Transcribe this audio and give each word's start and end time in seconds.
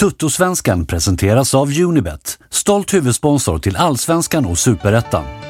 Tuttosvenskan 0.00 0.86
presenteras 0.86 1.54
av 1.54 1.68
Unibet, 1.80 2.38
stolt 2.50 2.94
huvudsponsor 2.94 3.58
till 3.58 3.76
Allsvenskan 3.76 4.46
och 4.46 4.58
Superettan. 4.58 5.49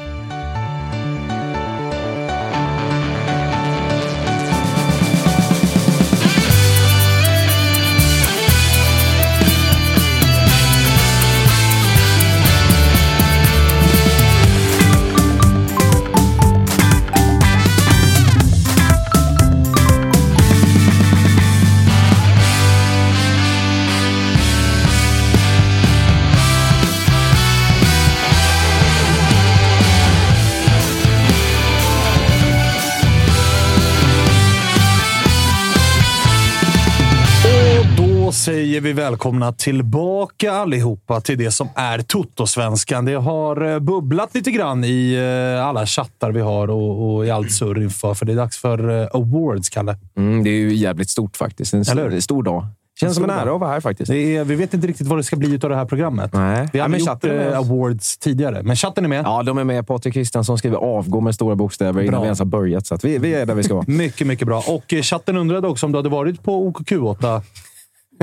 Säger 38.51 38.81
vi 38.81 38.93
välkomna 38.93 39.51
tillbaka 39.53 40.51
allihopa 40.51 41.21
till 41.21 41.37
det 41.37 41.51
som 41.51 41.69
är 41.75 41.99
Toto-svenskan. 41.99 43.05
Det 43.05 43.13
har 43.13 43.73
eh, 43.73 43.79
bubblat 43.79 44.35
lite 44.35 44.51
grann 44.51 44.83
i 44.83 45.13
eh, 45.57 45.65
alla 45.67 45.85
chattar 45.85 46.31
vi 46.31 46.41
har 46.41 46.67
och, 46.67 47.15
och 47.15 47.25
i 47.25 47.31
allt 47.31 47.51
surr 47.51 47.81
inför, 47.83 48.13
för 48.13 48.25
det 48.25 48.31
är 48.31 48.35
dags 48.35 48.57
för 48.57 49.01
eh, 49.01 49.07
awards, 49.13 49.69
Kalle. 49.69 49.97
Mm, 50.17 50.43
det 50.43 50.49
är 50.49 50.53
ju 50.59 50.73
jävligt 50.75 51.09
stort 51.09 51.37
faktiskt. 51.37 51.73
En 51.73 51.85
stor, 51.85 52.19
stor 52.19 52.43
dag. 52.43 52.65
Känns 52.99 53.15
som 53.15 53.23
en 53.23 53.29
ära 53.29 53.53
att 53.53 53.59
vara 53.59 53.71
här 53.71 53.79
faktiskt. 53.79 54.11
Är, 54.11 54.43
vi 54.43 54.55
vet 54.55 54.73
inte 54.73 54.87
riktigt 54.87 55.07
vad 55.07 55.19
det 55.19 55.23
ska 55.23 55.35
bli 55.35 55.53
av 55.63 55.69
det 55.69 55.75
här 55.75 55.85
programmet. 55.85 56.33
Nej. 56.33 56.69
Vi 56.73 56.79
Ja, 56.79 56.83
har 56.83 56.89
men 56.89 56.99
gjort 56.99 57.25
eh, 57.25 57.57
awards 57.57 58.17
tidigare, 58.17 58.63
men 58.63 58.75
chatten 58.75 59.05
är 59.05 59.09
med. 59.09 59.25
Ja, 59.25 59.43
de 59.43 59.57
är 59.57 59.63
med. 59.63 59.87
Patrik 59.87 60.13
Kristiansson 60.13 60.57
skriver 60.57 60.77
avgå 60.77 61.21
med 61.21 61.35
stora 61.35 61.55
bokstäver 61.55 62.01
innan 62.01 62.11
Bra. 62.11 62.19
vi 62.21 62.25
ens 62.25 62.39
har 62.39 62.45
börjat. 62.45 62.87
Så 62.87 62.97
vi, 63.03 63.17
vi 63.17 63.33
är 63.33 63.45
där 63.45 63.55
vi 63.55 63.63
ska 63.63 63.73
vara. 63.73 63.85
Mycket, 63.91 64.27
mycket 64.27 64.47
bra. 64.47 64.63
Och 64.67 64.93
chatten 65.03 65.37
undrade 65.37 65.67
också 65.67 65.85
om 65.85 65.91
du 65.91 65.97
hade 65.97 66.09
varit 66.09 66.43
på 66.43 66.71
OKQ8. 66.71 67.41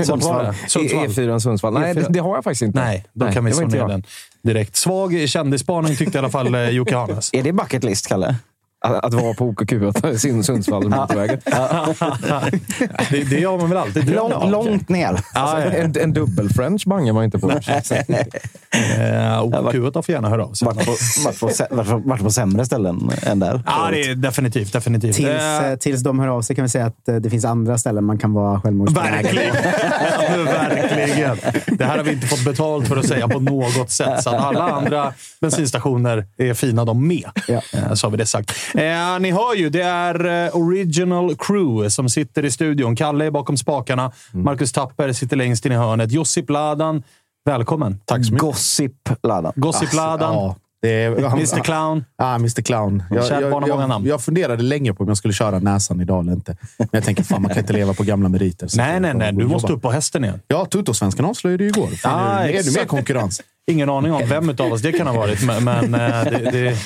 Sundsvall. 0.05 0.45
E- 0.45 0.53
E4 1.07 1.39
Sundsvall. 1.39 1.73
Nej, 1.73 1.93
det, 1.93 2.05
det 2.09 2.19
har 2.19 2.35
jag 2.35 2.43
faktiskt 2.43 2.61
inte. 2.61 2.79
Nej, 2.79 3.05
då 3.13 3.31
kan 3.31 3.45
vi 3.45 3.51
slå 3.53 3.67
ner 3.67 3.87
den 3.87 4.03
direkt. 4.43 4.75
Svag 4.75 5.29
kändisspaning 5.29 5.95
tyckte 5.95 6.17
i 6.17 6.19
alla 6.19 6.29
fall 6.29 6.55
eh, 6.55 6.69
Jocke 6.69 6.95
Hanes. 6.95 7.29
Är 7.33 7.43
det 7.43 7.53
bucket 7.53 7.83
list, 7.83 8.07
Kalle? 8.07 8.35
Att, 8.81 9.05
att 9.05 9.13
vara 9.13 9.33
på 9.33 9.45
OKQ, 9.45 9.73
att 9.73 10.19
Sin- 10.21 10.43
Sundsvall 10.43 10.89
motorvägen. 10.89 11.39
det, 13.11 13.23
det 13.29 13.43
har 13.43 13.57
man 13.57 13.69
väl 13.69 13.77
alltid 13.77 14.09
Lång, 14.09 14.49
långt 14.51 14.89
ner. 14.89 15.19
Ja. 15.33 15.57
En, 15.61 15.93
en 16.01 16.13
dubbel-french 16.13 16.83
bangar 16.87 17.13
man 17.13 17.23
inte 17.23 17.39
på. 17.39 17.51
Eh, 17.51 17.57
OKQ8 19.43 20.01
får 20.01 20.13
gärna 20.13 20.29
höra 20.29 20.45
av 20.45 20.53
sig. 20.53 20.65
Vart 20.65 20.85
på, 20.85 20.91
vart, 21.25 21.39
på, 21.39 21.49
vart, 21.75 21.87
på, 21.87 22.01
vart 22.05 22.19
på 22.19 22.31
sämre 22.31 22.65
ställen 22.65 23.11
än 23.23 23.39
där. 23.39 23.61
Ja, 23.65 23.87
det 23.91 24.01
är 24.03 24.15
definitivt. 24.15 24.73
definitivt. 24.73 25.15
Tills, 25.15 25.29
Eh, 25.29 25.71
eh, 25.71 25.75
tills 25.77 26.01
de 26.03 26.19
hör 26.19 26.27
av 26.27 26.41
sig 26.41 26.55
kan 26.55 26.63
vi 26.63 26.69
säga 26.69 26.85
att 26.85 27.07
eh, 27.07 27.15
det 27.15 27.29
finns 27.29 27.45
andra 27.45 27.77
ställen 27.77 28.03
man 28.03 28.17
kan 28.17 28.33
vara 28.33 28.61
självmordsbenägen. 28.61 29.23
Verkligen. 29.35 29.55
Verkligen. 30.45 31.37
Det 31.77 31.85
här 31.85 31.97
har 31.97 32.03
vi 32.03 32.11
inte 32.11 32.27
fått 32.27 32.45
betalt 32.45 32.87
för 32.87 32.97
att 32.97 33.07
säga 33.07 33.27
på 33.27 33.39
något 33.39 33.91
sätt. 33.91 34.23
Så 34.23 34.29
att 34.29 34.35
alla 34.45 34.69
andra 34.69 35.13
bensinstationer 35.41 36.25
är 36.37 36.53
fina 36.53 36.85
de 36.85 37.07
med. 37.07 37.29
Ja. 37.47 37.61
Eh, 37.73 37.93
Så 37.93 38.07
har 38.07 38.11
vi 38.11 38.17
det 38.17 38.25
sagt. 38.25 38.51
Eh, 38.75 39.19
ni 39.19 39.31
hör 39.31 39.55
ju, 39.55 39.69
det 39.69 39.81
är 39.81 40.45
eh, 40.47 40.55
Original 40.57 41.35
Crew 41.35 41.89
som 41.89 42.09
sitter 42.09 42.45
i 42.45 42.51
studion. 42.51 42.95
Kalle 42.95 43.25
är 43.25 43.31
bakom 43.31 43.57
spakarna. 43.57 44.11
Marcus 44.31 44.71
Tapper 44.71 45.13
sitter 45.13 45.37
längst 45.37 45.65
in 45.65 45.71
i 45.71 45.75
hörnet. 45.75 46.11
Josip 46.11 46.49
Ladan, 46.49 47.03
välkommen. 47.45 47.99
Tack 48.05 48.25
så 48.25 48.35
Gossip-ladan. 48.35 49.53
Gossip 49.55 49.93
Ladan, 49.93 50.33
Ja, 50.33 50.55
det 50.81 50.89
är, 51.03 51.11
Mr 51.11 51.63
Clown. 51.63 52.05
Ja, 52.17 52.35
Mr 52.35 52.61
Clown. 52.61 53.03
Jag, 53.09 53.25
jag, 53.41 53.67
jag, 53.67 53.89
namn. 53.89 54.05
jag 54.05 54.21
funderade 54.21 54.63
länge 54.63 54.93
på 54.93 55.03
om 55.03 55.07
jag 55.07 55.17
skulle 55.17 55.33
köra 55.33 55.59
näsan 55.59 56.01
idag 56.01 56.19
eller 56.23 56.33
inte. 56.33 56.57
Men 56.77 56.87
jag 56.91 57.03
tänker, 57.03 57.23
fan 57.23 57.41
man 57.41 57.49
kan 57.49 57.59
inte 57.59 57.73
leva 57.73 57.93
på 57.93 58.03
gamla 58.03 58.29
meriter. 58.29 58.67
Så 58.67 58.77
Nej, 58.77 58.99
nej, 58.99 59.13
nej. 59.13 59.33
Du 59.33 59.47
måste 59.47 59.65
jobba. 59.65 59.73
upp 59.77 59.81
på 59.81 59.91
hästen 59.91 60.23
igen. 60.23 60.39
Ja, 60.47 60.65
Tuttosvenskan 60.65 61.25
avslöjade 61.25 61.63
ju 61.63 61.69
igår. 61.69 61.87
Fan, 61.87 62.19
Ah, 62.39 62.43
nu 62.43 62.51
är 62.51 62.63
det 62.63 62.79
mer 62.79 62.85
konkurrens. 62.85 63.41
Ingen 63.69 63.89
aning 63.89 64.13
om 64.13 64.21
vem 64.27 64.49
av 64.49 64.61
oss 64.73 64.81
det 64.81 64.91
kan 64.91 65.07
ha 65.07 65.13
varit, 65.13 65.43
men, 65.43 65.63
men 65.63 65.93
eh, 65.93 65.99
det, 66.23 66.49
det, 66.51 66.77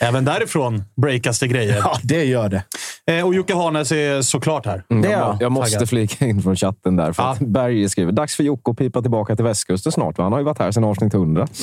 även 0.00 0.24
därifrån 0.24 0.84
breakas 0.96 1.38
det 1.38 1.48
grejer. 1.48 1.76
Ja, 1.76 1.98
det 2.02 2.24
gör 2.24 2.48
det. 2.48 2.62
Eh, 3.06 3.26
och 3.26 3.34
Jocke 3.34 3.54
Hanes 3.54 3.92
är 3.92 4.22
såklart 4.22 4.66
här. 4.66 4.82
Mm, 4.90 5.10
jag, 5.10 5.20
jag. 5.20 5.28
må- 5.30 5.36
jag 5.40 5.52
måste 5.52 5.86
flika 5.86 6.26
in 6.26 6.42
från 6.42 6.56
chatten 6.56 6.96
där. 6.96 7.12
För 7.12 7.22
Ja. 7.22 7.30
att 7.30 7.38
Berge 7.38 7.88
skriver 7.88 8.12
dags 8.12 8.36
för 8.36 8.44
Jocke 8.44 8.70
att 8.70 8.76
pipa 8.76 9.02
tillbaka 9.02 9.36
till 9.36 9.44
västkusten 9.44 9.92
snart. 9.92 10.18
Va? 10.18 10.24
Han 10.24 10.32
har 10.32 10.38
ju 10.40 10.44
varit 10.44 10.58
här 10.58 10.70
sedan 10.70 10.84
avsnitt 10.84 11.14
100. 11.14 11.48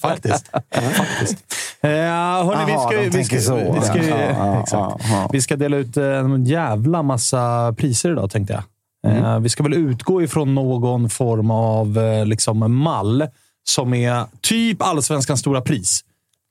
Faktiskt. 0.00 0.50
Faktiskt. 0.96 1.36
Eh, 1.80 1.90
hörni, 1.90 2.64
vi 2.66 2.72
Jaha, 2.72 2.88
ska, 2.90 3.00
vi, 3.18 3.24
ska, 3.24 3.40
så. 3.40 3.56
vi, 3.72 3.80
ska, 3.80 3.98
Ja, 4.08 4.62
exakt. 4.62 5.04
vi 5.32 5.40
ska 5.40 5.56
dela 5.56 5.76
ut 5.76 5.96
en 5.96 6.44
jävla 6.44 7.02
massa 7.02 7.74
priser 7.78 8.12
idag, 8.12 8.30
tänkte 8.30 8.52
jag. 8.52 8.62
Mm. 9.04 9.24
Eh, 9.24 9.38
vi 9.38 9.48
ska 9.48 9.62
väl 9.62 9.74
utgå 9.74 10.22
ifrån 10.22 10.54
någon 10.54 11.10
form 11.10 11.50
av 11.50 11.98
eh, 11.98 12.26
liksom 12.26 12.74
mall 12.82 13.24
som 13.64 13.94
är 13.94 14.24
typ 14.40 14.82
allsvenskans 14.82 15.40
stora 15.40 15.60
pris. 15.60 16.04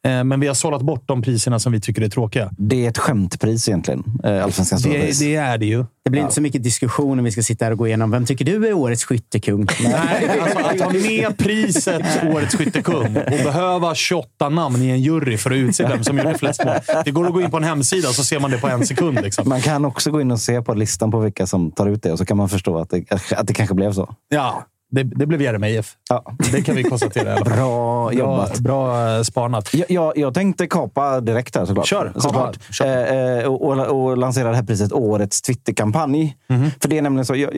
Eh, 0.07 0.23
men 0.23 0.39
vi 0.39 0.47
har 0.47 0.53
sållat 0.53 0.81
bort 0.81 1.03
de 1.05 1.21
priserna 1.21 1.59
som 1.59 1.71
vi 1.71 1.79
tycker 1.81 2.01
är 2.01 2.09
tråkiga. 2.09 2.49
Det 2.57 2.85
är 2.85 2.89
ett 2.89 2.97
skämtpris 2.97 3.67
egentligen. 3.69 4.03
Eh, 4.23 4.43
Allsvenskans 4.43 4.81
stora 4.81 4.93
Det, 4.97 5.01
pris. 5.05 5.19
det 5.19 5.35
är 5.35 5.57
det 5.57 5.65
ju. 5.65 5.85
Det 6.05 6.09
blir 6.09 6.21
inte 6.21 6.33
så 6.33 6.41
mycket 6.41 6.63
diskussion 6.63 7.19
om 7.19 7.25
vi 7.25 7.31
ska 7.31 7.41
sitta 7.43 7.65
här 7.65 7.71
och 7.71 7.77
gå 7.77 7.87
igenom 7.87 8.11
vem 8.11 8.25
tycker 8.25 8.45
du 8.45 8.67
är 8.67 8.73
årets 8.73 9.05
skyttekung. 9.05 9.67
Nej, 9.83 10.39
alltså 10.41 10.59
att 10.59 10.81
ha 10.81 10.93
med 10.93 11.37
priset 11.37 12.03
Årets 12.33 12.55
skyttekung 12.55 13.17
och 13.17 13.43
behöva 13.43 13.95
28 13.95 14.49
namn 14.49 14.81
i 14.81 14.89
en 14.89 15.01
jury 15.01 15.37
för 15.37 15.51
att 15.51 15.57
utse 15.57 15.87
vem 15.87 16.03
som 16.03 16.17
gjorde 16.17 16.37
flest 16.37 16.65
mål. 16.65 16.75
Det 17.05 17.11
går 17.11 17.27
att 17.27 17.33
gå 17.33 17.41
in 17.41 17.51
på 17.51 17.57
en 17.57 17.63
hemsida 17.63 18.09
och 18.09 18.15
så 18.15 18.23
ser 18.23 18.39
man 18.39 18.51
det 18.51 18.57
på 18.57 18.67
en 18.67 18.85
sekund. 18.85 19.19
Liksom. 19.21 19.49
Man 19.49 19.61
kan 19.61 19.85
också 19.85 20.11
gå 20.11 20.21
in 20.21 20.31
och 20.31 20.39
se 20.39 20.61
på 20.61 20.73
listan 20.73 21.11
på 21.11 21.19
vilka 21.19 21.47
som 21.47 21.71
tar 21.71 21.87
ut 21.87 22.03
det 22.03 22.11
och 22.11 22.17
så 22.17 22.25
kan 22.25 22.37
man 22.37 22.49
förstå 22.49 22.77
att 22.77 22.89
det, 22.89 23.11
att 23.11 23.47
det 23.47 23.53
kanske 23.53 23.75
blev 23.75 23.93
så. 23.93 24.15
Ja, 24.29 24.65
det, 24.93 25.03
det 25.03 25.25
blev 25.25 25.41
Jeremejeff. 25.41 25.95
Ja. 26.09 26.35
Det 26.51 26.61
kan 26.61 26.75
vi 26.75 26.83
konstatera. 26.83 27.43
Bra 27.43 28.03
Bra, 28.03 28.13
jobbat. 28.13 28.59
bra 28.59 29.15
eh, 29.17 29.21
spanat. 29.21 29.73
Jag, 29.73 29.91
jag, 29.91 30.17
jag 30.17 30.33
tänkte 30.33 30.67
kapa 30.67 31.19
direkt 31.21 31.55
här 31.55 31.65
såklart. 31.65 31.87
Kör, 31.87 32.13
såklart. 32.15 32.57
Eh, 32.81 32.87
eh, 32.89 33.45
och, 33.45 33.61
och, 33.61 34.05
och 34.05 34.17
lansera 34.17 34.49
det 34.49 34.55
här 34.55 34.63
priset 34.63 34.93
Årets 34.93 35.41
Twitterkampanj. 35.41 36.37
Mhm. 36.47 36.71
För 36.81 36.89
det 36.89 36.97
är 36.97 37.01
nämligen 37.01 37.25
så. 37.25 37.35
Jag, 37.35 37.51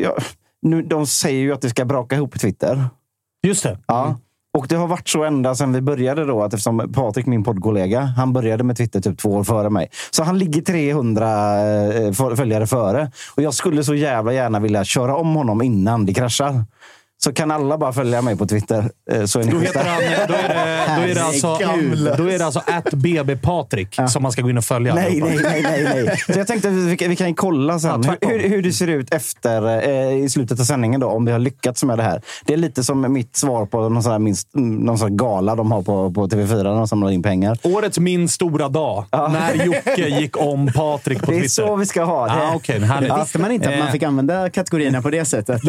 nu, 0.61 0.81
de 0.81 1.07
säger 1.07 1.39
ju 1.39 1.53
att 1.53 1.61
det 1.61 1.69
ska 1.69 1.85
braka 1.85 2.15
ihop 2.15 2.39
Twitter. 2.39 2.85
Just 3.47 3.63
det. 3.63 3.77
Ja. 3.87 4.17
Och 4.57 4.67
det 4.69 4.75
har 4.75 4.87
varit 4.87 5.07
så 5.07 5.23
ända 5.23 5.55
sedan 5.55 5.73
vi 5.73 5.81
började 5.81 6.25
då, 6.25 6.43
att 6.43 6.53
eftersom 6.53 6.91
Patrik, 6.93 7.25
min 7.25 7.43
poddkollega, 7.43 8.01
han 8.01 8.33
började 8.33 8.63
med 8.63 8.77
Twitter 8.77 9.01
typ 9.01 9.17
två 9.17 9.29
år 9.29 9.43
före 9.43 9.69
mig. 9.69 9.87
Så 10.11 10.23
han 10.23 10.37
ligger 10.39 10.61
300 10.61 11.57
eh, 11.93 12.35
följare 12.35 12.67
före. 12.67 13.11
Och 13.35 13.43
jag 13.43 13.53
skulle 13.53 13.83
så 13.83 13.95
jävla 13.95 14.33
gärna 14.33 14.59
vilja 14.59 14.83
köra 14.83 15.15
om 15.15 15.35
honom 15.35 15.61
innan 15.61 16.05
det 16.05 16.13
kraschar. 16.13 16.63
Så 17.23 17.33
kan 17.33 17.51
alla 17.51 17.77
bara 17.77 17.93
följa 17.93 18.21
mig 18.21 18.37
på 18.37 18.45
Twitter. 18.47 18.89
eh, 19.11 19.25
Så 19.25 19.39
är 19.39 19.43
ni 19.43 19.51
Då, 19.51 19.59
heter 19.59 19.85
han, 19.85 20.01
då, 20.27 20.33
är 20.33 20.47
det, 20.49 20.95
då, 20.95 21.01
är 21.11 21.15
det 21.15 21.23
alltså, 21.25 21.57
då 22.17 22.29
är 22.31 22.39
det 22.39 22.45
alltså 22.45 22.61
att 22.67 22.93
@bb-patrik 22.93 23.95
som 24.09 24.23
man 24.23 24.31
ska 24.31 24.41
gå 24.41 24.49
in 24.49 24.57
och 24.57 24.63
följa. 24.63 24.95
Nej, 24.95 25.21
nej, 25.21 25.39
nej, 25.43 25.61
nej, 25.63 26.03
nej. 26.05 26.17
Så 26.33 26.39
jag 26.39 26.47
tänkte 26.47 26.67
att 26.67 26.73
vi, 26.73 26.97
kan- 26.97 27.09
vi 27.09 27.15
kan 27.15 27.33
kolla 27.35 27.79
sen 27.79 28.03
Ja, 28.07 28.15
hur, 28.21 28.39
hur, 28.39 28.49
hur 28.49 28.61
det 28.61 28.71
ser 28.71 28.87
ut 28.87 29.13
efter, 29.13 29.87
eh, 29.89 30.17
i 30.23 30.29
slutet 30.29 30.59
av 30.59 30.63
sändningen 30.63 30.99
då, 31.01 31.07
om 31.07 31.25
vi 31.25 31.31
har 31.31 31.39
lyckats 31.39 31.83
med 31.83 31.97
det 31.97 32.03
här. 32.03 32.21
Det 32.45 32.53
är 32.53 32.57
lite 32.57 32.83
som 32.83 33.13
mitt 33.13 33.35
svar 33.35 33.65
på 33.65 33.89
någon 33.89 34.03
sån 34.03 34.11
här, 34.11 34.19
minst, 34.19 34.47
någon 34.53 34.97
sån 34.97 35.17
gala 35.17 35.55
de 35.55 35.71
har 35.71 35.81
på, 35.81 36.11
på 36.11 36.27
TV4 36.27 36.63
när 36.63 36.63
de 36.75 36.87
samlar 36.87 37.11
in 37.11 37.23
pengar. 37.23 37.57
Årets 37.63 37.99
min 37.99 38.29
stora 38.29 38.69
dag. 38.69 39.05
När 39.11 39.65
Jocke 39.65 40.07
gick 40.07 40.37
om 40.37 40.67
Patrik 40.75 41.19
på 41.19 41.31
Det 41.31 41.37
är 41.37 41.39
Twitter. 41.39 41.49
så 41.49 41.75
vi 41.75 41.85
ska 41.85 42.03
ha 42.03 42.25
det. 42.25 42.31
Ah, 42.33 42.55
okay, 42.55 42.79
härligt. 42.79 43.13
Visste 43.21 43.39
man 43.39 43.51
inte 43.51 43.69
att 43.69 43.77
man 43.79 43.87
Eh, 43.87 43.91
fick 43.91 44.03
använda 44.03 44.49
kategorierna 44.49 45.01
på 45.01 45.09
det 45.09 45.25
sättet? 45.25 45.61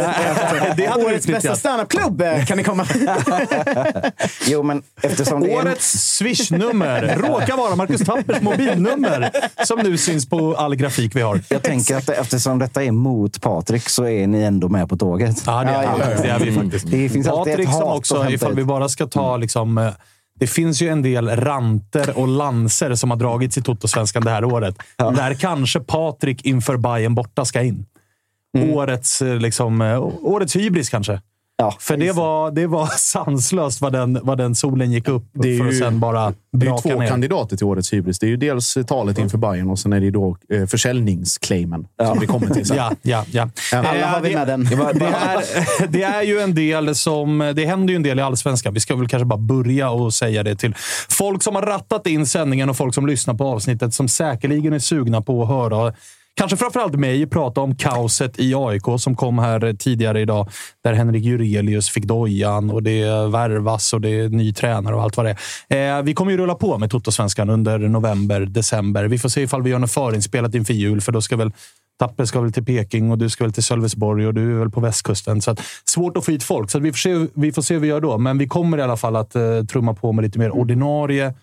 Det 0.76 0.86
hade 0.86 1.04
Årets 1.04 1.26
att 1.44 1.58
standup-klubb 1.58 2.20
eh, 2.20 2.44
kan 2.44 2.56
ni 2.58 2.64
komma. 2.64 2.86
Jo, 4.46 4.62
men 4.62 4.82
eftersom 5.02 5.40
det 5.40 5.52
är... 5.52 5.58
årets 5.58 6.16
swishnummer 6.16 7.16
råkar 7.16 7.56
vara 7.56 7.76
Marcus 7.76 8.00
Tappers 8.00 8.40
mobilnummer 8.40 9.30
som 9.64 9.78
nu 9.78 9.96
syns 9.96 10.28
på 10.28 10.54
all 10.54 10.74
grafik 10.76 11.16
vi 11.16 11.20
har. 11.20 11.40
Jag 11.48 11.62
tänker 11.62 11.96
att 11.96 12.08
eftersom 12.08 12.58
detta 12.58 12.84
är 12.84 12.90
mot 12.90 13.40
Patrik 13.40 13.88
så 13.88 14.04
är 14.04 14.26
ni 14.26 14.42
ändå 14.42 14.68
med 14.68 14.88
på 14.88 14.96
tåget. 14.96 15.42
Ja, 15.46 15.64
det 15.64 15.70
är, 15.70 16.22
det 16.22 16.28
är 16.28 16.38
vi 16.38 16.52
faktiskt. 16.52 16.90
Det 16.90 17.08
finns 17.08 17.26
Patrik 17.28 17.68
som 17.68 17.82
också, 17.82 18.30
ifall 18.30 18.54
vi 18.54 18.64
bara 18.64 18.88
ska 18.88 19.06
ta 19.06 19.36
liksom... 19.36 19.78
eh, 19.78 19.90
Det 20.38 20.46
finns 20.46 20.82
ju 20.82 20.88
en 20.88 21.02
del 21.02 21.28
ranter 21.36 22.18
och 22.18 22.28
lanser 22.28 22.94
som 22.94 23.10
har 23.10 23.16
dragits 23.18 23.58
i 23.58 23.62
Toto-svenskan 23.62 24.24
det 24.24 24.30
här 24.30 24.44
året. 24.44 24.74
Där 24.98 25.34
kanske 25.34 25.80
Patrik 25.80 26.44
inför 26.44 26.76
Bayern 26.76 27.14
borta 27.14 27.44
ska 27.44 27.62
in. 27.62 27.86
Mm. 28.62 28.74
Årets, 28.74 29.22
eh, 29.22 29.36
liksom, 29.36 29.80
eh, 29.80 30.02
årets 30.22 30.56
hybris 30.56 30.88
kanske. 30.90 31.20
Ja, 31.58 31.76
För 31.80 31.96
det 31.96 32.12
var, 32.12 32.50
det 32.50 32.66
var 32.66 32.86
sanslöst 32.98 33.80
vad 33.80 33.92
den, 33.92 34.18
vad 34.22 34.38
den 34.38 34.54
solen 34.54 34.92
gick 34.92 35.08
upp 35.08 35.24
Det 35.32 35.48
är 35.54 35.58
för 35.58 35.66
att 35.66 35.74
ju- 35.74 35.78
sen 35.78 36.00
bara 36.00 36.32
Det 36.52 36.66
är 36.66 36.82
två 36.82 37.00
ner. 37.00 37.08
kandidater 37.08 37.56
till 37.56 37.66
årets 37.66 37.92
hybris. 37.92 38.18
Det 38.18 38.26
är 38.26 38.28
ju 38.28 38.36
dels 38.36 38.76
talet 38.86 39.18
inför 39.18 39.38
Bayern 39.38 39.70
och 39.70 39.78
sen 39.78 39.92
är 39.92 40.00
det 40.00 40.04
ju 40.04 40.10
då 40.10 40.36
eh, 40.52 40.66
försäljningsclaimen 40.66 41.86
som 42.06 42.18
vi 42.20 42.26
kommer 42.26 42.46
till 42.54 42.66
sen. 42.66 42.76
Ja, 42.76 42.92
ja, 43.02 43.24
ja. 43.32 43.48
Alla 43.78 44.06
har 44.06 44.20
vi 44.20 44.34
med 44.34 44.46
den. 44.46 44.64
Det 44.64 44.74
är, 45.06 45.86
det 45.88 46.02
är 46.02 46.22
ju 46.22 46.38
en 46.40 46.54
del 46.54 46.94
som... 46.94 47.52
Det 47.56 47.66
händer 47.66 47.92
ju 47.92 47.96
en 47.96 48.02
del 48.02 48.18
i 48.18 48.22
allsvenskan. 48.22 48.74
Vi 48.74 48.80
ska 48.80 48.96
väl 48.96 49.08
kanske 49.08 49.24
bara 49.24 49.38
börja 49.38 49.90
och 49.90 50.14
säga 50.14 50.42
det 50.42 50.56
till 50.56 50.74
folk 51.10 51.42
som 51.42 51.54
har 51.54 51.62
rattat 51.62 52.06
in 52.06 52.26
sändningen 52.26 52.70
och 52.70 52.76
folk 52.76 52.94
som 52.94 53.06
lyssnar 53.06 53.34
på 53.34 53.44
avsnittet 53.44 53.94
som 53.94 54.08
säkerligen 54.08 54.72
är 54.72 54.78
sugna 54.78 55.22
på 55.22 55.42
att 55.42 55.48
höra 55.48 55.94
Kanske 56.38 56.56
framförallt 56.56 56.94
mig 56.94 57.26
prata 57.26 57.60
om 57.60 57.76
kaoset 57.76 58.38
i 58.38 58.54
AIK 58.54 58.82
som 58.98 59.16
kom 59.16 59.38
här 59.38 59.74
tidigare 59.74 60.20
idag. 60.20 60.48
Där 60.84 60.92
Henrik 60.92 61.24
Jurelius 61.24 61.90
fick 61.90 62.04
dojan 62.04 62.70
och 62.70 62.82
det 62.82 63.04
värvas 63.28 63.92
och 63.92 64.00
det 64.00 64.08
är 64.08 64.28
ny 64.28 64.52
tränare 64.52 64.94
och 64.94 65.02
allt 65.02 65.16
vad 65.16 65.26
det 65.26 65.36
är. 65.68 65.98
Eh, 65.98 66.02
vi 66.02 66.14
kommer 66.14 66.32
ju 66.32 66.38
rulla 66.38 66.54
på 66.54 66.78
med 66.78 66.90
Toto-svenskan 66.90 67.50
under 67.50 67.78
november, 67.78 68.40
december. 68.40 69.04
Vi 69.04 69.18
får 69.18 69.28
se 69.28 69.42
ifall 69.42 69.62
vi 69.62 69.70
gör 69.70 69.78
något 69.78 69.92
förinspelat 69.92 70.54
inför 70.54 70.74
jul, 70.74 71.00
för 71.00 71.12
då 71.12 71.20
ska 71.20 71.36
väl 71.36 71.52
Tappe 71.98 72.26
ska 72.26 72.40
väl 72.40 72.52
till 72.52 72.64
Peking 72.64 73.10
och 73.10 73.18
du 73.18 73.30
ska 73.30 73.44
väl 73.44 73.52
till 73.52 73.62
Sölvesborg 73.62 74.26
och 74.26 74.34
du 74.34 74.54
är 74.54 74.58
väl 74.58 74.70
på 74.70 74.80
västkusten. 74.80 75.42
Så 75.42 75.50
att, 75.50 75.60
svårt 75.84 76.16
att 76.16 76.24
få 76.24 76.30
hit 76.30 76.42
folk, 76.42 76.70
så 76.70 76.78
att 76.78 76.84
vi, 76.84 76.92
får 76.92 76.98
se, 76.98 77.26
vi 77.34 77.52
får 77.52 77.62
se 77.62 77.74
hur 77.74 77.80
vi 77.80 77.88
gör 77.88 78.00
då. 78.00 78.18
Men 78.18 78.38
vi 78.38 78.48
kommer 78.48 78.78
i 78.78 78.82
alla 78.82 78.96
fall 78.96 79.16
att 79.16 79.34
eh, 79.34 79.64
trumma 79.64 79.94
på 79.94 80.12
med 80.12 80.22
lite 80.22 80.38
mer 80.38 80.50
ordinarie 80.50 81.34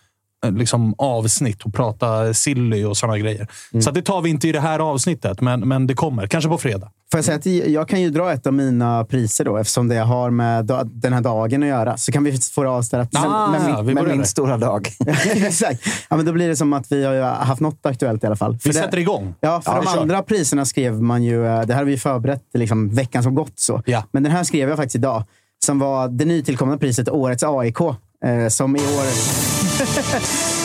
liksom, 0.43 0.95
avsnitt 0.97 1.61
och 1.63 1.73
prata 1.73 2.33
silly 2.33 2.85
och 2.85 2.97
sådana 2.97 3.17
grejer. 3.17 3.47
Så 3.83 3.89
att 3.89 3.95
det 3.95 4.01
tar 4.01 4.21
vi 4.21 4.29
inte 4.29 4.47
i 4.47 4.51
det 4.51 4.59
här 4.59 4.79
avsnittet, 4.79 5.41
men, 5.41 5.59
men 5.59 5.87
det 5.87 5.93
kommer. 5.93 6.27
Kanske 6.27 6.49
på 6.49 6.57
fredag. 6.57 6.91
Får 7.11 7.17
jag 7.17 7.25
säga 7.25 7.37
att 7.37 7.45
jag 7.71 7.87
kan 7.87 8.01
ju 8.01 8.09
dra 8.09 8.31
ett 8.33 8.47
av 8.47 8.53
mina 8.53 9.05
priser 9.05 9.45
då, 9.45 9.57
eftersom 9.57 9.87
det 9.87 9.95
har 9.95 10.29
med 10.29 10.65
den 10.91 11.13
här 11.13 11.21
dagen 11.21 11.63
att 11.63 11.69
göra. 11.69 11.97
Så 11.97 12.11
kan 12.11 12.23
vi 12.23 12.37
få 12.37 12.63
det 12.63 12.69
avställt. 12.69 13.09
Ah, 13.15 13.51
men 13.51 13.75
vi 13.77 13.83
min- 13.83 13.95
Med 14.05 14.17
min 14.17 14.25
stora 14.25 14.57
dag. 14.57 14.87
Exakt. 15.35 15.81
Ja, 16.09 16.15
men 16.15 16.25
då 16.25 16.31
blir 16.33 16.47
det 16.47 16.55
som 16.55 16.73
att 16.73 16.91
vi 16.91 17.05
har 17.05 17.21
haft 17.23 17.61
något 17.61 17.85
aktuellt 17.85 18.23
i 18.23 18.27
alla 18.27 18.35
fall. 18.35 18.57
För 18.57 18.69
Vi 18.69 18.73
det- 18.75 18.81
sätter 18.83 18.97
igång. 18.97 19.35
Ja, 19.39 19.61
för 19.61 19.71
Ja, 19.71 19.81
de 19.81 19.87
kör. 19.93 20.01
andra 20.01 20.21
priserna 20.23 20.65
skrev 20.65 21.01
man 21.01 21.23
ju... 21.23 21.45
eh, 21.47 21.61
Det 21.61 21.73
här 21.73 21.81
har 21.81 21.85
vi 21.85 21.97
förberett 21.97 22.43
liksom, 22.53 22.89
veckan 22.89 23.23
som 23.23 23.35
gått. 23.35 23.59
så. 23.59 23.81
Ja. 23.85 24.03
Men 24.11 24.23
den 24.23 24.31
här 24.31 24.43
skrev 24.43 24.69
jag 24.69 24.77
faktiskt 24.77 24.95
idag. 24.95 25.23
Som 25.65 25.79
var 25.79 26.07
det 26.07 26.25
nytillkomna 26.25 26.77
priset 26.77 27.09
Årets 27.09 27.43
AIK. 27.43 27.77
Eh, 28.23 28.47
som 28.47 28.75
i 28.75 28.79
år... 28.79 29.05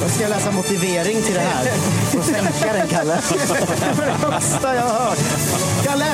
Jag 0.00 0.10
ska 0.10 0.28
läsa 0.28 0.50
motivering 0.50 1.22
till 1.22 1.34
det 1.34 1.40
här. 1.40 1.72
Och 2.18 2.24
sänka 2.24 2.72
den, 2.72 2.88
Kalle. 2.88 3.14
Det 3.30 3.98
var 3.98 4.06
det 4.06 4.12
högsta 4.12 4.74
jag 4.74 4.82
har 4.82 5.04
hört. 5.04 5.18
Kalle! 5.84 6.04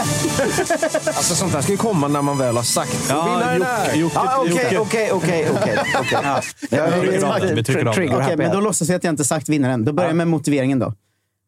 Alltså 1.06 1.34
sånt 1.34 1.52
här 1.52 1.60
ska 1.60 1.72
ju 1.72 1.78
komma 1.78 2.08
när 2.08 2.22
man 2.22 2.38
väl 2.38 2.56
har 2.56 2.62
sagt 2.62 3.06
Ja, 3.08 3.40
Okej, 4.40 4.78
okej, 4.78 5.10
okej. 5.12 5.48
okej, 8.16 8.36
men 8.36 8.52
då 8.52 8.60
låtsas 8.60 8.88
jag 8.88 8.96
att 8.96 9.04
jag 9.04 9.12
inte 9.12 9.24
sagt 9.24 9.48
vinnaren. 9.48 9.84
Då 9.84 9.92
börjar 9.92 10.10
jag 10.10 10.16
med 10.16 10.28
motiveringen 10.28 10.78
då. 10.78 10.92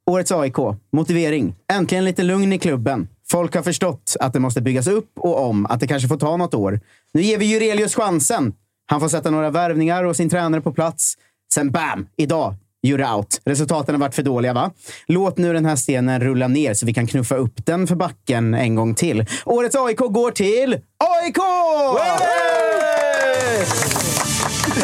Årets 0.07 0.33
AIK. 0.33 0.57
Motivering. 0.93 1.55
Äntligen 1.73 2.05
lite 2.05 2.23
lugn 2.23 2.53
i 2.53 2.59
klubben. 2.59 3.09
Folk 3.31 3.55
har 3.55 3.63
förstått 3.63 4.17
att 4.21 4.33
det 4.33 4.41
måste 4.41 4.61
byggas 4.61 4.87
upp 4.87 5.11
och 5.19 5.49
om, 5.49 5.67
att 5.67 5.81
det 5.81 5.87
kanske 5.87 6.09
får 6.09 6.17
ta 6.19 6.37
något 6.37 6.55
år. 6.55 6.81
Nu 7.13 7.23
ger 7.23 7.39
vi 7.39 7.45
Jurelius 7.45 7.95
chansen. 7.95 8.53
Han 8.91 9.01
får 9.01 9.09
sätta 9.09 9.31
några 9.31 9.51
värvningar 9.51 10.05
och 10.05 10.17
sin 10.17 10.31
tränare 10.31 10.61
på 10.61 10.73
plats. 10.73 11.15
Sen 11.55 11.71
bam! 11.71 12.07
Idag. 12.17 12.55
You're 12.87 13.15
out. 13.17 13.41
Resultaten 13.45 13.95
har 13.95 14.01
varit 14.01 14.15
för 14.15 14.23
dåliga, 14.23 14.53
va? 14.53 14.71
Låt 15.07 15.39
nu 15.39 15.53
den 15.53 15.67
här 15.67 15.77
stenen 15.77 16.21
rulla 16.21 16.49
ner 16.49 16.75
så 16.75 16.87
vi 16.87 16.95
kan 16.95 17.07
knuffa 17.07 17.35
upp 17.35 17.67
den 17.67 17.87
för 17.87 17.97
backen 17.97 18.55
en 18.55 18.75
gång 18.75 18.95
till. 18.95 19.27
Årets 19.45 19.77
AIK 19.77 19.99
går 19.99 20.31
till 20.31 20.73
AIK! 20.99 21.39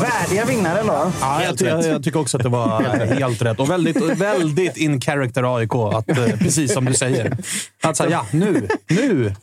Värdiga 0.00 0.44
vinnare 0.44 0.82
då. 0.82 1.12
Ja, 1.20 1.42
jag, 1.44 1.60
jag, 1.60 1.84
jag 1.84 2.04
tycker 2.04 2.20
också 2.20 2.36
att 2.36 2.42
det 2.42 2.48
var 2.48 2.82
helt 3.20 3.42
rätt. 3.42 3.60
Och 3.60 3.70
väldigt, 3.70 3.96
väldigt 4.02 4.76
in 4.76 5.00
character 5.00 5.56
AIK, 5.56 5.74
att, 5.74 6.08
eh, 6.08 6.38
precis 6.38 6.72
som 6.72 6.84
du 6.84 6.94
säger. 6.94 7.36
Alltså, 7.82 8.10
ja, 8.10 8.26
nu, 8.32 8.68
nu. 8.88 9.34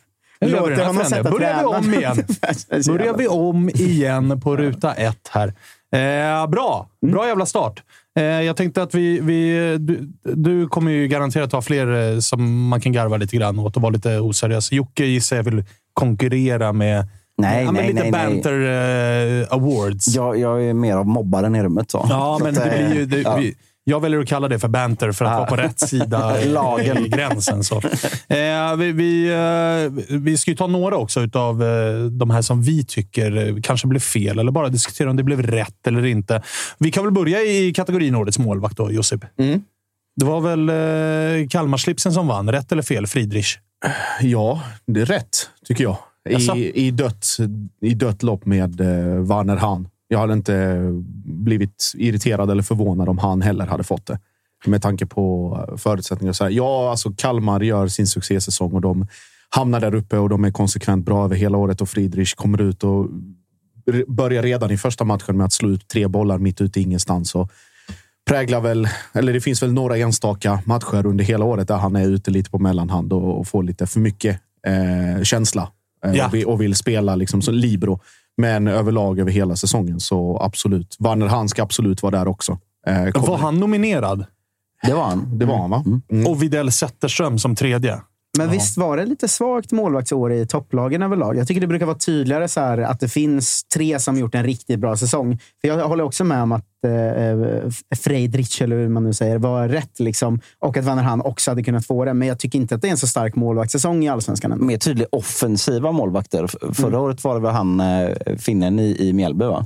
Här 0.41 0.85
honom 0.85 1.05
sätta 1.05 1.31
Börjar 1.31 1.59
vi 1.59 1.65
om 1.65 1.93
igen. 1.93 2.17
Börjar 2.87 3.17
vi 3.17 3.27
om 3.27 3.69
igen 3.69 4.41
på 4.41 4.55
ruta 4.57 4.93
ett 4.93 5.29
här. 5.31 5.53
Eh, 5.91 6.47
bra! 6.47 6.89
Bra 7.07 7.27
jävla 7.27 7.45
start. 7.45 7.83
Eh, 8.19 8.23
jag 8.23 8.57
tänkte 8.57 8.81
att 8.83 8.95
vi... 8.95 9.19
vi 9.19 9.77
du, 9.77 10.09
du 10.23 10.67
kommer 10.67 10.91
ju 10.91 11.07
garanterat 11.07 11.51
ha 11.51 11.61
fler 11.61 12.13
eh, 12.13 12.19
som 12.19 12.67
man 12.67 12.81
kan 12.81 12.91
garva 12.91 13.17
lite 13.17 13.35
grann 13.37 13.59
åt 13.59 13.75
och 13.75 13.81
vara 13.81 13.93
lite 13.93 14.19
oseriös. 14.19 14.71
Jocke 14.71 15.05
gissar 15.05 15.35
jag 15.35 15.43
vill 15.43 15.63
konkurrera 15.93 16.73
med, 16.73 17.07
Nej, 17.37 17.65
ja, 17.65 17.71
nej, 17.71 17.87
lite 17.87 18.01
nej, 18.01 18.11
nej. 18.11 18.25
banter 18.25 18.61
eh, 19.41 19.53
awards. 19.53 20.07
Jag, 20.15 20.39
jag 20.39 20.63
är 20.63 20.73
mer 20.73 20.95
av 20.95 21.07
mobbaren 21.07 21.55
i 21.55 21.63
rummet. 21.63 21.91
Så. 21.91 22.05
Ja, 22.09 22.35
Så 22.39 22.45
men 22.45 22.53
det 22.53 22.63
eh, 22.63 22.87
blir 22.87 22.95
ju... 22.95 23.05
Det, 23.05 23.21
ja. 23.21 23.35
vi, 23.35 23.55
jag 23.87 23.99
väljer 23.99 24.19
att 24.19 24.27
kalla 24.27 24.47
det 24.47 24.59
för 24.59 24.67
banter 24.67 25.11
för 25.11 25.25
att 25.25 25.31
Ja. 25.31 25.37
vara 25.37 25.47
på 25.47 25.55
rätt 25.55 25.79
sida 25.79 26.35
Lagen. 26.45 27.05
i 27.05 27.09
gränsen. 27.09 27.63
Så. 27.63 27.75
Eh, 28.27 28.75
vi, 28.77 28.91
vi, 28.91 29.27
eh, 30.07 30.17
vi 30.17 30.37
ska 30.37 30.51
ju 30.51 30.57
ta 30.57 30.67
några 30.67 30.95
också 30.97 31.27
av 31.33 31.63
de 32.11 32.29
här 32.29 32.41
som 32.41 32.61
vi 32.61 32.85
tycker 32.85 33.47
eh, 33.47 33.55
kanske 33.63 33.87
blev 33.87 33.99
fel 33.99 34.39
eller 34.39 34.51
bara 34.51 34.69
diskutera 34.69 35.09
om 35.09 35.15
det 35.15 35.23
blev 35.23 35.41
rätt 35.41 35.87
eller 35.87 36.05
inte. 36.05 36.41
Vi 36.77 36.91
kan 36.91 37.03
väl 37.03 37.13
börja 37.13 37.41
i 37.41 37.73
kategorin 37.75 38.15
Årets 38.15 38.39
målvakt 38.39 38.77
då, 38.77 38.91
Josip. 38.91 39.25
Mm. 39.39 39.61
Det 40.15 40.25
var 40.25 40.41
väl 40.41 40.69
eh, 40.69 41.47
Kalmarslipsen 41.47 42.13
som 42.13 42.27
vann. 42.27 42.51
Rätt 42.51 42.71
eller 42.71 42.83
fel, 42.83 43.07
Friedrich? 43.07 43.57
Ja, 44.21 44.61
det 44.87 45.01
är 45.01 45.05
rätt, 45.05 45.49
tycker 45.67 45.83
jag. 45.83 45.97
I, 46.29 46.71
i, 46.87 46.91
dött, 46.91 47.25
I 47.81 47.93
dött 47.93 48.23
lopp 48.23 48.45
med 48.45 48.81
eh, 48.81 49.19
Warner 49.21 49.55
Hahn. 49.55 49.87
Jag 50.07 50.19
hade 50.19 50.33
inte 50.33 50.79
blivit 51.25 51.91
irriterad 51.95 52.51
eller 52.51 52.63
förvånad 52.63 53.09
om 53.09 53.17
han 53.17 53.41
heller 53.41 53.65
hade 53.65 53.83
fått 53.83 54.05
det. 54.05 54.19
Med 54.65 54.81
tanke 54.81 55.05
på 55.05 55.57
förutsättningar. 55.77 56.33
Så 56.33 56.43
här. 56.43 56.51
Ja, 56.51 56.89
alltså 56.91 57.11
Kalmar 57.17 57.61
gör 57.61 57.87
sin 57.87 58.07
succésäsong 58.07 58.73
och 58.73 58.81
de 58.81 59.07
hamnar 59.49 59.79
där 59.79 59.95
uppe 59.95 60.17
och 60.17 60.29
de 60.29 60.43
är 60.45 60.51
konsekvent 60.51 61.05
bra 61.05 61.25
över 61.25 61.35
hela 61.35 61.57
året 61.57 61.81
och 61.81 61.89
Friedrich 61.89 62.33
kommer 62.33 62.61
ut 62.61 62.83
och 62.83 63.09
börjar 64.07 64.43
redan 64.43 64.71
i 64.71 64.77
första 64.77 65.03
matchen 65.03 65.37
med 65.37 65.45
att 65.45 65.53
slå 65.53 65.69
ut 65.69 65.87
tre 65.87 66.07
bollar 66.07 66.37
mitt 66.37 66.61
ute 66.61 66.79
i 66.79 66.83
ingenstans. 66.83 67.35
Och 67.35 67.51
präglar 68.29 68.61
väl, 68.61 68.87
eller 69.13 69.33
det 69.33 69.41
finns 69.41 69.63
väl 69.63 69.73
några 69.73 69.97
enstaka 69.97 70.59
matcher 70.65 71.05
under 71.05 71.25
hela 71.25 71.45
året 71.45 71.67
där 71.67 71.77
han 71.77 71.95
är 71.95 72.07
ute 72.07 72.31
lite 72.31 72.49
på 72.49 72.59
mellanhand 72.59 73.13
och, 73.13 73.39
och 73.39 73.47
får 73.47 73.63
lite 73.63 73.87
för 73.87 73.99
mycket 73.99 74.39
eh, 74.67 75.23
känsla 75.23 75.71
eh, 76.05 76.13
Ja. 76.15 76.27
och, 76.27 76.33
vill, 76.33 76.45
och 76.45 76.61
vill 76.61 76.75
spela 76.75 77.15
liksom 77.15 77.41
som 77.41 77.53
libero. 77.53 77.99
Men 78.37 78.67
överlag 78.67 79.19
över 79.19 79.31
hela 79.31 79.55
säsongen 79.55 79.99
så 79.99 80.39
absolut. 80.41 80.95
Warner 80.99 81.27
han 81.27 81.49
ska 81.49 81.63
absolut 81.63 82.03
vara 82.03 82.11
där 82.17 82.27
också. 82.27 82.59
Eh, 82.87 83.21
Var 83.21 83.37
han 83.37 83.59
nominerad? 83.59 84.25
Det 84.83 84.93
var 84.93 85.03
han. 85.03 85.37
Det 85.37 85.45
var 85.45 85.57
han, 85.57 85.69
va? 85.69 85.83
Mm. 86.11 86.27
Och 86.27 86.43
Widell 86.43 86.71
Zetterström 86.71 87.39
som 87.39 87.55
tredje. 87.55 88.01
Men 88.37 88.49
visst 88.51 88.77
var 88.77 88.97
det 88.97 89.05
lite 89.05 89.27
svagt 89.27 89.71
målvaktsår 89.71 90.33
i 90.33 90.47
topplagen 90.47 91.01
överlag? 91.01 91.37
Jag 91.37 91.47
tycker 91.47 91.61
det 91.61 91.67
brukar 91.67 91.85
vara 91.85 91.97
tydligare 91.97 92.47
så 92.47 92.59
här 92.59 92.77
att 92.77 92.99
det 92.99 93.07
finns 93.09 93.63
tre 93.75 93.99
som 93.99 94.17
gjort 94.17 94.35
en 94.35 94.43
riktigt 94.43 94.79
bra 94.79 94.97
säsong. 94.97 95.39
För 95.61 95.67
Jag 95.67 95.87
håller 95.87 96.03
också 96.03 96.23
med 96.23 96.41
om 96.43 96.51
att 96.51 96.65
eh, 96.85 97.69
Friedrich, 97.97 98.61
eller 98.61 98.75
hur 98.75 98.89
man 98.89 99.03
nu 99.03 99.13
säger, 99.13 99.37
var 99.37 99.67
rätt. 99.67 99.99
Liksom, 99.99 100.39
och 100.59 100.77
att 100.77 100.85
Van 100.85 100.97
der 100.97 101.03
Han 101.03 101.21
också 101.21 101.51
hade 101.51 101.63
kunnat 101.63 101.85
få 101.85 102.05
det. 102.05 102.13
Men 102.13 102.27
jag 102.27 102.39
tycker 102.39 102.59
inte 102.59 102.75
att 102.75 102.81
det 102.81 102.87
är 102.87 102.91
en 102.91 102.97
så 102.97 103.07
stark 103.07 103.35
målvaktssäsong 103.35 104.03
i 104.05 104.09
allsvenskan. 104.09 104.65
Mer 104.65 104.77
tydlig 104.77 105.07
offensiva 105.11 105.91
målvakter. 105.91 106.47
Förra 106.73 106.99
året 106.99 107.23
var 107.23 107.33
det 107.35 107.41
väl 107.41 107.51
han 107.51 107.79
eh, 107.79 108.09
finnen 108.37 108.79
i, 108.79 108.95
i 108.99 109.13
Mjällby, 109.13 109.45
va? 109.45 109.65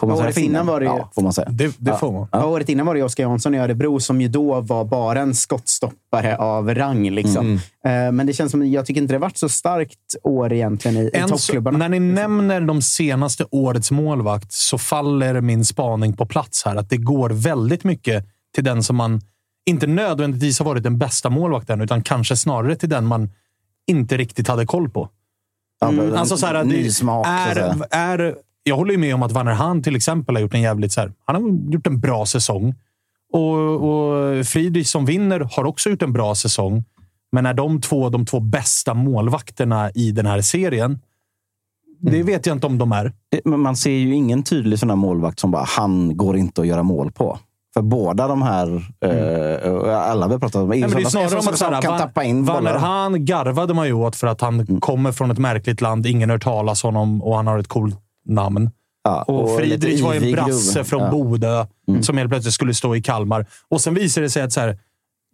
Får 0.00 0.06
man 0.06 0.16
säga 0.16 0.26
året 0.26 0.36
innan 0.38 0.66
var 0.66 0.80
det 0.80 0.86
ju- 0.86 0.92
Ja, 0.92 1.10
får 1.14 1.22
man 1.22 1.32
säga. 1.32 1.48
Det, 1.50 1.66
det 1.66 1.90
Ja. 1.90 1.96
får 1.98 2.12
man. 2.12 2.28
Ja. 2.32 2.44
Året 2.46 2.68
innan 2.68 2.86
var 2.86 2.94
det 2.94 3.02
Oskar 3.02 3.24
Jansson 3.24 3.54
i 3.54 3.58
Örebro 3.58 4.00
som 4.00 4.20
ju 4.20 4.28
då 4.28 4.60
var 4.60 4.84
bara 4.84 5.20
en 5.20 5.34
skottstoppare 5.34 6.36
av 6.36 6.74
rang. 6.74 7.10
Liksom. 7.10 7.52
Eh, 7.86 8.12
Men 8.12 8.26
det 8.26 8.32
känns 8.32 8.50
som, 8.50 8.66
jag 8.70 8.86
tycker 8.86 9.00
inte 9.00 9.14
det 9.14 9.18
varit 9.18 9.36
så 9.36 9.48
starkt 9.48 9.98
år 10.22 10.52
egentligen 10.52 10.96
i, 10.96 11.00
i 11.14 11.20
så, 11.22 11.28
toppklubbarna. 11.28 11.78
när 11.78 11.88
ni 11.88 12.00
nämner 12.00 12.60
de 12.60 12.82
senaste 12.82 13.44
årets 13.50 13.90
målvakt 13.90 14.52
så 14.52 14.78
faller 14.78 15.40
min 15.40 15.64
spaning 15.64 16.12
på 16.12 16.26
plats 16.26 16.53
här. 16.64 16.76
Att 16.76 16.90
det 16.90 16.96
går 16.96 17.30
väldigt 17.30 17.84
mycket 17.84 18.24
till 18.54 18.64
den 18.64 18.82
som 18.82 18.96
man 18.96 19.20
inte 19.66 19.86
nödvändigtvis 19.86 20.58
har 20.58 20.66
varit 20.66 20.82
den 20.82 20.98
bästa 20.98 21.30
målvakten, 21.30 21.80
utan 21.80 22.02
kanske 22.02 22.36
snarare 22.36 22.76
till 22.76 22.88
den 22.88 23.06
man 23.06 23.30
inte 23.86 24.16
riktigt 24.16 24.48
hade 24.48 24.66
koll 24.66 24.90
på. 24.90 25.08
En 25.84 26.16
Alltså 26.16 26.36
så 26.36 26.46
här, 26.46 26.64
ny 26.64 26.82
det 26.82 26.90
smak. 26.90 27.26
är, 27.26 27.86
är, 27.90 28.36
jag 28.62 28.76
håller 28.76 28.92
ju 28.92 28.98
med 28.98 29.14
om 29.14 29.22
att 29.22 29.32
Van 29.32 29.46
der 29.46 29.52
Haan 29.52 29.82
till 29.82 29.96
exempel 29.96 30.34
har 30.34 30.42
gjort 30.42 30.54
en 30.54 30.62
jävligt 30.62 30.92
så 30.92 31.00
här, 31.00 31.12
Han 31.24 31.42
har 31.42 31.72
gjort 31.72 31.86
en 31.86 32.00
bra 32.00 32.26
säsong. 32.26 32.74
Och, 33.32 33.58
och 33.58 34.46
Friedrich 34.46 34.88
som 34.88 35.04
vinner 35.04 35.48
har 35.52 35.64
också 35.64 35.90
gjort 35.90 36.02
en 36.02 36.12
bra 36.12 36.34
säsong. 36.34 36.84
Men 37.32 37.46
är 37.46 37.54
de 37.54 37.80
två 37.80 38.08
de 38.08 38.26
två 38.26 38.40
bästa 38.40 38.94
målvakterna 38.94 39.90
i 39.90 40.12
den 40.12 40.26
här 40.26 40.40
serien? 40.40 41.00
Det 42.00 42.14
Mm. 42.16 42.26
vet 42.26 42.46
jag 42.46 42.56
inte 42.56 42.66
om 42.66 42.78
de 42.78 42.92
är. 42.92 43.12
Det- 43.30 43.40
men 43.44 43.60
Man 43.60 43.76
ser 43.76 43.90
ju 43.90 44.14
ingen 44.14 44.42
tydlig 44.42 44.78
sån 44.78 44.88
här 44.90 44.96
målvakt 44.96 45.40
som 45.40 45.50
bara, 45.50 45.64
han 45.68 46.16
går 46.16 46.36
inte 46.36 46.60
att 46.60 46.66
göra 46.66 46.82
mål 46.82 47.12
på. 47.12 47.38
För 47.74 47.82
båda 47.82 48.28
de 48.28 48.42
här, 48.42 48.66
eh, 49.04 50.10
alla 50.10 50.26
vi 50.26 50.32
har 50.32 50.40
pratat 50.40 50.62
om, 50.62 50.68
Nej, 50.68 50.80
men 50.80 50.90
det 50.90 51.00
är 51.00 51.04
snarare 51.04 51.30
om 51.38 51.48
att 51.48 51.58
såhär, 51.58 51.82
kan 51.82 51.90
Van, 51.90 52.00
tappa 52.00 52.24
in 52.24 52.44
bollar. 52.44 52.78
Haan 52.78 53.24
garvade 53.24 53.74
man 53.74 53.86
ju 53.86 53.92
åt 53.92 54.16
för 54.16 54.26
att 54.26 54.40
han 54.40 54.60
Mm. 54.60 54.80
kommer 54.80 55.12
från 55.12 55.30
ett 55.30 55.38
märkligt 55.38 55.80
land. 55.80 56.06
Ingen 56.06 56.28
har 56.30 56.34
hört 56.36 56.42
talas 56.44 56.82
honom 56.82 57.22
och 57.22 57.36
han 57.36 57.46
har 57.46 57.58
ett 57.58 57.68
coolt 57.68 57.96
namn. 58.28 58.70
Ja, 59.04 59.22
Och, 59.22 59.42
lite 59.44 59.56
Friedrich 59.56 60.02
var 60.02 60.14
en 60.14 60.32
brasse 60.32 60.74
grov. 60.78 60.84
från 60.84 61.00
Ja. 61.00 61.08
Mm. 61.08 61.18
Bodö 61.28 61.66
som 62.00 62.16
helt 62.18 62.30
plötsligt 62.30 62.54
skulle 62.54 62.74
stå 62.74 62.96
i 62.96 63.02
Kalmar. 63.02 63.46
Och 63.70 63.80
sen 63.80 63.94
visade 63.94 64.26
det 64.26 64.30
sig 64.30 64.42
att 64.42 64.52
så 64.52 64.60
här, 64.60 64.78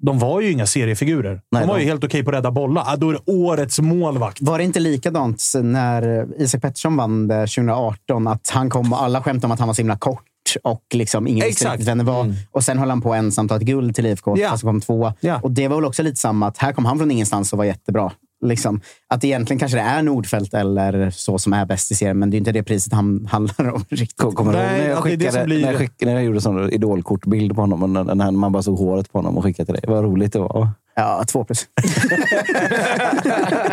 de 0.02 0.18
var 0.18 0.40
ju 0.40 0.50
inga 0.52 0.66
seriefigurer. 0.66 1.40
Nej, 1.52 1.60
de 1.62 1.68
var 1.68 1.78
ju 1.78 1.84
de- 1.84 1.90
helt 1.90 2.04
okej 2.04 2.22
på 2.24 2.30
att 2.30 2.36
rädda 2.36 2.50
bollar. 2.50 2.84
Ah, 2.86 2.96
då 2.96 3.08
är 3.10 3.12
det 3.12 3.20
årets 3.32 3.80
målvakt. 3.80 4.38
Var 4.42 4.58
det 4.58 4.64
inte 4.64 4.80
likadant 4.80 5.42
när 5.62 6.26
Isak 6.42 6.62
Pettersson 6.62 6.96
vann 6.96 7.28
det 7.28 7.46
2018? 7.46 8.26
Att 8.28 8.50
han 8.50 8.70
kom 8.70 8.92
och 8.92 9.02
alla 9.02 9.22
skämtade 9.22 9.46
om 9.46 9.52
att 9.52 9.58
han 9.58 9.68
var 9.68 9.74
så 9.74 9.80
himla 9.82 9.98
kort 9.98 10.24
och 10.62 10.82
liksom 10.94 11.26
ingen 11.26 11.46
visste 11.46 11.48
Exakt. 11.64 11.72
riktigt 11.72 11.88
vem 11.88 11.98
det 11.98 12.04
var. 12.04 12.34
Och 12.50 12.64
sen 12.64 12.78
höll 12.78 12.90
han 12.90 13.00
på 13.00 13.14
ensam 13.14 13.48
ta 13.48 13.56
ett 13.56 13.62
guld 13.62 13.94
till 13.94 14.06
IFK, 14.06 14.36
Ja. 14.38 14.50
fast 14.50 14.62
kom 14.62 14.80
tvåa. 14.80 15.14
Ja. 15.20 15.40
Och 15.42 15.50
det 15.50 15.68
var 15.68 15.76
väl 15.76 15.84
också 15.84 16.02
lite 16.02 16.16
samma, 16.16 16.46
att 16.46 16.58
här 16.58 16.72
kom 16.72 16.84
han 16.84 16.98
från 16.98 17.10
ingenstans 17.10 17.52
och 17.52 17.58
var 17.58 17.64
jättebra. 17.64 18.12
Liksom. 18.42 18.80
Att 19.08 19.24
egentligen 19.24 19.58
kanske 19.58 19.78
det 19.78 19.82
är 19.82 20.02
Nordfeldt 20.02 20.54
eller 20.54 21.10
så 21.10 21.38
som 21.38 21.52
är 21.52 21.66
bäst 21.66 21.92
i 21.92 21.94
serien, 21.94 22.18
men 22.18 22.30
det 22.30 22.36
är 22.36 22.38
inte 22.38 22.52
det 22.52 22.62
priset 22.62 22.92
han 22.92 23.26
handlar 23.30 23.70
om 23.74 23.84
riktigt. 23.88 24.16
Kom- 24.18 24.34
Kommer 24.34 24.52
du 24.52 24.58
Nej, 24.58 24.80
när 24.80 24.88
jag 24.88 25.04
det 25.04 25.10
det 25.10 25.16
skickade, 25.16 25.32
som 25.32 25.44
blir- 25.44 25.60
när 25.62 25.70
jag, 25.72 25.78
skickade, 25.78 26.10
när 26.10 26.18
jag 26.18 26.24
gjorde 26.24 26.40
sån 26.40 26.70
idolkortbild 26.72 27.54
på 27.54 27.60
honom 27.60 27.82
och 27.82 27.90
när, 27.90 28.14
när 28.14 28.30
man 28.30 28.52
bara 28.52 28.62
såg 28.62 28.78
håret 28.78 29.12
på 29.12 29.18
honom 29.18 29.36
och 29.38 29.44
skickade 29.44 29.66
till 29.66 29.74
dig? 29.74 29.84
Vad 29.86 30.04
roligt 30.04 30.32
det 30.32 30.38
var. 30.38 30.68
Ja, 30.94 31.24
två 31.26 31.44
plus. 31.44 31.66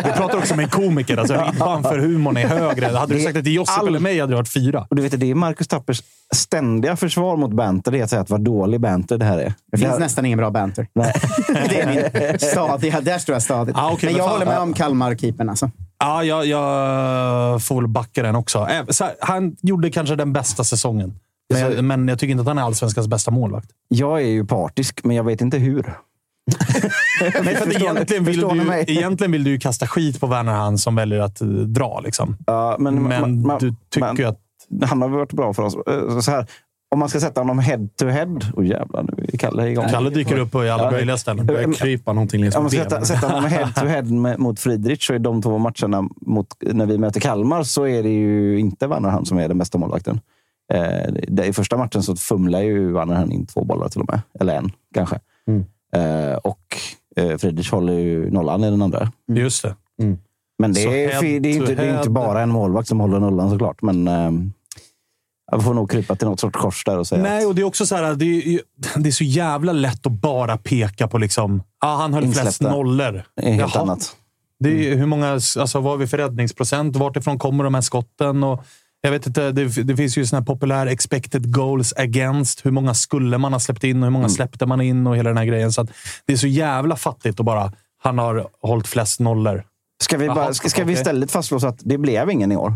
Vi 0.04 0.12
pratar 0.12 0.38
också 0.38 0.54
med 0.56 0.62
en 0.62 0.68
komiker. 0.70 1.16
Alltså, 1.16 1.34
ribban 1.52 1.82
för 1.82 1.98
humorn 1.98 2.36
är 2.36 2.46
högre. 2.46 2.86
Hade 2.86 3.12
du 3.14 3.18
Det 3.18 3.24
sagt 3.24 3.34
det 3.34 3.42
till 3.42 3.54
Josip 3.54 3.78
all- 3.78 3.88
eller 3.88 4.00
mig 4.00 4.20
hade 4.20 4.32
det 4.32 4.36
varit 4.36 4.48
fyra. 4.52 4.86
Och 4.90 4.96
du 4.96 5.02
vet, 5.02 5.20
det 5.20 5.30
är 5.30 5.34
Marcus 5.34 5.68
Tappers 5.68 6.02
ständiga 6.34 6.96
försvar 6.96 7.36
mot 7.36 7.52
banter. 7.52 7.90
Det 7.92 7.98
är 7.98 8.04
att 8.04 8.10
säga 8.10 8.22
att 8.22 8.30
vad 8.30 8.40
dålig 8.40 8.80
banter 8.80 9.18
det 9.18 9.24
här 9.24 9.38
är. 9.38 9.54
Det 9.72 9.78
finns 9.78 9.90
här- 9.92 9.98
nästan 9.98 10.24
ingen 10.26 10.38
bra 10.38 10.50
banter. 10.50 10.86
Nej. 10.92 11.12
Det 11.68 11.80
är 11.80 11.86
min 12.30 12.38
stadiga. 12.38 13.00
Där 13.00 13.18
står 13.18 13.32
jag 13.34 13.42
stadigt. 13.42 13.76
Ah, 13.78 13.90
okej, 13.92 14.06
men 14.06 14.12
men 14.12 14.16
jag 14.18 14.26
fan. 14.26 14.32
håller 14.38 14.46
med 14.46 14.58
om 14.58 14.74
Kalmar-keepern. 14.74 15.48
Alltså. 15.50 15.70
Ja, 15.98 16.24
jag, 16.24 16.46
jag 16.46 17.62
får 17.62 17.74
väl 17.80 17.88
backa 17.88 18.22
den 18.22 18.34
också. 18.36 18.64
Här, 18.64 18.84
han 19.20 19.56
gjorde 19.62 19.90
kanske 19.90 20.14
den 20.16 20.32
bästa 20.32 20.64
säsongen. 20.64 21.14
Men 21.52 21.60
jag, 21.60 21.84
men 21.84 22.08
jag 22.08 22.18
tycker 22.18 22.30
inte 22.30 22.40
att 22.40 22.46
han 22.48 22.58
är 22.58 22.62
allsvenskans 22.62 23.08
bästa 23.08 23.30
målvakt. 23.30 23.70
Jag 23.88 24.20
är 24.20 24.26
ju 24.26 24.46
partisk, 24.46 25.00
men 25.04 25.16
jag 25.16 25.24
vet 25.24 25.40
inte 25.40 25.58
hur. 25.58 25.94
Nej, 27.44 27.54
för 27.56 27.76
egentligen, 27.82 28.24
vill 28.24 28.40
du, 28.40 28.84
egentligen 28.86 29.32
vill 29.32 29.44
du 29.44 29.50
ju 29.50 29.58
kasta 29.58 29.86
skit 29.86 30.20
på 30.20 30.26
Werner 30.26 30.52
han 30.52 30.78
som 30.78 30.94
väljer 30.94 31.20
att 31.20 31.40
eh, 31.40 31.46
dra. 31.48 32.00
Liksom. 32.04 32.36
Ja, 32.46 32.76
men 32.78 32.94
Men 33.02 33.20
man- 33.20 33.42
man- 33.46 33.58
du 33.60 33.74
tycker 33.90 34.14
men- 34.14 34.26
att... 34.26 34.38
Han 34.90 35.02
har 35.02 35.08
varit 35.08 35.32
bra 35.32 35.54
för 35.54 35.62
oss. 35.62 35.74
Eh, 35.86 36.18
Så 36.20 36.30
här, 36.30 36.46
om 36.90 36.98
man 36.98 37.08
ska 37.08 37.20
sätta 37.20 37.40
honom 37.40 37.58
head 37.58 37.88
to 37.98 38.06
head. 38.06 38.38
Åh 38.54 38.66
jävlar, 38.66 39.02
nu 39.02 39.24
är 39.32 39.36
Kalle 39.38 39.68
igång. 39.68 39.86
Kalle 39.90 40.10
dyker 40.10 40.38
upp 40.38 40.50
på 40.52 40.64
i 40.64 40.70
alla 40.70 40.84
Ja. 40.84 40.90
möjliga 40.90 41.16
ställen. 41.16 41.46
Börjar 41.46 41.72
krypa 41.72 42.12
någonting 42.12 42.40
längs 42.40 42.54
Om 42.56 42.62
med 42.62 42.72
man 42.72 42.88
ska 42.88 42.90
sätta, 42.90 43.04
sätta 43.04 43.26
honom 43.34 43.50
head 43.50 43.72
to 43.76 43.86
head 43.86 44.02
med, 44.02 44.38
mot 44.38 44.60
Friedrich 44.60 45.06
så 45.06 45.14
är 45.14 45.18
de 45.18 45.42
två 45.42 45.58
matcherna 45.58 46.08
mot, 46.20 46.46
när 46.60 46.86
vi 46.86 46.98
möter 46.98 47.20
Kalmar 47.20 47.62
så 47.62 47.86
är 47.86 48.02
det 48.02 48.08
ju 48.08 48.58
inte 48.58 48.86
Vannerhan 48.86 49.26
som 49.26 49.38
är 49.38 49.48
den 49.48 49.58
bästa 49.58 49.78
målvakten. 49.78 50.20
Eh, 50.72 51.12
det, 51.28 51.44
I 51.46 51.52
första 51.52 51.76
matchen 51.76 52.02
så 52.02 52.16
fumlar 52.16 52.60
ju 52.60 52.92
Vannerhan 52.92 53.32
in 53.32 53.46
två 53.46 53.64
bollar 53.64 53.88
till 53.88 54.00
och 54.00 54.08
med. 54.08 54.20
Eller 54.40 54.54
en 54.54 54.70
kanske. 54.94 55.18
Mm. 55.48 55.64
Eh, 55.96 56.36
och 56.36 56.76
eh, 57.16 57.36
Friedrich 57.36 57.70
håller 57.70 57.92
ju 57.92 58.30
nollan 58.30 58.64
i 58.64 58.70
den 58.70 58.82
andra. 58.82 59.12
Just 59.32 59.62
det. 59.62 59.74
Men 60.58 60.72
det 60.72 61.04
är, 61.04 61.40
det 61.40 61.48
är, 61.48 61.56
inte, 61.56 61.74
det 61.74 61.82
är 61.82 61.98
inte 61.98 62.10
bara 62.10 62.42
en 62.42 62.50
målvakt 62.50 62.88
som 62.88 63.00
håller 63.00 63.20
nollan 63.20 63.50
såklart. 63.50 63.82
Men 63.82 64.08
eh, 64.08 64.30
jag 65.50 65.64
får 65.64 65.74
nog 65.74 65.90
krypa 65.90 66.16
till 66.16 66.28
något 66.28 66.40
sorts 66.40 66.58
kors 66.58 66.84
där 66.84 66.98
och 66.98 67.06
säga 67.06 67.22
Nej, 67.22 67.38
att 67.38 67.46
och 67.46 67.54
det 67.54 67.62
är 67.62 67.64
också 67.64 67.86
så 67.86 67.96
här, 67.96 68.14
det 68.14 68.24
är, 68.24 68.60
det 68.96 69.08
är 69.08 69.12
så 69.12 69.24
jävla 69.24 69.72
lätt 69.72 70.06
att 70.06 70.12
bara 70.12 70.56
peka 70.56 71.08
på 71.08 71.18
liksom, 71.18 71.62
ah, 71.80 71.96
han 71.96 72.14
höll 72.14 72.22
flest 72.24 72.38
Insläppta. 72.38 72.76
nollor. 72.76 73.24
det 73.36 73.48
är 73.48 73.52
helt 73.52 73.74
Jaha. 73.74 73.82
annat. 73.82 74.16
Det 74.60 74.88
är, 74.90 74.96
hur 74.96 75.06
många, 75.06 75.28
alltså, 75.32 75.80
vad 75.80 75.92
har 75.92 75.96
vi 75.96 76.06
för 76.06 76.18
räddningsprocent? 76.18 76.96
Vartifrån 76.96 77.38
kommer 77.38 77.64
de 77.64 77.74
här 77.74 77.80
skotten? 77.80 78.44
Och, 78.44 78.64
jag 79.00 79.10
vet 79.10 79.26
inte, 79.26 79.52
det, 79.52 79.82
det 79.82 79.96
finns 79.96 80.18
ju 80.18 80.26
sån 80.26 80.38
här 80.38 80.44
populär 80.44 80.86
expected 80.86 81.52
goals 81.54 81.92
against. 81.96 82.66
Hur 82.66 82.70
många 82.70 82.94
skulle 82.94 83.38
man 83.38 83.52
ha 83.52 83.60
släppt 83.60 83.84
in 83.84 83.96
och 83.98 84.04
hur 84.04 84.10
många 84.10 84.24
Mm. 84.24 84.34
släppte 84.34 84.66
man 84.66 84.80
in 84.80 85.06
och 85.06 85.16
hela 85.16 85.30
den 85.30 85.36
här 85.36 85.44
grejen. 85.44 85.72
Så 85.72 85.86
det 86.26 86.32
är 86.32 86.36
så 86.36 86.46
jävla 86.46 86.96
fattigt 86.96 87.40
att 87.40 87.46
bara, 87.46 87.72
han 88.02 88.18
har 88.18 88.48
hållit 88.62 88.88
flest 88.88 89.20
nollor. 89.20 89.64
Ska 90.02 90.16
vi, 90.16 90.28
bara, 90.28 90.54
ska, 90.54 90.68
ska 90.68 90.84
vi 90.84 90.92
okej. 90.92 91.00
istället 91.00 91.30
fastslå 91.30 91.56
att 91.56 91.78
det 91.80 91.98
blev 91.98 92.30
ingen 92.30 92.52
i 92.52 92.56
år? 92.56 92.74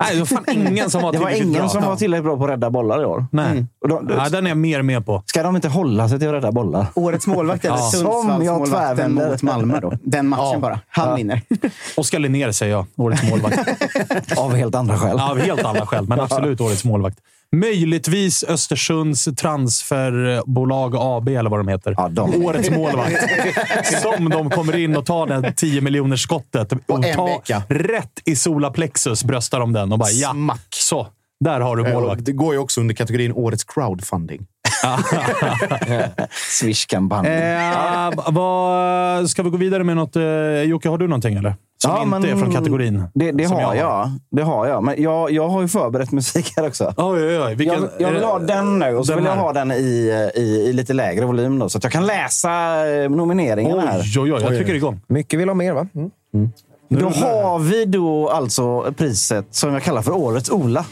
Nej, 0.00 0.12
det 0.14 0.18
var 0.18 0.26
fan 0.26 0.44
ingen 0.48 0.90
som 0.90 1.02
var 1.02 1.12
Det 1.12 1.18
var 1.18 1.24
tillräckligt 1.26 1.48
ingen 1.48 1.60
bra. 1.60 1.68
som 1.68 1.82
var 1.82 1.96
tillräckligt 1.96 2.24
bra 2.24 2.36
på 2.36 2.44
att 2.44 2.50
rädda 2.50 2.70
bollar 2.70 3.02
i 3.02 3.04
år. 3.04 3.26
Nej. 3.32 3.66
Och 3.80 3.88
de, 3.88 4.04
Nej, 4.04 4.30
den 4.30 4.46
är 4.46 4.50
jag 4.50 4.58
mer 4.58 4.82
med 4.82 5.06
på. 5.06 5.22
Ska 5.26 5.42
de 5.42 5.56
inte 5.56 5.68
hålla 5.68 6.08
sig 6.08 6.18
till 6.18 6.28
att 6.28 6.34
rädda 6.34 6.52
bollar? 6.52 6.86
Årets 6.94 7.26
målvakt 7.26 7.64
är 7.64 7.68
Ja. 7.68 7.74
ja. 7.74 7.80
Som 7.90 8.04
jag 8.44 8.68
Sundsvallsmålvakten 8.68 9.14
mot 9.14 9.42
Malmö. 9.42 9.80
Då. 9.80 9.92
Den 10.02 10.26
matchen 10.28 10.60
bara. 10.60 10.80
Han 10.88 11.16
vinner. 11.16 11.42
Oskar 11.96 12.18
Linnér 12.18 12.52
säger 12.52 12.72
jag, 12.72 12.86
årets 12.96 13.30
målvakt. 13.30 13.58
Av 14.38 14.54
helt 14.54 14.74
andra 14.74 14.98
skäl. 14.98 15.14
Ja, 15.18 15.30
av 15.30 15.38
helt 15.38 15.64
andra 15.64 15.86
skäl, 15.86 16.08
men 16.08 16.20
absolut 16.20 16.60
årets 16.60 16.84
målvakt. 16.84 17.18
Möjligtvis 17.56 18.44
Östersunds 18.44 19.28
transferbolag 19.36 20.94
AB, 20.98 21.28
eller 21.28 21.50
vad 21.50 21.58
de 21.60 21.68
heter. 21.68 21.94
Ja, 21.96 22.08
de. 22.08 22.44
Årets 22.44 22.70
målvakt. 22.70 23.24
Som 24.02 24.28
de 24.28 24.50
kommer 24.50 24.76
in 24.76 24.96
och 24.96 25.06
tar 25.06 25.26
det 25.26 25.52
10 25.52 25.80
miljoner 25.80 26.16
skottet 26.16 26.72
och 26.72 27.02
tar 27.02 27.26
vecka. 27.26 27.62
rätt 27.68 28.12
i 28.24 28.36
solarplexus, 28.36 29.24
bröstar 29.24 29.60
de 29.60 29.72
den 29.72 29.92
och 29.92 29.98
bara 29.98 30.10
ja, 30.10 30.30
Smack. 30.30 30.66
så. 30.74 31.06
Där 31.44 31.60
har 31.60 31.76
du 31.76 31.86
Eh, 31.86 31.94
målvakt. 31.94 32.24
Det 32.24 32.32
går 32.32 32.54
ju 32.54 32.60
också 32.60 32.80
under 32.80 32.94
kategorin 32.94 33.32
årets 33.32 33.64
crowdfunding. 33.64 34.46
Swish-kampanj. 36.60 37.28
Eh, 37.28 38.10
vad, 38.26 39.30
ska 39.30 39.42
vi 39.42 39.50
gå 39.50 39.56
vidare 39.56 39.84
med 39.84 39.96
något? 39.96 40.16
Eh, 40.16 40.22
Jocke, 40.62 40.88
har 40.88 40.98
du 40.98 41.06
någonting 41.08 41.34
eller? 41.34 41.54
Som 41.82 41.90
Ja, 41.90 41.96
inte 42.02 42.08
men 42.08 42.24
är 42.24 42.36
från 42.36 42.52
kategorin? 42.52 43.04
Det, 43.14 43.32
det 43.32 43.44
har 43.44 43.74
jag. 43.74 44.10
Det 44.30 44.42
har 44.42 44.66
jag. 44.66 44.84
Men 44.84 45.02
jag, 45.02 45.30
jag 45.30 45.48
har 45.48 45.60
ju 45.62 45.68
förberett 45.68 46.12
musik 46.12 46.52
här 46.56 46.66
också. 46.66 46.94
Oj, 46.96 47.22
oj, 47.22 47.40
oj. 47.40 47.54
Vilken, 47.54 47.82
Jag, 47.82 47.90
jag 47.98 48.12
vill 48.12 48.24
ha 48.24 48.38
den 48.38 48.78
nu 48.78 48.96
och 48.96 49.06
så 49.06 49.14
vill 49.14 49.24
jag 49.24 49.36
ha 49.36 49.52
den 49.52 49.72
i, 49.72 50.30
i, 50.34 50.40
i 50.40 50.72
lite 50.72 50.92
lägre 50.92 51.24
volym 51.26 51.58
då, 51.58 51.68
så 51.68 51.78
att 51.78 51.84
jag 51.84 51.92
kan 51.92 52.06
läsa 52.06 52.50
eh, 52.88 53.10
nomineringarna 53.10 53.80
här. 53.82 54.00
Oj, 54.00 54.20
oj, 54.20 54.32
oj. 54.32 54.42
Jag 54.42 54.56
trycker 54.56 54.74
igång. 54.74 55.00
Mycket 55.06 55.40
vill 55.40 55.48
ha 55.48 55.54
mer, 55.54 55.72
va? 55.72 55.86
Mm. 55.94 56.50
Då 56.88 57.08
har 57.08 57.58
vi 57.58 57.84
då 57.84 58.28
alltså 58.28 58.92
priset 58.96 59.46
som 59.50 59.72
jag 59.72 59.82
kallar 59.82 60.02
för 60.02 60.12
Årets 60.12 60.50
Ola. 60.50 60.84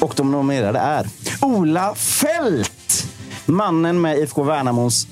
Och 0.00 0.12
de 0.16 0.30
nominerade 0.32 0.78
är 0.78 1.06
Ola 1.42 1.94
Fält. 1.94 3.06
Mannen 3.46 4.00
med 4.00 4.18
IFK 4.18 4.42
Värnamos 4.42 5.06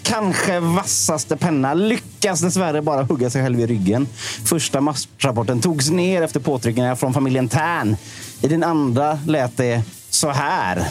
kanske 0.00 0.60
vassaste 0.60 1.36
penna 1.36 1.74
lyckas 1.74 2.40
dessvärre 2.40 2.82
bara 2.82 3.02
hugga 3.02 3.30
sig 3.30 3.42
själv 3.42 3.60
i 3.60 3.66
ryggen. 3.66 4.08
Första 4.44 4.80
matchrapporten 4.80 5.60
togs 5.60 5.90
ner 5.90 6.22
efter 6.22 6.40
påtryckningar 6.40 6.94
från 6.94 7.14
familjen 7.14 7.48
Tern. 7.48 7.96
I 8.42 8.48
den 8.48 8.64
andra 8.64 9.18
lät 9.26 9.56
det 9.56 9.82
så 10.10 10.30
här. 10.30 10.84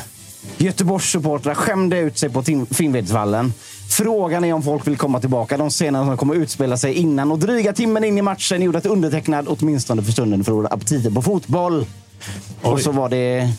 Göteborgssupportrar 0.58 1.54
skämde 1.54 2.00
ut 2.00 2.18
sig 2.18 2.30
på 2.30 2.44
Finnvedsvallen. 2.72 3.54
Frågan 3.90 4.44
är 4.44 4.54
om 4.54 4.64
folk 4.64 4.88
vill 4.88 4.98
komma 4.98 5.20
tillbaka. 5.20 5.58
De 5.58 5.70
scener 5.70 6.06
som 6.06 6.18
kommer 6.18 6.36
utspela 6.36 6.78
sig 6.78 6.94
innan 6.94 7.32
och 7.32 7.40
dryga 7.40 7.74
timmen 7.74 8.04
in 8.04 8.18
i 8.18 8.22
matchen 8.22 8.62
gjorde 8.62 8.78
att 8.78 8.86
undertecknad 8.86 9.46
åtminstone 9.48 10.04
för 10.04 10.12
stunden 10.12 10.44
förlorade 10.44 10.74
aptiten 10.74 11.16
på 11.16 11.22
fotboll. 11.22 11.86
Och 12.62 12.80
så 12.80 12.92
var 12.92 13.10
det... 13.10 13.50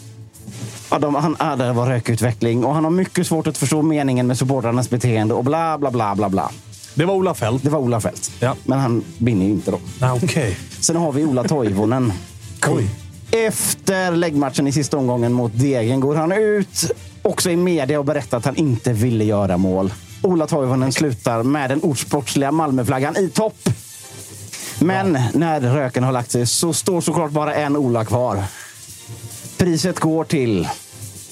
Ja, 0.91 0.99
de, 0.99 1.15
han, 1.15 1.37
ja, 1.39 1.57
det 1.57 1.73
var 1.73 1.87
rökutveckling 1.87 2.65
och 2.65 2.75
han 2.75 2.85
har 2.85 2.91
mycket 2.91 3.27
svårt 3.27 3.47
att 3.47 3.59
förstå 3.59 3.83
meningen 3.83 4.27
med 4.27 4.39
supportrarnas 4.39 4.91
beteende 4.91 5.35
och 5.35 5.45
bla, 5.45 5.79
bla, 5.79 5.91
bla, 5.91 6.15
bla, 6.15 6.29
bla. 6.29 6.51
Det 6.95 7.05
var 7.05 7.15
Ola 7.15 7.35
Fält. 7.35 7.63
Det 7.63 7.71
var 7.71 7.79
Ola 7.79 8.01
Fält. 8.01 8.31
Ja. 8.41 8.57
Men 8.65 8.79
han 8.79 9.05
vinner 9.19 9.47
ju 9.47 9.51
inte 9.53 9.71
då. 9.71 9.79
Ah, 10.01 10.15
Okej. 10.23 10.57
Sen 10.81 10.97
har 10.97 11.13
vi 11.13 11.25
Ola 11.25 11.45
Toivonen. 11.45 12.13
Oj. 12.69 12.89
Efter 13.31 14.11
läggmatchen 14.17 14.67
i 14.67 14.73
sista 14.73 14.97
omgången 14.97 15.33
mot 15.33 15.53
Degen 15.55 16.01
går 16.01 16.15
han 16.15 16.33
ut 16.33 16.93
också 17.23 17.51
i 17.51 17.57
media 17.57 17.99
och 17.99 18.05
berättar 18.05 18.39
att 18.39 18.45
han 18.45 18.57
inte 18.57 18.93
ville 18.93 19.25
göra 19.25 19.57
mål. 19.57 19.93
Ola 20.23 20.47
Toivonen 20.47 20.93
slutar 20.93 21.43
med 21.43 21.71
den 21.71 21.81
ortsportsliga 21.83 22.53
Malmöflaggan 22.53 23.17
i 23.17 23.29
topp. 23.29 23.69
Men 24.79 25.19
när 25.35 25.61
röken 25.61 26.05
har 26.05 26.13
lagt 26.13 26.31
sig 26.31 26.47
så 26.47 26.73
står 26.73 27.01
såklart 27.01 27.31
bara 27.31 27.55
en 27.55 27.77
Ola 27.77 28.05
kvar. 28.05 28.45
Priset 29.65 30.01
går 30.01 30.25
till 30.25 30.69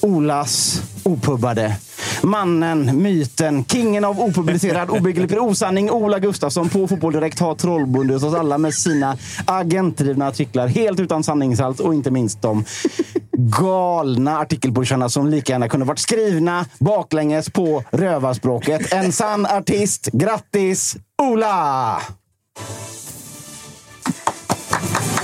Olas 0.00 0.82
opubbade 1.02 1.76
Mannen, 2.22 3.02
myten, 3.02 3.64
kingen 3.64 4.04
av 4.04 4.20
opublicerad, 4.20 4.90
obegriplig 4.98 5.42
osanning, 5.42 5.90
Ola 5.90 6.18
Gustafsson 6.18 6.68
på 6.68 6.88
Fotboll 6.88 7.12
Direkt 7.12 7.38
har 7.40 7.54
trollbundit 7.54 8.22
oss 8.22 8.34
alla 8.34 8.58
med 8.58 8.74
sina 8.74 9.16
agentdrivna 9.46 10.28
artiklar 10.28 10.66
helt 10.66 11.00
utan 11.00 11.24
sanningshalt 11.24 11.80
och 11.80 11.94
inte 11.94 12.10
minst 12.10 12.42
de 12.42 12.64
galna 13.36 14.38
artikelpusharna 14.38 15.08
som 15.08 15.28
lika 15.28 15.52
gärna 15.52 15.68
kunde 15.68 15.86
varit 15.86 15.98
skrivna 15.98 16.66
baklänges 16.78 17.50
på 17.50 17.84
rövarspråket. 17.90 18.92
En 18.92 19.12
sann 19.12 19.46
artist. 19.46 20.08
Grattis, 20.12 20.96
Ola! 21.22 22.00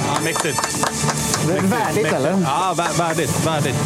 Ja, 0.07 0.25
mäktigt. 0.25 0.59
Värdigt, 1.47 2.13
eller? 2.13 2.31
Ja, 2.31 2.75
vä- 2.77 2.99
värdigt. 2.99 3.47
värdigt. 3.47 3.77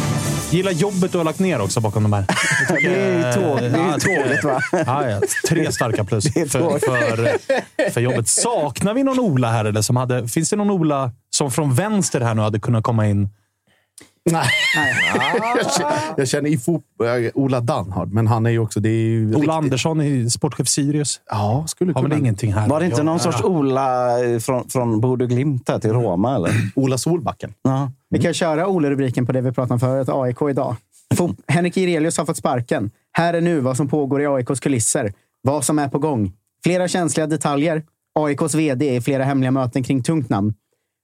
Gillar 0.51 0.71
jobbet 0.71 1.11
du 1.11 1.17
har 1.17 1.25
lagt 1.25 1.39
ner 1.39 1.61
också 1.61 1.79
bakom 1.81 2.03
de 2.03 2.13
här. 2.13 2.25
Det 2.69 2.85
är 2.85 3.17
ju 3.17 3.41
tåg- 3.41 3.59
det 3.59 3.65
är 3.65 3.99
tåligt, 4.23 4.43
va? 4.43 4.61
Ja, 4.71 5.09
ja. 5.09 5.21
Tre 5.49 5.71
starka 5.71 6.03
plus 6.03 6.33
för, 6.33 6.79
för, 6.79 7.37
för 7.91 8.01
jobbet. 8.01 8.27
Saknar 8.27 8.93
vi 8.93 9.03
någon 9.03 9.19
Ola 9.19 9.51
här? 9.51 9.65
Eller 9.65 9.81
som 9.81 9.95
hade, 9.95 10.27
finns 10.27 10.49
det 10.49 10.55
någon 10.55 10.71
Ola 10.71 11.11
som 11.29 11.51
från 11.51 11.73
vänster 11.75 12.21
här 12.21 12.33
nu 12.35 12.41
hade 12.41 12.59
kunnat 12.59 12.83
komma 12.83 13.07
in? 13.07 13.29
Nej. 14.31 14.47
jag, 15.55 15.71
känner, 15.73 15.93
jag 16.17 16.27
känner 16.27 16.49
i 16.49 16.57
fot, 16.57 16.83
Ola 17.33 17.59
Danhard, 17.61 18.11
men 18.13 18.27
han 18.27 18.45
är 18.45 18.49
ju 18.49 18.59
också... 18.59 18.79
Det 18.79 18.89
är 18.89 18.91
ju 19.09 19.27
Ola 19.27 19.35
riktigt- 19.37 19.49
Andersson 19.51 20.01
i 20.01 20.29
sportchef 20.29 20.67
Sirius. 20.67 21.21
Ja, 21.29 21.63
skulle 21.67 21.93
Har 21.93 22.01
kunna. 22.01 22.17
ingenting 22.17 22.53
här? 22.53 22.67
Var 22.69 22.79
det 22.79 22.85
inte 22.85 23.03
någon 23.03 23.13
ja. 23.17 23.19
sorts 23.31 23.43
Ola 23.43 24.19
eh, 24.25 24.39
från, 24.39 24.69
från 24.69 25.01
Bodö 25.01 25.25
Glimt 25.25 25.69
här 25.69 25.79
till 25.79 25.91
Roma? 25.93 26.35
Eller? 26.35 26.51
Ola 26.75 26.97
Solbacken. 26.97 27.53
Ja. 27.61 27.91
Vi 28.09 28.19
kan 28.21 28.33
köra 28.33 28.67
Ole-rubriken 28.67 29.25
på 29.25 29.31
det 29.31 29.41
vi 29.41 29.51
pratade 29.51 29.73
om 29.73 29.79
förut, 29.79 30.09
AIK 30.11 30.37
idag. 30.49 30.75
Fo- 31.15 31.35
Henrik 31.47 31.77
Irelius 31.77 32.17
har 32.17 32.25
fått 32.25 32.37
sparken. 32.37 32.91
Här 33.11 33.33
är 33.33 33.41
nu 33.41 33.59
vad 33.59 33.77
som 33.77 33.87
pågår 33.87 34.21
i 34.21 34.27
AIKs 34.27 34.59
kulisser. 34.59 35.13
Vad 35.41 35.63
som 35.65 35.79
är 35.79 35.87
på 35.87 35.99
gång. 35.99 36.31
Flera 36.63 36.87
känsliga 36.87 37.27
detaljer. 37.27 37.83
AIKs 38.19 38.55
vd 38.55 38.95
i 38.95 39.01
flera 39.01 39.23
hemliga 39.23 39.51
möten 39.51 39.83
kring 39.83 40.03
tungt 40.03 40.29
namn. 40.29 40.53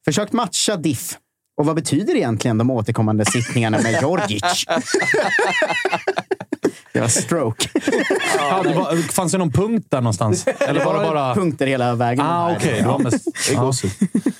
Försökt 0.05 0.33
matcha 0.33 0.75
diff. 0.77 1.17
Och 1.59 1.65
vad 1.65 1.75
betyder 1.75 2.15
egentligen 2.15 2.57
de 2.57 2.71
återkommande 2.71 3.25
sittningarna 3.25 3.77
med 3.81 3.91
Georgic? 3.91 4.41
Det 6.93 6.99
var 6.99 7.07
stroke. 7.07 7.69
Ja, 8.37 8.63
det 8.63 8.73
var, 8.73 9.11
fanns 9.11 9.31
det 9.31 9.37
någon 9.37 9.51
punkt 9.51 9.87
där 9.89 10.01
någonstans? 10.01 10.47
Eller 10.59 10.85
var 10.85 10.93
det 10.93 11.09
bara... 11.09 11.35
punkter 11.35 11.67
hela 11.67 11.95
vägen. 11.95 12.25
Ah, 12.25 12.55
okej. 12.55 12.81
Det 12.81 12.87
var 12.87 12.99
mest... 12.99 13.27
Det 13.49 13.55
går 13.55 13.75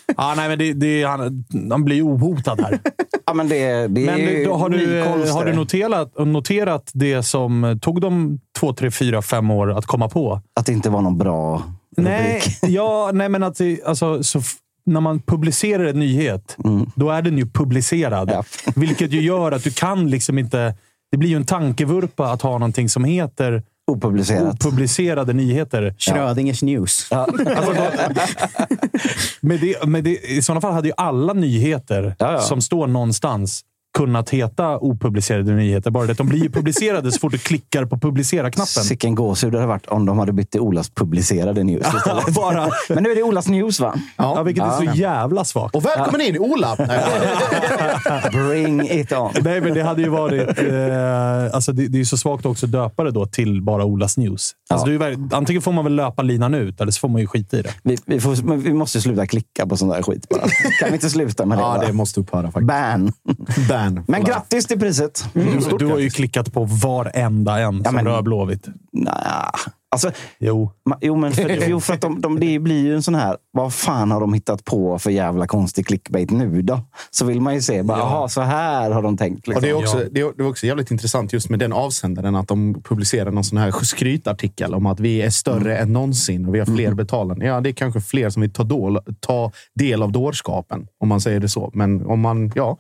Ja. 0.08 0.14
Ah, 0.16 0.36
nej, 0.36 0.50
men 0.50 0.60
det, 0.60 0.74
det, 0.74 1.04
han, 1.04 1.46
han 1.72 1.86
blir 1.86 2.08
ohotad 2.08 2.62
här. 2.62 2.80
Ja, 3.26 3.34
men 3.34 3.50
det, 3.50 3.88
det 3.88 4.06
Men 4.06 4.44
då, 4.44 4.56
har, 4.56 4.70
du, 4.70 5.04
konst, 5.04 5.34
har 5.34 5.46
du 5.46 5.54
noterat, 5.54 6.14
noterat 6.18 6.92
det 6.94 7.24
som 7.24 7.80
tog 7.82 8.02
dem 8.02 8.40
två, 8.60 8.74
tre, 8.74 8.92
fyra, 8.92 9.22
fem 9.22 9.52
år 9.52 9.78
att 9.78 9.86
komma 9.86 10.10
på? 10.10 10.42
Att 10.60 10.66
det 10.66 10.72
inte 10.72 10.90
var 10.90 11.02
någon 11.02 11.18
bra 11.18 11.64
Nej, 11.98 12.36
rubrik. 12.36 12.58
ja, 12.62 13.12
nej 13.14 13.30
men 13.30 13.44
att 13.44 13.58
det, 13.58 13.84
alltså, 13.86 14.24
så, 14.24 14.42
när 14.90 15.02
man 15.02 15.20
publicerar 15.20 15.84
en 15.86 16.00
nyhet, 16.00 16.58
då 16.96 17.10
är 17.10 17.22
den 17.22 17.38
ju 17.38 17.46
publicerad. 17.46 18.30
Ja. 18.34 18.44
Vilket 18.76 19.12
ju 19.12 19.22
gör 19.22 19.52
att 19.52 19.64
du 19.64 19.72
kan 19.72 20.10
liksom 20.10 20.38
inte... 20.38 20.76
Det 21.12 21.18
blir 21.18 21.30
ju 21.30 21.36
en 21.36 21.46
tankevurpa 21.46 22.32
att 22.32 22.42
ha 22.42 22.52
någonting 22.52 22.90
som 22.90 23.04
heter 23.04 23.64
Opublicerat. 23.92 24.66
opublicerade 24.66 25.34
nyheter. 25.34 25.96
Schrödingers 25.98 26.64
news. 26.64 27.08
Alltså, 27.12 27.44
då, 27.44 27.82
med 29.48 29.60
det, 29.60 29.86
med 29.88 30.04
det, 30.04 30.18
I 30.32 30.42
sådana 30.42 30.62
fall 30.62 30.74
hade 30.74 30.88
ju 30.88 30.94
alla 30.98 31.34
nyheter 31.34 32.16
Ja, 32.20 32.32
ja. 32.32 32.40
som 32.40 32.62
står 32.62 32.88
någonstans 32.88 33.62
kunnat 33.98 34.30
heta 34.30 34.78
opublicerade 34.78 35.52
nyheter. 35.52 35.92
Bara 35.92 36.06
det 36.06 36.12
att 36.12 36.18
de 36.18 36.28
blir 36.28 36.44
ju 36.44 36.50
publicerade 36.50 37.12
så 37.12 37.20
fort 37.20 37.32
du 37.32 37.38
klickar 37.38 37.86
på 37.86 37.98
publicera-knappen. 37.98 38.84
Sicken 38.84 39.16
gåshud 39.16 39.52
det 39.52 39.58
hade 39.58 39.68
varit 39.68 39.88
om 39.88 40.06
de 40.06 40.20
hade 40.20 40.34
bytt 40.34 40.52
till 40.52 40.62
Olas 40.62 40.90
publicerade 40.90 41.64
news 41.64 41.88
istället. 41.98 42.34
Bara, 42.34 42.70
Men 42.90 43.04
nu 43.04 43.12
är 43.12 43.16
det 43.16 43.24
Olas 43.24 43.48
news, 43.48 43.80
va? 43.80 43.94
ja, 44.18 44.44
vilket 44.44 44.64
är 44.64 44.72
så 44.72 44.84
jävla 44.84 45.46
svagt. 45.46 45.76
Och 45.76 45.86
välkommen 45.86 46.22
in, 46.22 46.40
Ola! 46.40 46.76
Bring 48.32 48.82
it 48.82 49.12
on. 49.12 49.32
Nej, 49.42 49.62
men 49.62 49.74
det 49.74 49.84
hade 49.84 50.02
ju 50.02 50.10
varit... 50.10 50.60
Eh, 50.60 51.56
alltså 51.56 51.72
det, 51.72 51.88
det 51.88 51.98
är 51.98 52.00
ju 52.00 52.06
så 52.06 52.18
svagt 52.18 52.46
också 52.46 52.66
att 52.66 52.72
döpa 52.72 53.04
det 53.04 53.12
då 53.12 53.26
till 53.26 53.62
bara 53.62 53.86
Olas 53.86 54.18
News. 54.18 54.52
Alltså 54.70 54.88
det 54.88 55.06
är 55.06 55.10
ju, 55.10 55.30
antingen 55.32 55.62
får 55.62 55.72
man 55.72 55.84
väl 55.84 55.96
löpa 55.96 56.22
linan 56.22 56.54
ut, 56.54 56.82
eller 56.82 56.92
så 56.92 57.00
får 57.00 57.10
man 57.10 57.22
ju 57.22 57.28
skita 57.28 57.58
i 57.58 57.62
det. 57.62 57.74
Vi, 57.84 57.98
vi, 58.06 58.20
får, 58.20 58.44
men 58.44 58.60
vi 58.62 58.74
måste 58.74 59.02
sluta 59.02 59.28
klicka 59.28 59.68
på 59.68 59.78
sån 59.78 59.90
där 59.90 60.02
skit 60.02 60.30
bara. 60.30 60.42
Kan 60.80 60.90
vi 60.90 60.94
inte 60.94 61.10
sluta 61.10 61.46
med 61.46 61.58
det? 61.58 61.62
ja, 61.62 61.68
va? 61.68 61.84
det 61.88 61.94
måste 61.94 62.20
upphöra 62.20 62.52
faktiskt. 62.52 62.68
Ban. 62.68 63.12
Ban. 63.70 63.79
Men 64.08 64.24
grattis 64.24 64.66
till 64.68 64.80
priset. 64.80 65.26
Du, 65.34 65.78
du 65.80 65.86
har 65.86 66.00
ju 66.00 66.10
klickat 66.10 66.54
på 66.54 66.64
varenda 66.64 67.60
en 67.60 67.84
som 67.84 67.96
men- 67.96 68.06
rör 68.06 68.22
Blåvitt. 68.22 68.68
Nah. 68.94 69.52
Alltså, 69.92 70.12
Jo. 70.40 70.72
ma- 70.90 70.98
jo, 71.02 71.16
men 71.16 71.32
för, 71.32 71.70
jo, 71.70 71.80
för 71.80 71.94
att 71.94 72.02
de, 72.02 72.22
de, 72.22 72.40
det 72.40 72.60
blir 72.60 72.84
ju 72.84 72.96
en 72.96 73.04
sån 73.04 73.16
här... 73.16 73.38
Vad 73.52 73.74
fan 73.74 74.12
har 74.12 74.20
de 74.22 74.34
hittat 74.34 74.66
på 74.66 75.00
för 75.00 75.12
jävla 75.12 75.48
konstig 75.48 75.88
clickbait 75.88 76.32
nu 76.32 76.62
då? 76.62 76.82
Så 77.12 77.26
vill 77.26 77.42
man 77.42 77.54
ju 77.56 77.62
se. 77.62 77.84
Bara, 77.84 77.98
Jaha, 77.98 78.30
så 78.30 78.42
här 78.42 78.92
har 78.92 79.02
de 79.02 79.18
tänkt. 79.18 79.48
Liksom. 79.48 79.56
Och 79.56 79.62
det, 79.62 79.70
är 79.70 79.74
också, 79.74 79.98
Ja. 80.04 80.10
det, 80.12 80.22
är, 80.22 80.34
det 80.38 80.44
är 80.44 80.48
också 80.48 80.66
jävligt 80.68 80.92
intressant 80.92 81.34
just 81.34 81.50
med 81.50 81.60
den 81.60 81.74
avsändaren 81.74 82.36
att 82.36 82.48
de 82.48 82.82
publicerar 82.84 83.32
någon 83.32 83.44
sån 83.44 83.58
här 83.58 83.72
skrytartikel 83.72 84.74
om 84.74 84.86
att 84.86 85.00
vi 85.00 85.22
är 85.22 85.30
större 85.30 85.78
än 85.78 85.94
någonsin 85.94 86.46
och 86.48 86.56
vi 86.56 86.60
har 86.60 86.66
fler 86.66 86.94
betalande. 86.94 87.46
Ja, 87.46 87.62
det 87.62 87.70
är 87.70 87.74
kanske 87.74 88.02
fler 88.02 88.30
som 88.30 88.42
vill 88.42 88.54
ta, 88.54 88.64
dål, 88.64 89.00
ta 89.20 89.52
del 89.76 90.04
av 90.04 90.12
dårskapen, 90.12 90.88
om 91.00 91.08
man 91.10 91.22
säger 91.22 91.40
det 91.40 91.50
så. 91.50 91.72
Men 91.74 92.06
om 92.06 92.20
man, 92.20 92.52
ja, 92.56 92.78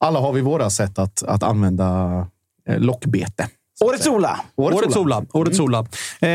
alla 0.00 0.20
har 0.20 0.32
vi 0.32 0.40
våra 0.40 0.70
sätt 0.70 0.98
att, 0.98 1.22
att 1.22 1.42
använda 1.42 2.26
eh, 2.68 2.78
lockbete. 2.78 3.48
Årets 3.84 4.06
Ola! 4.06 4.40
Årets 4.56 4.96
Ola. 4.96 5.24
Årets 5.32 5.58
Mm. 5.58 5.64
Ola. 5.64 5.78
Eh, 6.20 6.28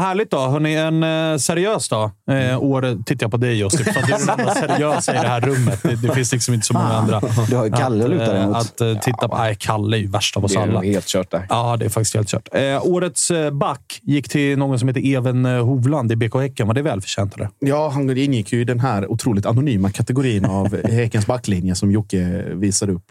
härligt 0.00 0.30
då. 0.30 0.38
Hörrni, 0.38 0.74
en 0.74 1.02
eh, 1.02 1.36
seriös 1.38 1.88
dag. 1.88 2.10
Eh, 2.30 2.62
år, 2.62 3.02
tittar 3.04 3.24
jag 3.24 3.30
på 3.30 3.36
dig 3.36 3.58
Josip, 3.58 3.92
för 3.92 4.00
att 4.00 4.06
du 4.06 4.12
är 4.12 4.18
den 4.26 4.38
enda 4.40 4.54
seriösa 4.54 5.12
i 5.14 5.18
det 5.22 5.28
här 5.28 5.40
rummet. 5.40 5.82
Det, 5.82 5.94
det 5.96 6.14
finns 6.14 6.32
liksom 6.32 6.54
inte 6.54 6.66
så 6.66 6.74
många 6.74 6.86
andra. 6.86 7.20
Du 7.50 7.56
har 7.56 7.64
ju 7.64 7.72
Kalle 7.72 8.04
att 8.04 8.10
luta 8.10 8.32
dig 8.32 8.42
eh, 8.42 8.46
mot. 8.48 8.56
Att 8.56 8.80
eh, 8.80 8.98
titta 8.98 9.28
på... 9.28 9.36
Nej, 9.36 9.56
Kalle 9.60 9.96
är 9.96 10.00
ju 10.00 10.06
värst 10.06 10.36
av 10.36 10.44
oss 10.44 10.52
Det 10.52 10.58
är 10.58 10.62
alla. 10.62 10.82
helt 10.82 11.06
kört 11.06 11.30
där. 11.30 11.46
Ja, 11.48 11.76
det 11.76 11.84
är 11.84 11.88
faktiskt 11.88 12.14
helt 12.14 12.28
kört. 12.28 12.48
Eh, 12.52 12.86
årets 12.86 13.32
back 13.52 14.00
gick 14.02 14.28
till 14.28 14.58
någon 14.58 14.78
som 14.78 14.88
heter 14.88 15.06
Even 15.06 15.44
Hovland 15.44 16.12
i 16.12 16.16
BK 16.16 16.34
Häcken. 16.34 16.66
Var 16.66 16.74
det 16.74 16.82
välförtjänt? 16.82 17.34
Eller? 17.34 17.48
Ja, 17.58 17.88
han 17.88 18.16
ingick 18.16 18.52
ju 18.52 18.60
i 18.60 18.64
den 18.64 18.80
här 18.80 19.10
otroligt 19.10 19.46
anonyma 19.46 19.90
kategorin 19.90 20.44
av 20.44 20.76
Häckens 20.90 21.26
backlinje 21.26 21.74
som 21.74 21.90
Jocke 21.92 22.44
visar 22.54 22.90
upp. 22.90 23.04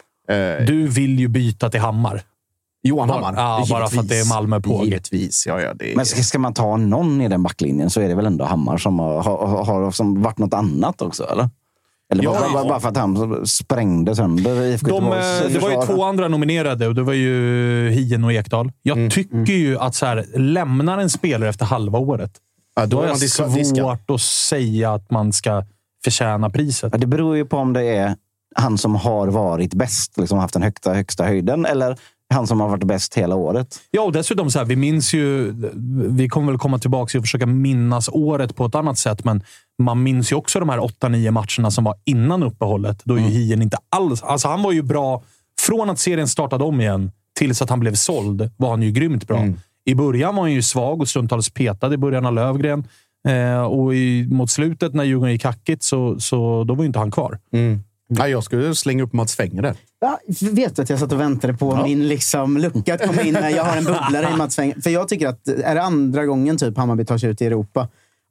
Du 0.68 0.88
vill 0.88 1.20
ju 1.20 1.28
byta 1.28 1.70
till 1.70 1.80
Hammar. 1.80 2.22
Johan 2.88 3.08
bara- 3.08 3.26
Hammar. 3.26 3.42
ja, 3.42 3.66
bara 3.70 3.88
för 3.88 4.00
att 4.00 4.10
det 4.10 4.20
är 4.20 4.30
Malmö 4.30 4.62
på. 4.62 4.82
Givetvis. 4.86 5.48
Ja, 5.48 5.62
ja, 5.62 5.74
det 5.74 5.92
är... 5.92 5.96
Men 5.96 6.06
ska, 6.06 6.22
ska 6.24 6.40
man 6.40 6.54
ta 6.54 6.78
någon 6.78 7.22
i 7.22 7.28
den 7.28 7.44
backlinjen 7.44 7.90
så 7.90 8.02
är 8.02 8.08
det 8.08 8.16
väl 8.16 8.26
ändå 8.26 8.46
Hammar 8.46 8.78
som 8.78 9.00
har, 9.00 9.24
har, 9.24 9.66
har 9.66 9.92
som 9.92 10.22
varit 10.22 10.38
något 10.38 10.54
annat 10.54 11.02
också, 11.02 11.24
eller? 11.32 11.50
Eller 12.14 12.24
Ja, 12.24 12.32
bara, 12.40 12.54
bara, 12.54 12.64
bara 12.70 12.80
för 12.80 12.90
att 12.90 12.98
han 12.98 13.46
sprängde 13.48 14.16
sönder 14.16 14.62
IFK 14.66 14.88
De, 14.88 15.04
eh, 15.06 15.20
det 15.54 15.60
var 15.60 15.70
ju 15.72 15.82
två 15.86 16.04
andra 16.04 16.28
nominerade 16.28 16.88
och 16.88 16.96
det 16.96 17.04
var 17.04 17.14
ju 17.14 17.90
Hien 17.90 18.24
och 18.24 18.34
Ekdal. 18.34 18.72
Jag 18.82 18.98
Mm, 18.98 19.10
tycker 19.10 19.54
ju 19.54 19.78
att 19.80 19.96
så 19.96 20.06
här, 20.06 20.26
lämnar 20.36 20.98
en 20.98 21.10
spelare 21.10 21.50
efter 21.50 21.66
halva 21.66 22.00
året, 22.00 22.32
ja, 22.76 22.86
då 22.86 22.88
då 22.98 23.02
är 23.02 23.08
jag 23.08 23.12
man 23.12 23.20
diska, 23.56 23.76
svårt 23.76 24.10
att 24.10 24.22
säga 24.22 24.94
att 24.94 25.12
man 25.12 25.34
ska 25.34 25.64
förtjäna 26.04 26.50
priset. 26.50 26.90
Ja, 26.94 26.98
det 26.98 27.08
beror 27.08 27.36
ju 27.38 27.46
på 27.46 27.58
om 27.58 27.74
det 27.74 27.84
är 27.84 28.16
han 28.56 28.78
som 28.78 28.96
har 28.96 29.28
varit 29.28 29.74
bäst, 29.74 30.18
liksom 30.18 30.38
haft 30.40 30.54
den 30.54 30.64
högsta, 30.64 30.94
högsta 30.94 31.24
höjden, 31.24 31.66
eller 31.66 31.98
han 32.34 32.48
som 32.48 32.60
har 32.60 32.70
varit 32.70 32.84
bäst 32.84 33.16
hela 33.18 33.36
året. 33.36 33.80
Ja, 33.92 34.02
och 34.02 34.12
dessutom 34.12 34.52
så 34.52 34.60
här, 34.60 34.66
vi 34.66 34.76
minns 34.76 35.14
ju... 35.14 35.54
Vi 36.10 36.30
kommer 36.30 36.52
väl 36.52 36.60
komma 36.60 36.80
tillbaka 36.80 37.18
och 37.18 37.24
försöka 37.24 37.46
minnas 37.46 38.10
året 38.10 38.56
på 38.56 38.66
ett 38.66 38.76
annat 38.76 38.98
sätt, 38.98 39.24
men 39.26 39.44
man 39.84 40.04
minns 40.04 40.32
ju 40.32 40.36
också 40.36 40.60
de 40.60 40.70
här 40.70 40.78
8-9 40.80 41.32
matcherna 41.32 41.72
som 41.72 41.84
var 41.84 41.96
innan 42.06 42.44
uppehållet. 42.44 43.02
Då 43.04 43.14
är 43.14 43.18
Mm. 43.20 43.32
ju 43.32 43.38
Hien 43.40 43.62
inte 43.62 43.78
alls... 43.90 44.24
Alltså 44.24 44.48
han 44.48 44.64
var 44.64 44.72
ju 44.72 44.82
bra. 44.82 45.24
Från 45.62 45.90
att 45.90 46.00
serien 46.00 46.28
startade 46.28 46.64
om 46.64 46.82
igen 46.82 47.12
tills 47.40 47.62
att 47.62 47.70
han 47.70 47.80
blev 47.80 47.94
såld 47.94 48.52
var 48.58 48.70
han 48.70 48.82
ju 48.82 48.92
grymt 48.92 49.28
bra. 49.28 49.38
Mm. 49.38 49.60
I 49.86 49.96
början 49.96 50.36
var 50.36 50.42
han 50.44 50.52
ju 50.54 50.62
svag 50.62 51.02
och 51.02 51.08
stundtals 51.10 51.50
petad 51.50 51.94
i 51.94 51.98
början 51.98 52.26
av 52.26 52.34
Lövgren. 52.34 52.88
Eh, 53.28 53.62
och 53.62 53.96
i, 53.96 54.28
mot 54.32 54.50
slutet, 54.50 54.94
när 54.94 55.04
Djurgården 55.04 55.32
gick 55.34 55.44
hackigt, 55.44 55.84
så, 55.84 56.20
så 56.20 56.64
då 56.64 56.74
var 56.76 56.84
ju 56.84 56.88
inte 56.88 57.00
han 57.00 57.12
kvar. 57.12 57.40
Mm. 57.54 57.84
Ja, 58.08 58.28
jag 58.28 58.44
skulle 58.44 58.76
slänga 58.76 59.04
upp 59.04 59.14
Mats 59.14 59.36
Fenger 59.36 59.62
där. 59.62 59.76
Ja, 60.00 60.20
vet 60.52 60.76
du 60.76 60.82
att 60.82 60.90
jag 60.90 61.00
satt 61.00 61.12
och 61.12 61.20
väntade 61.20 61.54
på 61.54 61.84
min 61.84 62.08
liksom, 62.08 62.58
lucka 62.58 62.94
att 62.94 63.08
komma 63.08 63.22
in 63.22 63.34
när 63.34 63.50
jag 63.50 63.64
har 63.64 63.78
en 63.78 63.84
bubblare 63.84 64.34
i 64.34 64.38
Mats 64.38 64.60
Wenger. 64.60 64.82
För 64.82 64.90
jag 64.90 65.08
tycker 65.08 65.28
att 65.28 65.48
är 65.48 65.76
det 65.76 65.82
andra 65.82 66.26
gången 66.26 66.58
typ 66.58 66.78
Hammarby 66.78 67.06
tar 67.06 67.18
sig 67.18 67.30
ut 67.30 67.42
i 67.42 67.46
Europa, 67.46 67.88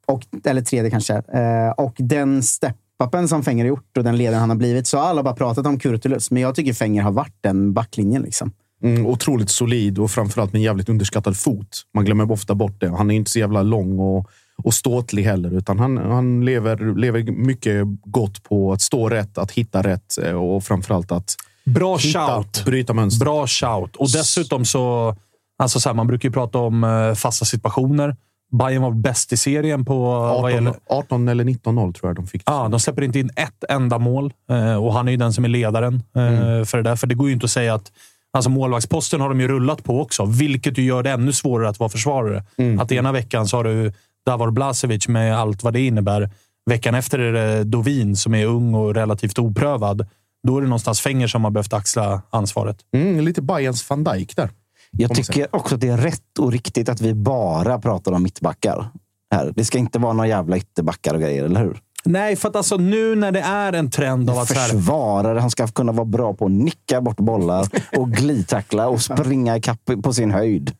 och, 0.07 0.21
eller 0.45 0.61
tredje 0.61 0.91
kanske, 0.91 1.13
eh, 1.13 1.69
och 1.77 1.95
den 1.97 2.41
step-upen 2.41 3.27
som 3.27 3.43
Fenger 3.43 3.63
har 3.63 3.69
gjort 3.69 3.97
och 3.97 4.03
den 4.03 4.17
ledaren 4.17 4.39
han 4.39 4.49
har 4.49 4.57
blivit, 4.57 4.87
så 4.87 4.97
har 4.97 5.05
alla 5.05 5.23
bara 5.23 5.35
pratat 5.35 5.65
om 5.65 5.79
Kurtulus. 5.79 6.31
Men 6.31 6.41
jag 6.41 6.55
tycker 6.55 6.73
Fenger 6.73 7.01
har 7.01 7.11
varit 7.11 7.37
den 7.41 7.73
backlinjen. 7.73 8.21
Liksom. 8.21 8.51
Mm, 8.83 9.05
otroligt 9.05 9.49
solid 9.49 9.99
och 9.99 10.11
framförallt 10.11 10.53
med 10.53 10.59
en 10.59 10.63
jävligt 10.63 10.89
underskattad 10.89 11.37
fot. 11.37 11.83
Man 11.93 12.05
glömmer 12.05 12.31
ofta 12.31 12.55
bort 12.55 12.81
det. 12.81 12.89
Han 12.89 13.11
är 13.11 13.15
inte 13.15 13.31
så 13.31 13.39
jävla 13.39 13.63
lång 13.63 13.99
och, 13.99 14.29
och 14.63 14.73
ståtlig 14.73 15.23
heller, 15.23 15.53
utan 15.53 15.79
han, 15.79 15.97
han 15.97 16.45
lever, 16.45 16.95
lever 16.95 17.31
mycket 17.31 17.83
gott 18.05 18.43
på 18.43 18.73
att 18.73 18.81
stå 18.81 19.09
rätt, 19.09 19.37
att 19.37 19.51
hitta 19.51 19.81
rätt 19.81 20.17
eh, 20.23 20.31
och 20.31 20.63
framförallt 20.63 21.11
att 21.11 21.35
Bra 21.65 21.97
hitta, 21.97 22.27
shout. 22.27 22.65
bryta 22.65 22.93
mönster. 22.93 23.25
Bra 23.25 23.47
shout. 23.47 23.95
Och 23.95 24.07
dessutom 24.11 24.65
så, 24.65 25.15
Alltså 25.59 25.79
så 25.79 25.89
här, 25.89 25.93
man 25.93 26.07
brukar 26.07 26.29
ju 26.29 26.33
prata 26.33 26.57
om 26.57 26.83
eh, 26.83 27.13
fasta 27.13 27.45
situationer. 27.45 28.15
Bayern 28.51 28.81
var 28.81 28.91
bäst 28.91 29.33
i 29.33 29.37
serien 29.37 29.85
på... 29.85 30.03
vad 30.03 30.31
18, 30.31 30.51
gäller, 30.51 30.73
18 30.89 31.27
eller 31.27 31.43
19-0 31.43 31.93
tror 31.93 32.09
jag 32.09 32.15
de 32.15 32.27
fick. 32.27 32.43
Ja, 32.45 32.67
de 32.67 32.79
släpper 32.79 33.01
inte 33.01 33.19
in 33.19 33.29
ett 33.35 33.63
enda 33.69 33.97
mål 33.97 34.33
eh, 34.49 34.75
och 34.75 34.93
han 34.93 35.07
är 35.07 35.11
ju 35.11 35.17
den 35.17 35.33
som 35.33 35.45
är 35.45 35.49
ledaren 35.49 35.93
eh, 35.95 36.65
för 36.65 36.77
det 36.77 36.83
där. 36.83 36.95
För 36.95 37.07
det 37.07 37.15
går 37.15 37.27
ju 37.27 37.33
inte 37.33 37.43
att 37.43 37.51
säga 37.51 37.73
att 37.73 37.91
Alltså 38.31 38.49
målvaktsposten 38.49 39.21
har 39.21 39.29
de 39.29 39.41
ju 39.41 39.47
rullat 39.47 39.83
på 39.83 40.01
också, 40.01 40.25
vilket 40.25 40.77
ju 40.77 40.83
gör 40.83 41.03
det 41.03 41.11
ännu 41.11 41.33
svårare 41.33 41.69
att 41.69 41.79
vara 41.79 41.89
försvarare. 41.89 42.43
Att 42.79 42.91
ena 42.91 43.11
veckan 43.11 43.47
så 43.47 43.57
har 43.57 43.63
du 43.63 43.93
Davor 44.27 44.51
Blasevic 44.51 45.07
med 45.07 45.37
allt 45.37 45.63
vad 45.63 45.73
det 45.73 45.85
innebär. 45.85 46.29
Veckan 46.69 46.95
efter 46.95 47.19
är 47.19 47.33
det 47.33 47.63
Dovin 47.63 48.15
som 48.15 48.35
är 48.35 48.45
ung 48.45 48.73
och 48.73 48.95
relativt 48.95 49.39
oprövad. 49.39 50.07
Då 50.47 50.57
är 50.57 50.61
det 50.61 50.67
någonstans 50.67 51.01
Fenger 51.01 51.27
som 51.27 51.43
har 51.43 51.51
behövt 51.51 51.73
axla 51.73 52.21
ansvaret. 52.29 52.77
Mm, 52.93 53.25
lite 53.25 53.41
Bayerns 53.41 53.89
van 53.89 54.03
Dijk 54.03 54.35
där. 54.35 54.49
Jag 54.91 55.15
tycker 55.15 55.55
också 55.55 55.75
att 55.75 55.81
det 55.81 55.87
är 55.87 55.97
rätt 55.97 56.39
och 56.39 56.51
riktigt 56.51 56.89
att 56.89 57.01
vi 57.01 57.13
bara 57.13 57.79
pratar 57.79 58.11
om 58.11 58.23
mittbackar. 58.23 58.89
Här. 59.35 59.53
Det 59.55 59.65
ska 59.65 59.77
inte 59.77 59.99
vara 59.99 60.13
några 60.13 60.27
jävla 60.27 60.57
ytterbackar 60.57 61.13
och 61.13 61.21
grejer, 61.21 61.43
eller 61.43 61.59
hur? 61.59 61.79
Nej, 62.05 62.35
för 62.35 62.49
att 62.49 62.55
alltså 62.55 62.77
nu 62.77 63.15
när 63.15 63.31
det 63.31 63.39
är 63.39 63.73
en 63.73 63.89
trend 63.91 64.29
av 64.29 64.37
att... 64.37 64.51
här- 64.51 64.67
Försvarare, 64.69 65.39
han 65.39 65.51
ska 65.51 65.67
kunna 65.67 65.91
vara 65.91 66.05
bra 66.05 66.33
på 66.33 66.45
att 66.45 66.51
nicka 66.51 67.01
bort 67.01 67.17
bollar 67.17 67.67
och 67.97 68.11
glidtackla 68.11 68.87
och 68.87 69.01
springa 69.01 69.57
ikapp 69.57 69.91
på 70.03 70.13
sin 70.13 70.31
höjd. 70.31 70.71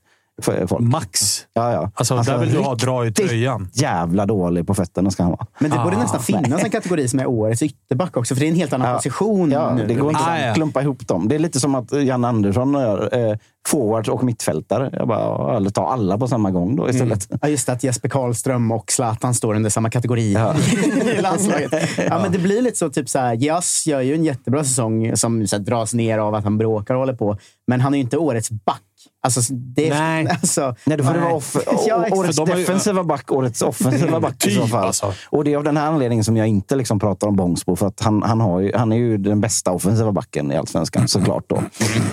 Folk. 0.42 0.80
Max. 0.80 1.42
Ja, 1.54 1.72
ja. 1.72 1.92
Alltså, 1.96 2.16
där 2.16 2.38
vill 2.38 2.52
du 2.54 2.60
ha 2.60 2.76
dra 2.76 3.06
i 3.08 3.12
tröjan. 3.14 3.70
jävla 3.74 4.26
dålig 4.26 4.68
på 4.68 4.74
fötterna 4.74 5.12
ska 5.12 5.24
han 5.24 5.32
vara. 5.32 5.46
Men 5.60 5.72
det 5.72 5.78
borde 5.84 5.96
Ah, 5.96 6.00
nästan 6.00 6.20
finnas 6.22 6.64
en 6.64 6.70
kategori 6.70 7.08
som 7.08 7.20
är 7.20 7.26
årets 7.26 7.62
ytterback 7.62 8.18
också, 8.18 8.36
för 8.36 8.40
det 8.42 8.48
är 8.48 8.50
en 8.50 8.56
helt 8.56 8.74
annan 8.74 8.88
Ja. 8.90 8.96
position 8.96 9.52
Ja, 9.52 9.74
nu. 9.74 9.86
det 9.88 9.94
går 9.94 10.10
inte 10.10 10.24
Ah, 10.24 10.40
ja. 10.40 10.50
att 10.50 10.56
klumpa 10.56 10.82
ihop 10.82 11.08
dem. 11.08 11.28
Det 11.28 11.36
är 11.36 11.40
lite 11.40 11.60
som 11.60 11.76
att 11.76 11.92
Jan 12.04 12.26
Andersson 12.26 12.74
gör 12.74 13.30
eh, 13.32 13.38
forwards 13.68 14.10
och 14.10 14.24
mittfältare. 14.24 14.90
Jag 14.94 15.08
bara, 15.08 15.58
eller 15.58 15.70
ta 15.70 15.88
alla 15.88 16.18
på 16.18 16.28
samma 16.28 16.52
gång 16.52 16.76
då 16.76 16.90
istället. 16.90 17.28
Ja, 17.42 17.48
just 17.48 17.66
det, 17.68 17.74
att 17.74 17.84
Jesper 17.84 18.10
Karlström 18.10 18.72
och 18.72 18.92
Zlatan 18.92 19.34
står 19.34 19.56
under 19.56 19.70
samma 19.70 19.90
kategori 19.90 20.34
Ja. 20.34 20.56
i 21.18 21.22
landslaget. 21.22 21.72
Ja, 22.10 22.20
men 22.24 22.32
det 22.32 22.40
blir 22.40 22.62
lite 22.62 22.78
så, 22.78 22.90
typ 22.90 23.10
så 23.10 23.20
här, 23.20 23.34
Jas 23.34 23.84
gör 23.88 24.02
ju 24.02 24.14
en 24.14 24.24
jättebra 24.24 24.64
säsong 24.64 25.18
som 25.18 25.48
så 25.48 25.56
här, 25.56 25.64
dras 25.64 25.94
ner 25.94 26.18
av 26.18 26.36
att 26.36 26.44
han 26.44 26.58
bråkar 26.58 26.94
och 26.94 27.00
håller 27.00 27.14
på. 27.14 27.38
Men 27.68 27.82
han 27.82 27.94
är 27.94 27.98
ju 27.98 28.04
inte 28.04 28.18
årets 28.18 28.52
back. 28.52 28.82
Alltså, 29.24 29.54
det, 29.54 29.90
Nej. 29.90 30.28
Alltså, 30.42 30.76
Nej, 30.86 30.98
då 30.98 31.04
får 31.04 31.14
det 31.14 31.20
nej. 31.20 31.28
vara 31.28 31.38
off- 31.38 31.58
Ja, 31.88 32.06
årets 32.12 32.38
de 32.38 32.46
defensiva 32.50 33.04
back, 33.04 33.32
årets 33.32 33.62
offensiva 33.62 34.20
back 34.20 34.46
i 34.46 34.52
så 34.52 34.62
Typ, 34.62 34.70
fall. 34.72 34.86
alltså. 34.86 35.14
Och 35.30 35.44
det 35.44 35.54
är 35.54 35.58
av 35.58 35.64
den 35.64 35.78
här 35.78 35.88
anledningen 35.88 36.24
som 36.24 36.38
jag 36.38 36.48
inte 36.48 36.76
liksom 36.76 37.00
pratar 37.00 37.28
om 37.28 37.36
Bångsbo. 37.36 37.76
För 37.76 37.88
att 37.88 38.00
han, 38.00 38.24
han, 38.24 38.42
har 38.42 38.60
ju, 38.60 38.72
han 38.76 38.92
är 38.92 38.98
ju 38.98 39.18
den 39.18 39.42
bästa 39.42 39.72
offensiva 39.72 40.12
backen 40.12 40.52
i 40.52 40.56
Allsvenskan, 40.58 41.08
såklart. 41.08 41.44
Då. 41.48 41.64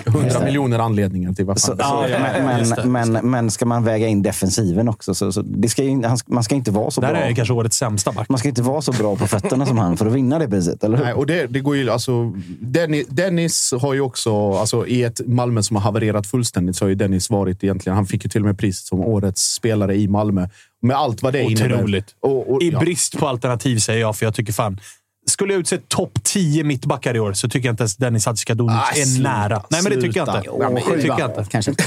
100 0.05 0.39
miljoner 0.45 0.79
anledningar 0.79 1.33
till 1.33 1.45
varför. 1.45 1.59
Så, 1.61 1.75
Ja, 1.79 2.03
så, 2.07 2.11
ja, 2.11 2.19
men, 2.19 2.69
det, 2.69 2.85
men, 2.85 3.11
men, 3.11 3.29
men 3.29 3.51
ska 3.51 3.65
man 3.65 3.83
väga 3.83 4.07
in 4.07 4.21
defensiven 4.21 4.89
också, 4.89 5.15
så, 5.15 5.31
så 5.31 5.41
det 5.41 5.69
ska 5.69 5.83
ju, 5.83 6.03
han, 6.03 6.17
man 6.25 6.43
ska 6.43 6.55
inte 6.55 6.71
vara 6.71 6.91
så 6.91 7.01
Där 7.01 7.11
bra. 7.13 7.19
är 7.21 7.33
kanske 7.35 7.53
årets 7.53 7.77
sämsta 7.77 8.11
back. 8.11 8.29
Man 8.29 8.37
ska 8.39 8.49
inte 8.49 8.61
vara 8.61 8.81
så 8.81 8.91
bra 8.91 9.15
på 9.15 9.27
fötterna 9.27 9.65
som 9.65 9.77
han 9.77 9.97
för 9.97 10.05
att 10.05 10.13
vinna 10.13 10.39
det 10.39 10.47
priset, 10.49 10.83
eller 10.83 10.97
hur? 10.97 11.03
Nej, 11.05 11.13
och 11.13 11.25
det, 11.25 11.47
det 11.47 11.59
går 11.59 11.75
ju, 11.77 11.89
alltså, 11.89 12.31
Dennis, 12.59 13.07
Dennis 13.07 13.73
har 13.81 13.93
ju 13.93 14.01
också, 14.01 14.53
alltså, 14.53 14.87
i 14.87 15.03
ett 15.03 15.21
Malmö 15.27 15.61
som 15.63 15.75
har 15.75 15.83
havererat 15.83 16.27
fullständigt, 16.27 16.74
så 16.75 16.85
har 16.85 16.89
ju 16.89 16.95
Dennis 16.95 17.29
varit 17.29 17.63
egentligen, 17.63 17.95
han 17.95 18.05
fick 18.05 18.23
ju 18.23 18.29
till 18.29 18.41
och 18.41 18.47
med 18.47 18.59
priset 18.59 18.85
som 18.85 18.99
årets 18.99 19.53
spelare 19.53 19.95
i 19.95 20.07
Malmö. 20.07 20.47
Med 20.81 20.95
allt 20.97 21.23
vad 21.23 21.33
det 21.33 21.43
innebär. 21.43 21.75
Otroligt. 21.75 22.15
Och, 22.19 22.53
och, 22.53 22.63
I 22.63 22.69
ja. 22.69 22.79
brist 22.79 23.17
på 23.17 23.27
alternativ 23.27 23.77
säger 23.77 24.01
jag, 24.01 24.15
för 24.15 24.25
jag 24.25 24.35
tycker 24.35 24.53
fan... 24.53 24.79
Skulle 25.27 25.53
jag 25.53 25.59
utse 25.59 25.77
topp 25.77 26.19
10 26.23 26.63
mittbackar 26.63 27.15
i 27.15 27.19
år 27.19 27.33
så 27.33 27.49
tycker 27.49 27.67
jag 27.67 27.73
inte 27.73 27.83
ens 27.83 27.95
Dennis 27.95 28.25
Hadzikadunic 28.25 28.75
Nej, 28.93 29.01
är 29.01 29.05
sluta, 29.05 29.29
nära. 29.29 29.63
Nej, 29.69 29.83
men 29.83 29.91
det 29.91 30.01
tycker 30.01 30.19
jag 30.19 30.27
inte. 30.27 30.41
Jo, 30.45 30.73
det 30.75 30.81
Sju, 30.81 30.95
tycker 31.01 31.19
jag 31.19 31.29
inte. 31.29 31.45
Kanske 31.51 31.71
inte. 31.71 31.83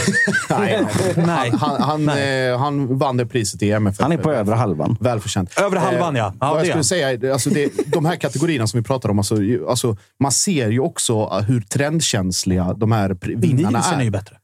Nej, 0.51 0.87
Nej. 1.17 1.53
Han, 1.61 1.83
han, 1.83 2.09
eh, 2.09 2.59
han 2.59 2.99
vann 2.99 3.17
det 3.17 3.27
priset 3.27 3.63
i 3.63 3.71
MFF. 3.71 4.01
Han 4.01 4.13
är 4.13 4.17
på 4.17 4.33
övre 4.33 4.55
halvan. 4.55 4.97
Välförtjänt. 5.01 5.59
Övre 5.59 5.79
halvan, 5.79 6.17
ja. 6.17 6.35
Ja, 6.41 6.51
vad 6.51 6.57
det 6.57 6.67
jag 6.67 6.67
skulle 6.67 6.85
säga, 6.85 7.33
alltså 7.33 7.51
det, 7.51 7.73
de 7.87 8.05
här 8.05 8.17
kategorierna 8.17 8.67
som 8.67 8.81
vi 8.81 8.85
pratar 8.85 9.09
om, 9.09 9.19
alltså, 9.19 9.37
alltså, 9.69 9.97
man 10.21 10.33
ser 10.33 10.69
ju 10.69 10.81
också 10.81 11.29
hur 11.29 11.61
trendkänsliga 11.61 12.75
de 12.75 12.93
här 12.93 13.17
vinnarna 13.37 13.71
Nielsen 13.71 13.95
är 13.95 14.01
är. 14.01 14.05
ju 14.05 14.11
bättre. 14.11 14.38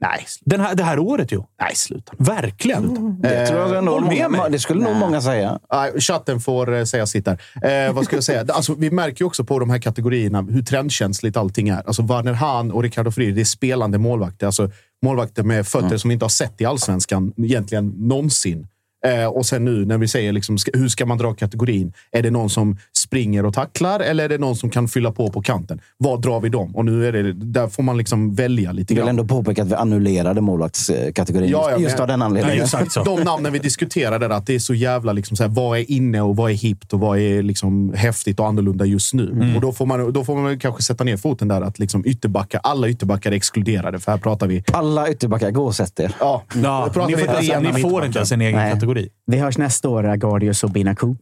Nej, 0.00 0.26
Den 0.40 0.60
här, 0.60 0.74
det 0.74 0.84
här 0.84 0.98
året 0.98 1.32
ju. 1.32 1.42
nej, 1.60 1.76
sluta. 1.76 2.12
Verkligen. 2.18 3.20
Det, 3.22 3.46
tror 3.46 3.60
jag 3.60 3.78
ändå 3.78 3.92
håll 3.92 4.04
med 4.04 4.30
mig. 4.30 4.40
det 4.50 4.58
skulle 4.58 4.84
nog 4.84 4.96
många 4.96 5.20
säga. 5.20 5.58
Nej, 5.72 6.00
chatten 6.00 6.40
får 6.40 6.74
eh, 6.74 6.84
säga 6.84 7.06
sitt 7.06 7.24
där. 7.24 7.40
Eh, 7.62 7.92
vad 7.92 8.04
ska 8.04 8.16
jag 8.16 8.24
säga? 8.24 8.44
Alltså, 8.48 8.74
vi 8.74 8.90
märker 8.90 9.20
ju 9.20 9.26
också 9.26 9.44
på 9.44 9.58
de 9.58 9.70
här 9.70 9.78
kategorierna 9.78 10.42
hur 10.42 10.62
trendkänsligt 10.62 11.36
allting 11.36 11.68
är. 11.68 11.82
Alltså, 11.86 12.02
Werner 12.02 12.32
Hahn 12.32 12.70
och 12.70 12.82
Ricardo 12.82 13.10
Fried, 13.10 13.34
det 13.34 13.40
är 13.40 13.44
spelande 13.44 13.98
målvakter. 13.98 14.46
Alltså, 14.46 14.70
målvakter 15.02 15.42
med 15.42 15.66
fötter 15.66 15.96
som 15.96 16.08
vi 16.08 16.12
inte 16.12 16.24
har 16.24 16.30
sett 16.30 16.60
i 16.60 16.64
allsvenskan 16.64 17.32
egentligen 17.36 17.88
någonsin. 17.88 18.66
Eh, 19.06 19.26
och 19.26 19.46
sen 19.46 19.64
nu 19.64 19.84
när 19.86 19.98
vi 19.98 20.08
säger 20.08 20.32
liksom, 20.32 20.58
ska, 20.58 20.70
hur 20.74 20.88
ska 20.88 21.06
man 21.06 21.18
dra 21.18 21.34
kategorin? 21.34 21.92
Är 22.12 22.22
det 22.22 22.30
någon 22.30 22.50
som 22.50 22.76
springer 23.00 23.46
och 23.46 23.54
tacklar 23.54 24.00
eller 24.00 24.24
är 24.24 24.28
det 24.28 24.38
någon 24.38 24.56
som 24.56 24.70
kan 24.70 24.88
fylla 24.88 25.12
på 25.12 25.30
på 25.30 25.42
kanten? 25.42 25.80
Vad 25.96 26.22
drar 26.22 26.40
vi 26.40 26.48
dem? 26.48 26.76
Och 26.76 26.84
nu 26.84 27.06
är 27.06 27.12
det, 27.12 27.32
där 27.32 27.68
får 27.68 27.82
man 27.82 27.98
liksom 27.98 28.34
välja 28.34 28.72
lite 28.72 28.94
Jag 28.94 28.96
vill 29.00 29.06
grann. 29.06 29.18
ändå 29.18 29.34
påpeka 29.34 29.62
att 29.62 29.68
vi 29.68 29.74
annullerade 29.74 30.40
målvaktskategorin 30.40 31.50
Ja, 31.50 31.68
ja, 31.70 31.78
just 31.78 31.94
men- 31.94 32.02
av 32.02 32.08
den 32.08 32.22
anledningen. 32.22 32.58
Ja, 32.58 32.64
exakt 32.64 32.92
så. 32.92 33.04
De 33.04 33.20
namnen 33.20 33.52
vi 33.52 33.58
diskuterade, 33.58 34.28
där, 34.28 34.34
att 34.34 34.46
det 34.46 34.54
är 34.54 34.58
så 34.58 34.74
jävla 34.74 35.12
liksom 35.12 35.36
så 35.36 35.42
här, 35.42 35.50
vad 35.50 35.78
är 35.78 35.90
inne 35.90 36.20
och 36.20 36.36
vad 36.36 36.50
är 36.50 36.54
hippt 36.54 36.92
och 36.92 37.00
vad 37.00 37.18
är 37.18 37.42
liksom 37.42 37.92
häftigt 37.96 38.40
och 38.40 38.46
annorlunda 38.46 38.84
just 38.84 39.14
nu. 39.14 39.30
Mm. 39.30 39.54
Och 39.56 39.60
då 39.62 39.72
får, 39.72 39.86
man, 39.86 40.12
då 40.12 40.24
får 40.24 40.36
man 40.36 40.58
kanske 40.58 40.82
sätta 40.82 41.04
ner 41.04 41.16
foten 41.16 41.48
där 41.48 41.60
att 41.62 41.78
liksom 41.78 42.02
ytterbackar, 42.06 42.60
alla 42.62 42.88
ytterbackar 42.88 43.32
är 43.32 43.36
exkluderade. 43.36 43.98
För 44.00 44.12
här 44.12 44.18
pratar 44.18 44.46
vi... 44.46 44.64
Alla 44.72 45.08
ytterbackar, 45.10 45.50
gå 45.50 45.64
och 45.64 45.74
sätt 45.74 46.00
er. 46.00 46.14
Ja, 46.20 46.42
Ja, 46.62 46.84
ni 46.86 46.92
får, 46.92 47.10
inte, 47.10 47.26
rena 47.40 47.70
ni 47.72 47.82
får 47.82 48.04
inte 48.06 48.18
ens 48.18 48.32
en 48.32 48.40
egen 48.40 48.56
Nej. 48.58 48.72
kategori. 48.72 49.08
Vi 49.26 49.38
hörs 49.38 49.58
nästa 49.58 49.88
år, 49.88 50.04
Agardius 50.04 50.64
och 50.64 50.70
Binaku. 50.70 51.06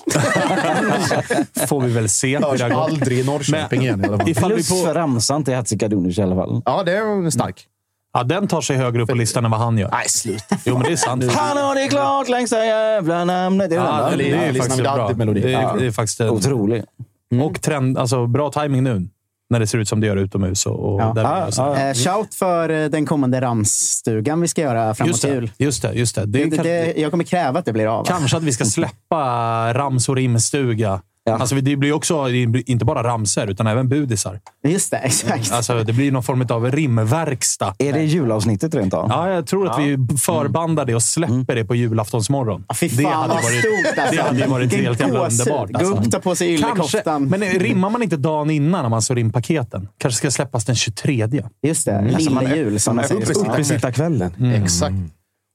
Får 1.68 1.80
vi 1.80 1.92
väl 1.92 2.08
se. 2.08 2.38
Hörs 2.38 2.60
aldrig 2.62 3.18
i 3.18 3.24
Norrköping 3.24 3.80
igen. 3.82 4.00
i 4.04 4.08
alla 4.08 4.18
fall. 4.18 4.28
Ifall 4.28 4.48
vi 4.50 4.54
Plus 4.54 4.68
på, 4.70 4.76
för 4.76 4.94
ramsan 4.94 5.44
till 5.44 5.54
Hadzikadunic 5.54 6.18
i 6.18 6.22
alla 6.22 6.34
fall. 6.36 6.62
Ja, 6.64 6.82
det 6.82 6.92
är 6.92 7.30
stark. 7.30 7.66
ja, 8.14 8.22
den 8.24 8.48
tar 8.48 8.60
sig 8.60 8.76
högre 8.76 9.02
upp 9.02 9.08
på 9.08 9.14
listan 9.14 9.44
än 9.44 9.50
vad 9.50 9.60
han 9.60 9.78
gör. 9.78 9.90
Nej, 9.90 10.08
sluta. 10.08 10.56
Jo, 10.64 10.74
men 10.74 10.82
det 10.82 10.92
är 10.92 10.96
sant. 10.96 11.32
Han 11.32 11.56
har 11.56 11.74
det 11.74 11.88
klart 11.88 12.28
längsta 12.28 12.64
jävla 12.64 13.24
namnet. 13.24 13.70
Det 13.70 13.76
är 13.76 13.80
den, 13.80 13.86
Ja, 13.88 14.02
va? 14.02 14.10
det, 14.10 14.16
det 14.16 14.30
är 14.30 14.52
Lyssna 14.52 14.64
faktiskt 14.64 14.82
bra. 14.82 14.96
Daddy-melodi. 14.96 15.40
Det 15.40 15.52
är, 15.54 15.78
det 15.78 15.86
är 15.86 15.90
faktiskt 15.90 16.20
en, 16.20 16.28
Otrolig. 16.30 16.84
Och 17.42 17.62
trend, 17.62 17.98
alltså, 17.98 18.26
bra 18.26 18.50
timing 18.50 18.82
nu. 18.84 19.08
När 19.50 19.60
det 19.60 19.66
ser 19.66 19.78
ut 19.78 19.88
som 19.88 20.00
det 20.00 20.06
gör 20.06 20.16
utomhus. 20.16 20.66
Och, 20.66 20.94
och 20.94 21.00
Ja. 21.00 21.12
Ja, 21.16 21.48
ja. 21.56 21.76
Eh, 21.78 21.94
shout 21.94 22.34
för 22.34 22.68
eh, 22.68 22.88
den 22.88 23.06
kommande 23.06 23.40
Ramsstugan 23.40 24.40
vi 24.40 24.48
ska 24.48 24.60
göra 24.62 24.94
framåt 24.94 25.08
Just 25.10 25.22
det, 25.22 25.28
jul. 25.28 25.50
just 25.58 25.82
det. 25.82 25.92
Just 25.92 26.14
det. 26.14 26.26
det, 26.26 26.44
Det, 26.44 26.56
är 26.58 26.62
det, 26.64 27.00
jag 27.00 27.10
kommer 27.10 27.24
kräva 27.24 27.58
att 27.58 27.64
det 27.64 27.72
blir 27.72 27.86
av. 27.86 28.04
Kanske 28.04 28.36
att 28.36 28.42
vi 28.42 28.52
ska 28.52 28.64
släppa 28.64 29.18
Rams 29.74 30.08
och 30.08 30.16
rimstuga. 30.16 31.00
Ja. 31.28 31.36
Alltså, 31.38 31.54
det 31.54 31.76
blir 31.76 31.92
också 31.92 32.24
det 32.24 32.70
inte 32.70 32.84
bara 32.84 33.02
ramser, 33.02 33.46
utan 33.46 33.66
även 33.66 33.88
budisar. 33.88 34.40
Just 34.68 34.90
det, 34.90 34.96
exakt. 34.96 35.52
Alltså, 35.52 35.84
det 35.84 35.92
blir 35.92 36.12
någon 36.12 36.22
form 36.22 36.46
av 36.50 36.70
rimverkstad. 36.70 37.74
Är 37.78 37.92
det 37.92 38.04
julavsnittet 38.04 38.74
rent 38.74 38.94
av? 38.94 39.08
Ja, 39.10 39.30
jag 39.30 39.46
tror 39.46 39.70
att 39.70 39.78
vi 39.80 39.98
förbandar 40.18 40.84
det 40.84 40.94
och 40.94 41.02
släpper 41.02 41.54
det 41.54 41.64
på 41.64 41.74
julaftonsmorgon. 41.74 42.64
Ja, 42.68 42.74
Fy 42.74 42.88
det 42.88 43.02
fan 43.02 43.12
hade 43.12 43.28
vad 43.34 43.42
varit, 43.42 43.58
stort 43.58 43.98
alltså. 43.98 44.16
det 44.16 44.22
hade 44.22 44.46
varit 44.46 44.64
Vilken 44.72 44.84
helt 44.86 45.00
jävla 45.00 45.26
underbart. 45.28 45.70
Gå 45.70 45.78
Alltså. 45.78 45.94
upp, 45.94 46.10
ta 46.10 46.18
på 46.18 46.34
sig 46.34 46.54
yllekoftan. 46.54 47.24
men 47.24 47.40
rimmar 47.40 47.90
man 47.90 48.02
inte 48.02 48.16
dagen 48.16 48.50
innan 48.50 48.82
när 48.82 48.88
man 48.88 49.02
så 49.02 49.14
rimpaketen? 49.14 49.88
Kanske 49.98 50.18
ska 50.18 50.30
släppas 50.30 50.64
den 50.64 50.76
23. 50.76 51.28
Just 51.62 51.84
det, 51.86 51.98
Alltså, 52.14 52.30
man 52.32 52.46
är 52.46 52.50
säger. 53.02 53.22
uppe- 53.22 53.50
Uppesittarkvällen. 53.52 54.54
Exakt. 54.62 54.94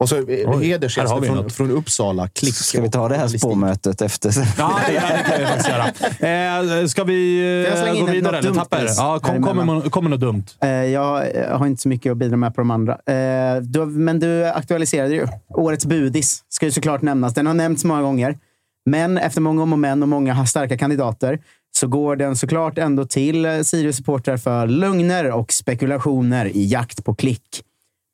Och 0.03 0.09
så 0.09 0.17
eh, 0.17 0.59
hedersgäster 0.59 1.19
vi 1.19 1.27
från, 1.27 1.49
från 1.49 1.71
Uppsala. 1.71 2.27
Klick. 2.27 2.55
Ska 2.55 2.81
vi 2.81 2.89
ta 2.89 3.09
det 3.09 3.17
här 3.17 3.27
spåmötet 3.27 4.01
efter? 4.01 4.33
Ja, 4.57 4.79
det, 4.87 4.93
det 4.93 4.99
kan 4.99 5.39
vi 5.39 5.45
faktiskt 5.45 5.69
göra. 5.69 5.83
Eh, 6.23 6.85
ska 6.85 7.03
vi 7.03 7.39
eh, 7.85 7.99
gå 7.99 8.05
vidare? 8.05 8.37
Eller 8.37 8.79
pris 8.79 8.95
Ja, 8.97 9.19
kom, 9.19 9.43
kommer, 9.43 9.89
kommer 9.89 10.09
något 10.09 10.19
dumt. 10.19 10.43
Eh, 10.61 10.69
Jag 10.69 11.25
har 11.51 11.65
inte 11.67 11.81
så 11.81 11.89
mycket 11.89 12.11
att 12.11 12.17
bidra 12.17 12.37
med 12.37 12.55
på 12.55 12.61
de 12.61 12.71
andra. 12.71 12.93
Eh, 12.93 13.61
du, 13.61 13.85
men 13.85 14.19
du 14.19 14.45
aktualiserade 14.45 15.13
ju. 15.13 15.27
Årets 15.49 15.85
budis 15.85 16.43
ska 16.49 16.65
ju 16.65 16.71
såklart 16.71 17.01
nämnas. 17.01 17.33
Den 17.33 17.47
har 17.47 17.53
nämnts 17.53 17.83
många 17.83 18.01
gånger. 18.01 18.37
Men 18.85 19.17
efter 19.17 19.41
många 19.41 19.63
om 19.63 19.73
och 19.73 19.79
men 19.79 20.03
och 20.03 20.09
många 20.09 20.45
starka 20.45 20.77
kandidater 20.77 21.39
så 21.75 21.87
går 21.87 22.15
den 22.15 22.35
såklart 22.35 22.77
ändå 22.77 23.05
till 23.05 23.45
eh, 23.45 23.51
Sirius-supportrar 23.51 24.37
för 24.37 24.67
lögner 24.67 25.31
och 25.31 25.53
spekulationer 25.53 26.45
i 26.45 26.65
jakt 26.65 27.03
på 27.05 27.15
klick. 27.15 27.63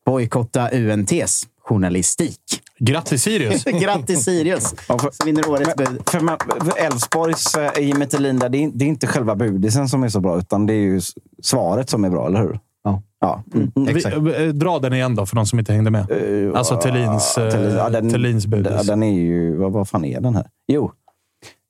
Bojkotta 0.06 0.70
UNTs 0.72 1.48
journalistik. 1.70 2.40
Grattis 2.80 3.24
Sirius! 3.24 3.64
Grattis 3.82 4.24
Sirius! 4.24 4.76
Ja, 4.88 5.00
för- 5.00 5.12
Som 5.12 5.26
vinner 5.26 5.50
årets 5.50 5.76
bud. 5.76 6.02
För 6.06 6.20
för 6.66 6.80
Elfsborgs 6.86 7.56
eh, 7.56 7.84
Jimmy 7.84 8.06
Thelin, 8.06 8.40
det, 8.40 8.46
är, 8.46 8.72
det 8.74 8.86
är 8.86 8.90
inte 8.90 9.08
själva 9.08 9.36
budisen 9.36 9.90
som 9.90 10.04
är 10.04 10.10
så 10.10 10.20
bra, 10.20 10.38
utan 10.38 10.66
det 10.66 10.74
är 10.74 10.78
ju 10.82 11.02
svaret 11.44 11.90
som 11.90 12.04
är 12.06 12.10
bra, 12.10 12.28
eller 12.28 12.40
hur? 12.42 12.60
Ja. 12.84 13.02
ja. 13.20 13.44
Mm. 13.54 13.72
Mm. 13.76 13.96
Exakt. 13.98 14.18
Vi, 14.18 14.44
eh, 14.48 14.54
dra 14.54 14.80
den 14.80 14.94
igen 14.94 15.16
då, 15.16 15.26
för 15.26 15.36
de 15.36 15.46
som 15.46 15.60
inte 15.60 15.74
hängde 15.74 15.92
med. 15.92 16.12
Eh, 16.12 16.58
Alltså 16.60 16.76
Thelins, 16.82 17.38
eh, 17.38 17.50
Thelin- 17.52 17.76
ja, 17.78 17.90
den- 17.90 18.10
Thelins 18.10 18.48
budis. 18.48 18.88
Den 18.88 19.04
är 19.04 19.14
ju... 19.20 19.56
Vad, 19.58 19.72
vad 19.72 19.90
fan 19.90 20.06
är 20.06 20.22
den 20.22 20.36
här? 20.36 20.48
Jo. 20.68 20.92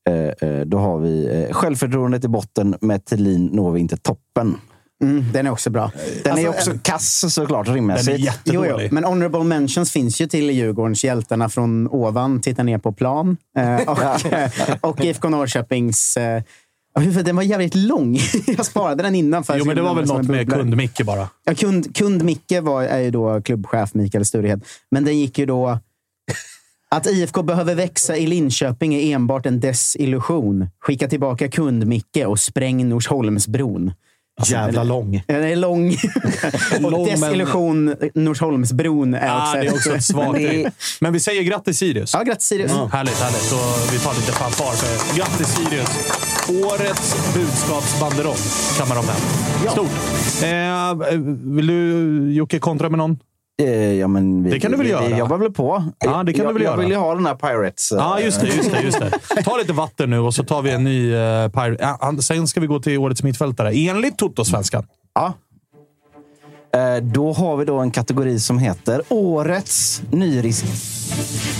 Eh, 0.09 0.49
eh, 0.49 0.65
då 0.65 0.77
har 0.77 0.97
vi 0.99 1.43
eh, 1.49 1.53
självförtroendet 1.53 2.25
i 2.25 2.27
botten. 2.27 2.75
Med 2.81 3.05
Thelin 3.05 3.45
når 3.45 3.71
vi 3.71 3.79
inte 3.79 3.97
toppen. 3.97 4.57
Mm, 5.03 5.31
den 5.33 5.47
är 5.47 5.51
också 5.51 5.69
bra. 5.69 5.91
Den 6.23 6.38
är 6.38 6.47
Alltså, 6.47 6.71
också 6.71 6.79
kass 6.83 7.33
såklart, 7.33 7.65
Den 7.65 7.73
är 7.73 7.75
rimmässigt. 7.75 8.17
Jo, 8.19 8.25
jättedålig. 8.25 8.85
jo, 8.85 8.93
men 8.95 9.03
honorable 9.03 9.43
mentions 9.43 9.91
finns 9.91 10.21
ju 10.21 10.27
till 10.27 10.49
Djurgårdens 10.49 11.03
hjältarna 11.03 11.49
från 11.49 11.88
ovan. 11.88 12.41
Titta 12.41 12.63
ner 12.63 12.77
på 12.77 12.91
plan. 12.91 13.38
Eh, 13.57 13.75
och, 13.89 14.33
eh, 14.33 14.51
och 14.81 15.05
IFK 15.05 15.29
Norrköpings... 15.29 16.17
Eh, 16.17 16.43
den 17.23 17.35
var 17.35 17.43
jävligt 17.43 17.75
lång. 17.75 18.19
Jag 18.47 18.65
sparade 18.65 19.03
den 19.03 19.15
innan. 19.15 19.43
För 19.43 19.57
Jo, 19.57 19.65
men 19.65 19.75
det 19.75 19.81
var 19.81 19.95
väl 19.95 20.03
en 20.03 20.07
något 20.07 20.27
med 20.27 20.49
kund-Micke 20.49 21.03
bara. 21.03 21.29
Ja, 21.43 21.55
kund, 21.55 21.95
kund 21.95 22.23
Micke 22.23 22.62
var, 22.62 22.83
är 22.83 22.99
ju 22.99 23.12
då 23.12 23.41
klubbchef 23.41 23.93
Mikael 23.93 24.25
Sturehed. 24.25 24.65
Men 24.91 25.05
den 25.05 25.19
gick 25.19 25.38
ju 25.38 25.45
då... 25.45 25.79
Att 26.91 27.07
IFK 27.07 27.43
behöver 27.43 27.75
växa 27.75 28.17
i 28.17 28.27
Linköping 28.27 28.93
är 28.93 29.15
enbart 29.15 29.45
en 29.45 29.59
desillusion. 29.59 30.67
Skicka 30.79 31.07
tillbaka 31.07 31.47
kund 31.47 31.88
Micke 31.88 32.25
och 32.27 32.39
spräng 32.39 32.89
Norsholmsbron. 32.89 33.91
Jävla 34.45 34.84
lång. 34.84 35.23
Den 35.28 35.43
är 35.43 35.56
lång. 35.56 35.89
Lång, 36.80 36.93
och 36.93 37.08
men- 37.08 37.19
desillusion 37.21 37.95
Norsholmsbron 38.13 39.13
är 39.13 39.30
Ah, 39.30 39.41
också... 39.41 39.58
det 39.62 39.67
är 39.67 39.73
också 39.73 39.95
ett 39.95 40.04
svagt 40.04 40.39
Men. 40.39 40.71
Men 41.02 41.13
vi 41.13 41.19
säger 41.19 41.43
grattis 41.43 41.78
Sirius. 41.78 42.13
Ja, 42.13 42.23
grattis 42.23 42.47
Sirius. 42.47 42.71
Härligt, 42.71 43.19
härligt. 43.21 43.41
Så 43.41 43.56
vi 43.93 43.99
tar 43.99 44.13
lite 44.13 44.32
fanfar 44.32 44.71
för 44.73 45.17
grattis 45.17 45.47
Sirius. 45.47 45.89
Årets 46.65 47.34
budskapsbanderoll 47.36 48.36
kammar 48.78 48.95
de 48.95 49.06
hem. 49.08 49.21
Stort. 49.71 50.43
Eh, 50.43 51.17
vill 51.56 51.67
du 51.67 52.34
Jocke 52.34 52.60
kontra 52.60 52.89
med 52.89 52.97
någon? 52.97 53.17
Eh, 53.60 53.93
Ja, 53.93 54.08
men 54.08 54.43
vi, 54.43 54.50
Det 54.50 54.60
kan 54.60 54.72
du 54.72 54.78
väl 54.78 54.86
vi, 54.86 54.91
göra? 54.91 55.08
Vi 55.08 55.17
jobbar 55.17 55.38
väl 55.38 55.52
på. 55.52 55.84
Ja, 56.00 56.24
det 56.24 56.34
kan 56.34 56.43
jag, 56.45 56.50
du 56.50 56.54
väl 56.54 56.63
jag 56.63 56.72
göra. 56.72 56.82
vill 56.82 56.89
ju 56.89 56.95
ha 56.95 57.15
den 57.15 57.26
här 57.26 57.36
Pirates. 57.36 57.91
eh, 57.91 57.98
Ja, 57.98 58.19
just 58.19 58.41
det, 58.41 58.48
just 58.48 58.72
det, 58.72 58.82
just 58.82 59.00
det. 59.00 59.12
Ta 59.43 59.58
lite 59.58 59.74
vatten 59.74 60.10
nu 60.10 60.19
och 60.19 60.34
så 60.34 60.43
tar 60.43 60.62
vi 60.62 60.72
en 60.72 60.84
ny 60.84 61.13
uh, 61.13 61.48
Pirate. 61.50 61.78
Ja, 62.02 62.13
sen 62.22 62.48
ska 62.48 62.60
vi 62.60 62.67
gå 62.67 62.80
till 62.80 62.98
årets 62.98 63.24
mittfältare. 63.24 63.72
Enligt 63.74 64.17
Toto-svenskan. 64.17 64.86
Ja. 65.15 65.34
Eh, 66.73 66.95
Då 67.03 67.34
har 67.34 67.58
vi 67.58 67.65
då 67.65 67.77
en 67.79 67.91
kategori 67.91 68.39
som 68.39 68.60
heter 68.60 69.01
Årets, 69.10 70.01
nyrisk... 70.12 70.65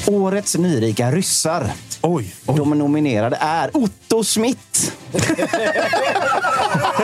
Årets 0.08 0.58
nyrika 0.58 1.12
ryssar. 1.12 1.72
Oj. 2.02 2.36
De 2.46 2.70
nominerade 2.70 3.38
är 3.42 3.78
Otto 3.78 4.24
Smith. 4.24 4.92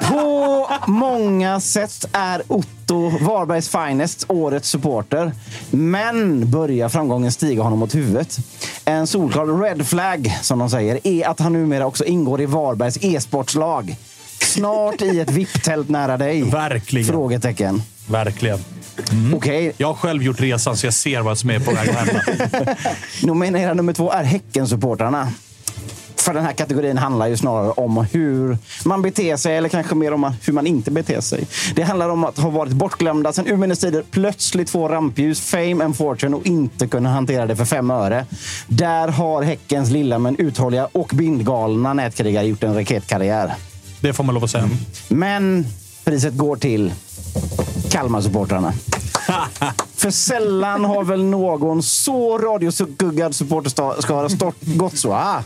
På 0.09 0.67
många 0.87 1.59
sätt 1.59 2.05
är 2.11 2.41
Otto 2.47 3.09
Varbergs 3.09 3.69
finest, 3.69 4.25
årets 4.27 4.69
supporter. 4.69 5.31
Men 5.71 6.51
börjar 6.51 6.89
framgången 6.89 7.31
stiga 7.31 7.63
honom 7.63 7.79
mot 7.79 7.95
huvudet. 7.95 8.37
En 8.85 9.07
solklar 9.07 9.61
red 9.61 9.87
flag, 9.87 10.39
som 10.41 10.59
de 10.59 10.69
säger, 10.69 10.99
är 11.03 11.27
att 11.27 11.39
han 11.39 11.53
numera 11.53 11.85
också 11.85 12.05
ingår 12.05 12.41
i 12.41 12.45
Varbergs 12.45 12.97
e-sportslag. 13.01 13.95
Snart 14.55 15.01
i 15.01 15.19
ett 15.19 15.31
VIP-tält 15.31 15.89
nära 15.89 16.17
dig. 16.17 16.43
Verkligen. 16.43 17.07
Frågetecken. 17.07 17.81
Verkligen. 18.07 18.59
Okej, 19.33 19.73
Jag 19.77 19.87
har 19.87 19.93
själv 19.93 20.23
gjort 20.23 20.41
resan 20.41 20.77
så 20.77 20.85
jag 20.85 20.93
ser 20.93 21.21
vad 21.21 21.37
som 21.37 21.49
är 21.49 21.59
på 21.59 21.71
väg 21.71 21.89
att 21.89 21.95
hända. 21.95 22.75
Nominerad 23.23 23.77
nummer 23.77 23.93
två 23.93 24.11
är 24.11 24.23
Häckensupportrarna. 24.23 25.27
För 26.15 26.33
den 26.33 26.43
här 26.45 26.53
kategorin 26.53 26.97
handlar 26.97 27.27
ju 27.27 27.37
snarare 27.37 27.71
om 27.71 28.07
hur 28.11 28.57
man 28.85 29.01
beter 29.01 29.37
sig, 29.37 29.57
eller 29.57 29.69
kanske 29.69 29.95
mer 29.95 30.13
om 30.13 30.33
hur 30.45 30.53
man 30.53 30.67
inte 30.67 30.91
beter 30.91 31.21
sig. 31.21 31.47
Det 31.75 31.83
handlar 31.83 32.09
om 32.09 32.23
att 32.23 32.37
ha 32.37 32.49
varit 32.49 32.73
bortglömda 32.73 33.33
sedan 33.33 33.47
urminnes 33.47 33.79
tider, 33.79 34.03
plötsligt 34.11 34.69
få 34.69 34.87
rampljus, 34.87 35.41
fame 35.41 35.85
and 35.85 35.97
fortune 35.97 36.35
och 36.35 36.45
inte 36.45 36.87
kunna 36.87 37.09
hantera 37.09 37.45
det 37.45 37.55
för 37.55 37.65
fem 37.65 37.91
öre. 37.91 38.25
Där 38.67 39.07
har 39.07 39.43
Häckens 39.43 39.89
lilla 39.91 40.19
men 40.19 40.35
uthålliga 40.39 40.87
och 40.91 41.11
bindgalna 41.13 41.93
nätkrigare 41.93 42.45
gjort 42.47 42.63
en 42.63 42.75
raketkarriär. 42.75 43.53
Det 44.01 44.13
får 44.13 44.23
man 44.23 44.35
lov 44.35 44.43
att 44.43 44.51
säga. 44.51 44.69
Men 45.07 45.67
priset 46.03 46.33
går 46.33 46.55
till 46.55 46.93
Kalmar-supportrarna. 47.89 48.73
För 49.95 50.11
sällan 50.11 50.85
har 50.85 51.03
väl 51.03 51.23
någon 51.23 51.83
så 51.83 52.37
radioskuggad 52.37 53.35
supporterskara 53.35 54.53
gått 54.61 54.97
så... 54.97 55.13
Ah. 55.13 55.43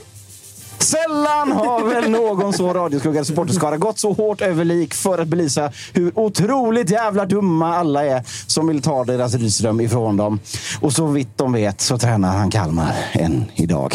Sällan 0.79 1.51
har 1.51 1.89
väl 1.89 2.09
någon 2.09 2.53
så 2.53 2.73
radioskuggad 2.73 3.27
supporterskara 3.27 3.77
gått 3.77 3.99
så 3.99 4.13
hårt 4.13 4.41
över 4.41 4.65
lik 4.65 4.93
för 4.93 5.17
att 5.17 5.27
belysa 5.27 5.71
hur 5.93 6.19
otroligt 6.19 6.89
jävla 6.89 7.25
dumma 7.25 7.75
alla 7.75 8.05
är 8.05 8.23
som 8.47 8.67
vill 8.67 8.81
ta 8.81 9.03
deras 9.03 9.33
Rydström 9.33 9.81
ifrån 9.81 10.17
dem. 10.17 10.39
Och 10.81 10.93
så 10.93 11.07
vitt 11.07 11.37
de 11.37 11.53
vet 11.53 11.81
så 11.81 11.97
tränar 11.97 12.37
han 12.37 12.51
Kalmar 12.51 12.95
än 13.11 13.45
idag. 13.55 13.93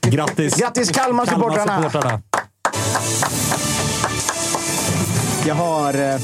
Grattis! 0.00 0.56
Grattis 0.56 0.90
Kalmar-supportrarna! 0.90 1.82
Kalmar-supportrarna! 1.82 2.22
Jag 5.46 5.54
har 5.54 5.94
eh, 5.94 6.20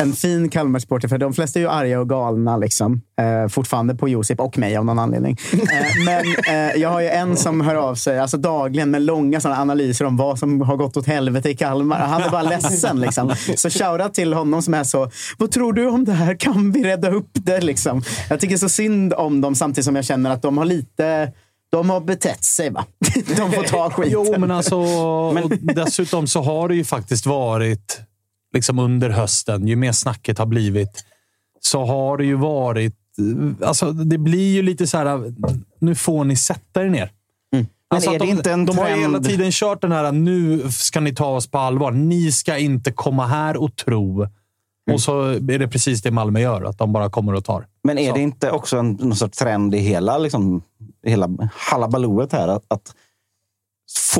en 0.00 0.12
fin 0.12 0.48
Kalmar-supporter, 0.48 1.08
för 1.08 1.18
de 1.18 1.34
flesta 1.34 1.58
är 1.58 1.62
ju 1.62 1.68
arga 1.68 2.00
och 2.00 2.08
galna 2.08 2.56
liksom. 2.56 3.02
Eh, 3.20 3.48
fortfarande 3.48 3.94
på 3.94 4.08
Josip 4.08 4.40
och 4.40 4.58
mig 4.58 4.76
av 4.76 4.84
någon 4.84 4.98
anledning. 4.98 5.36
Eh, 5.52 6.04
men 6.04 6.24
eh, 6.48 6.76
jag 6.76 6.88
har 6.88 7.00
ju 7.00 7.08
en 7.08 7.36
som 7.36 7.60
hör 7.60 7.74
av 7.74 7.94
sig 7.94 8.18
alltså 8.18 8.36
dagligen 8.36 8.90
med 8.90 9.02
långa 9.02 9.40
såna 9.40 9.56
analyser 9.56 10.04
om 10.04 10.16
vad 10.16 10.38
som 10.38 10.60
har 10.60 10.76
gått 10.76 10.96
åt 10.96 11.06
helvete 11.06 11.50
i 11.50 11.56
Kalmar. 11.56 11.98
Han 11.98 12.22
är 12.22 12.30
bara 12.30 12.42
ledsen. 12.42 13.00
Liksom. 13.00 13.34
Så 13.56 13.70
shoutout 13.70 14.14
till 14.14 14.32
honom 14.32 14.62
som 14.62 14.74
är 14.74 14.84
så, 14.84 15.10
vad 15.38 15.50
tror 15.50 15.72
du 15.72 15.88
om 15.88 16.04
det 16.04 16.12
här? 16.12 16.34
Kan 16.34 16.72
vi 16.72 16.84
rädda 16.84 17.10
upp 17.10 17.30
det? 17.32 17.60
Liksom. 17.60 18.02
Jag 18.30 18.40
tycker 18.40 18.56
så 18.56 18.68
synd 18.68 19.12
om 19.12 19.40
dem 19.40 19.54
samtidigt 19.54 19.84
som 19.84 19.96
jag 19.96 20.04
känner 20.04 20.30
att 20.30 20.42
de 20.42 20.58
har 20.58 20.64
lite 20.64 21.32
de 21.70 21.90
har 21.90 22.00
betett 22.00 22.44
sig, 22.44 22.70
va? 22.70 22.84
De 23.36 23.52
får 23.52 23.62
ta 23.62 23.90
skiten. 23.90 24.12
Jo, 24.12 24.34
men 24.38 24.50
alltså... 24.50 24.82
dessutom 25.74 26.26
så 26.26 26.42
har 26.42 26.68
det 26.68 26.74
ju 26.74 26.84
faktiskt 26.84 27.26
varit, 27.26 28.00
liksom 28.54 28.78
under 28.78 29.10
hösten, 29.10 29.68
ju 29.68 29.76
mer 29.76 29.92
snacket 29.92 30.38
har 30.38 30.46
blivit, 30.46 31.04
så 31.60 31.84
har 31.84 32.16
det 32.16 32.24
ju 32.24 32.34
varit... 32.34 32.94
Alltså, 33.64 33.92
det 33.92 34.18
blir 34.18 34.54
ju 34.54 34.62
lite 34.62 34.86
så 34.86 34.98
här, 34.98 35.32
nu 35.78 35.94
får 35.94 36.24
ni 36.24 36.36
sätta 36.36 36.82
er 36.82 36.88
ner. 36.88 37.12
Alltså 37.90 38.10
är 38.10 38.14
att 38.14 38.20
det 38.20 38.26
de, 38.26 38.30
inte 38.30 38.52
en 38.52 38.66
de 38.66 38.78
har 38.78 38.84
trend? 38.84 39.00
hela 39.00 39.20
tiden 39.20 39.50
kört 39.52 39.80
den 39.80 39.92
här, 39.92 40.12
nu 40.12 40.70
ska 40.70 41.00
ni 41.00 41.14
ta 41.14 41.26
oss 41.26 41.50
på 41.50 41.58
allvar. 41.58 41.90
Ni 41.90 42.32
ska 42.32 42.58
inte 42.58 42.92
komma 42.92 43.26
här 43.26 43.56
och 43.56 43.76
tro. 43.76 44.26
Och 44.92 45.00
så 45.00 45.22
är 45.30 45.58
det 45.58 45.68
precis 45.68 46.02
det 46.02 46.10
Malmö 46.10 46.40
gör, 46.40 46.62
att 46.62 46.78
de 46.78 46.92
bara 46.92 47.10
kommer 47.10 47.34
och 47.34 47.44
tar. 47.44 47.66
Men 47.82 47.98
är 47.98 48.08
Så. 48.08 48.14
det 48.14 48.20
inte 48.20 48.50
också 48.50 48.78
en 48.78 48.92
någon 48.92 49.16
sorts 49.16 49.38
trend 49.38 49.74
i 49.74 49.78
hela, 49.78 50.18
liksom, 50.18 50.62
hela 51.02 51.28
halabalooet 51.52 52.32
här? 52.32 52.48
Att, 52.48 52.64
att 52.68 52.94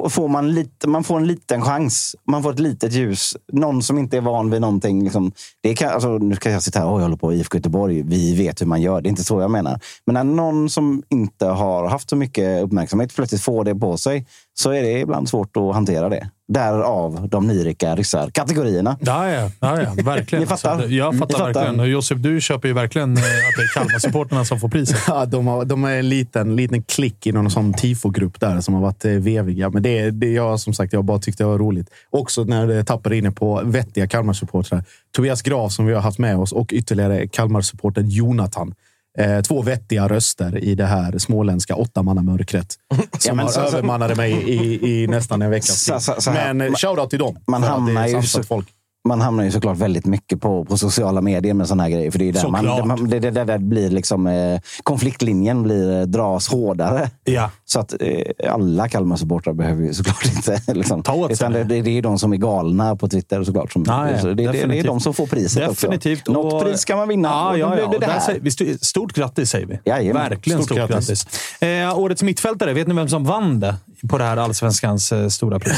får 0.08 0.28
man, 0.28 0.54
lite, 0.54 0.88
man 0.88 1.04
får 1.04 1.16
en 1.16 1.26
liten 1.26 1.62
chans. 1.62 2.16
Man 2.24 2.42
får 2.42 2.52
ett 2.52 2.58
litet 2.58 2.92
ljus. 2.92 3.36
Någon 3.52 3.82
som 3.82 3.98
inte 3.98 4.16
är 4.16 4.20
van 4.20 4.50
vid 4.50 4.60
någonting. 4.60 5.04
Liksom, 5.04 5.32
det 5.60 5.74
kan, 5.74 5.88
alltså, 5.88 6.18
nu 6.18 6.36
ska 6.36 6.50
jag 6.50 6.62
sitta 6.62 6.78
här 6.78 6.86
och 6.86 6.98
jag 6.98 7.02
håller 7.02 7.16
på 7.16 7.32
IFK 7.32 7.58
Göteborg. 7.58 8.02
Vi 8.02 8.36
vet 8.36 8.60
hur 8.60 8.66
man 8.66 8.82
gör. 8.82 9.00
Det 9.00 9.08
är 9.08 9.10
inte 9.10 9.24
så 9.24 9.40
jag 9.40 9.50
menar. 9.50 9.80
Men 10.06 10.14
när 10.14 10.24
någon 10.24 10.70
som 10.70 11.02
inte 11.08 11.46
har 11.46 11.88
haft 11.88 12.10
så 12.10 12.16
mycket 12.16 12.62
uppmärksamhet 12.62 13.14
plötsligt 13.14 13.42
får 13.42 13.64
det 13.64 13.74
på 13.74 13.96
sig 13.96 14.26
så 14.60 14.70
är 14.70 14.82
det 14.82 15.00
ibland 15.00 15.28
svårt 15.28 15.56
att 15.56 15.74
hantera 15.74 16.08
det. 16.08 16.28
Därav 16.52 17.28
de 17.28 17.46
nyrika 17.46 17.96
ryssar-kategorierna. 17.96 18.96
Ja, 19.00 19.30
ja, 19.30 19.50
ja, 19.60 19.82
ja 19.82 20.02
verkligen. 20.02 20.40
Ni 20.42 20.46
fattar? 20.46 20.78
Så 20.78 20.84
att- 20.84 20.90
jag 20.90 21.12
Ni 21.14 21.18
fattar, 21.18 21.38
fattar. 21.38 21.54
verkligen. 21.54 21.80
Och 21.80 21.88
Josef, 21.88 22.18
du 22.18 22.40
köper 22.40 22.68
ju 22.68 22.74
verkligen 22.74 23.16
eh, 23.16 23.22
att 23.22 23.26
det 23.56 23.62
är 23.62 23.74
Kalmar-supporterna 23.74 24.44
som 24.44 24.60
får 24.60 24.68
priset. 24.68 24.98
Ja, 25.08 25.24
de, 25.26 25.46
har, 25.46 25.64
de 25.64 25.84
är 25.84 25.98
en 25.98 26.08
liten, 26.08 26.56
liten 26.56 26.82
klick 26.82 27.26
i 27.26 27.32
någon 27.32 27.50
sån 27.50 27.72
tifogrupp 27.72 28.40
där 28.40 28.60
som 28.60 28.74
har 28.74 28.80
varit 28.80 29.04
eh, 29.04 29.12
veviga. 29.12 29.70
Men 29.70 29.82
det, 29.82 30.10
det 30.10 30.32
jag 30.32 30.60
som 30.60 30.74
sagt, 30.74 30.92
jag 30.92 31.04
bara 31.04 31.18
tyckte 31.18 31.42
det 31.42 31.48
var 31.48 31.58
roligt. 31.58 31.90
Också 32.10 32.44
när 32.44 32.66
det 32.66 32.84
tappar 32.84 33.12
inne 33.12 33.30
på 33.30 33.60
vettiga 33.64 34.06
Kalmar-supportrar. 34.06 34.84
Tobias 35.16 35.42
Graf 35.42 35.72
som 35.72 35.86
vi 35.86 35.94
har 35.94 36.00
haft 36.00 36.18
med 36.18 36.36
oss 36.38 36.52
och 36.52 36.72
ytterligare 36.72 37.26
Kalmar-supporten 37.28 38.08
Jonathan. 38.08 38.74
Eh, 39.18 39.40
två 39.40 39.62
vettiga 39.62 40.08
röster 40.08 40.58
i 40.64 40.74
det 40.74 40.86
här 40.86 41.18
småländska 41.18 41.74
åttamannamörkret. 41.76 42.74
Som 43.18 43.36
men 43.36 43.46
har 43.46 43.52
så- 43.52 43.60
övermannade 43.60 44.14
mig 44.14 44.32
i, 44.32 45.02
i 45.02 45.06
nästan 45.06 45.42
en 45.42 45.50
veckas 45.50 45.90
Så- 46.20 46.30
Men 46.30 46.60
eh, 46.60 46.72
shoutout 46.74 47.10
till 47.10 47.18
dem. 47.18 47.38
man 47.46 47.62
hamnar 47.62 48.06
ju 48.06 48.22
så- 48.22 48.42
folk. 48.42 48.68
Man 49.08 49.20
hamnar 49.20 49.44
ju 49.44 49.50
såklart 49.50 49.76
väldigt 49.76 50.06
mycket 50.06 50.40
på, 50.40 50.64
på 50.64 50.78
sociala 50.78 51.20
medier 51.20 51.54
med 51.54 51.68
såna 51.68 51.82
här 51.82 51.90
grejer. 51.90 52.10
För 52.10 52.18
det 52.18 52.28
är 52.28 52.32
där, 52.32 52.48
man, 52.48 52.60
Såklart. 52.64 52.78
det, 52.82 52.84
man, 52.88 53.08
det, 53.10 53.18
det, 53.30 53.44
det 53.44 53.58
blir 53.58 53.90
liksom, 53.90 54.26
eh, 54.26 54.60
konfliktlinjen 54.82 55.62
blir, 55.62 55.98
eh, 56.00 56.02
dras 56.06 56.48
hårdare. 56.48 57.10
Ja. 57.24 57.50
Så 57.64 57.80
att 57.80 57.94
eh, 58.00 58.52
alla 58.52 58.88
Kalmar-supportrar 58.88 59.52
behöver 59.52 59.82
ju 59.82 59.94
såklart 59.94 60.24
inte... 60.36 60.74
Liksom, 60.74 61.02
Ta 61.02 61.12
åt 61.14 61.26
sig 61.26 61.34
utan 61.34 61.52
det. 61.52 61.64
det, 61.82 61.90
är 61.98 62.02
de 62.02 62.18
som 62.18 62.32
är 62.32 62.36
galna 62.36 62.96
på 62.96 63.08
Twitter 63.08 63.44
såklart. 63.44 63.72
Som, 63.72 63.84
ja, 63.86 64.18
så 64.20 64.26
det, 64.26 64.34
det, 64.34 64.66
det 64.66 64.78
är 64.78 64.84
de 64.84 65.00
som 65.00 65.14
får 65.14 65.26
priset 65.26 65.68
Definitivt. 65.68 66.20
också. 66.20 66.32
Något 66.32 66.52
Och- 66.52 66.62
pris 66.62 66.80
ska 66.80 66.96
man 66.96 67.08
vinna. 67.08 67.52
Då 67.52 67.58
ja, 67.58 67.78
ja. 67.78 67.94
det 68.00 68.06
här. 68.06 68.20
säger, 68.20 68.84
stort 68.84 69.12
grattis 69.12 69.50
säger 69.50 69.66
vi. 69.66 69.78
Jajamän. 69.84 70.22
Verkligen 70.30 70.58
stort, 70.62 70.76
Stort 70.78 70.90
grattis. 70.90 71.08
grattis. 71.24 71.62
Eh, 71.62 71.98
årets 71.98 72.22
mittfältare, 72.22 72.72
vet 72.72 72.86
ni 72.88 72.94
vem 72.94 73.08
som 73.08 73.24
vann 73.24 73.60
det 73.60 73.74
på 74.10 74.18
det 74.18 74.24
här 74.24 74.36
allsvenskans 74.36 75.12
eh, 75.12 75.28
stora 75.28 75.58
pris? 75.58 75.74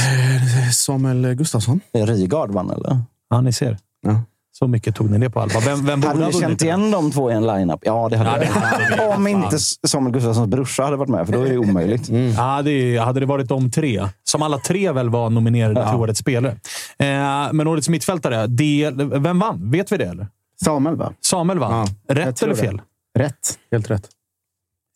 Samuel 0.73 1.35
Gustafsson. 1.35 1.81
Rygaard 1.93 2.51
vann, 2.51 2.71
eller? 2.71 2.99
Ja, 3.31 3.41
ni 3.41 3.53
ser. 3.53 3.79
Ja. 4.07 4.23
Så 4.53 4.67
mycket 4.67 4.95
tog 4.95 5.11
ni 5.11 5.19
det 5.19 5.31
på 5.31 5.41
allvar. 5.41 5.61
Vem, 5.61 5.87
vem 5.87 6.03
Hade 6.03 6.21
ha 6.21 6.27
ni 6.27 6.33
känt 6.33 6.59
det? 6.59 6.65
igen 6.65 6.91
de 6.91 7.11
två 7.11 7.31
i 7.31 7.35
en 7.35 7.47
lineup? 7.47 7.81
Ja, 7.83 8.09
det 8.09 8.17
hade 8.17 8.31
Ja, 8.31 8.39
det 8.79 8.97
jag. 8.97 9.11
Om 9.17 9.27
inte 9.27 9.59
Samuel 9.89 10.13
Gustafssons 10.13 10.49
brorsa 10.49 10.83
hade 10.83 10.97
varit 10.97 11.09
med, 11.09 11.27
för 11.27 11.33
då 11.33 11.43
är 11.43 11.49
det 11.51 11.59
omöjligt. 11.59 12.09
Ja, 12.37 12.63
det, 12.63 12.97
hade 12.97 13.21
det 13.21 13.27
varit 13.27 13.49
de 13.49 13.71
tre, 13.71 14.07
som 14.25 14.43
alla 14.43 14.59
tre 14.59 14.93
väl 14.93 15.11
var 15.11 15.31
nominerade 15.31 15.87
till 15.91 15.95
årets 16.01 16.21
spelare. 16.21 16.53
Eh, 16.99 17.53
men 17.53 17.67
årets 17.67 17.89
mittfältare, 17.89 18.47
det, 18.47 18.91
vem 18.97 19.39
vann? 19.39 19.71
Vet 19.71 19.93
vi 19.93 19.97
det? 19.97 20.05
eller? 20.05 20.27
Samuel, 20.65 20.97
va? 20.97 21.13
Samuel 21.21 21.59
vann. 21.59 21.87
jag 22.07 22.17
Rätt 22.17 22.43
eller 22.43 22.55
det. 22.55 22.61
fel? 22.61 22.81
Rätt. 23.19 23.59
Helt 23.73 23.91
rätt. 23.91 24.09